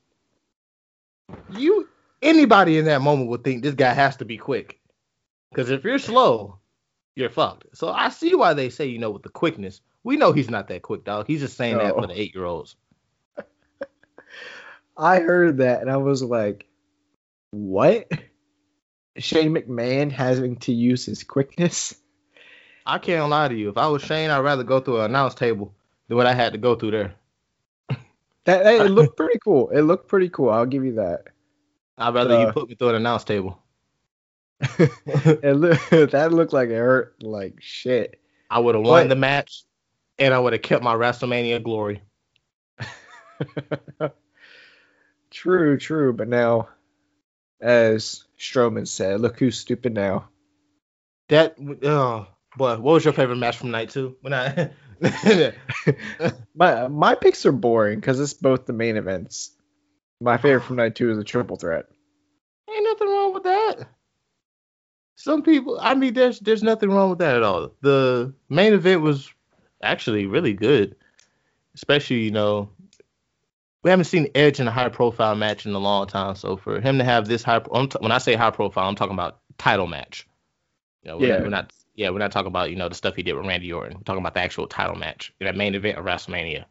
You 1.52 1.88
anybody 2.24 2.80
in 2.80 2.86
that 2.86 3.02
moment 3.02 3.30
would 3.30 3.44
think 3.44 3.62
this 3.62 3.76
guy 3.76 3.94
has 3.94 4.16
to 4.18 4.26
be 4.26 4.38
quick, 4.38 4.80
because 5.52 5.70
if 5.70 5.84
you're 5.84 6.00
slow, 6.00 6.58
you're 7.16 7.30
fucked. 7.30 7.66
So 7.78 7.90
I 7.90 8.10
see 8.10 8.34
why 8.34 8.56
they 8.56 8.72
say 8.72 8.88
you 8.88 8.98
know 8.98 9.12
with 9.12 9.22
the 9.22 9.30
quickness. 9.30 9.82
We 10.04 10.18
know 10.18 10.32
he's 10.32 10.50
not 10.50 10.70
that 10.70 10.82
quick, 10.82 11.04
dog. 11.04 11.28
He's 11.28 11.42
just 11.42 11.56
saying 11.56 11.78
that 11.78 11.94
for 11.94 12.08
the 12.08 12.20
eight 12.20 12.34
year 12.34 12.46
olds. 12.46 12.76
I 15.00 15.20
heard 15.22 15.58
that 15.58 15.82
and 15.82 15.90
I 15.90 15.98
was 15.98 16.22
like, 16.22 16.66
what? 17.52 18.08
Shane 19.18 19.56
McMahon 19.56 20.12
having 20.12 20.58
to 20.58 20.74
use 20.74 21.06
his 21.06 21.24
quickness? 21.24 21.96
I 22.86 22.98
can't 23.00 23.30
lie 23.30 23.48
to 23.48 23.56
you. 23.56 23.70
If 23.70 23.78
I 23.78 23.88
was 23.88 24.02
Shane, 24.04 24.30
I'd 24.30 24.40
rather 24.40 24.64
go 24.64 24.80
through 24.80 25.00
an 25.00 25.06
announce 25.06 25.36
table 25.36 25.74
than 26.08 26.18
what 26.18 26.26
I 26.26 26.34
had 26.34 26.54
to 26.54 26.60
go 26.60 26.76
through 26.76 26.92
there. 26.92 27.16
That, 28.46 28.64
that- 28.64 28.86
it 28.86 28.90
looked 28.90 29.16
pretty 29.18 29.40
cool. 29.44 29.70
It 29.70 29.82
looked 29.82 30.08
pretty 30.08 30.30
cool. 30.30 30.50
I'll 30.50 30.66
give 30.66 30.84
you 30.86 30.94
that. 30.96 31.26
I'd 31.98 32.14
rather 32.14 32.34
Uh, 32.36 32.46
you 32.48 32.52
put 32.52 32.68
me 32.70 32.76
through 32.76 32.90
an 32.90 32.96
announce 32.96 33.24
table. 33.24 33.58
It 35.06 35.56
loo- 35.56 35.74
that 36.08 36.32
looked 36.34 36.54
like 36.54 36.70
it 36.70 36.78
hurt 36.78 37.16
like 37.24 37.56
shit. 37.62 38.20
I 38.50 38.60
would 38.60 38.76
have 38.76 38.84
won 38.84 39.08
the 39.08 39.16
match, 39.16 39.64
and 40.18 40.34
I 40.34 40.40
would 40.40 40.54
have 40.54 40.62
kept 40.62 40.84
my 40.84 40.94
WrestleMania 40.96 41.62
glory. 41.64 42.02
True, 45.32 45.78
true. 45.78 46.14
But 46.14 46.28
now, 46.28 46.70
as 47.62 48.26
Strowman 48.38 48.88
said, 48.88 49.22
look 49.22 49.40
who's 49.40 49.58
stupid 49.58 49.94
now. 49.94 50.30
That, 51.30 51.56
oh 51.84 52.28
boy, 52.58 52.78
what 52.78 52.94
was 52.94 53.06
your 53.06 53.14
favorite 53.14 53.36
match 53.38 53.58
from 53.58 53.72
night 53.72 53.92
two? 53.92 54.18
When 54.22 54.34
I, 54.34 54.72
My 56.56 56.88
my 56.88 57.16
picks 57.16 57.46
are 57.46 57.52
boring 57.52 58.00
because 58.00 58.20
it's 58.20 58.34
both 58.34 58.66
the 58.66 58.74
main 58.74 58.98
events. 58.98 59.52
My 60.20 60.38
favorite 60.38 60.62
from 60.62 60.76
night 60.76 60.96
two 60.96 61.12
is 61.12 61.18
a 61.18 61.24
triple 61.24 61.56
threat. 61.56 61.86
Ain't 62.70 62.84
nothing 62.84 63.08
wrong 63.08 63.34
with 63.34 63.44
that. 63.44 63.88
Some 65.16 65.44
people, 65.44 65.78
I 65.82 65.96
mean, 65.96 66.14
there's 66.14 66.40
there's 66.40 66.64
nothing 66.64 66.90
wrong 66.90 67.10
with 67.10 67.20
that 67.20 67.36
at 67.36 67.44
all. 67.44 67.72
The 67.82 68.34
main 68.50 68.74
event 68.74 69.02
was 69.02 69.32
actually 69.82 70.26
really 70.26 70.54
good, 70.54 70.96
especially 71.76 72.20
you 72.22 72.32
know 72.32 72.70
we 73.84 73.90
haven't 73.90 74.06
seen 74.06 74.28
Edge 74.36 74.60
in 74.60 74.68
a 74.68 74.72
high 74.72 74.90
profile 74.90 75.36
match 75.36 75.66
in 75.66 75.74
a 75.74 75.80
long 75.80 76.08
time. 76.08 76.36
So 76.36 76.58
for 76.58 76.80
him 76.82 76.98
to 76.98 77.04
have 77.04 77.28
this 77.28 77.44
high, 77.44 77.60
when 77.60 78.12
I 78.12 78.18
say 78.18 78.36
high 78.36 78.52
profile, 78.52 78.88
I'm 78.88 78.96
talking 78.96 79.14
about 79.14 79.40
title 79.58 79.88
match. 79.88 80.28
You 81.04 81.12
know, 81.12 81.18
we're, 81.18 81.28
Yeah. 81.28 81.42
we're 81.42 81.50
not, 81.50 81.72
yeah, 81.96 82.10
we're 82.10 82.20
not 82.20 82.32
talking 82.32 82.48
about 82.48 82.70
you 82.70 82.76
know 82.76 82.90
the 82.90 82.96
stuff 82.96 83.16
he 83.16 83.24
did 83.24 83.34
with 83.34 83.46
Randy 83.46 83.72
Orton. 83.72 83.98
We're 83.98 84.04
talking 84.04 84.22
about 84.22 84.34
the 84.34 84.42
actual 84.42 84.68
title 84.68 84.96
match, 84.96 85.34
that 85.40 85.56
main 85.56 85.76
event 85.76 85.98
of 85.98 86.06
WrestleMania. 86.06 86.66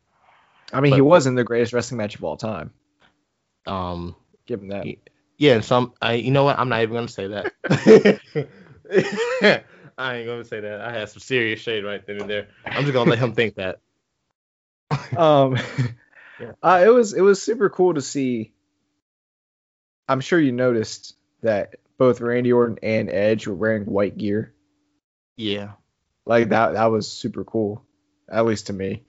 I 0.73 0.81
mean, 0.81 0.91
But- 0.91 0.97
he 0.97 1.01
was 1.03 1.27
in 1.27 1.35
the 1.35 1.45
greatest 1.45 1.73
wrestling 1.73 1.99
match 1.99 2.15
of 2.15 2.25
all 2.25 2.37
time. 2.37 2.73
Um, 3.67 4.15
Give 4.47 4.61
him 4.61 4.69
that. 4.69 4.87
Yeah. 5.39 5.61
some, 5.61 5.93
I, 6.03 6.15
you 6.15 6.31
know 6.31 6.45
what? 6.45 6.59
I'm 6.59 6.69
not 6.69 6.83
even 6.83 6.95
gonna 6.95 7.09
say 7.09 7.27
that. 7.29 7.53
I 9.99 10.17
ain't 10.17 10.27
gonna 10.27 10.45
say 10.45 10.61
that. 10.61 10.81
I 10.81 10.93
had 10.93 11.09
some 11.09 11.21
serious 11.21 11.61
shade 11.61 11.85
right 11.85 12.07
then 12.07 12.21
and 12.21 12.31
there. 12.31 12.49
I'm 12.67 12.83
just 12.83 12.93
gonna 12.93 13.11
let 13.11 13.19
him 13.19 13.33
think 13.35 13.55
that. 13.57 13.81
Um, 15.17 15.57
Yeah. 16.41 16.53
uh, 16.63 16.83
it 16.85 16.89
was 16.91 17.15
it 17.15 17.21
was 17.21 17.43
super 17.43 17.69
cool 17.69 17.95
to 17.95 18.03
see. 18.03 18.53
I'm 20.09 20.21
sure 20.21 20.41
you 20.41 20.53
noticed 20.53 21.17
that 21.43 21.75
both 21.99 22.21
Randy 22.21 22.53
Orton 22.53 22.79
and 22.83 23.11
Edge 23.11 23.47
were 23.47 23.55
wearing 23.55 23.85
white 23.85 24.17
gear. 24.17 24.55
Yeah. 25.37 25.73
Like 26.25 26.51
that 26.51 26.75
that 26.75 26.87
was 26.87 27.11
super 27.11 27.45
cool, 27.45 27.85
at 28.29 28.47
least 28.47 28.69
to 28.69 28.73
me. 28.73 29.05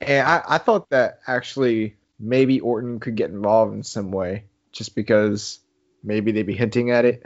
And 0.00 0.26
I, 0.26 0.42
I 0.48 0.58
thought 0.58 0.90
that 0.90 1.20
actually 1.26 1.96
maybe 2.18 2.60
Orton 2.60 3.00
could 3.00 3.16
get 3.16 3.30
involved 3.30 3.74
in 3.74 3.82
some 3.82 4.10
way, 4.10 4.44
just 4.72 4.94
because 4.94 5.58
maybe 6.02 6.32
they'd 6.32 6.44
be 6.46 6.54
hinting 6.54 6.90
at 6.90 7.04
it. 7.04 7.24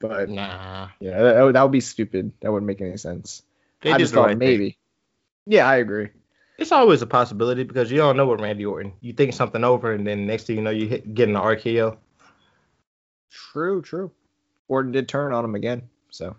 But 0.00 0.28
Nah. 0.28 0.88
yeah, 1.00 1.22
that, 1.22 1.32
that 1.34 1.42
would- 1.42 1.54
that 1.54 1.62
would 1.62 1.72
be 1.72 1.80
stupid. 1.80 2.32
That 2.40 2.52
wouldn't 2.52 2.66
make 2.66 2.80
any 2.80 2.96
sense. 2.96 3.42
They 3.80 3.92
I 3.92 3.98
just 3.98 4.12
thought 4.14 4.26
right 4.26 4.30
thing. 4.32 4.38
maybe. 4.38 4.78
Yeah, 5.46 5.66
I 5.66 5.76
agree. 5.76 6.10
It's 6.62 6.70
always 6.70 7.02
a 7.02 7.08
possibility 7.08 7.64
because 7.64 7.90
you 7.90 7.96
don't 7.96 8.16
know 8.16 8.28
with 8.28 8.40
Randy 8.40 8.64
Orton. 8.64 8.92
You 9.00 9.12
think 9.14 9.34
something 9.34 9.64
over, 9.64 9.92
and 9.92 10.06
then 10.06 10.28
next 10.28 10.44
thing 10.44 10.54
you 10.54 10.62
know, 10.62 10.70
you 10.70 10.86
hit 10.86 11.12
getting 11.12 11.34
an 11.34 11.42
RKO. 11.42 11.96
True, 13.32 13.82
true. 13.82 14.12
Orton 14.68 14.92
did 14.92 15.08
turn 15.08 15.32
on 15.32 15.44
him 15.44 15.56
again, 15.56 15.82
so. 16.10 16.36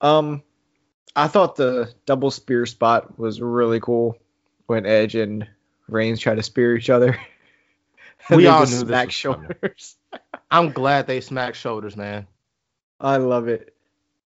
Um, 0.00 0.42
I 1.14 1.28
thought 1.28 1.56
the 1.56 1.92
double 2.06 2.30
spear 2.30 2.64
spot 2.64 3.18
was 3.18 3.42
really 3.42 3.80
cool 3.80 4.16
when 4.64 4.86
Edge 4.86 5.14
and 5.14 5.46
Reigns 5.86 6.18
try 6.18 6.34
to 6.34 6.42
spear 6.42 6.74
each 6.74 6.90
other. 6.90 7.20
We 8.30 8.48
all 8.48 8.60
knew 8.60 8.66
smack 8.66 9.12
shoulders. 9.12 9.94
I'm 10.50 10.72
glad 10.72 11.06
they 11.06 11.20
smacked 11.20 11.58
shoulders, 11.58 11.96
man. 11.96 12.26
I 12.98 13.18
love 13.18 13.46
it. 13.46 13.76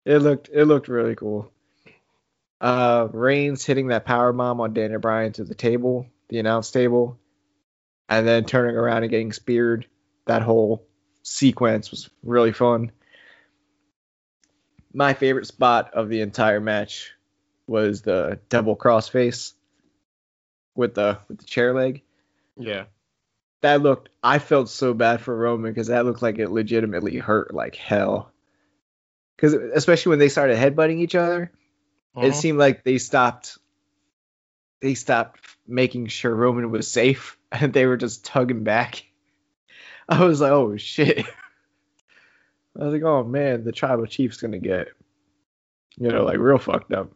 It 0.04 0.18
looked 0.18 0.48
it 0.52 0.66
looked 0.66 0.86
really 0.86 1.16
cool. 1.16 1.50
Uh, 2.60 3.08
Reigns 3.12 3.64
hitting 3.64 3.88
that 3.88 4.04
power 4.04 4.32
bomb 4.32 4.60
on 4.60 4.74
Daniel 4.74 5.00
Bryan 5.00 5.32
to 5.32 5.44
the 5.44 5.54
table, 5.54 6.06
the 6.28 6.38
announce 6.38 6.70
table, 6.70 7.18
and 8.08 8.26
then 8.26 8.44
turning 8.44 8.76
around 8.76 9.02
and 9.02 9.10
getting 9.10 9.32
speared. 9.32 9.86
That 10.26 10.42
whole 10.42 10.86
sequence 11.22 11.90
was 11.90 12.10
really 12.22 12.52
fun. 12.52 12.92
My 14.92 15.14
favorite 15.14 15.46
spot 15.46 15.94
of 15.94 16.08
the 16.08 16.20
entire 16.20 16.60
match 16.60 17.12
was 17.66 18.02
the 18.02 18.40
double 18.48 18.76
crossface 18.76 19.54
with 20.74 20.94
the 20.94 21.18
with 21.28 21.38
the 21.38 21.44
chair 21.44 21.72
leg. 21.72 22.02
Yeah. 22.58 22.84
That 23.62 23.82
looked 23.82 24.08
I 24.22 24.38
felt 24.38 24.68
so 24.68 24.92
bad 24.92 25.20
for 25.20 25.36
Roman 25.36 25.70
because 25.70 25.86
that 25.86 26.04
looked 26.04 26.22
like 26.22 26.38
it 26.38 26.50
legitimately 26.50 27.18
hurt 27.18 27.54
like 27.54 27.76
hell. 27.76 28.32
Because 29.36 29.54
especially 29.54 30.10
when 30.10 30.18
they 30.18 30.28
started 30.28 30.58
headbutting 30.58 30.98
each 30.98 31.14
other, 31.14 31.50
it 32.16 32.32
Mhm. 32.32 32.34
seemed 32.34 32.58
like 32.58 32.84
they 32.84 32.98
stopped. 32.98 33.58
They 34.80 34.94
stopped 34.94 35.40
making 35.66 36.06
sure 36.06 36.34
Roman 36.34 36.70
was 36.70 36.90
safe, 36.90 37.38
and 37.52 37.72
they 37.72 37.86
were 37.86 37.96
just 37.96 38.24
tugging 38.24 38.64
back. 38.64 39.04
I 40.08 40.24
was 40.24 40.40
like, 40.40 40.52
"Oh 40.52 40.76
shit!" 40.76 41.26
I 42.78 42.84
was 42.84 42.92
like, 42.92 43.02
"Oh 43.02 43.24
man, 43.24 43.64
the 43.64 43.72
tribal 43.72 44.06
chief's 44.06 44.38
gonna 44.40 44.58
get, 44.58 44.88
you 45.96 46.08
know, 46.08 46.24
like 46.24 46.38
real 46.38 46.58
fucked 46.58 46.92
up." 46.92 47.10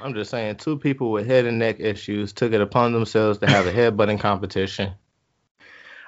I'm 0.00 0.14
just 0.14 0.30
saying, 0.30 0.56
two 0.56 0.78
people 0.78 1.10
with 1.10 1.26
head 1.26 1.44
and 1.44 1.58
neck 1.58 1.80
issues 1.80 2.32
took 2.32 2.52
it 2.52 2.60
upon 2.60 2.92
themselves 2.92 3.38
to 3.38 3.48
have 3.48 3.66
a 3.66 3.72
headbutting 3.72 4.20
competition. 4.20 4.92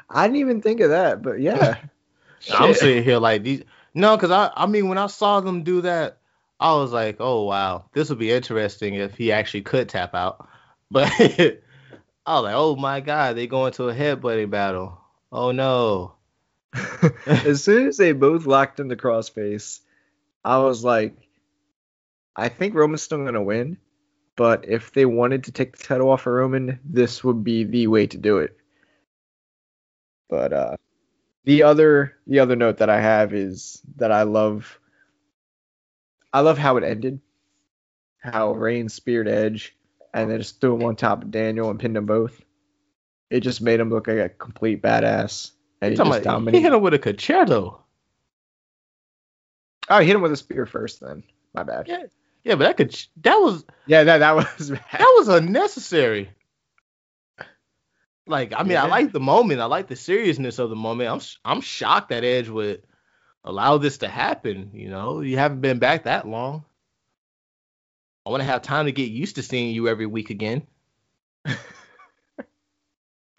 I 0.08 0.28
didn't 0.28 0.38
even 0.38 0.62
think 0.62 0.80
of 0.80 0.90
that, 0.90 1.22
but 1.22 1.40
yeah. 1.40 1.78
I'm 2.54 2.72
sitting 2.72 3.02
here 3.02 3.18
like 3.18 3.42
these. 3.42 3.64
No, 3.92 4.16
because 4.16 4.30
I, 4.30 4.50
I 4.54 4.66
mean, 4.66 4.88
when 4.88 4.96
I 4.98 5.08
saw 5.08 5.40
them 5.40 5.64
do 5.64 5.80
that, 5.80 6.19
I 6.60 6.74
was 6.76 6.92
like, 6.92 7.16
oh 7.20 7.44
wow, 7.44 7.86
this 7.92 8.10
would 8.10 8.18
be 8.18 8.30
interesting 8.30 8.94
if 8.94 9.16
he 9.16 9.32
actually 9.32 9.62
could 9.62 9.88
tap 9.88 10.14
out. 10.14 10.48
But 10.92 11.08
I 12.26 12.34
was 12.34 12.44
like, 12.44 12.54
oh 12.56 12.76
my 12.76 13.00
god, 13.00 13.36
they 13.36 13.46
go 13.46 13.66
into 13.66 13.88
a 13.88 13.94
headbutting 13.94 14.50
battle. 14.50 15.00
Oh 15.32 15.52
no. 15.52 16.14
as 17.26 17.62
soon 17.64 17.88
as 17.88 17.96
they 17.96 18.12
both 18.12 18.46
locked 18.46 18.80
in 18.80 18.88
the 18.88 18.96
crossface, 18.96 19.80
I 20.44 20.58
was 20.58 20.84
like, 20.84 21.16
I 22.36 22.48
think 22.48 22.74
Roman's 22.74 23.02
still 23.02 23.24
gonna 23.24 23.42
win, 23.42 23.78
but 24.36 24.68
if 24.68 24.92
they 24.92 25.06
wanted 25.06 25.44
to 25.44 25.52
take 25.52 25.76
the 25.76 25.84
title 25.84 26.10
off 26.10 26.26
of 26.26 26.32
Roman, 26.32 26.80
this 26.84 27.22
would 27.22 27.44
be 27.44 27.64
the 27.64 27.86
way 27.86 28.08
to 28.08 28.18
do 28.18 28.38
it. 28.38 28.56
But 30.28 30.52
uh 30.52 30.76
the 31.44 31.64
other 31.64 32.16
the 32.26 32.40
other 32.40 32.56
note 32.56 32.78
that 32.78 32.90
I 32.90 33.00
have 33.02 33.34
is 33.34 33.82
that 33.98 34.12
I 34.12 34.24
love 34.24 34.79
I 36.32 36.40
love 36.40 36.58
how 36.58 36.76
it 36.76 36.84
ended. 36.84 37.20
How 38.18 38.52
Reigns 38.52 38.94
speared 38.94 39.28
Edge 39.28 39.76
and 40.12 40.30
then 40.30 40.38
just 40.38 40.60
threw 40.60 40.74
him 40.76 40.84
on 40.84 40.96
top 40.96 41.22
of 41.22 41.30
Daniel 41.30 41.70
and 41.70 41.78
pinned 41.80 41.96
them 41.96 42.06
both. 42.06 42.40
It 43.30 43.40
just 43.40 43.60
made 43.60 43.80
him 43.80 43.90
look 43.90 44.06
like 44.08 44.18
a 44.18 44.28
complete 44.28 44.82
badass. 44.82 45.52
And 45.80 45.92
he 45.92 45.96
just 45.96 46.20
about- 46.26 46.52
he 46.52 46.60
hit 46.60 46.72
him 46.72 46.82
with 46.82 46.94
a 46.94 46.98
Con-Chair-To. 46.98 47.76
Oh, 49.88 49.98
he 49.98 50.06
hit 50.06 50.14
him 50.16 50.22
with 50.22 50.32
a 50.32 50.36
spear 50.36 50.66
first 50.66 51.00
then. 51.00 51.22
My 51.54 51.62
bad. 51.62 51.88
Yeah. 51.88 52.04
Yeah, 52.44 52.54
but 52.54 52.64
that 52.64 52.76
could 52.78 52.94
that 53.22 53.36
was 53.36 53.64
Yeah, 53.86 54.04
that 54.04 54.18
that 54.18 54.34
was 54.58 54.70
bad. 54.70 54.80
that 54.92 55.14
was 55.18 55.28
unnecessary. 55.28 56.30
Like, 58.26 58.52
I 58.56 58.62
mean, 58.62 58.76
I 58.76 58.86
like 58.86 59.12
the 59.12 59.20
moment. 59.20 59.60
I 59.60 59.64
like 59.64 59.88
the 59.88 59.96
seriousness 59.96 60.58
of 60.58 60.70
the 60.70 60.76
moment. 60.76 61.10
I'm 61.10 61.20
I'm 61.56 61.60
shocked 61.60 62.10
that 62.10 62.22
Edge 62.24 62.48
would 62.48 62.82
allow 63.44 63.78
this 63.78 63.98
to 63.98 64.08
happen. 64.08 64.70
You 64.74 64.90
know, 64.90 65.20
you 65.20 65.36
haven't 65.38 65.60
been 65.60 65.78
back 65.78 66.04
that 66.04 66.26
long. 66.26 66.64
I 68.26 68.30
want 68.30 68.40
to 68.42 68.46
have 68.46 68.62
time 68.62 68.86
to 68.86 68.92
get 68.92 69.10
used 69.10 69.36
to 69.36 69.42
seeing 69.42 69.74
you 69.74 69.88
every 69.88 70.06
week 70.06 70.30
again. 70.30 70.66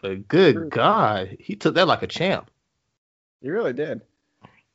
but 0.01 0.27
good. 0.27 0.69
God, 0.69 1.37
he 1.39 1.55
took 1.55 1.75
that 1.75 1.87
like 1.87 2.01
a 2.01 2.07
champ. 2.07 2.49
You 3.41 3.53
really 3.53 3.73
did. 3.73 4.01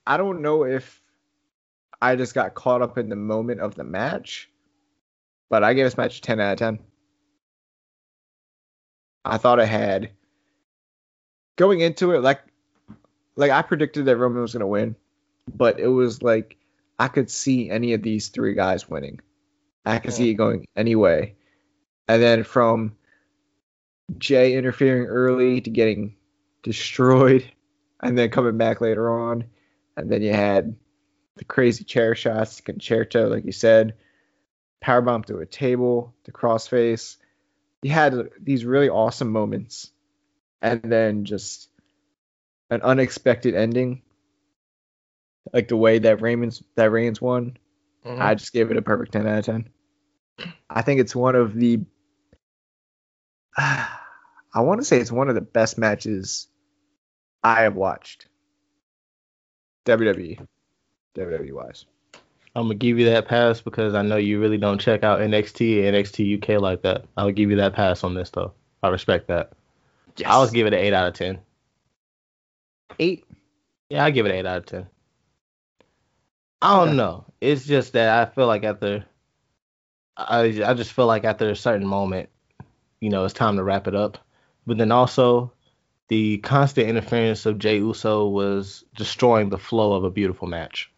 I 0.06 0.16
don't 0.16 0.42
know 0.42 0.64
if 0.64 1.02
I 2.00 2.16
just 2.16 2.34
got 2.34 2.54
caught 2.54 2.82
up 2.82 2.98
in 2.98 3.08
the 3.08 3.16
moment 3.16 3.60
of 3.60 3.74
the 3.74 3.84
match, 3.84 4.48
but 5.50 5.64
I 5.64 5.74
gave 5.74 5.86
this 5.86 5.96
match 5.96 6.18
a 6.18 6.22
10 6.22 6.40
out 6.40 6.52
of 6.52 6.58
10. 6.58 6.78
I 9.24 9.38
thought 9.38 9.58
it 9.58 9.66
had 9.66 10.10
going 11.56 11.80
into 11.80 12.12
it 12.12 12.20
like 12.20 12.40
like 13.34 13.50
I 13.50 13.62
predicted 13.62 14.04
that 14.06 14.16
Roman 14.16 14.42
was 14.42 14.52
gonna 14.52 14.66
win, 14.66 14.94
but 15.52 15.80
it 15.80 15.88
was 15.88 16.22
like 16.22 16.56
I 16.98 17.08
could 17.08 17.30
see 17.30 17.70
any 17.70 17.92
of 17.92 18.02
these 18.02 18.28
three 18.28 18.54
guys 18.54 18.88
winning. 18.88 19.20
I 19.84 19.98
could 19.98 20.12
see 20.12 20.30
it 20.30 20.34
going 20.34 20.66
any 20.76 20.96
way. 20.96 21.36
And 22.08 22.22
then 22.22 22.44
from 22.44 22.96
Jey 24.18 24.54
interfering 24.54 25.06
early 25.06 25.60
to 25.60 25.70
getting 25.70 26.16
destroyed 26.62 27.50
and 28.00 28.16
then 28.16 28.30
coming 28.30 28.56
back 28.56 28.80
later 28.80 29.10
on. 29.10 29.44
And 29.96 30.10
then 30.10 30.22
you 30.22 30.32
had 30.32 30.76
the 31.36 31.44
crazy 31.44 31.84
chair 31.84 32.14
shots, 32.14 32.60
Con-Chair-To, 32.60 33.28
like 33.28 33.44
you 33.44 33.52
said, 33.52 33.94
powerbomb 34.82 35.26
through 35.26 35.40
a 35.40 35.46
table, 35.46 36.14
the 36.24 36.32
crossface. 36.32 37.16
You 37.82 37.90
had 37.90 38.30
these 38.40 38.64
really 38.64 38.88
awesome 38.88 39.30
moments, 39.30 39.90
and 40.62 40.82
then 40.82 41.24
just 41.24 41.68
an 42.70 42.82
unexpected 42.82 43.54
ending, 43.54 44.02
like 45.52 45.68
the 45.68 45.76
way 45.76 45.98
that 45.98 46.20
Raymond's 46.20 46.62
that 46.76 46.90
Reigns 46.90 47.20
won. 47.20 47.56
Mm-hmm. 48.04 48.22
I 48.22 48.34
just 48.34 48.52
gave 48.52 48.70
it 48.70 48.76
a 48.76 48.82
perfect 48.82 49.12
10 49.12 49.26
out 49.26 49.38
of 49.38 49.44
10. 49.46 49.68
I 50.70 50.82
think 50.82 51.00
it's 51.00 51.16
one 51.16 51.34
of 51.34 51.54
the 51.54 51.80
I 53.58 54.60
want 54.60 54.80
to 54.80 54.84
say 54.84 54.98
it's 54.98 55.12
one 55.12 55.28
of 55.28 55.34
the 55.34 55.40
best 55.40 55.78
matches 55.78 56.48
I 57.42 57.62
have 57.62 57.74
watched. 57.74 58.26
WWE. 59.86 60.46
WWE 61.16 61.52
wise. 61.52 61.84
I'm 62.54 62.64
gonna 62.64 62.74
give 62.74 62.98
you 62.98 63.10
that 63.10 63.28
pass 63.28 63.60
because 63.60 63.94
I 63.94 64.00
know 64.02 64.16
you 64.16 64.40
really 64.40 64.56
don't 64.56 64.80
check 64.80 65.04
out 65.04 65.20
NXT 65.20 65.86
and 65.86 65.94
NXT 65.94 66.42
UK 66.42 66.60
like 66.60 66.82
that. 66.82 67.04
I'll 67.16 67.30
give 67.30 67.50
you 67.50 67.56
that 67.56 67.74
pass 67.74 68.02
on 68.02 68.14
this 68.14 68.30
though. 68.30 68.54
I 68.82 68.88
respect 68.88 69.28
that. 69.28 69.52
I'll 70.24 70.48
give 70.48 70.66
it 70.66 70.72
an 70.72 70.78
eight 70.80 70.94
out 70.94 71.08
of 71.08 71.14
ten. 71.14 71.38
eight. 72.98 73.26
Yeah, 73.90 74.04
I 74.04 74.10
give 74.10 74.24
it 74.24 74.30
an 74.30 74.36
eight 74.36 74.46
out 74.46 74.58
of 74.58 74.66
ten. 74.66 74.86
I 76.62 76.76
don't 76.78 76.88
Okay. 76.88 76.96
know. 76.96 77.24
It's 77.40 77.64
just 77.66 77.92
that 77.92 78.28
I 78.28 78.30
feel 78.32 78.46
like 78.46 78.64
after, 78.64 79.04
I 80.16 80.62
I 80.64 80.74
just 80.74 80.92
feel 80.92 81.06
like 81.06 81.24
after 81.24 81.48
a 81.50 81.56
certain 81.56 81.86
moment, 81.86 82.28
you 83.00 83.10
know, 83.10 83.24
it's 83.24 83.34
time 83.34 83.56
to 83.56 83.64
wrap 83.64 83.86
it 83.86 83.94
up. 83.94 84.18
But 84.66 84.78
then 84.78 84.90
also, 84.90 85.52
the 86.08 86.38
constant 86.38 86.88
interference 86.88 87.46
of 87.46 87.58
Jey 87.58 87.78
Uso 87.78 88.26
was 88.28 88.84
destroying 88.96 89.50
the 89.50 89.58
flow 89.58 89.92
of 89.92 90.04
a 90.04 90.10
beautiful 90.10 90.48
match. 90.48 90.90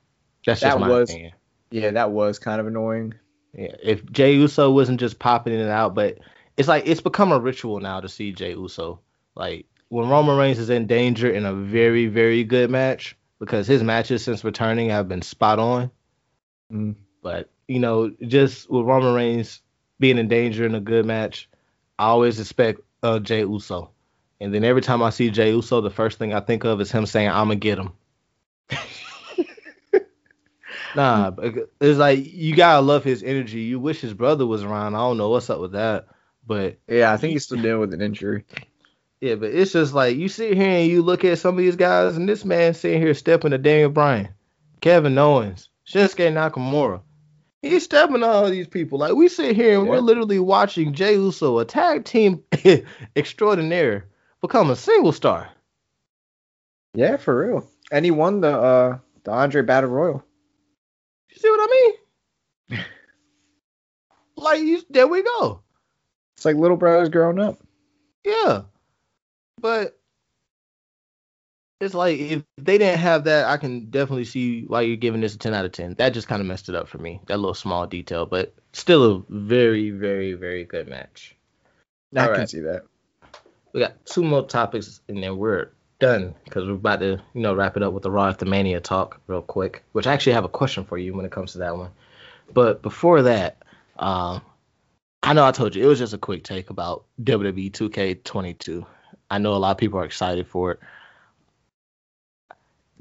That's 0.47 0.61
just 0.61 0.75
That 0.75 0.81
my 0.81 0.89
was- 0.89 1.11
opinion. 1.11 1.33
Yeah, 1.71 1.91
that 1.91 2.13
was 2.13 2.39
kind 2.39 2.61
of 2.61 2.67
annoying. 2.67 3.13
Yeah, 3.53 3.75
if 3.83 4.11
Jey 4.11 4.35
Uso 4.35 4.71
wasn't 4.71 5.01
just 5.01 5.19
popping 5.19 5.53
in 5.53 5.61
and 5.61 5.71
out, 5.71 5.95
but 5.95 6.19
it's 6.57 6.69
like 6.69 6.87
it's 6.87 7.01
become 7.03 7.31
a 7.33 7.39
ritual 7.39 7.81
now 7.81 8.01
to 8.01 8.09
see 8.09 8.33
Jey 8.33 8.53
Uso. 8.53 9.01
Like 9.35 9.67
when 9.89 10.09
Roman 10.09 10.39
Reigns 10.39 10.59
is 10.59 10.71
in 10.71 10.87
danger 10.87 11.31
in 11.31 11.45
a 11.45 11.53
very, 11.53 12.07
very 12.07 12.43
good 12.45 12.71
match, 12.71 13.17
because 13.39 13.67
his 13.67 13.83
matches 13.83 14.25
since 14.25 14.45
returning 14.45 14.91
have 14.91 15.09
been 15.09 15.23
spot 15.23 15.59
on. 15.59 15.91
Mm. 16.73 16.97
But 17.23 17.49
you 17.67 17.79
know, 17.79 18.11
just 18.27 18.71
with 18.71 18.87
Roman 18.87 19.15
Reigns 19.15 19.61
being 19.99 20.19
in 20.19 20.29
danger 20.29 20.65
in 20.65 20.75
a 20.75 20.81
good 20.81 21.05
match, 21.05 21.49
I 21.99 22.07
always 22.07 22.41
expect 22.41 22.81
uh, 23.03 23.19
Jey 23.19 23.41
Uso. 23.41 23.91
And 24.41 24.55
then 24.55 24.65
every 24.65 24.83
time 24.83 25.03
I 25.03 25.11
see 25.11 25.31
Jey 25.31 25.51
Uso, 25.51 25.81
the 25.81 25.91
first 25.91 26.19
thing 26.19 26.33
I 26.33 26.41
think 26.41 26.65
of 26.65 26.81
is 26.81 26.93
him 26.93 27.07
saying, 27.07 27.29
"I'ma 27.29 27.55
get 27.55 27.79
him." 27.79 27.93
nah, 30.97 31.33
it's 31.81 31.99
like 31.99 32.21
you 32.25 32.55
gotta 32.55 32.81
love 32.81 33.05
his 33.05 33.23
energy. 33.23 33.61
You 33.61 33.81
wish 33.81 34.01
his 34.01 34.15
brother 34.15 34.47
was 34.47 34.63
around. 34.63 34.95
I 34.95 34.99
don't 34.99 35.19
know 35.19 35.31
what's 35.31 35.51
up 35.51 35.61
with 35.61 35.73
that, 35.73 36.07
but 36.47 36.79
Yeah, 36.87 37.13
I 37.13 37.17
think 37.17 37.33
he's 37.33 37.45
still 37.45 37.61
dealing 37.61 37.81
with 37.81 37.95
an 37.95 38.01
injury. 38.01 38.45
Yeah, 39.21 39.35
but 39.35 39.51
it's 39.51 39.73
just 39.73 39.95
like 39.95 40.17
you 40.17 40.29
sit 40.29 40.55
here 40.55 40.69
and 40.69 40.89
you 40.89 41.03
look 41.03 41.25
at 41.25 41.39
some 41.39 41.55
of 41.55 41.59
these 41.59 41.77
guys, 41.77 42.17
and 42.17 42.29
this 42.29 42.45
man 42.45 42.75
sitting 42.75 43.01
here 43.01 43.15
stepping 43.15 43.51
to 43.51 43.59
Daniel 43.59 43.91
Bryan, 43.91 44.29
Kevin 44.81 45.19
Owens, 45.19 45.69
Shinsuke 45.87 46.33
Nakamura. 46.33 47.01
He's 47.63 47.83
stepping 47.83 48.23
on 48.23 48.23
all 48.23 48.49
these 48.49 48.69
people. 48.69 49.01
Like 49.01 49.15
we 49.15 49.29
sit 49.29 49.57
here 49.57 49.81
and 49.81 49.89
we're 49.89 49.99
literally 49.99 50.39
watching 50.39 50.93
Jey 50.93 51.15
Uso, 51.15 51.59
a 51.59 51.65
tag 51.65 52.05
team 52.05 52.45
extraordinaire, 53.17 54.07
become 54.41 54.71
a 54.71 54.77
single 54.77 55.11
star. 55.11 55.49
Yeah, 56.95 57.17
for 57.17 57.47
real. 57.47 57.69
And 57.91 58.05
he 58.05 58.13
won 58.13 58.41
the 58.41 58.57
uh 58.57 58.99
the 59.25 59.33
Andre 59.33 59.63
Battle 59.63 59.91
Royal. 59.91 60.25
You 61.31 61.37
see 61.37 61.51
what 61.51 61.61
I 61.69 61.93
mean? 62.71 62.85
like 64.37 64.61
you, 64.61 64.83
there 64.91 65.09
we 65.09 65.25
go. 65.25 65.63
It's 66.37 66.45
like 66.45 66.57
little 66.57 66.77
brothers 66.77 67.09
growing 67.09 67.41
up. 67.41 67.59
Yeah. 68.25 68.63
But 69.61 69.99
it's 71.81 71.95
like 71.95 72.19
if 72.19 72.43
they 72.57 72.79
didn't 72.79 72.99
have 72.99 73.25
that, 73.25 73.47
I 73.47 73.57
can 73.57 73.91
definitely 73.91 74.25
see 74.25 74.65
why 74.65 74.83
you're 74.83 74.97
giving 74.97 75.21
this 75.21 75.35
a 75.35 75.39
10 75.39 75.55
out 75.55 75.65
of 75.65 75.73
10. 75.73 75.95
That 75.95 76.11
just 76.11 76.29
kind 76.29 76.41
of 76.41 76.47
messed 76.47 76.69
it 76.69 76.75
up 76.75 76.89
for 76.89 76.99
me. 76.99 77.21
That 77.27 77.39
little 77.39 77.55
small 77.55 77.87
detail, 77.87 78.27
but 78.27 78.55
still 78.73 79.05
a 79.05 79.23
very, 79.29 79.91
very, 79.91 80.35
very 80.35 80.65
good 80.65 80.89
match. 80.89 81.37
I 82.17 82.23
All 82.23 82.29
can 82.29 82.39
right. 82.41 82.51
see 82.51 82.61
that. 82.61 82.83
We 83.73 83.81
got 83.81 84.05
two 84.07 84.25
more 84.25 84.47
topics 84.47 85.01
and 85.09 85.23
then 85.23 85.37
we're 85.37 85.71
done 85.99 86.35
because 86.45 86.67
we're 86.67 86.75
about 86.75 87.01
to, 87.01 87.21
you 87.35 87.41
know, 87.41 87.55
wrap 87.55 87.77
it 87.77 87.83
up 87.83 87.93
with 87.93 88.03
the 88.03 88.11
Raw 88.11 88.29
After 88.29 88.47
Mania 88.47 88.81
talk 88.81 89.21
real 89.27 89.43
quick, 89.43 89.85
which 89.93 90.07
I 90.07 90.13
actually 90.15 90.33
have 90.33 90.45
a 90.45 90.49
question 90.49 90.85
for 90.85 90.99
you 90.99 91.15
when 91.15 91.27
it 91.27 91.33
comes 91.33 91.53
to 91.53 91.59
that 91.59 91.77
one. 91.77 91.91
But 92.53 92.83
before 92.83 93.23
that, 93.23 93.63
um, 93.99 94.41
I 95.23 95.33
know 95.33 95.45
I 95.45 95.53
told 95.53 95.75
you 95.75 95.85
it 95.85 95.89
was 95.89 95.99
just 95.99 96.15
a 96.15 96.19
quick 96.19 96.45
take 96.45 96.71
about 96.71 97.05
WWE 97.23 97.71
2K22. 97.71 98.87
I 99.31 99.39
know 99.39 99.55
a 99.55 99.59
lot 99.59 99.73
of 99.73 99.79
people 99.79 100.01
are 100.01 100.05
excited 100.05 100.47
for 100.47 100.73
it. 100.73 100.81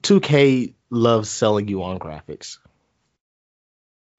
2K 0.02 0.74
loves 0.90 1.30
selling 1.30 1.68
you 1.68 1.84
on 1.84 2.00
graphics. 2.00 2.60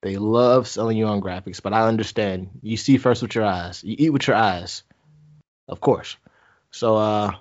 They 0.03 0.17
love 0.17 0.69
selling 0.69 0.97
you 0.97 1.07
on 1.07 1.21
graphics, 1.21 1.63
but 1.63 1.73
I 1.73 1.89
understand. 1.89 2.51
You 2.63 2.77
see 2.77 2.99
first 2.99 3.23
with 3.23 3.35
your 3.35 3.45
eyes. 3.45 3.83
You 3.83 3.97
eat 3.99 4.11
with 4.11 4.27
your 4.27 4.37
eyes. 4.37 4.85
Of 5.67 5.81
course. 5.81 6.17
So 6.71 6.97
uh 6.97 7.33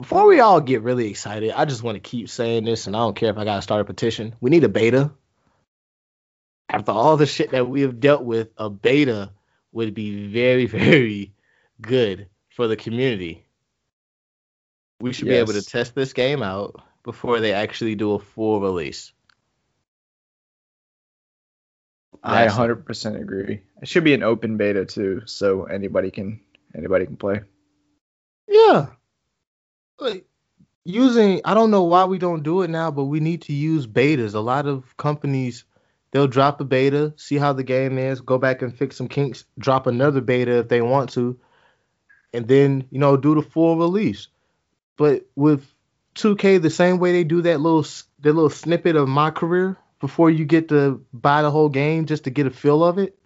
before 0.00 0.26
we 0.26 0.40
all 0.40 0.60
get 0.60 0.82
really 0.82 1.08
excited, 1.08 1.52
I 1.52 1.64
just 1.64 1.82
want 1.82 1.94
to 1.94 2.00
keep 2.00 2.28
saying 2.28 2.64
this 2.64 2.86
and 2.86 2.96
I 2.96 3.00
don't 3.00 3.16
care 3.16 3.30
if 3.30 3.38
I 3.38 3.44
gotta 3.44 3.62
start 3.62 3.80
a 3.80 3.84
petition. 3.84 4.34
We 4.40 4.50
need 4.50 4.64
a 4.64 4.68
beta. 4.68 5.12
After 6.68 6.92
all 6.92 7.16
the 7.16 7.26
shit 7.26 7.50
that 7.50 7.68
we 7.68 7.82
have 7.82 8.00
dealt 8.00 8.24
with, 8.24 8.48
a 8.56 8.68
beta 8.68 9.30
would 9.70 9.94
be 9.94 10.26
very, 10.26 10.66
very 10.66 11.32
good 11.80 12.28
for 12.50 12.66
the 12.66 12.76
community. 12.76 13.46
We 15.02 15.12
should 15.12 15.28
be 15.28 15.34
able 15.34 15.52
to 15.54 15.62
test 15.62 15.94
this 15.94 16.12
game 16.12 16.42
out 16.42 16.82
before 17.02 17.40
they 17.40 17.52
actually 17.52 17.94
do 17.94 18.12
a 18.12 18.18
full 18.18 18.60
release. 18.60 19.12
I 22.22 22.46
100% 22.46 23.20
agree. 23.20 23.60
It 23.80 23.88
should 23.88 24.04
be 24.04 24.14
an 24.14 24.22
open 24.22 24.56
beta 24.56 24.84
too, 24.84 25.22
so 25.26 25.64
anybody 25.64 26.10
can 26.10 26.40
anybody 26.74 27.06
can 27.06 27.16
play. 27.16 27.40
Yeah. 28.46 28.86
Like 29.98 30.24
using 30.84 31.40
I 31.44 31.54
don't 31.54 31.72
know 31.72 31.82
why 31.82 32.04
we 32.04 32.18
don't 32.18 32.44
do 32.44 32.62
it 32.62 32.70
now, 32.70 32.92
but 32.92 33.04
we 33.04 33.18
need 33.18 33.42
to 33.42 33.52
use 33.52 33.86
betas. 33.86 34.34
A 34.34 34.38
lot 34.38 34.66
of 34.66 34.96
companies 34.96 35.64
They'll 36.12 36.28
drop 36.28 36.60
a 36.60 36.64
beta, 36.64 37.14
see 37.16 37.38
how 37.38 37.54
the 37.54 37.64
game 37.64 37.96
is, 37.98 38.20
go 38.20 38.36
back 38.38 38.60
and 38.60 38.76
fix 38.76 38.96
some 38.96 39.08
kinks, 39.08 39.46
drop 39.58 39.86
another 39.86 40.20
beta 40.20 40.58
if 40.58 40.68
they 40.68 40.82
want 40.82 41.10
to, 41.12 41.38
and 42.34 42.46
then 42.46 42.86
you 42.90 42.98
know 42.98 43.16
do 43.16 43.34
the 43.34 43.42
full 43.42 43.78
release. 43.78 44.28
But 45.02 45.26
with 45.34 45.66
2K, 46.14 46.62
the 46.62 46.70
same 46.70 47.00
way 47.00 47.10
they 47.10 47.24
do 47.24 47.42
that 47.42 47.60
little 47.60 47.82
that 48.20 48.32
little 48.32 48.48
snippet 48.48 48.94
of 48.94 49.08
my 49.08 49.32
career 49.32 49.76
before 49.98 50.30
you 50.30 50.44
get 50.44 50.68
to 50.68 51.04
buy 51.12 51.42
the 51.42 51.50
whole 51.50 51.68
game 51.68 52.06
just 52.06 52.22
to 52.22 52.30
get 52.30 52.46
a 52.46 52.50
feel 52.50 52.84
of 52.84 52.98
it. 52.98 53.18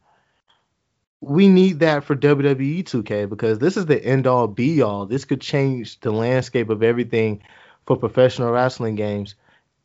We 1.21 1.49
need 1.49 1.81
that 1.81 2.05
for 2.05 2.17
WWE 2.17 2.83
2K 2.83 3.29
because 3.29 3.59
this 3.59 3.77
is 3.77 3.85
the 3.85 4.03
end 4.03 4.27
all 4.27 4.47
be 4.47 4.81
all. 4.81 5.05
This 5.05 5.27
could 5.27 5.43
change 5.43 6.01
the 6.01 6.13
landscape 6.13 6.71
of 6.71 6.83
everything 6.83 7.43
for 7.85 7.99
professional 7.99 8.53
wrestling 8.53 8.95
games 8.95 9.35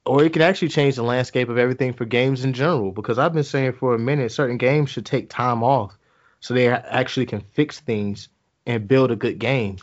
or 0.06 0.24
it 0.24 0.32
could 0.32 0.44
actually 0.44 0.70
change 0.70 0.96
the 0.96 1.04
landscape 1.04 1.50
of 1.50 1.58
everything 1.58 1.92
for 1.92 2.06
games 2.06 2.46
in 2.46 2.54
general. 2.54 2.94
Because 2.94 3.20
I've 3.20 3.34
been 3.34 3.44
saying 3.44 3.74
for 3.74 3.94
a 3.94 4.00
minute, 4.00 4.32
certain 4.32 4.58
games 4.58 4.92
should 4.92 5.06
take 5.06 5.30
time 5.30 5.62
off 5.62 5.98
so 6.40 6.54
they 6.54 6.70
actually 6.70 7.26
can 7.26 7.42
fix 7.42 7.82
things 7.82 8.30
and 8.66 8.88
build 8.88 9.12
a 9.12 9.18
good 9.18 9.40
game. 9.40 9.76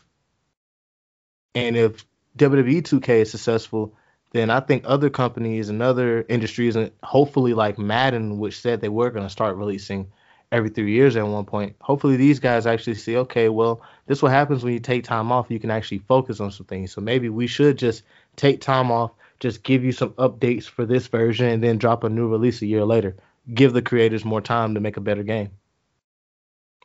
And 1.59 1.77
if 1.77 2.05
WWE 2.37 2.83
2K 2.83 3.23
is 3.23 3.31
successful, 3.33 3.95
then 4.33 4.49
I 4.49 4.61
think 4.61 4.85
other 4.87 5.11
companies 5.11 5.69
and 5.69 5.83
other 5.83 6.25
industries, 6.29 6.77
and 6.77 6.93
hopefully 7.03 7.53
like 7.53 7.79
Madden, 7.79 8.39
which 8.39 8.61
said 8.61 8.81
they 8.81 8.89
were 8.89 9.11
going 9.11 9.27
to 9.27 9.31
start 9.31 9.57
releasing 9.57 10.13
every 10.53 10.71
three 10.71 10.93
years 10.93 11.17
at 11.17 11.27
one 11.27 11.45
point. 11.45 11.75
Hopefully 11.81 12.17
these 12.17 12.39
guys 12.39 12.65
actually 12.67 12.95
see, 12.95 13.17
okay, 13.17 13.49
well, 13.49 13.83
this 14.07 14.23
what 14.23 14.31
happens 14.31 14.63
when 14.63 14.73
you 14.73 14.79
take 14.79 15.03
time 15.03 15.33
off. 15.33 15.51
You 15.51 15.59
can 15.59 15.71
actually 15.71 15.99
focus 15.99 16.39
on 16.39 16.53
some 16.53 16.67
things. 16.67 16.93
So 16.93 17.01
maybe 17.01 17.29
we 17.29 17.49
should 17.49 17.77
just 17.77 18.05
take 18.37 18.61
time 18.61 18.93
off, 18.93 19.11
just 19.41 19.65
give 19.65 19.83
you 19.83 19.93
some 19.93 20.11
updates 20.11 20.65
for 20.65 20.87
this 20.87 21.09
version, 21.09 21.47
and 21.47 21.63
then 21.63 21.79
drop 21.79 22.05
a 22.05 22.09
new 22.09 22.29
release 22.29 22.63
a 22.63 22.67
year 22.67 22.85
later. 22.85 23.17
Give 23.53 23.73
the 23.73 23.83
creators 23.83 24.25
more 24.25 24.41
time 24.41 24.75
to 24.75 24.81
make 24.81 24.97
a 24.97 25.03
better 25.03 25.25
game. 25.25 25.51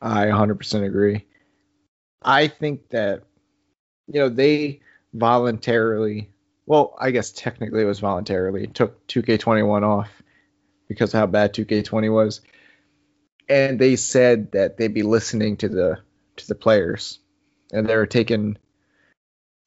I 0.01 0.25
100% 0.25 0.83
agree. 0.83 1.25
I 2.23 2.47
think 2.47 2.89
that, 2.89 3.23
you 4.07 4.19
know, 4.19 4.30
they 4.30 4.81
voluntarily, 5.13 6.30
well, 6.65 6.95
I 6.99 7.11
guess 7.11 7.31
technically 7.31 7.81
it 7.81 7.85
was 7.85 7.99
voluntarily, 7.99 8.67
took 8.67 9.05
2K21 9.07 9.84
off 9.84 10.09
because 10.88 11.13
of 11.13 11.19
how 11.19 11.25
bad 11.27 11.53
2K20 11.53 12.13
was. 12.13 12.41
And 13.49 13.80
they 13.80 13.95
said 13.95 14.51
that 14.53 14.77
they'd 14.77 14.93
be 14.93 15.03
listening 15.03 15.57
to 15.57 15.69
the 15.69 15.99
to 16.38 16.47
the 16.47 16.55
players. 16.55 17.19
And 17.71 17.88
they 17.88 17.95
were 17.95 18.05
taking 18.05 18.57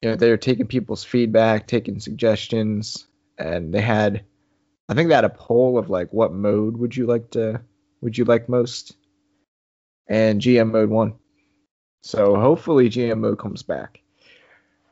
you 0.03 0.11
know, 0.11 0.17
they 0.17 0.31
were 0.31 0.37
taking 0.37 0.67
people's 0.67 1.05
feedback, 1.05 1.67
taking 1.67 2.01
suggestions, 2.01 3.07
and 3.39 3.73
they 3.73 3.81
had 3.81 4.25
I 4.89 4.95
think 4.95 5.09
they 5.09 5.15
had 5.15 5.25
a 5.25 5.31
poll 5.31 5.79
of 5.79 5.91
like 5.91 6.13
what 6.13 6.33
mode 6.33 6.77
would 6.77 6.97
you 6.97 7.07
like 7.07 7.31
to 7.33 7.61
would 8.01 8.17
you 8.17 8.25
like 8.25 8.49
most? 8.49 8.97
and 10.09 10.41
GM 10.41 10.71
mode 10.71 10.91
won. 10.91 11.15
So 12.03 12.37
hopefully 12.37 12.89
GM 12.89 13.19
mode 13.19 13.39
comes 13.39 13.63
back. 13.63 14.01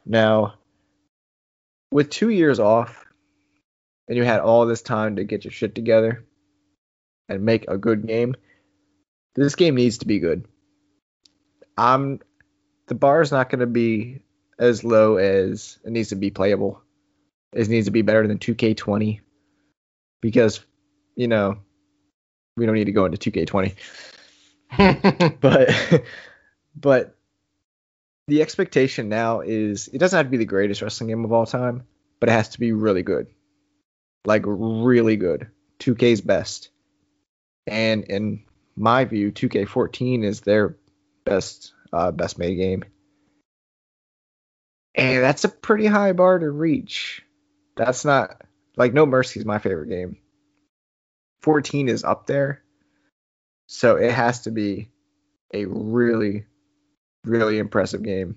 Now, 0.06 0.54
with 1.90 2.10
two 2.10 2.28
years 2.28 2.60
off, 2.60 3.04
and 4.08 4.16
you 4.16 4.24
had 4.24 4.40
all 4.40 4.66
this 4.66 4.82
time 4.82 5.16
to 5.16 5.24
get 5.24 5.44
your 5.44 5.52
shit 5.52 5.74
together 5.74 6.24
and 7.28 7.44
make 7.44 7.64
a 7.68 7.78
good 7.78 8.06
game, 8.06 8.34
this 9.34 9.54
game 9.54 9.76
needs 9.76 9.98
to 9.98 10.06
be 10.06 10.18
good. 10.18 10.46
I'm 11.76 12.20
the 12.86 12.94
bar 12.94 13.22
is 13.22 13.32
not 13.32 13.48
going 13.48 13.60
to 13.60 13.66
be 13.66 14.20
as 14.58 14.84
low 14.84 15.16
as 15.16 15.78
it 15.84 15.90
needs 15.90 16.10
to 16.10 16.16
be 16.16 16.30
playable. 16.30 16.82
It 17.52 17.68
needs 17.68 17.86
to 17.86 17.92
be 17.92 18.02
better 18.02 18.26
than 18.26 18.38
2K20 18.38 19.20
because 20.20 20.60
you 21.16 21.28
know 21.28 21.58
we 22.56 22.66
don't 22.66 22.74
need 22.74 22.84
to 22.84 22.92
go 22.92 23.04
into 23.04 23.30
2K20 23.30 23.74
but 25.40 26.04
but 26.76 27.16
the 28.26 28.42
expectation 28.42 29.08
now 29.08 29.40
is 29.40 29.88
it 29.88 29.98
doesn't 29.98 30.16
have 30.16 30.26
to 30.26 30.30
be 30.30 30.38
the 30.38 30.44
greatest 30.44 30.82
wrestling 30.82 31.08
game 31.08 31.24
of 31.24 31.32
all 31.32 31.46
time, 31.46 31.84
but 32.20 32.28
it 32.28 32.32
has 32.32 32.50
to 32.50 32.60
be 32.60 32.72
really 32.72 33.02
good. 33.02 33.26
Like 34.24 34.42
really 34.46 35.16
good. 35.16 35.48
2K's 35.80 36.20
best. 36.20 36.70
And 37.66 38.04
in 38.04 38.44
my 38.76 39.04
view, 39.04 39.32
2K14 39.32 40.24
is 40.24 40.40
their 40.40 40.76
best 41.24 41.72
uh, 41.92 42.10
best 42.10 42.38
made 42.38 42.56
game. 42.56 42.84
And 44.94 45.22
that's 45.22 45.44
a 45.44 45.48
pretty 45.48 45.86
high 45.86 46.12
bar 46.12 46.38
to 46.38 46.50
reach. 46.50 47.22
That's 47.76 48.04
not 48.04 48.42
like 48.76 48.94
No 48.94 49.06
Mercy 49.06 49.40
is 49.40 49.46
my 49.46 49.58
favorite 49.58 49.88
game. 49.88 50.18
14 51.42 51.88
is 51.88 52.04
up 52.04 52.26
there. 52.26 52.62
So 53.66 53.96
it 53.96 54.12
has 54.12 54.42
to 54.42 54.50
be 54.50 54.90
a 55.52 55.64
really, 55.66 56.46
really 57.24 57.58
impressive 57.58 58.02
game. 58.02 58.36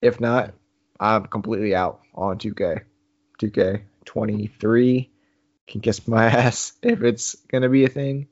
If 0.00 0.20
not, 0.20 0.54
I'm 0.98 1.26
completely 1.26 1.74
out 1.74 2.00
on 2.14 2.38
2K. 2.38 2.82
2K 3.40 3.82
23 4.04 5.10
can 5.66 5.80
kiss 5.80 6.06
my 6.06 6.24
ass 6.30 6.72
if 6.82 7.02
it's 7.02 7.36
to 7.62 7.68
be 7.68 7.84
a 7.84 7.88
thing. 7.88 8.28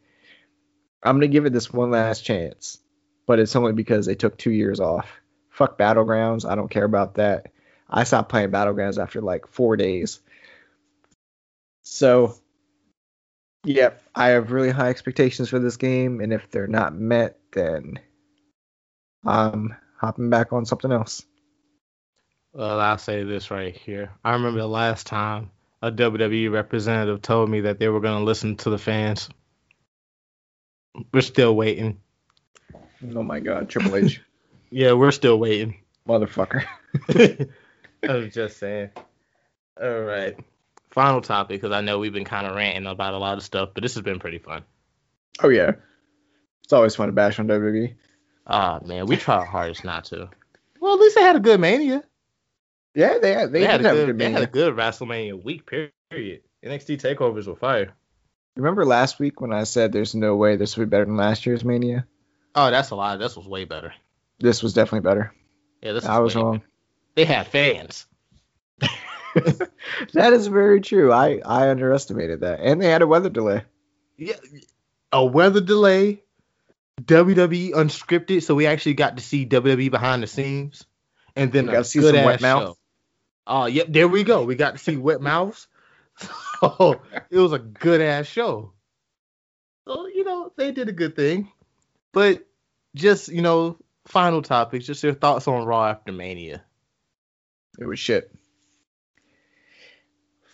I'm 1.03 1.21
to 1.21 1.29
give 1.29 1.47
it 1.47 1.53
this 1.53 1.73
one 1.73 1.91
last 1.91 2.25
chance, 2.25 2.79
but 3.27 3.39
it's 3.39 3.57
only 3.57 3.73
because 3.73 4.07
they 4.07 4.15
took 4.15 4.37
two 4.37 4.51
years 4.51 4.81
off. 4.81 5.09
Fuck 5.49 5.79
Battlegrounds. 5.79 6.49
I 6.49 6.55
don't 6.55 6.71
care 6.71 6.85
about 6.85 7.15
that. 7.15 7.53
I 7.89 8.05
stopped 8.05 8.29
playing 8.29 8.51
Battlegrounds 8.51 9.03
after 9.03 9.21
like 9.21 9.47
four 9.47 9.77
days. 9.77 10.21
So 11.83 12.37
Yep, 13.65 14.03
I 14.15 14.29
have 14.29 14.53
really 14.53 14.71
high 14.71 14.89
expectations 14.89 15.51
for 15.51 15.59
this 15.59 15.77
game, 15.77 16.21
and 16.21 16.33
if 16.33 16.51
they're 16.51 16.67
not 16.67 16.95
met, 16.95 17.39
then 17.53 18.01
I'm 19.25 19.75
hopping 19.99 20.31
back 20.31 20.53
on 20.53 20.65
something 20.67 20.91
else. 20.93 21.23
Well, 22.53 22.81
I'll 22.81 22.99
say 22.99 23.23
this 23.23 23.51
right 23.51 23.77
here. 23.77 24.11
I 24.25 24.33
remember 24.33 24.59
the 24.61 24.67
last 24.67 25.07
time 25.07 25.51
a 25.83 25.93
WWE 25.93 26.51
representative 26.51 27.23
told 27.23 27.49
me 27.49 27.63
that 27.63 27.79
they 27.79 27.89
were 27.89 28.01
going 28.01 28.19
to 28.19 28.25
listen 28.25 28.57
to 28.59 28.71
the 28.71 28.79
fans. 28.79 29.29
We're 31.13 31.21
still 31.21 31.55
waiting. 31.55 32.01
Oh 33.15 33.23
my 33.23 33.41
god, 33.41 33.69
Triple 33.69 33.97
H, 33.97 34.21
Yeah, 34.71 34.93
we're 34.93 35.11
still 35.13 35.39
waiting. 35.39 35.77
motherfucker. 36.07 36.65
I 38.09 38.13
was 38.15 38.35
just 38.35 38.59
saying. 38.59 38.91
All 39.81 40.01
right. 40.01 40.37
Final 40.91 41.21
topic, 41.21 41.61
because 41.61 41.73
I 41.75 41.81
know 41.81 41.99
we've 41.99 42.13
been 42.13 42.25
kind 42.25 42.47
of 42.47 42.57
ranting 42.57 42.87
about 42.87 43.15
a 43.15 43.19
lot 43.19 43.39
of 43.39 43.45
stuff, 43.45 43.71
but 43.75 43.83
this 43.83 43.95
has 43.95 44.03
been 44.03 44.19
pretty 44.19 44.39
fun. 44.39 44.65
Oh 45.43 45.49
yeah, 45.49 45.73
it's 46.65 46.73
always 46.73 46.97
fun 46.97 47.07
to 47.07 47.13
bash 47.13 47.39
on. 47.39 47.47
WWE. 47.47 47.95
Ah, 48.47 48.81
man, 48.85 49.07
we 49.07 49.17
try 49.17 49.37
our 49.37 49.45
hardest 49.45 49.85
not 49.85 50.05
to. 50.07 50.29
Well, 50.81 50.95
at 50.95 51.01
least 51.01 51.15
they 51.17 51.23
had 51.23 51.37
a 51.37 51.41
good 51.41 51.61
Mania. 51.61 52.03
Yeah, 52.95 53.19
they 53.19 53.33
had, 53.33 53.53
they, 53.53 53.61
They, 53.61 53.67
had, 53.67 53.81
a 53.81 53.89
have 53.89 53.97
good, 53.97 54.09
a 54.09 54.13
good 54.13 54.19
they 54.19 54.31
had 54.31 54.43
a 54.43 54.47
good 54.47 54.75
WrestleMania 54.75 55.43
week, 55.43 55.67
period. 55.67 55.93
NXT 56.65 57.01
takeovers 57.01 57.47
were 57.47 57.55
fire. 57.57 57.95
Remember 58.57 58.85
last 58.85 59.19
week 59.21 59.41
when 59.41 59.53
I 59.53 59.65
said 59.65 59.93
there's 59.93 60.15
no 60.15 60.35
way 60.37 60.57
this 60.57 60.77
would 60.77 60.87
be 60.87 60.91
better 60.91 61.05
than 61.05 61.17
last 61.17 61.47
year's 61.47 61.65
Mania? 61.65 62.07
Oh, 62.55 62.71
that's 62.71 62.91
a 62.91 62.97
lot. 62.97 63.19
This 63.19 63.37
was 63.37 63.47
way 63.47 63.65
better. 63.65 63.95
This 64.41 64.63
was 64.63 64.75
definitely 64.75 65.09
better. 65.09 65.33
Yeah, 65.83 65.93
this 65.93 66.05
I 66.05 66.19
was 66.19 66.35
wrong. 66.35 66.59
better. 66.59 66.67
They 67.15 67.25
had 67.27 67.47
fans. 67.47 68.07
that 70.13 70.33
is 70.33 70.49
very 70.49 70.81
true. 70.81 71.13
I 71.13 71.41
I 71.45 71.71
underestimated 71.71 72.41
that, 72.41 72.61
and 72.61 72.83
they 72.83 72.89
had 72.91 73.03
a 73.03 73.07
weather 73.07 73.29
delay. 73.31 73.63
Yeah, 74.17 74.37
a 75.13 75.25
weather 75.25 75.61
delay, 75.61 76.23
WWE 77.05 77.73
unscripted, 77.73 78.43
so 78.43 78.55
we 78.55 78.67
actually 78.67 78.95
got 78.95 79.17
to 79.17 79.23
see 79.23 79.47
WWE 79.47 79.91
behind 79.91 80.23
the 80.23 80.27
scenes, 80.27 80.85
and 81.37 81.53
then 81.53 81.65
We 81.67 81.71
a 81.71 81.73
got 81.73 81.79
to 81.79 81.85
see 81.85 82.01
good 82.01 82.15
some 82.15 82.25
wet 82.25 82.41
mouth. 82.41 82.63
show. 82.69 82.77
Oh, 83.47 83.67
yep, 83.67 83.87
there 83.89 84.09
we 84.09 84.23
go. 84.25 84.45
We 84.45 84.55
got 84.55 84.73
to 84.73 84.79
see 84.79 84.97
wet 84.97 85.21
mouths. 85.21 85.67
So 86.61 87.01
it 87.31 87.39
was 87.39 87.55
a 87.55 87.59
good 87.59 88.03
ass 88.03 88.27
show. 88.27 88.75
So 89.89 90.07
you 90.09 90.25
know 90.25 90.53
they 90.59 90.73
did 90.73 90.91
a 90.91 90.93
good 90.93 91.17
thing, 91.17 91.51
but 92.13 92.47
just 92.95 93.29
you 93.29 93.41
know 93.41 93.79
final 94.07 94.43
topics, 94.43 94.85
just 94.85 95.03
your 95.03 95.15
thoughts 95.15 95.49
on 95.49 95.65
Raw 95.65 95.87
after 95.87 96.13
Mania. 96.13 96.63
It 97.79 97.87
was 97.87 97.99
shit. 97.99 98.31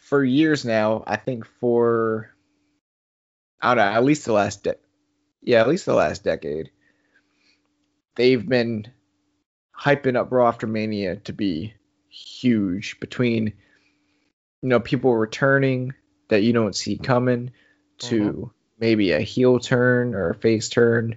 For 0.05 0.25
years 0.25 0.65
now, 0.65 1.03
I 1.09 1.17
think 1.17 1.45
for 1.61 2.31
I 3.61 3.75
don't 3.75 3.85
know, 3.85 3.93
at 3.99 4.05
least 4.05 4.27
the 4.27 4.33
last 4.33 4.63
de- 4.63 4.77
yeah, 5.47 5.61
at 5.61 5.69
least 5.69 5.87
the 5.87 5.95
last 5.95 6.25
decade, 6.25 6.71
they've 8.17 8.47
been 8.47 8.89
hyping 9.79 10.17
up 10.17 10.33
Raw 10.33 10.49
after 10.49 10.67
Mania 10.67 11.17
to 11.17 11.33
be 11.33 11.73
huge 12.09 12.99
between 12.99 13.53
you 14.63 14.69
know 14.69 14.81
people 14.81 15.15
returning 15.15 15.95
that 16.29 16.43
you 16.43 16.53
don't 16.53 16.75
see 16.75 16.99
coming 16.99 17.53
to 17.99 18.51
maybe 18.79 19.13
a 19.13 19.21
heel 19.21 19.59
turn 19.61 20.15
or 20.15 20.31
a 20.31 20.35
face 20.35 20.69
turn 20.69 21.17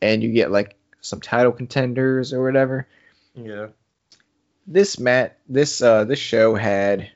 and 0.00 0.22
you 0.22 0.32
get 0.32 0.50
like 0.50 0.76
some 1.00 1.20
title 1.20 1.52
contenders 1.52 2.32
or 2.32 2.42
whatever. 2.42 2.86
Yeah. 3.34 3.68
this 4.66 4.98
mat 4.98 5.38
this 5.48 5.82
uh 5.82 6.04
this 6.04 6.20
show 6.20 6.54
had 6.54 7.10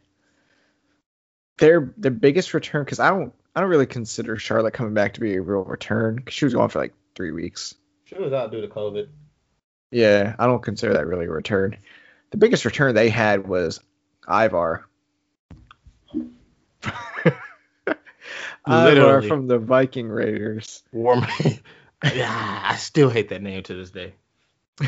their 1.59 1.93
their 1.97 2.11
biggest 2.11 2.53
return 2.53 2.85
because 2.85 2.99
I 2.99 3.11
don't 3.11 3.33
I 3.59 3.61
don't 3.61 3.71
really 3.71 3.87
consider 3.87 4.39
Charlotte 4.39 4.73
coming 4.73 4.95
back 4.95 5.15
to 5.15 5.21
be 5.21 5.35
a 5.35 5.43
real 5.43 5.65
return 5.65 6.15
because 6.15 6.33
she 6.33 6.45
was 6.45 6.55
gone 6.55 6.69
for 6.69 6.79
like 6.79 6.95
three 7.17 7.33
weeks. 7.33 7.75
She 8.05 8.15
was 8.15 8.33
out 8.33 8.53
due 8.53 8.61
to 8.61 8.69
COVID. 8.69 9.09
Yeah, 9.91 10.37
I 10.39 10.47
don't 10.47 10.63
consider 10.63 10.93
that 10.93 11.09
really 11.09 11.27
a 11.27 11.31
return. 11.31 11.77
The 12.31 12.37
biggest 12.37 12.65
return 12.65 12.95
they 12.95 13.09
had 13.09 13.49
was 13.49 13.81
Ivar. 14.29 14.87
Ivar 18.65 19.23
from 19.23 19.49
the 19.49 19.59
Viking 19.59 20.09
Raiders. 20.09 20.85
War 20.93 21.17
Machine. 21.17 21.59
yeah, 22.15 22.61
I 22.65 22.77
still 22.77 23.11
hate 23.11 23.31
that 23.31 23.43
name 23.43 23.65
to 23.65 23.75
this 23.75 23.91
day. 23.91 24.15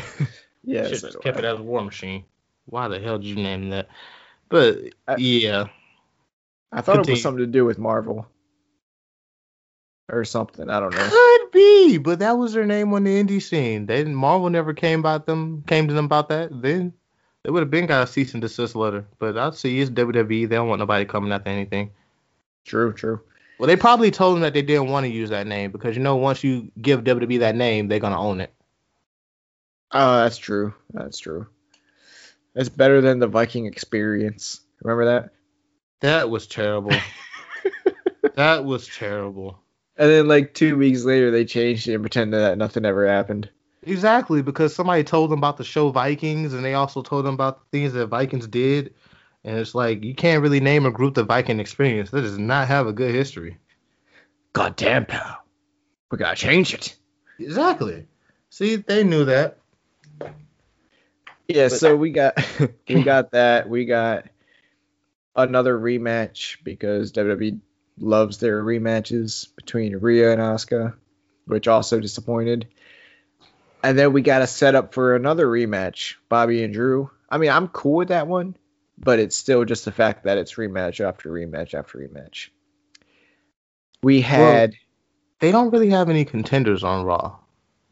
Yeah, 0.63 0.83
Should 0.87 1.01
just 1.01 1.21
kept 1.21 1.37
I. 1.37 1.39
it 1.39 1.45
as 1.45 1.59
War 1.59 1.83
Machine. 1.83 2.23
Why 2.67 2.87
the 2.87 2.99
hell 2.99 3.17
did 3.17 3.25
you 3.27 3.35
name 3.35 3.71
that? 3.71 3.89
But 4.47 4.77
I- 5.07 5.17
yeah, 5.17 5.67
I 6.71 6.79
thought 6.79 6.99
it 6.99 7.09
was 7.09 7.21
something 7.21 7.43
to 7.43 7.51
do 7.51 7.65
with 7.65 7.77
Marvel 7.77 8.27
or 10.09 10.25
something. 10.25 10.69
I 10.69 10.79
don't 10.79 10.93
know. 10.93 11.09
could 11.09 11.51
be, 11.51 11.97
but 11.97 12.19
that 12.19 12.37
was 12.37 12.53
their 12.53 12.65
name 12.65 12.93
on 12.93 13.03
the 13.03 13.23
indie 13.23 13.41
scene. 13.41 13.85
They 13.85 13.97
didn't, 13.97 14.15
Marvel 14.15 14.49
never 14.49 14.73
came 14.73 14.99
about 14.99 15.25
them, 15.25 15.63
came 15.67 15.87
to 15.87 15.93
them 15.93 16.05
about 16.05 16.29
that. 16.29 16.49
Then 16.61 16.93
they 17.43 17.49
would 17.49 17.61
have 17.61 17.71
been 17.71 17.87
got 17.87 18.03
a 18.03 18.07
cease 18.07 18.33
and 18.33 18.41
desist 18.41 18.75
letter. 18.75 19.05
But 19.19 19.37
I 19.37 19.51
see 19.51 19.79
it's 19.79 19.91
WWE. 19.91 20.49
They 20.49 20.55
don't 20.55 20.67
want 20.67 20.79
nobody 20.79 21.05
coming 21.05 21.31
after 21.31 21.49
anything. 21.49 21.91
True, 22.65 22.93
true. 22.93 23.21
Well, 23.57 23.67
they 23.67 23.75
probably 23.75 24.11
told 24.11 24.35
them 24.35 24.41
that 24.41 24.53
they 24.53 24.63
didn't 24.63 24.89
want 24.89 25.05
to 25.05 25.11
use 25.11 25.29
that 25.29 25.47
name 25.47 25.71
because 25.71 25.95
you 25.95 26.01
know 26.01 26.15
once 26.15 26.43
you 26.43 26.71
give 26.81 27.03
WWE 27.03 27.39
that 27.39 27.55
name, 27.55 27.87
they're 27.87 27.99
gonna 27.99 28.19
own 28.19 28.41
it. 28.41 28.51
Oh, 29.91 30.23
that's 30.23 30.37
true. 30.37 30.73
That's 30.93 31.19
true. 31.19 31.47
It's 32.55 32.69
better 32.69 33.01
than 33.01 33.19
the 33.19 33.27
Viking 33.27 33.65
experience. 33.65 34.61
Remember 34.81 35.05
that? 35.05 35.29
That 35.99 36.29
was 36.29 36.47
terrible. 36.47 36.91
that 38.35 38.65
was 38.65 38.87
terrible. 38.87 39.60
And 40.01 40.09
then 40.09 40.27
like 40.27 40.55
two 40.55 40.77
weeks 40.77 41.03
later, 41.03 41.29
they 41.29 41.45
changed 41.45 41.87
it 41.87 41.93
and 41.93 42.01
pretended 42.01 42.39
that 42.39 42.57
nothing 42.57 42.85
ever 42.85 43.07
happened. 43.07 43.47
Exactly, 43.83 44.41
because 44.41 44.73
somebody 44.73 45.03
told 45.03 45.29
them 45.29 45.37
about 45.37 45.57
the 45.57 45.63
show 45.63 45.91
Vikings, 45.91 46.55
and 46.55 46.65
they 46.65 46.73
also 46.73 47.03
told 47.03 47.23
them 47.23 47.35
about 47.35 47.59
the 47.59 47.77
things 47.77 47.93
that 47.93 48.07
Vikings 48.07 48.47
did, 48.47 48.95
and 49.43 49.59
it's 49.59 49.75
like 49.75 50.03
you 50.03 50.15
can't 50.15 50.41
really 50.41 50.59
name 50.59 50.87
a 50.87 50.91
group 50.91 51.13
the 51.13 51.23
Viking 51.23 51.59
Experience. 51.59 52.09
That 52.09 52.21
does 52.21 52.39
not 52.39 52.67
have 52.67 52.87
a 52.87 52.93
good 52.93 53.13
history. 53.13 53.59
God 54.53 54.75
damn, 54.75 55.05
pal. 55.05 55.43
We 56.09 56.17
gotta 56.17 56.35
change 56.35 56.73
it. 56.73 56.95
Exactly. 57.37 58.07
See, 58.49 58.77
they 58.77 59.03
knew 59.03 59.25
that. 59.25 59.59
Yeah, 61.47 61.69
But- 61.69 61.77
so 61.79 61.95
we 61.95 62.09
got 62.09 62.43
we 62.89 63.03
got 63.03 63.33
that. 63.33 63.69
We 63.69 63.85
got 63.85 64.25
another 65.35 65.77
rematch 65.77 66.57
because 66.63 67.11
WWE 67.11 67.59
loves 68.01 68.37
their 68.37 68.63
rematches 68.63 69.47
between 69.55 69.97
Rhea 69.97 70.31
and 70.31 70.41
Asuka, 70.41 70.95
which 71.45 71.67
also 71.67 71.99
disappointed. 71.99 72.67
And 73.83 73.97
then 73.97 74.13
we 74.13 74.21
got 74.21 74.41
a 74.41 74.47
setup 74.47 74.93
for 74.93 75.15
another 75.15 75.47
rematch, 75.47 76.15
Bobby 76.29 76.63
and 76.63 76.73
Drew. 76.73 77.09
I 77.29 77.37
mean, 77.37 77.49
I'm 77.49 77.67
cool 77.67 77.95
with 77.95 78.09
that 78.09 78.27
one, 78.27 78.55
but 78.97 79.19
it's 79.19 79.35
still 79.35 79.65
just 79.65 79.85
the 79.85 79.91
fact 79.91 80.25
that 80.25 80.37
it's 80.37 80.55
rematch 80.55 81.03
after 81.03 81.29
rematch 81.29 81.73
after 81.73 81.97
rematch. 81.97 82.49
We 84.03 84.21
had 84.21 84.75
They 85.39 85.51
don't 85.51 85.71
really 85.71 85.89
have 85.89 86.09
any 86.09 86.25
contenders 86.25 86.83
on 86.83 87.05
Raw, 87.05 87.37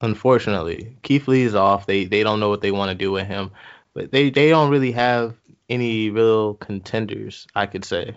unfortunately. 0.02 0.98
Keith 1.02 1.28
Lee 1.28 1.44
is 1.44 1.56
off. 1.56 1.86
They 1.86 2.06
they 2.06 2.24
don't 2.24 2.40
know 2.40 2.50
what 2.50 2.62
they 2.62 2.72
want 2.72 2.90
to 2.90 2.96
do 2.96 3.12
with 3.12 3.28
him, 3.28 3.52
but 3.94 4.12
they 4.12 4.30
they 4.30 4.50
don't 4.50 4.72
really 4.72 4.92
have 4.92 5.36
any 5.68 6.10
real 6.10 6.54
contenders. 6.56 7.48
I 7.56 7.66
could 7.66 7.86
say. 7.86 8.16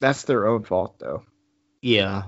That's 0.00 0.24
their 0.24 0.46
own 0.48 0.64
fault 0.64 0.98
though. 0.98 1.24
Yeah. 1.82 2.24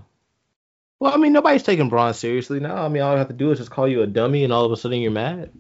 Well, 1.01 1.13
I 1.13 1.17
mean, 1.17 1.33
nobody's 1.33 1.65
taking 1.65 1.89
Braun 1.89 2.15
seriously 2.15 2.61
now. 2.61 2.85
I 2.85 2.89
mean, 2.89 3.03
all 3.03 3.15
I 3.15 3.19
have 3.19 3.29
to 3.29 3.35
do 3.35 3.51
is 3.51 3.59
just 3.59 3.71
call 3.73 3.89
you 3.89 4.03
a 4.03 4.07
dummy, 4.07 4.45
and 4.45 4.53
all 4.53 4.65
of 4.65 4.71
a 4.73 4.77
sudden 4.77 5.01
you're 5.01 5.11
mad. 5.11 5.51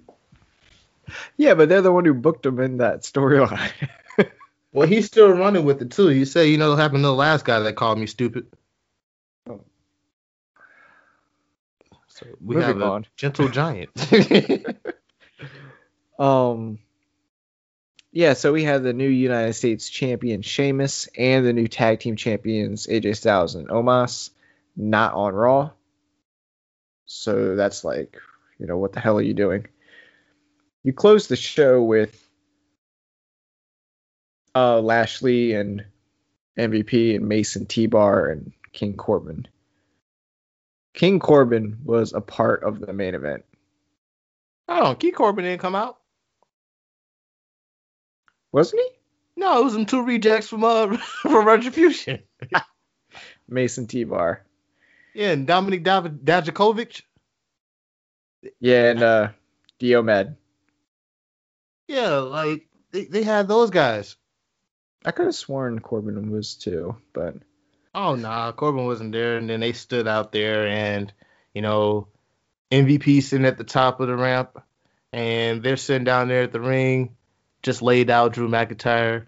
Yeah, 1.37 1.55
but 1.55 1.69
they're 1.69 1.83
the 1.83 1.91
one 1.93 2.05
who 2.05 2.15
booked 2.15 2.47
him 2.47 2.61
in 2.61 2.77
that 2.79 3.03
storyline. 3.03 3.73
Well, 4.75 4.89
he's 4.89 5.05
still 5.05 5.29
running 5.31 5.67
with 5.67 5.83
it 5.83 5.91
too. 5.91 6.07
He 6.09 6.25
said, 6.25 6.45
you 6.45 6.57
know, 6.57 6.71
what 6.71 6.79
happened 6.79 7.01
to 7.03 7.09
the 7.09 7.13
last 7.13 7.45
guy 7.45 7.59
that 7.59 7.77
called 7.77 7.99
me 7.99 8.07
stupid. 8.07 8.47
Oh. 9.47 9.61
So 12.09 12.25
we 12.43 12.55
Moving 12.57 12.69
have 12.69 12.81
a 12.81 12.85
on. 12.87 13.07
gentle 13.17 13.49
giant. 13.49 13.91
Um. 16.19 16.79
Yeah, 18.13 18.35
so 18.35 18.53
we 18.53 18.65
have 18.65 18.83
the 18.83 18.93
new 18.93 19.09
United 19.09 19.55
States 19.55 19.89
champion 19.89 20.43
Sheamus 20.43 21.09
and 21.17 21.47
the 21.47 21.55
new 21.55 21.67
tag 21.67 22.01
team 22.01 22.17
champions 22.17 22.87
AJ 22.87 23.17
Styles 23.17 23.55
and 23.55 23.69
Omos 23.69 24.31
not 24.77 25.15
on 25.15 25.35
Raw. 25.35 25.71
So 27.07 27.57
that's 27.57 27.85
like, 27.85 28.19
you 28.59 28.67
know, 28.67 28.77
what 28.77 28.93
the 28.93 29.01
hell 29.01 29.17
are 29.17 29.23
you 29.23 29.33
doing? 29.33 29.67
You 30.83 30.93
close 30.93 31.27
the 31.27 31.37
show 31.37 31.83
with 31.83 32.19
uh 34.55 34.81
Lashley 34.81 35.55
and 35.55 35.87
MVP 36.59 37.17
and 37.17 37.27
Mace 37.27 37.57
and 37.57 37.67
T-Bar 37.67 38.29
and 38.29 38.53
King 38.73 38.95
Corbin. 38.95 39.49
King 40.93 41.19
Corbin 41.19 41.79
was 41.83 42.13
a 42.13 42.21
part 42.21 42.63
of 42.63 42.79
the 42.79 42.93
main 42.93 43.15
event. 43.15 43.45
On, 44.69 44.97
Key 44.97 45.13
Corbin 45.13 45.47
didn't 45.47 45.63
come 45.63 45.75
out. 45.75 46.02
Wasn't 48.53 48.81
he? 48.81 48.89
No, 49.41 49.61
it 49.61 49.65
was 49.65 49.73
them 49.73 49.87
two 49.87 50.03
rejects 50.03 50.49
from 50.49 50.65
uh 50.65 50.97
from 51.23 51.47
Retribution. 51.47 52.23
Mace 53.49 53.79
and 53.79 53.89
T-Bar. 53.89 54.45
Yeah, 55.15 55.33
and 55.33 55.47
Dominic 55.47 55.83
Dav- 55.83 56.07
Dajakovic. 56.07 57.03
Yeah, 58.61 58.91
and 58.91 59.03
uh 59.03 59.29
Dio 59.79 60.03
Maddin. 60.03 60.37
Yeah, 61.89 62.19
like 62.19 62.67
they, 62.93 63.05
they 63.05 63.23
had 63.23 63.49
those 63.49 63.71
guys. 63.71 64.17
I 65.05 65.11
could 65.11 65.27
have 65.27 65.35
sworn 65.35 65.81
Corbin 65.81 66.31
was 66.31 66.55
too, 66.55 66.97
but 67.13 67.35
Oh 67.95 68.15
nah, 68.15 68.53
Corbin 68.53 68.87
wasn't 68.87 69.13
there, 69.13 69.37
and 69.37 69.49
then 69.51 69.61
they 69.61 69.73
stood 69.73 70.09
out 70.09 70.33
there, 70.33 70.67
and 70.67 71.13
you 71.55 71.61
know, 71.61 72.09
MVP 72.71 73.23
sitting 73.23 73.47
at 73.47 73.59
the 73.59 73.65
top 73.65 74.01
of 74.01 74.09
the 74.09 74.17
ramp, 74.17 74.63
and 75.13 75.63
they're 75.63 75.77
sitting 75.77 76.05
down 76.05 76.29
there 76.29 76.45
at 76.45 76.53
the 76.53 76.61
ring, 76.61 77.17
just 77.63 77.83
laid 77.83 78.11
out 78.11 78.33
Drew 78.33 78.49
McIntyre. 78.49 79.27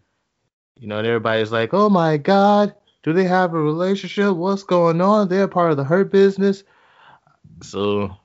You 0.78 0.88
know, 0.88 0.98
and 0.98 1.06
everybody's 1.06 1.52
like, 1.52 1.72
"Oh 1.72 1.88
my 1.88 2.16
God, 2.16 2.74
do 3.02 3.12
they 3.12 3.24
have 3.24 3.54
a 3.54 3.60
relationship? 3.60 4.34
What's 4.34 4.64
going 4.64 5.00
on? 5.00 5.28
They're 5.28 5.48
part 5.48 5.70
of 5.70 5.76
the 5.76 5.84
Hurt 5.84 6.10
Business." 6.10 6.64
So, 7.62 8.16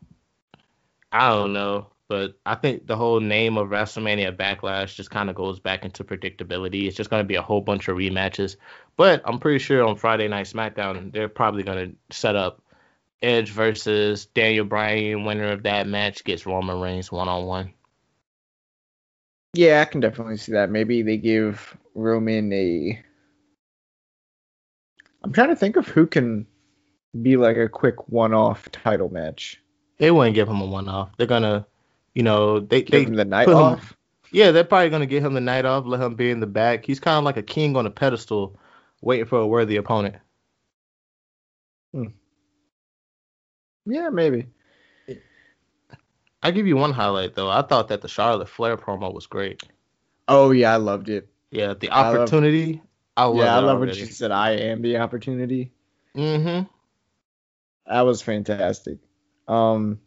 I 1.11 1.29
don't 1.29 1.53
know, 1.53 1.87
but 2.07 2.39
I 2.45 2.55
think 2.55 2.87
the 2.87 2.97
whole 2.97 3.19
name 3.19 3.57
of 3.57 3.69
WrestleMania 3.69 4.35
Backlash 4.35 4.95
just 4.95 5.11
kind 5.11 5.29
of 5.29 5.35
goes 5.35 5.59
back 5.59 5.85
into 5.85 6.03
predictability. 6.03 6.87
It's 6.87 6.97
just 6.97 7.11
going 7.11 7.23
to 7.23 7.27
be 7.27 7.35
a 7.35 7.41
whole 7.41 7.61
bunch 7.61 7.87
of 7.87 7.97
rematches. 7.97 8.55
But 8.97 9.21
I'm 9.25 9.39
pretty 9.39 9.59
sure 9.59 9.87
on 9.87 9.95
Friday 9.95 10.27
Night 10.27 10.47
SmackDown, 10.47 11.13
they're 11.13 11.29
probably 11.29 11.63
going 11.63 11.91
to 11.91 12.15
set 12.15 12.35
up 12.35 12.63
Edge 13.21 13.51
versus 13.51 14.25
Daniel 14.25 14.65
Bryan. 14.65 15.23
Winner 15.23 15.51
of 15.51 15.63
that 15.63 15.87
match 15.87 16.23
gets 16.23 16.45
Roman 16.45 16.79
Reigns 16.79 17.11
one 17.11 17.27
on 17.29 17.45
one. 17.45 17.73
Yeah, 19.53 19.81
I 19.81 19.85
can 19.85 19.99
definitely 20.01 20.37
see 20.37 20.51
that. 20.53 20.69
Maybe 20.69 21.01
they 21.01 21.17
give 21.17 21.75
Roman 21.95 22.51
a. 22.53 23.03
I'm 25.23 25.33
trying 25.33 25.49
to 25.49 25.55
think 25.55 25.75
of 25.75 25.87
who 25.87 26.07
can 26.07 26.47
be 27.21 27.35
like 27.37 27.57
a 27.57 27.67
quick 27.67 28.07
one-off 28.09 28.69
title 28.71 29.09
match. 29.09 29.61
They 29.97 30.11
wouldn't 30.11 30.35
give 30.35 30.47
him 30.47 30.61
a 30.61 30.65
one 30.65 30.87
off. 30.87 31.09
They're 31.17 31.27
gonna, 31.27 31.65
you 32.15 32.23
know, 32.23 32.59
they 32.61 32.83
Give 32.83 32.91
they 32.91 33.03
him 33.03 33.15
the 33.15 33.25
night 33.25 33.45
put 33.45 33.51
him- 33.51 33.57
off. 33.57 33.97
yeah, 34.31 34.51
they're 34.51 34.63
probably 34.63 34.89
gonna 34.89 35.05
get 35.05 35.23
him 35.23 35.33
the 35.33 35.41
night 35.41 35.65
off, 35.65 35.85
let 35.85 35.99
him 36.01 36.15
be 36.15 36.31
in 36.31 36.39
the 36.39 36.47
back. 36.47 36.85
He's 36.85 36.99
kind 37.01 37.17
of 37.17 37.23
like 37.25 37.35
a 37.37 37.43
king 37.43 37.75
on 37.75 37.85
a 37.85 37.89
pedestal, 37.91 38.57
waiting 39.01 39.25
for 39.25 39.39
a 39.39 39.47
worthy 39.47 39.75
opponent. 39.75 40.15
Hmm. 41.93 42.05
Yeah, 43.85 44.09
maybe. 44.09 44.45
I 46.41 46.51
give 46.51 46.67
you 46.67 46.77
one 46.77 46.93
highlight 46.93 47.35
though. 47.35 47.49
I 47.49 47.61
thought 47.61 47.89
that 47.89 48.01
the 48.01 48.07
Charlotte 48.07 48.49
Flair 48.49 48.77
promo 48.77 49.13
was 49.13 49.27
great. 49.27 49.61
Oh 50.27 50.51
yeah, 50.51 50.73
I 50.73 50.77
loved 50.77 51.09
it. 51.09 51.27
Yeah, 51.51 51.73
the 51.73 51.89
I 51.89 52.09
love- 52.09 52.15
opportunity. 52.21 52.81
I 53.17 53.25
love 53.25 53.35
yeah, 53.37 53.55
I 53.55 53.59
love 53.59 53.79
when 53.79 53.89
already. 53.89 54.05
she 54.05 54.13
said, 54.13 54.31
"I 54.31 54.51
am 54.51 54.81
the 54.81 54.97
opportunity." 54.97 55.71
Mm-hmm. 56.15 56.67
That 57.85 58.01
was 58.01 58.21
fantastic. 58.21 58.99
Um, 59.47 59.99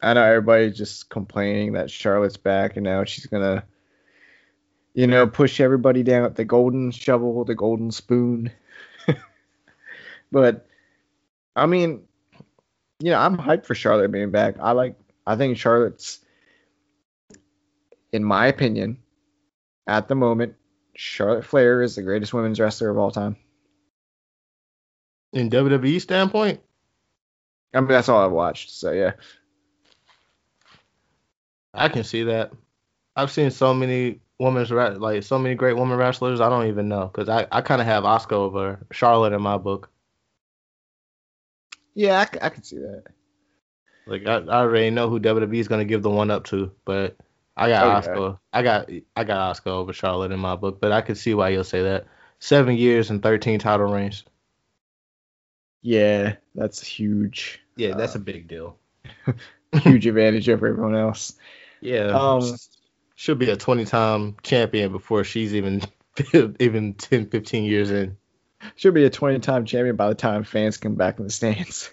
I 0.00 0.12
know 0.12 0.22
everybody's 0.22 0.76
just 0.76 1.08
complaining 1.08 1.72
that 1.72 1.90
Charlotte's 1.90 2.36
back 2.36 2.76
and 2.76 2.84
now 2.84 3.02
she's 3.04 3.26
gonna, 3.26 3.64
you 4.94 5.06
know, 5.08 5.26
push 5.26 5.58
everybody 5.60 6.02
down 6.04 6.22
with 6.22 6.36
the 6.36 6.44
golden 6.44 6.90
shovel, 6.92 7.44
the 7.44 7.54
golden 7.56 7.90
spoon. 7.90 8.52
but 10.30 10.66
I 11.56 11.66
mean, 11.66 12.02
you 13.00 13.10
know, 13.10 13.18
I'm 13.18 13.36
hyped 13.36 13.64
for 13.66 13.74
Charlotte 13.74 14.12
being 14.12 14.30
back. 14.30 14.56
I 14.60 14.72
like. 14.72 14.94
I 15.28 15.36
think 15.36 15.58
Charlotte's, 15.58 16.20
in 18.12 18.24
my 18.24 18.46
opinion, 18.46 18.96
at 19.86 20.08
the 20.08 20.14
moment, 20.14 20.54
Charlotte 20.96 21.44
Flair 21.44 21.82
is 21.82 21.96
the 21.96 22.02
greatest 22.02 22.32
women's 22.32 22.58
wrestler 22.58 22.88
of 22.88 22.96
all 22.96 23.10
time. 23.10 23.36
In 25.34 25.50
WWE 25.50 26.00
standpoint, 26.00 26.62
I 27.74 27.80
mean, 27.80 27.90
that's 27.90 28.08
all 28.08 28.24
I've 28.24 28.32
watched. 28.32 28.70
So 28.70 28.90
yeah, 28.90 29.12
I 31.74 31.90
can 31.90 32.04
see 32.04 32.22
that. 32.22 32.50
I've 33.14 33.30
seen 33.30 33.50
so 33.50 33.74
many 33.74 34.20
women's 34.38 34.70
like 34.70 35.24
so 35.24 35.38
many 35.38 35.56
great 35.56 35.76
women 35.76 35.98
wrestlers. 35.98 36.40
I 36.40 36.48
don't 36.48 36.68
even 36.68 36.88
know 36.88 37.04
because 37.04 37.28
I, 37.28 37.46
I 37.52 37.60
kind 37.60 37.82
of 37.82 37.86
have 37.86 38.04
Asuka 38.04 38.32
over 38.32 38.86
Charlotte 38.92 39.34
in 39.34 39.42
my 39.42 39.58
book. 39.58 39.90
yeah, 41.94 42.26
I 42.40 42.48
can 42.48 42.62
see 42.62 42.78
that. 42.78 43.04
Like 44.08 44.26
I, 44.26 44.38
I 44.38 44.60
already 44.60 44.90
know 44.90 45.08
who 45.08 45.20
WWE 45.20 45.58
is 45.58 45.68
gonna 45.68 45.84
give 45.84 46.02
the 46.02 46.10
one 46.10 46.30
up 46.30 46.44
to, 46.46 46.72
but 46.84 47.16
I 47.56 47.68
got 47.68 47.84
Oh, 47.84 47.88
yeah. 47.88 48.16
Asuka. 48.16 48.38
I 48.52 48.62
got 48.62 48.90
I 49.16 49.24
got 49.24 49.56
Asuka 49.56 49.68
over 49.68 49.92
Charlotte 49.92 50.32
in 50.32 50.40
my 50.40 50.56
book, 50.56 50.80
but 50.80 50.92
I 50.92 51.00
can 51.02 51.14
see 51.14 51.34
why 51.34 51.50
you'll 51.50 51.64
say 51.64 51.82
that. 51.82 52.06
Seven 52.40 52.76
years 52.76 53.10
and 53.10 53.22
thirteen 53.22 53.58
title 53.58 53.86
reigns. 53.86 54.24
Yeah, 55.82 56.36
that's 56.54 56.82
huge. 56.84 57.60
Yeah, 57.76 57.94
that's 57.94 58.16
Uh, 58.16 58.18
a 58.18 58.22
big 58.22 58.48
deal. 58.48 58.78
huge 59.82 60.06
advantage 60.06 60.48
over 60.48 60.66
everyone 60.66 60.96
else. 60.96 61.34
Yeah, 61.80 62.06
Um, 62.06 62.56
she'll 63.14 63.34
be 63.36 63.50
a 63.50 63.56
twenty-time 63.56 64.36
champion 64.42 64.90
before 64.92 65.24
she's 65.24 65.54
even 65.54 65.82
even 66.58 66.94
10, 66.94 67.26
15 67.30 67.64
years 67.64 67.90
in. 67.90 68.16
She'll 68.74 68.92
be 68.92 69.04
a 69.04 69.10
20-time 69.10 69.66
champion 69.66 69.94
by 69.94 70.08
the 70.08 70.16
time 70.16 70.42
fans 70.42 70.78
come 70.78 70.96
back 70.96 71.18
in 71.18 71.24
the 71.24 71.30
stands. 71.30 71.90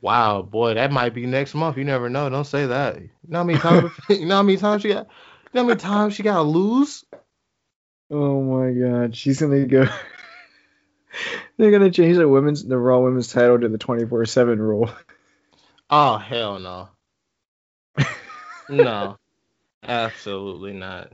Wow, 0.00 0.42
boy, 0.42 0.74
that 0.74 0.92
might 0.92 1.14
be 1.14 1.26
next 1.26 1.54
month. 1.54 1.76
You 1.76 1.84
never 1.84 2.08
know. 2.08 2.28
Don't 2.28 2.44
say 2.44 2.66
that. 2.66 3.00
You 3.00 3.08
know 3.28 3.38
how 3.38 3.44
many 3.44 3.58
times? 3.58 3.92
you 4.08 4.26
know 4.26 4.36
how 4.36 4.42
many 4.42 4.58
times 4.58 4.82
she 4.82 4.88
got? 4.88 5.06
You 5.06 5.50
know 5.54 5.62
how 5.62 5.68
many 5.68 5.80
times 5.80 6.14
she 6.14 6.22
got 6.22 6.36
to 6.36 6.42
lose? 6.42 7.04
Oh 8.10 8.42
my 8.42 8.72
god, 8.72 9.16
she's 9.16 9.40
gonna 9.40 9.64
go. 9.66 9.86
They're 11.56 11.70
gonna 11.70 11.90
change 11.90 12.18
the 12.18 12.28
women's 12.28 12.64
the 12.64 12.78
Raw 12.78 13.00
Women's 13.00 13.32
title 13.32 13.58
to 13.58 13.68
the 13.68 13.78
24/7 13.78 14.58
rule. 14.58 14.90
Oh 15.88 16.18
hell 16.18 16.58
no. 16.58 16.88
no, 18.68 19.16
absolutely 19.82 20.72
not. 20.72 21.12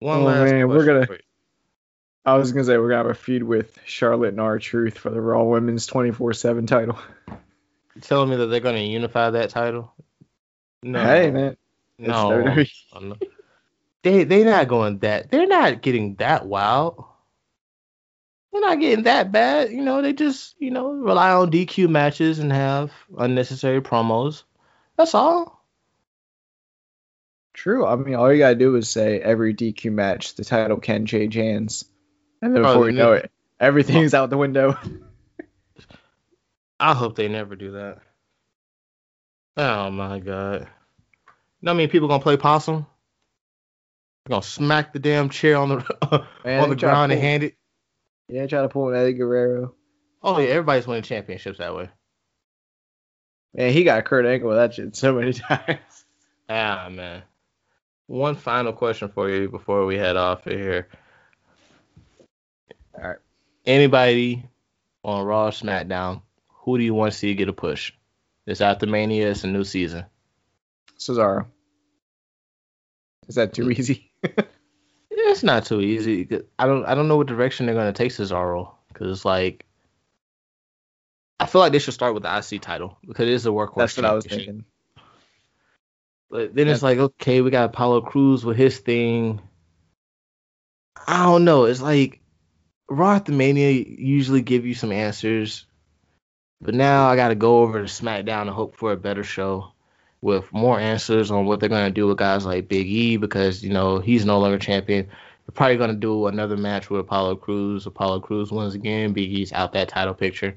One 0.00 0.22
Oh, 0.22 0.24
last 0.24 0.50
man, 0.50 0.68
we're 0.68 0.84
gonna- 0.84 1.08
I 2.26 2.36
was 2.36 2.52
gonna 2.52 2.64
say 2.64 2.76
we're 2.78 2.88
gonna 2.88 3.04
have 3.04 3.06
a 3.10 3.14
feud 3.14 3.42
with 3.42 3.78
Charlotte 3.84 4.30
and 4.30 4.40
R-Truth 4.40 4.98
for 4.98 5.10
the 5.10 5.20
Raw 5.20 5.42
Women's 5.44 5.86
24/7 5.86 6.66
title. 6.66 6.98
Telling 8.00 8.30
me 8.30 8.36
that 8.36 8.46
they're 8.46 8.60
gonna 8.60 8.78
unify 8.78 9.30
that 9.30 9.50
title? 9.50 9.92
No. 10.82 11.00
Hey 11.00 11.30
man, 11.30 11.56
no. 11.98 12.64
No. 12.94 13.16
they're 14.02 14.44
not 14.44 14.68
going 14.68 14.98
that. 14.98 15.30
They're 15.30 15.46
not 15.46 15.80
getting 15.80 16.16
that 16.16 16.46
wild. 16.46 17.04
They're 18.52 18.60
not 18.60 18.80
getting 18.80 19.04
that 19.04 19.32
bad. 19.32 19.70
You 19.70 19.82
know, 19.82 20.02
they 20.02 20.12
just 20.12 20.54
you 20.58 20.70
know 20.70 20.92
rely 20.92 21.32
on 21.32 21.50
DQ 21.50 21.88
matches 21.88 22.38
and 22.38 22.52
have 22.52 22.92
unnecessary 23.16 23.80
promos. 23.80 24.42
That's 24.96 25.14
all. 25.14 25.64
True. 27.52 27.86
I 27.86 27.94
mean, 27.96 28.16
all 28.16 28.32
you 28.32 28.38
gotta 28.38 28.56
do 28.56 28.74
is 28.76 28.90
say 28.90 29.20
every 29.20 29.54
DQ 29.54 29.92
match 29.92 30.34
the 30.34 30.44
title 30.44 30.78
can 30.78 31.06
change 31.06 31.34
hands, 31.34 31.84
and 32.42 32.54
then 32.54 32.64
Oh, 32.64 32.68
before 32.68 32.90
you 32.90 32.96
know 32.96 33.12
it, 33.12 33.30
everything's 33.60 34.14
out 34.14 34.30
the 34.30 34.38
window. 34.38 34.76
I 36.84 36.92
hope 36.92 37.16
they 37.16 37.28
never 37.28 37.56
do 37.56 37.72
that. 37.72 38.00
Oh 39.56 39.90
my 39.90 40.18
god. 40.18 40.60
You 40.60 40.66
know 41.62 41.70
how 41.70 41.76
many 41.76 41.88
people 41.88 42.08
gonna 42.08 42.22
play 42.22 42.36
possum? 42.36 42.84
They're 44.26 44.34
gonna 44.34 44.42
smack 44.42 44.92
the 44.92 44.98
damn 44.98 45.30
chair 45.30 45.56
on 45.56 45.70
the 45.70 46.26
Man, 46.44 46.62
on 46.62 46.68
the 46.68 46.76
ground 46.76 47.10
and 47.10 47.18
hand 47.22 47.42
it. 47.42 47.54
Yeah, 48.28 48.46
try 48.46 48.60
to 48.60 48.68
pull 48.68 48.90
an 48.90 48.96
Eddie 48.96 49.14
Guerrero. 49.14 49.74
Oh 50.22 50.38
yeah, 50.38 50.48
everybody's 50.48 50.86
winning 50.86 51.04
championships 51.04 51.56
that 51.56 51.74
way. 51.74 51.88
Man, 53.54 53.72
he 53.72 53.82
got 53.82 54.04
Kurt 54.04 54.26
Angle 54.26 54.50
with 54.50 54.58
that 54.58 54.74
shit 54.74 54.94
so 54.94 55.14
many 55.14 55.32
times. 55.32 56.04
Ah 56.50 56.90
man. 56.92 57.22
One 58.08 58.36
final 58.36 58.74
question 58.74 59.08
for 59.08 59.30
you 59.30 59.48
before 59.48 59.86
we 59.86 59.96
head 59.96 60.18
off 60.18 60.46
of 60.46 60.52
here. 60.52 60.88
All 62.94 63.08
right. 63.08 63.18
Anybody 63.64 64.46
on 65.02 65.24
Raw 65.24 65.48
SmackDown, 65.48 66.20
who 66.64 66.78
do 66.78 66.84
you 66.84 66.94
want 66.94 67.12
to 67.12 67.18
see 67.18 67.34
get 67.34 67.48
a 67.48 67.52
push? 67.52 67.92
It's 68.46 68.60
after 68.60 68.86
Mania, 68.86 69.30
it's 69.30 69.44
a 69.44 69.46
new 69.46 69.64
season. 69.64 70.04
Cesaro. 70.98 71.46
Is 73.28 73.36
that 73.36 73.54
too 73.54 73.70
easy? 73.70 74.10
It's 75.16 75.42
not 75.42 75.64
too 75.64 75.80
easy. 75.80 76.28
I 76.58 76.66
don't 76.66 76.84
I 76.84 76.94
don't 76.94 77.08
know 77.08 77.16
what 77.16 77.26
direction 77.26 77.66
they're 77.66 77.74
gonna 77.74 77.92
take 77.92 78.12
Cesaro 78.12 78.72
because 78.88 79.10
it's 79.10 79.24
like 79.24 79.64
I 81.40 81.46
feel 81.46 81.60
like 81.60 81.72
they 81.72 81.78
should 81.78 81.94
start 81.94 82.14
with 82.14 82.22
the 82.22 82.36
IC 82.36 82.62
title 82.62 82.98
because 83.06 83.26
it 83.28 83.32
is 83.32 83.46
a 83.46 83.50
workhorse. 83.50 83.76
That's 83.76 83.96
what 83.96 84.06
I 84.06 84.14
was 84.14 84.26
thinking. 84.26 84.64
But 86.30 86.54
then 86.54 86.68
it's 86.68 86.82
like 86.82 86.98
okay, 86.98 87.40
we 87.40 87.50
got 87.50 87.70
Apollo 87.70 88.02
Crews 88.02 88.44
with 88.44 88.56
his 88.56 88.78
thing. 88.78 89.40
I 91.06 91.24
don't 91.24 91.44
know. 91.44 91.64
It's 91.64 91.82
like 91.82 92.20
Raw 92.88 93.14
after 93.14 93.32
Mania 93.32 93.70
usually 93.70 94.42
give 94.42 94.66
you 94.66 94.74
some 94.74 94.92
answers, 94.92 95.66
but 96.64 96.74
now 96.74 97.06
I 97.08 97.14
got 97.14 97.28
to 97.28 97.34
go 97.36 97.58
over 97.62 97.78
to 97.80 97.84
SmackDown 97.86 98.42
and 98.42 98.50
hope 98.50 98.76
for 98.76 98.90
a 98.92 98.96
better 98.96 99.22
show 99.22 99.70
with 100.20 100.50
more 100.52 100.80
answers 100.80 101.30
on 101.30 101.44
what 101.44 101.60
they're 101.60 101.68
gonna 101.68 101.90
do 101.90 102.06
with 102.06 102.16
guys 102.16 102.46
like 102.46 102.66
Big 102.66 102.86
E 102.88 103.18
because 103.18 103.62
you 103.62 103.72
know 103.72 103.98
he's 103.98 104.24
no 104.24 104.40
longer 104.40 104.58
champion. 104.58 105.06
They're 105.06 105.52
probably 105.54 105.76
gonna 105.76 105.92
do 105.92 106.26
another 106.26 106.56
match 106.56 106.88
with 106.88 107.00
Apollo 107.02 107.36
Crews. 107.36 107.84
Apollo 107.86 108.20
Crews 108.20 108.50
wins 108.50 108.74
again. 108.74 109.12
Big 109.12 109.30
E's 109.30 109.52
out 109.52 109.74
that 109.74 109.88
title 109.90 110.14
picture. 110.14 110.56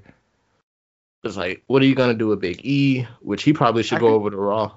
It's 1.23 1.35
like, 1.35 1.63
what 1.67 1.81
are 1.81 1.85
you 1.85 1.95
gonna 1.95 2.13
do 2.13 2.27
with 2.27 2.39
Big 2.39 2.65
E? 2.65 3.05
Which 3.19 3.43
he 3.43 3.51
probably 3.51 3.83
should 3.83 3.97
I 3.97 3.99
go 3.99 4.07
could- 4.07 4.15
over 4.15 4.29
to 4.31 4.37
Raw 4.37 4.71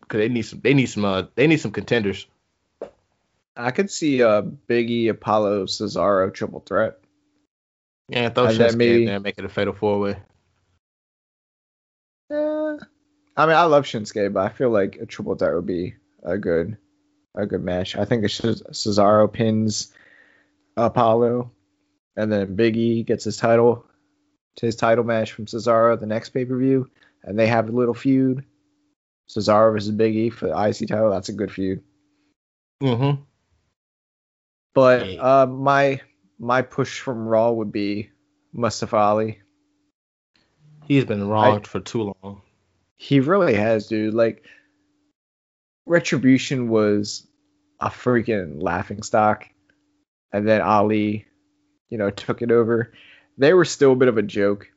because 0.00 0.18
they 0.18 0.28
need 0.28 0.42
some. 0.42 0.60
They 0.60 0.72
need 0.74 0.86
some. 0.86 1.04
Uh, 1.04 1.24
they 1.34 1.48
need 1.48 1.60
some 1.60 1.72
contenders. 1.72 2.26
I 3.56 3.72
could 3.72 3.90
see 3.90 4.22
uh 4.22 4.42
E, 4.70 5.08
Apollo, 5.08 5.66
Cesaro 5.66 6.32
triple 6.32 6.60
threat. 6.60 6.98
Yeah, 8.08 8.28
throw 8.28 8.46
Shinsuke 8.46 8.76
maybe- 8.76 9.00
in 9.00 9.06
there, 9.06 9.14
and 9.16 9.24
make 9.24 9.38
it 9.38 9.44
a 9.44 9.48
fatal 9.48 9.74
four 9.74 9.98
way. 9.98 10.16
I 13.36 13.46
mean, 13.46 13.56
I 13.56 13.64
love 13.64 13.84
Shinsuke, 13.84 14.32
but 14.32 14.44
I 14.44 14.48
feel 14.50 14.70
like 14.70 14.96
a 14.96 15.06
triple 15.06 15.34
threat 15.34 15.54
would 15.54 15.66
be 15.66 15.94
a 16.22 16.36
good, 16.36 16.76
a 17.34 17.46
good 17.46 17.62
match. 17.62 17.96
I 17.96 18.04
think 18.04 18.24
Cesaro 18.24 19.32
pins 19.32 19.92
Apollo, 20.76 21.50
and 22.16 22.30
then 22.30 22.56
Biggie 22.56 23.06
gets 23.06 23.24
his 23.24 23.36
title, 23.36 23.86
his 24.60 24.76
title 24.76 25.04
match 25.04 25.32
from 25.32 25.46
Cesaro 25.46 25.98
the 25.98 26.06
next 26.06 26.30
pay 26.30 26.44
per 26.44 26.56
view, 26.56 26.90
and 27.22 27.38
they 27.38 27.46
have 27.46 27.68
a 27.68 27.72
little 27.72 27.94
feud. 27.94 28.44
Cesaro 29.28 29.72
versus 29.72 29.94
Biggie 29.94 30.32
for 30.32 30.48
the 30.48 30.68
IC 30.68 30.88
title. 30.88 31.10
That's 31.10 31.30
a 31.30 31.32
good 31.32 31.50
feud. 31.50 31.82
Mm-hmm. 32.82 33.22
But 34.74 35.18
uh, 35.18 35.46
my 35.46 36.00
my 36.38 36.62
push 36.62 37.00
from 37.00 37.26
Raw 37.26 37.52
would 37.52 37.72
be 37.72 38.10
Mustafa 38.52 38.96
Ali. 38.96 39.40
He's 40.86 41.04
been 41.04 41.28
wronged 41.28 41.66
for 41.66 41.80
too 41.80 42.14
long. 42.22 42.42
He 43.02 43.18
really 43.18 43.54
has, 43.54 43.88
dude. 43.88 44.14
Like, 44.14 44.44
Retribution 45.86 46.68
was 46.68 47.26
a 47.80 47.88
freaking 47.88 48.62
laughing 48.62 49.02
stock, 49.02 49.44
and 50.32 50.46
then 50.46 50.60
Ali, 50.60 51.26
you 51.88 51.98
know, 51.98 52.10
took 52.10 52.42
it 52.42 52.52
over. 52.52 52.92
They 53.36 53.54
were 53.54 53.64
still 53.64 53.94
a 53.94 53.96
bit 53.96 54.06
of 54.06 54.18
a 54.18 54.22
joke, 54.22 54.70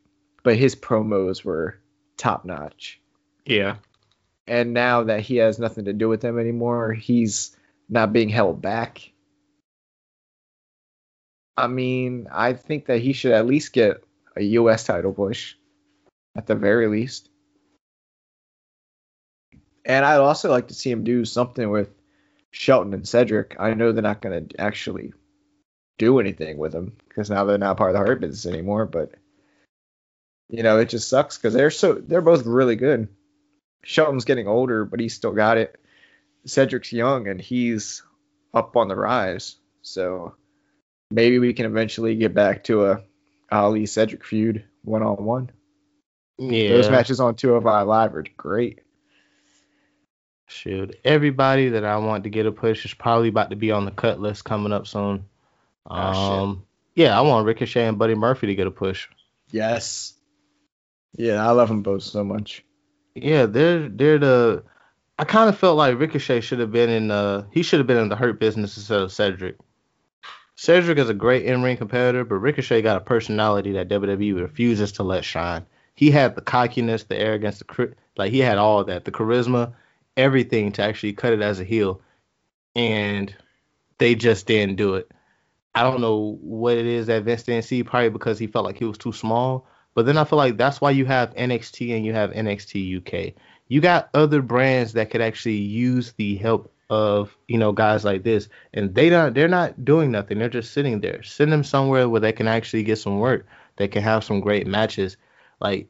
but 0.43 0.56
his 0.56 0.76
promos 0.76 1.45
were 1.45 1.77
top 2.18 2.45
notch. 2.45 2.99
Yeah. 3.45 3.76
And 4.47 4.73
now 4.73 5.03
that 5.03 5.19
he 5.19 5.35
has 5.35 5.60
nothing 5.60 5.85
to 5.85 5.93
do 5.93 6.10
with 6.10 6.22
them 6.22 6.39
anymore, 6.39 6.93
he's 6.93 7.56
not 7.88 8.11
being 8.11 8.30
held 8.30 8.60
back. 8.60 9.07
I 11.56 11.68
mean, 11.68 12.27
I 12.31 12.53
think 12.53 12.88
that 12.88 13.02
he 13.02 13.14
should 13.14 13.34
at 13.34 13.45
least 13.45 13.72
get 13.72 14.03
a 14.35 14.41
U.S. 14.41 14.84
title 14.84 15.14
push, 15.14 15.53
at 16.35 16.47
the 16.47 16.56
very 16.56 16.88
least. 16.88 17.30
And 19.85 20.03
I'd 20.03 20.17
also 20.17 20.49
like 20.49 20.69
to 20.69 20.73
see 20.73 20.89
him 20.89 21.03
do 21.03 21.25
something 21.25 21.69
with 21.69 21.89
Shelton 22.51 22.93
and 22.93 23.07
Cedric. 23.07 23.55
I 23.59 23.73
know 23.73 23.91
they're 23.91 24.01
not 24.01 24.21
going 24.21 24.47
to 24.47 24.59
actually 24.59 25.13
do 25.97 26.19
anything 26.19 26.57
with 26.57 26.71
them 26.71 26.97
because 27.07 27.29
now 27.29 27.45
they're 27.45 27.57
not 27.57 27.77
part 27.77 27.91
of 27.91 27.93
the 27.93 28.05
Hurt 28.05 28.19
business 28.19 28.51
anymore. 28.51 28.85
But 28.85 29.11
you 30.49 30.63
know, 30.63 30.79
it 30.79 30.89
just 30.89 31.09
sucks 31.09 31.37
because 31.37 31.53
they're 31.53 31.71
so 31.71 31.93
they're 31.93 32.21
both 32.21 32.45
really 32.45 32.75
good. 32.75 33.09
Shelton's 33.83 34.25
getting 34.25 34.47
older, 34.47 34.85
but 34.85 34.99
he's 34.99 35.13
still 35.13 35.31
got 35.31 35.57
it. 35.57 35.79
Cedric's 36.45 36.91
young 36.91 37.27
and 37.27 37.39
he's 37.39 38.03
up 38.53 38.75
on 38.75 38.87
the 38.87 38.95
rise. 38.95 39.55
So 39.81 40.35
maybe 41.11 41.39
we 41.39 41.53
can 41.53 41.65
eventually 41.65 42.15
get 42.15 42.33
back 42.33 42.63
to 42.65 42.87
a 42.87 43.03
Ali 43.51 43.85
Cedric 43.85 44.25
feud 44.25 44.65
one 44.83 45.03
on 45.03 45.23
one. 45.23 45.51
Yeah. 46.37 46.69
Those 46.69 46.89
matches 46.89 47.19
on 47.19 47.35
205 47.35 47.87
Live 47.87 48.15
are 48.15 48.25
great. 48.35 48.81
Shoot, 50.47 50.99
everybody 51.03 51.69
that 51.69 51.84
I 51.84 51.97
want 51.97 52.23
to 52.26 52.30
get 52.30 52.45
a 52.45 52.51
push 52.51 52.85
is 52.85 52.93
probably 52.93 53.30
about 53.30 53.49
to 53.49 53.55
be 53.55 53.72
on 53.72 53.85
the 53.85 53.91
cut 53.91 54.19
list 54.19 54.45
coming 54.45 54.72
up 54.72 54.85
soon. 54.85 55.26
Oh, 55.89 56.13
shit. 56.13 56.41
Um, 56.43 56.65
yeah, 56.93 57.17
I 57.17 57.22
want 57.22 57.45
Ricochet 57.45 57.88
and 57.88 57.97
Buddy 57.97 58.15
Murphy 58.15 58.47
to 58.47 58.55
get 58.55 58.67
a 58.67 58.72
push. 58.72 59.07
Yes. 59.51 60.13
Yeah, 61.17 61.45
I 61.45 61.51
love 61.51 61.69
them 61.69 61.81
both 61.81 62.03
so 62.03 62.23
much. 62.23 62.63
Yeah, 63.15 63.45
they're 63.45 63.89
they're 63.89 64.19
the. 64.19 64.63
I 65.17 65.23
kind 65.23 65.47
of 65.47 65.57
felt 65.57 65.77
like 65.77 65.97
Ricochet 65.97 66.41
should 66.41 66.59
have 66.59 66.72
been 66.72 66.89
in. 66.89 67.11
Uh, 67.11 67.45
he 67.51 67.63
should 67.63 67.80
have 67.80 67.88
been 67.88 67.97
in 67.97 68.09
the 68.09 68.15
Hurt 68.15 68.39
Business 68.39 68.77
instead 68.77 69.01
of 69.01 69.11
Cedric. 69.11 69.57
Cedric 70.55 70.97
is 70.97 71.09
a 71.09 71.13
great 71.13 71.45
in-ring 71.45 71.77
competitor, 71.77 72.23
but 72.23 72.35
Ricochet 72.35 72.81
got 72.81 72.97
a 72.97 73.01
personality 73.01 73.73
that 73.73 73.89
WWE 73.89 74.39
refuses 74.41 74.93
to 74.93 75.03
let 75.03 75.26
shine. 75.26 75.65
He 75.95 76.11
had 76.11 76.35
the 76.35 76.41
cockiness, 76.41 77.03
the 77.03 77.17
arrogance, 77.17 77.59
the 77.59 77.93
like 78.17 78.31
he 78.31 78.39
had 78.39 78.57
all 78.57 78.84
that, 78.85 79.05
the 79.05 79.11
charisma, 79.11 79.73
everything 80.17 80.71
to 80.73 80.81
actually 80.83 81.13
cut 81.13 81.33
it 81.33 81.41
as 81.41 81.59
a 81.59 81.63
heel, 81.63 82.01
and 82.75 83.33
they 83.97 84.15
just 84.15 84.47
didn't 84.47 84.75
do 84.75 84.95
it. 84.95 85.11
I 85.73 85.83
don't 85.83 86.01
know 86.01 86.37
what 86.41 86.77
it 86.77 86.85
is 86.85 87.07
that 87.07 87.23
Vince 87.23 87.43
didn't 87.43 87.65
see, 87.65 87.83
probably 87.83 88.09
because 88.09 88.39
he 88.39 88.47
felt 88.47 88.65
like 88.65 88.77
he 88.77 88.85
was 88.85 88.97
too 88.97 89.11
small. 89.11 89.67
But 89.93 90.05
then 90.05 90.17
I 90.17 90.23
feel 90.23 90.37
like 90.37 90.57
that's 90.57 90.81
why 90.81 90.91
you 90.91 91.05
have 91.05 91.33
NXT 91.35 91.95
and 91.95 92.05
you 92.05 92.13
have 92.13 92.31
NXT 92.31 92.97
UK. 92.97 93.33
You 93.67 93.81
got 93.81 94.09
other 94.13 94.41
brands 94.41 94.93
that 94.93 95.09
could 95.09 95.21
actually 95.21 95.55
use 95.55 96.13
the 96.13 96.35
help 96.35 96.71
of 96.89 97.35
you 97.47 97.57
know 97.57 97.71
guys 97.71 98.05
like 98.05 98.23
this, 98.23 98.47
and 98.73 98.93
they 98.93 99.09
don't. 99.09 99.33
They're 99.33 99.47
not 99.47 99.83
doing 99.83 100.11
nothing. 100.11 100.37
They're 100.37 100.49
just 100.49 100.73
sitting 100.73 101.01
there. 101.01 101.23
Send 101.23 101.51
them 101.51 101.63
somewhere 101.63 102.07
where 102.07 102.21
they 102.21 102.31
can 102.31 102.47
actually 102.47 102.83
get 102.83 102.97
some 102.97 103.19
work. 103.19 103.45
They 103.77 103.87
can 103.87 104.03
have 104.03 104.23
some 104.23 104.39
great 104.39 104.67
matches. 104.67 105.17
Like 105.59 105.89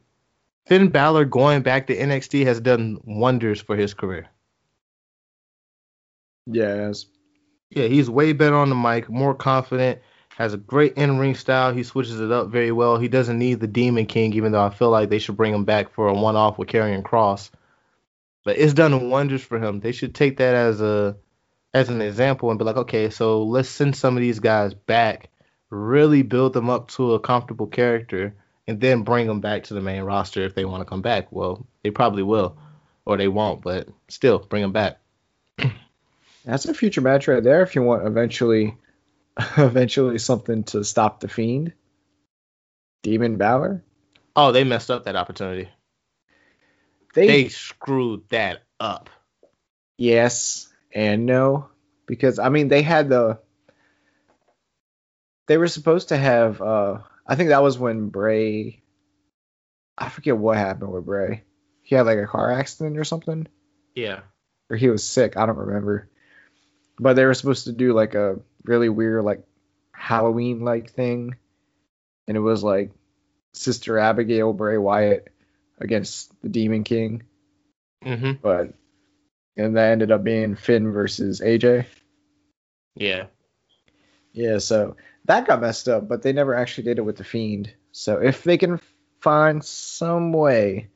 Finn 0.66 0.88
Balor 0.88 1.26
going 1.26 1.62
back 1.62 1.86
to 1.86 1.96
NXT 1.96 2.44
has 2.46 2.60
done 2.60 2.98
wonders 3.04 3.60
for 3.60 3.76
his 3.76 3.94
career. 3.94 4.28
Yeah, 6.46 6.92
yeah, 7.70 7.86
he's 7.86 8.08
way 8.08 8.32
better 8.32 8.56
on 8.56 8.68
the 8.68 8.74
mic, 8.74 9.08
more 9.08 9.34
confident, 9.34 10.00
has 10.36 10.54
a 10.54 10.58
great 10.58 10.94
in 10.94 11.18
ring 11.18 11.34
style. 11.34 11.72
He 11.72 11.82
switches 11.82 12.20
it 12.20 12.30
up 12.30 12.48
very 12.48 12.72
well. 12.72 12.98
He 12.98 13.08
doesn't 13.08 13.38
need 13.38 13.60
the 13.60 13.66
Demon 13.66 14.06
King, 14.06 14.32
even 14.34 14.52
though 14.52 14.64
I 14.64 14.70
feel 14.70 14.90
like 14.90 15.08
they 15.08 15.18
should 15.18 15.36
bring 15.36 15.54
him 15.54 15.64
back 15.64 15.92
for 15.92 16.08
a 16.08 16.14
one 16.14 16.36
off 16.36 16.58
with 16.58 16.68
Karrion 16.68 17.02
Kross. 17.02 17.50
But 18.44 18.58
it's 18.58 18.74
done 18.74 19.10
wonders 19.10 19.42
for 19.42 19.58
him. 19.58 19.80
They 19.80 19.92
should 19.92 20.14
take 20.14 20.36
that 20.36 20.54
as 20.54 20.80
a 20.80 21.16
as 21.74 21.88
an 21.88 22.00
example 22.00 22.50
and 22.50 22.58
be 22.58 22.64
like, 22.64 22.76
okay, 22.76 23.10
so 23.10 23.42
let's 23.42 23.68
send 23.68 23.96
some 23.96 24.16
of 24.16 24.20
these 24.20 24.40
guys 24.40 24.72
back, 24.72 25.28
really 25.68 26.22
build 26.22 26.52
them 26.52 26.70
up 26.70 26.88
to 26.92 27.14
a 27.14 27.20
comfortable 27.20 27.66
character, 27.66 28.34
and 28.66 28.80
then 28.80 29.02
bring 29.02 29.26
them 29.26 29.40
back 29.40 29.64
to 29.64 29.74
the 29.74 29.80
main 29.80 30.02
roster 30.02 30.42
if 30.42 30.54
they 30.54 30.64
want 30.64 30.80
to 30.80 30.88
come 30.88 31.02
back. 31.02 31.30
Well, 31.30 31.66
they 31.82 31.90
probably 31.90 32.22
will, 32.22 32.56
or 33.04 33.16
they 33.16 33.28
won't, 33.28 33.62
but 33.62 33.88
still 34.08 34.38
bring 34.38 34.62
them 34.62 34.72
back. 34.72 34.98
That's 36.44 36.64
a 36.66 36.74
future 36.74 37.00
match 37.00 37.26
right 37.26 37.42
there. 37.42 37.62
If 37.62 37.74
you 37.74 37.82
want 37.82 38.06
eventually, 38.06 38.76
eventually 39.56 40.18
something 40.18 40.64
to 40.64 40.84
stop 40.84 41.20
the 41.20 41.28
fiend, 41.28 41.72
Demon 43.02 43.36
Balor. 43.36 43.82
Oh, 44.36 44.52
they 44.52 44.64
messed 44.64 44.90
up 44.90 45.04
that 45.04 45.16
opportunity. 45.16 45.68
They, 47.14 47.26
they 47.26 47.48
screwed 47.48 48.28
that 48.28 48.62
up. 48.78 49.10
Yes 49.96 50.68
and 50.96 51.26
no, 51.26 51.68
because 52.06 52.38
I 52.38 52.48
mean 52.48 52.68
they 52.68 52.82
had 52.82 53.10
the. 53.10 53.38
They 55.46 55.58
were 55.58 55.68
supposed 55.68 56.08
to 56.08 56.16
have. 56.16 56.60
uh 56.62 56.98
I 57.26 57.34
think 57.34 57.50
that 57.50 57.62
was 57.62 57.78
when 57.78 58.08
Bray. 58.08 58.82
I 59.98 60.08
forget 60.08 60.36
what 60.36 60.56
happened 60.56 60.92
with 60.92 61.06
Bray. 61.06 61.42
He 61.82 61.94
had 61.94 62.06
like 62.06 62.18
a 62.18 62.26
car 62.26 62.52
accident 62.52 62.98
or 62.98 63.04
something. 63.04 63.46
Yeah. 63.94 64.20
Or 64.68 64.76
he 64.76 64.88
was 64.88 65.04
sick. 65.04 65.36
I 65.36 65.46
don't 65.46 65.56
remember 65.56 66.08
but 66.98 67.14
they 67.14 67.24
were 67.24 67.34
supposed 67.34 67.64
to 67.64 67.72
do 67.72 67.92
like 67.92 68.14
a 68.14 68.38
really 68.64 68.88
weird 68.88 69.24
like 69.24 69.42
Halloween 69.92 70.60
like 70.60 70.90
thing, 70.90 71.36
and 72.26 72.36
it 72.36 72.40
was 72.40 72.62
like 72.62 72.90
Sister 73.52 73.98
Abigail 73.98 74.52
Bray 74.52 74.78
Wyatt 74.78 75.28
against 75.78 76.30
the 76.42 76.48
Demon 76.48 76.84
King. 76.84 77.24
Mm-hmm. 78.04 78.32
But 78.42 78.74
and 79.56 79.76
that 79.76 79.92
ended 79.92 80.10
up 80.10 80.24
being 80.24 80.56
Finn 80.56 80.92
versus 80.92 81.40
AJ. 81.40 81.86
Yeah. 82.94 83.26
Yeah, 84.32 84.58
so 84.58 84.96
that 85.26 85.46
got 85.46 85.60
messed 85.60 85.88
up, 85.88 86.08
but 86.08 86.22
they 86.22 86.32
never 86.32 86.54
actually 86.54 86.84
did 86.84 86.98
it 86.98 87.04
with 87.04 87.16
the 87.16 87.24
Fiend. 87.24 87.72
So 87.92 88.18
if 88.18 88.42
they 88.42 88.58
can 88.58 88.80
find 89.20 89.64
some 89.64 90.32
way, 90.32 90.88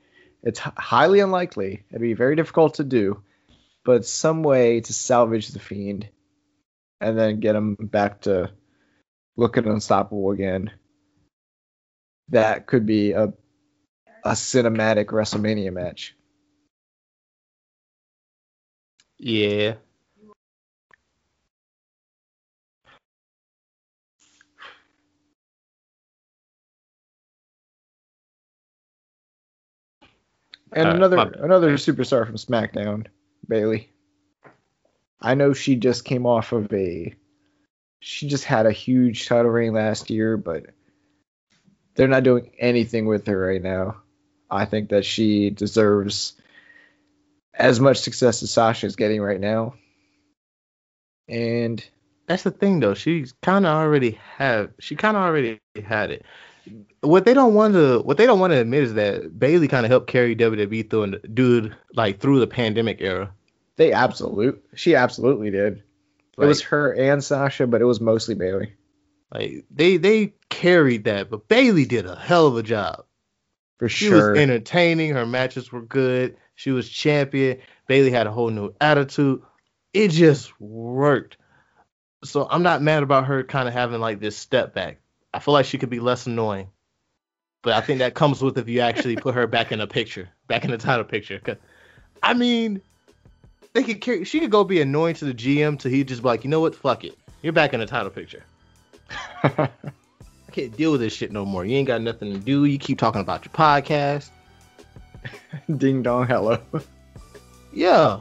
it's 0.43 0.59
highly 0.59 1.20
unlikely. 1.20 1.85
It'd 1.90 2.01
be 2.01 2.15
very 2.15 2.36
difficult 2.36 2.74
to 2.74 2.85
do, 2.85 3.23
but 3.85 4.07
some 4.07 4.43
way 4.43 4.81
to 4.81 4.93
salvage 4.93 5.48
the 5.48 5.59
fiend 5.59 6.09
and 7.01 7.19
then 7.19 7.40
get 7.40 7.57
him 7.57 7.74
back 7.74 8.23
to 8.23 8.51
looking 9.36 9.66
unstoppable 9.66 10.31
again. 10.31 10.70
That 12.28 12.66
could 12.66 12.86
be 12.86 13.12
a 13.12 13.32
a 14.23 14.32
cinematic 14.32 15.07
WrestleMania 15.07 15.73
match. 15.73 16.15
Yeah. 19.19 19.77
And 30.73 30.89
uh, 30.89 30.93
another 30.93 31.19
another 31.19 31.75
superstar 31.75 32.27
from 32.27 32.37
SmackDown, 32.37 33.07
Bayley. 33.47 33.91
I 35.21 35.35
know 35.35 35.53
she 35.53 35.77
just 35.77 36.05
came 36.05 36.27
off 36.27 36.53
of 36.53 36.73
a 36.73 37.15
she 38.01 38.29
just 38.29 38.45
had 38.45 38.67
a 38.67 38.73
huge 38.73 39.27
title 39.27 39.51
reign 39.51 39.75
last 39.75 40.11
year, 40.11 40.37
but 40.37 40.67
they're 41.95 42.09
not 42.09 42.23
doing 42.23 42.53
anything 42.59 43.07
with 43.07 43.27
her 43.27 43.39
right 43.39 43.63
now. 43.63 43.97
I 44.51 44.65
think 44.65 44.91
that 44.91 45.05
she 45.05 45.51
deserves 45.51 46.35
as 47.55 47.79
much 47.79 47.99
success 47.99 48.43
as 48.43 48.51
Sasha 48.51 48.87
is 48.87 48.97
getting 48.97 49.21
right 49.21 49.41
now. 49.41 49.75
And 51.29 51.85
that's 52.27 52.43
the 52.43 52.51
thing 52.51 52.81
though, 52.81 52.95
she's 52.95 53.35
kind 53.43 53.67
of 53.67 53.75
already 53.75 54.19
have 54.37 54.71
she 54.79 54.97
kind 54.97 55.17
of 55.17 55.23
already 55.23 55.61
had 55.85 56.11
it. 56.11 56.25
What 57.01 57.25
they 57.25 57.35
don't 57.35 57.55
want 57.55 57.75
to 57.75 58.01
what 58.01 58.17
they 58.17 58.27
don't 58.27 58.41
want 58.41 58.53
to 58.53 58.61
admit 58.61 58.83
is 58.83 58.95
that 58.95 59.39
Bayley 59.39 59.69
kind 59.69 59.87
of 59.87 59.91
helped 59.91 60.07
carry 60.07 60.37
WWE 60.37 60.89
through 60.89 61.03
and 61.05 61.35
dude 61.35 61.77
like 61.95 62.21
through 62.21 62.41
the 62.41 62.47
pandemic 62.47 62.99
era. 63.01 63.33
They 63.77 63.93
absolute. 63.93 64.63
She 64.75 64.95
absolutely 64.95 65.51
did. 65.51 65.83
Like, 66.37 66.45
it 66.45 66.49
was 66.49 66.63
her 66.63 66.93
and 66.93 67.23
Sasha, 67.25 67.67
but 67.67 67.81
it 67.81 67.87
was 67.87 68.01
mostly 68.01 68.35
Bayley. 68.35 68.75
Like 69.33 69.65
they 69.71 69.97
they 69.97 70.35
carried 70.49 71.05
that, 71.05 71.31
but 71.31 71.49
Bayley 71.49 71.85
did 71.85 72.07
a 72.07 72.17
hell 72.17 72.47
of 72.47 72.57
a 72.57 72.63
job. 72.63 73.05
For 73.79 73.89
she 73.89 74.07
sure. 74.07 74.33
was 74.33 74.39
entertaining. 74.39 75.15
Her 75.15 75.25
matches 75.25 75.73
were 75.73 75.83
good. 75.83 76.37
She 76.55 76.71
was 76.71 76.89
champion. 76.89 77.59
Bayley 77.87 78.11
had 78.11 78.27
a 78.27 78.33
whole 78.33 78.51
new 78.51 78.75
attitude. 78.81 79.41
It 79.95 80.09
just 80.09 80.59
worked. 80.61 81.39
So 82.23 82.47
I'm 82.49 82.63
not 82.63 82.83
mad 82.83 83.03
about 83.03 83.27
her 83.27 83.43
kind 83.45 83.67
of 83.67 83.73
having 83.73 84.01
like 84.01 84.21
this 84.21 84.37
step 84.37 84.75
back. 84.75 85.01
I 85.32 85.39
feel 85.39 85.55
like 85.55 85.66
she 85.66 85.78
could 85.78 85.90
be 85.90 86.01
less 86.01 86.27
annoying. 86.27 86.69
But 87.62 87.74
I 87.74 87.81
think 87.82 87.98
that 87.98 88.15
comes 88.15 88.40
with 88.40 88.57
if 88.57 88.69
you 88.69 88.81
actually 88.81 89.16
put 89.16 89.35
her 89.35 89.47
back 89.47 89.70
in 89.70 89.81
a 89.81 89.86
picture, 89.86 90.28
back 90.48 90.65
in 90.65 90.70
the 90.70 90.78
title 90.78 91.05
picture. 91.05 91.39
Cause 91.39 91.57
I 92.23 92.35
mean, 92.35 92.81
they 93.74 93.82
could 93.82 94.01
carry. 94.01 94.24
She 94.24 94.40
could 94.40 94.51
go 94.51 94.65
be 94.65 94.81
annoying 94.81 95.15
to 95.16 95.27
the 95.27 95.35
GM 95.35 95.78
to 95.81 95.89
he 95.89 96.02
just 96.05 96.23
be 96.23 96.28
like, 96.28 96.44
you 96.44 96.51
know 96.51 96.61
what, 96.61 96.74
fuck 96.74 97.05
it, 97.05 97.16
you're 97.43 97.52
back 97.52 97.74
in 97.74 97.81
the 97.81 97.86
title 97.86 98.11
picture. 98.11 98.44
I 99.43 99.69
can't 100.52 100.77
deal 100.77 100.93
with 100.93 101.01
this 101.01 101.12
shit 101.12 101.32
no 101.32 101.44
more. 101.44 101.65
You 101.65 101.77
ain't 101.77 101.86
got 101.86 102.01
nothing 102.01 102.32
to 102.32 102.39
do. 102.39 102.65
You 102.65 102.78
keep 102.78 102.98
talking 102.98 103.20
about 103.20 103.44
your 103.44 103.52
podcast. 103.52 104.31
Ding 105.77 106.02
dong, 106.02 106.27
hello. 106.27 106.59
yeah. 107.73 108.20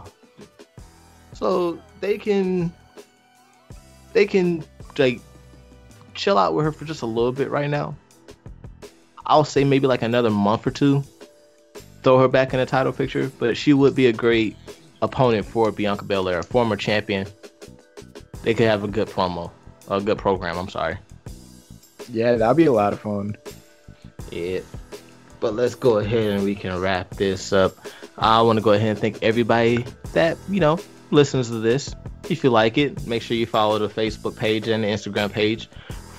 So 1.33 1.79
they 2.01 2.17
can, 2.17 2.71
they 4.13 4.25
can 4.25 4.63
like 4.97 5.21
chill 6.13 6.37
out 6.37 6.53
with 6.53 6.65
her 6.65 6.71
for 6.71 6.85
just 6.85 7.01
a 7.01 7.05
little 7.05 7.31
bit 7.31 7.49
right 7.49 7.69
now. 7.69 7.95
I'll 9.25 9.45
say 9.45 9.63
maybe 9.63 9.87
like 9.87 10.01
another 10.01 10.29
month 10.29 10.65
or 10.65 10.71
two. 10.71 11.03
Throw 12.03 12.19
her 12.19 12.27
back 12.27 12.53
in 12.53 12.59
the 12.59 12.65
title 12.65 12.93
picture, 12.93 13.31
but 13.39 13.57
she 13.57 13.73
would 13.73 13.93
be 13.93 14.07
a 14.07 14.13
great 14.13 14.55
opponent 15.01 15.45
for 15.45 15.71
Bianca 15.71 16.05
Belair, 16.05 16.39
a 16.39 16.43
former 16.43 16.75
champion, 16.75 17.27
they 18.43 18.53
could 18.53 18.67
have 18.67 18.83
a 18.83 18.87
good 18.87 19.07
promo, 19.07 19.51
a 19.89 19.99
good 20.01 20.17
program. 20.17 20.57
I'm 20.57 20.69
sorry. 20.69 20.97
Yeah, 22.11 22.35
that'd 22.35 22.57
be 22.57 22.65
a 22.65 22.71
lot 22.71 22.93
of 22.93 22.99
fun. 22.99 23.35
Yeah. 24.31 24.61
But 25.39 25.55
let's 25.55 25.75
go 25.75 25.99
ahead 25.99 26.31
and 26.31 26.43
we 26.43 26.55
can 26.55 26.79
wrap 26.79 27.11
this 27.11 27.53
up. 27.53 27.75
I 28.17 28.41
want 28.41 28.57
to 28.57 28.63
go 28.63 28.71
ahead 28.71 28.89
and 28.89 28.99
thank 28.99 29.23
everybody 29.23 29.85
that, 30.13 30.37
you 30.49 30.59
know, 30.59 30.79
listens 31.11 31.47
to 31.49 31.59
this. 31.59 31.93
If 32.29 32.43
you 32.43 32.49
like 32.49 32.77
it, 32.77 33.07
make 33.07 33.21
sure 33.21 33.37
you 33.37 33.45
follow 33.45 33.79
the 33.79 33.87
Facebook 33.87 34.35
page 34.35 34.67
and 34.67 34.83
the 34.83 34.87
Instagram 34.87 35.31
page 35.31 35.69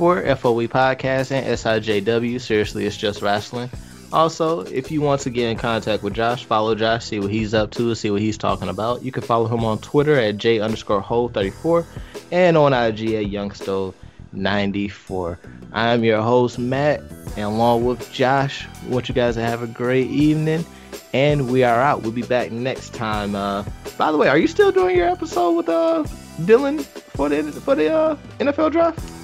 for 0.00 0.22
FOE 0.34 0.66
Podcast 0.66 1.30
and 1.30 1.46
SIJW. 1.46 2.40
Seriously, 2.40 2.86
it's 2.86 2.96
just 2.96 3.20
wrestling. 3.20 3.68
Also, 4.14 4.60
if 4.60 4.90
you 4.90 5.02
want 5.02 5.20
to 5.20 5.28
get 5.28 5.50
in 5.50 5.58
contact 5.58 6.02
with 6.02 6.14
Josh, 6.14 6.46
follow 6.46 6.74
Josh, 6.74 7.04
see 7.04 7.20
what 7.20 7.30
he's 7.30 7.52
up 7.52 7.70
to, 7.72 7.94
see 7.94 8.10
what 8.10 8.22
he's 8.22 8.38
talking 8.38 8.70
about. 8.70 9.02
You 9.02 9.12
can 9.12 9.22
follow 9.22 9.46
him 9.46 9.62
on 9.62 9.76
Twitter 9.80 10.18
at 10.18 10.38
J 10.38 10.58
underscore 10.58 11.02
Hole 11.02 11.28
34 11.28 11.84
and 12.32 12.56
on 12.56 12.72
IG 12.72 13.12
at 13.12 13.26
Youngstove 13.26 13.92
94. 14.32 15.38
I'm 15.74 16.02
your 16.02 16.22
host, 16.22 16.58
Matt, 16.58 17.02
and 17.36 17.44
along 17.44 17.84
with 17.84 18.10
Josh, 18.10 18.66
I 18.82 18.88
want 18.88 19.10
you 19.10 19.14
guys 19.14 19.34
to 19.34 19.42
have 19.42 19.62
a 19.62 19.66
great 19.66 20.08
evening. 20.08 20.64
And 21.12 21.52
we 21.52 21.62
are 21.62 21.78
out. 21.78 22.00
We'll 22.00 22.12
be 22.12 22.22
back 22.22 22.50
next 22.50 22.94
time. 22.94 23.34
Uh, 23.34 23.64
by 23.98 24.12
the 24.12 24.16
way, 24.16 24.28
are 24.28 24.38
you 24.38 24.46
still 24.46 24.72
doing 24.72 24.96
your 24.96 25.10
episode 25.10 25.52
with 25.58 25.68
uh, 25.68 26.04
Dylan 26.40 26.84
for 26.84 27.28
the 27.28 27.42
for 27.52 27.74
the 27.74 27.92
uh, 27.92 28.16
NFL 28.38 28.72
draft? 28.72 29.19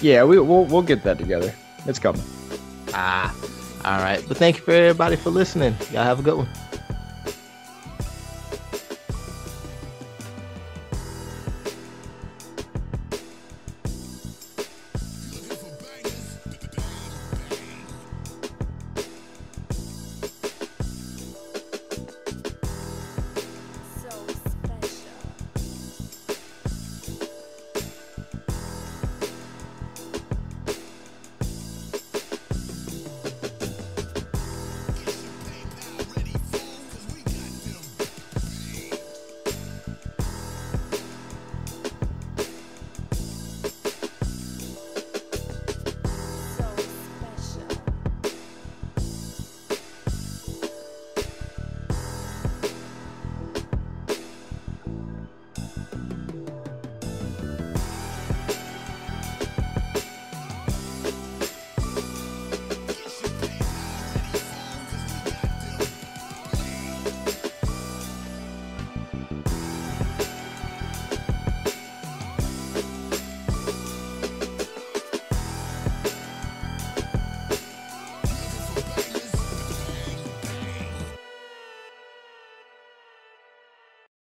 Yeah, 0.00 0.24
we, 0.24 0.38
we'll 0.38 0.64
we'll 0.64 0.82
get 0.82 1.02
that 1.04 1.18
together. 1.18 1.52
It's 1.86 1.98
coming. 1.98 2.22
Ah, 2.92 3.34
all 3.84 3.98
right. 4.02 4.22
But 4.26 4.36
thank 4.36 4.56
you 4.58 4.62
for 4.62 4.72
everybody 4.72 5.16
for 5.16 5.30
listening. 5.30 5.74
Y'all 5.92 6.04
have 6.04 6.20
a 6.20 6.22
good 6.22 6.36
one. 6.38 6.48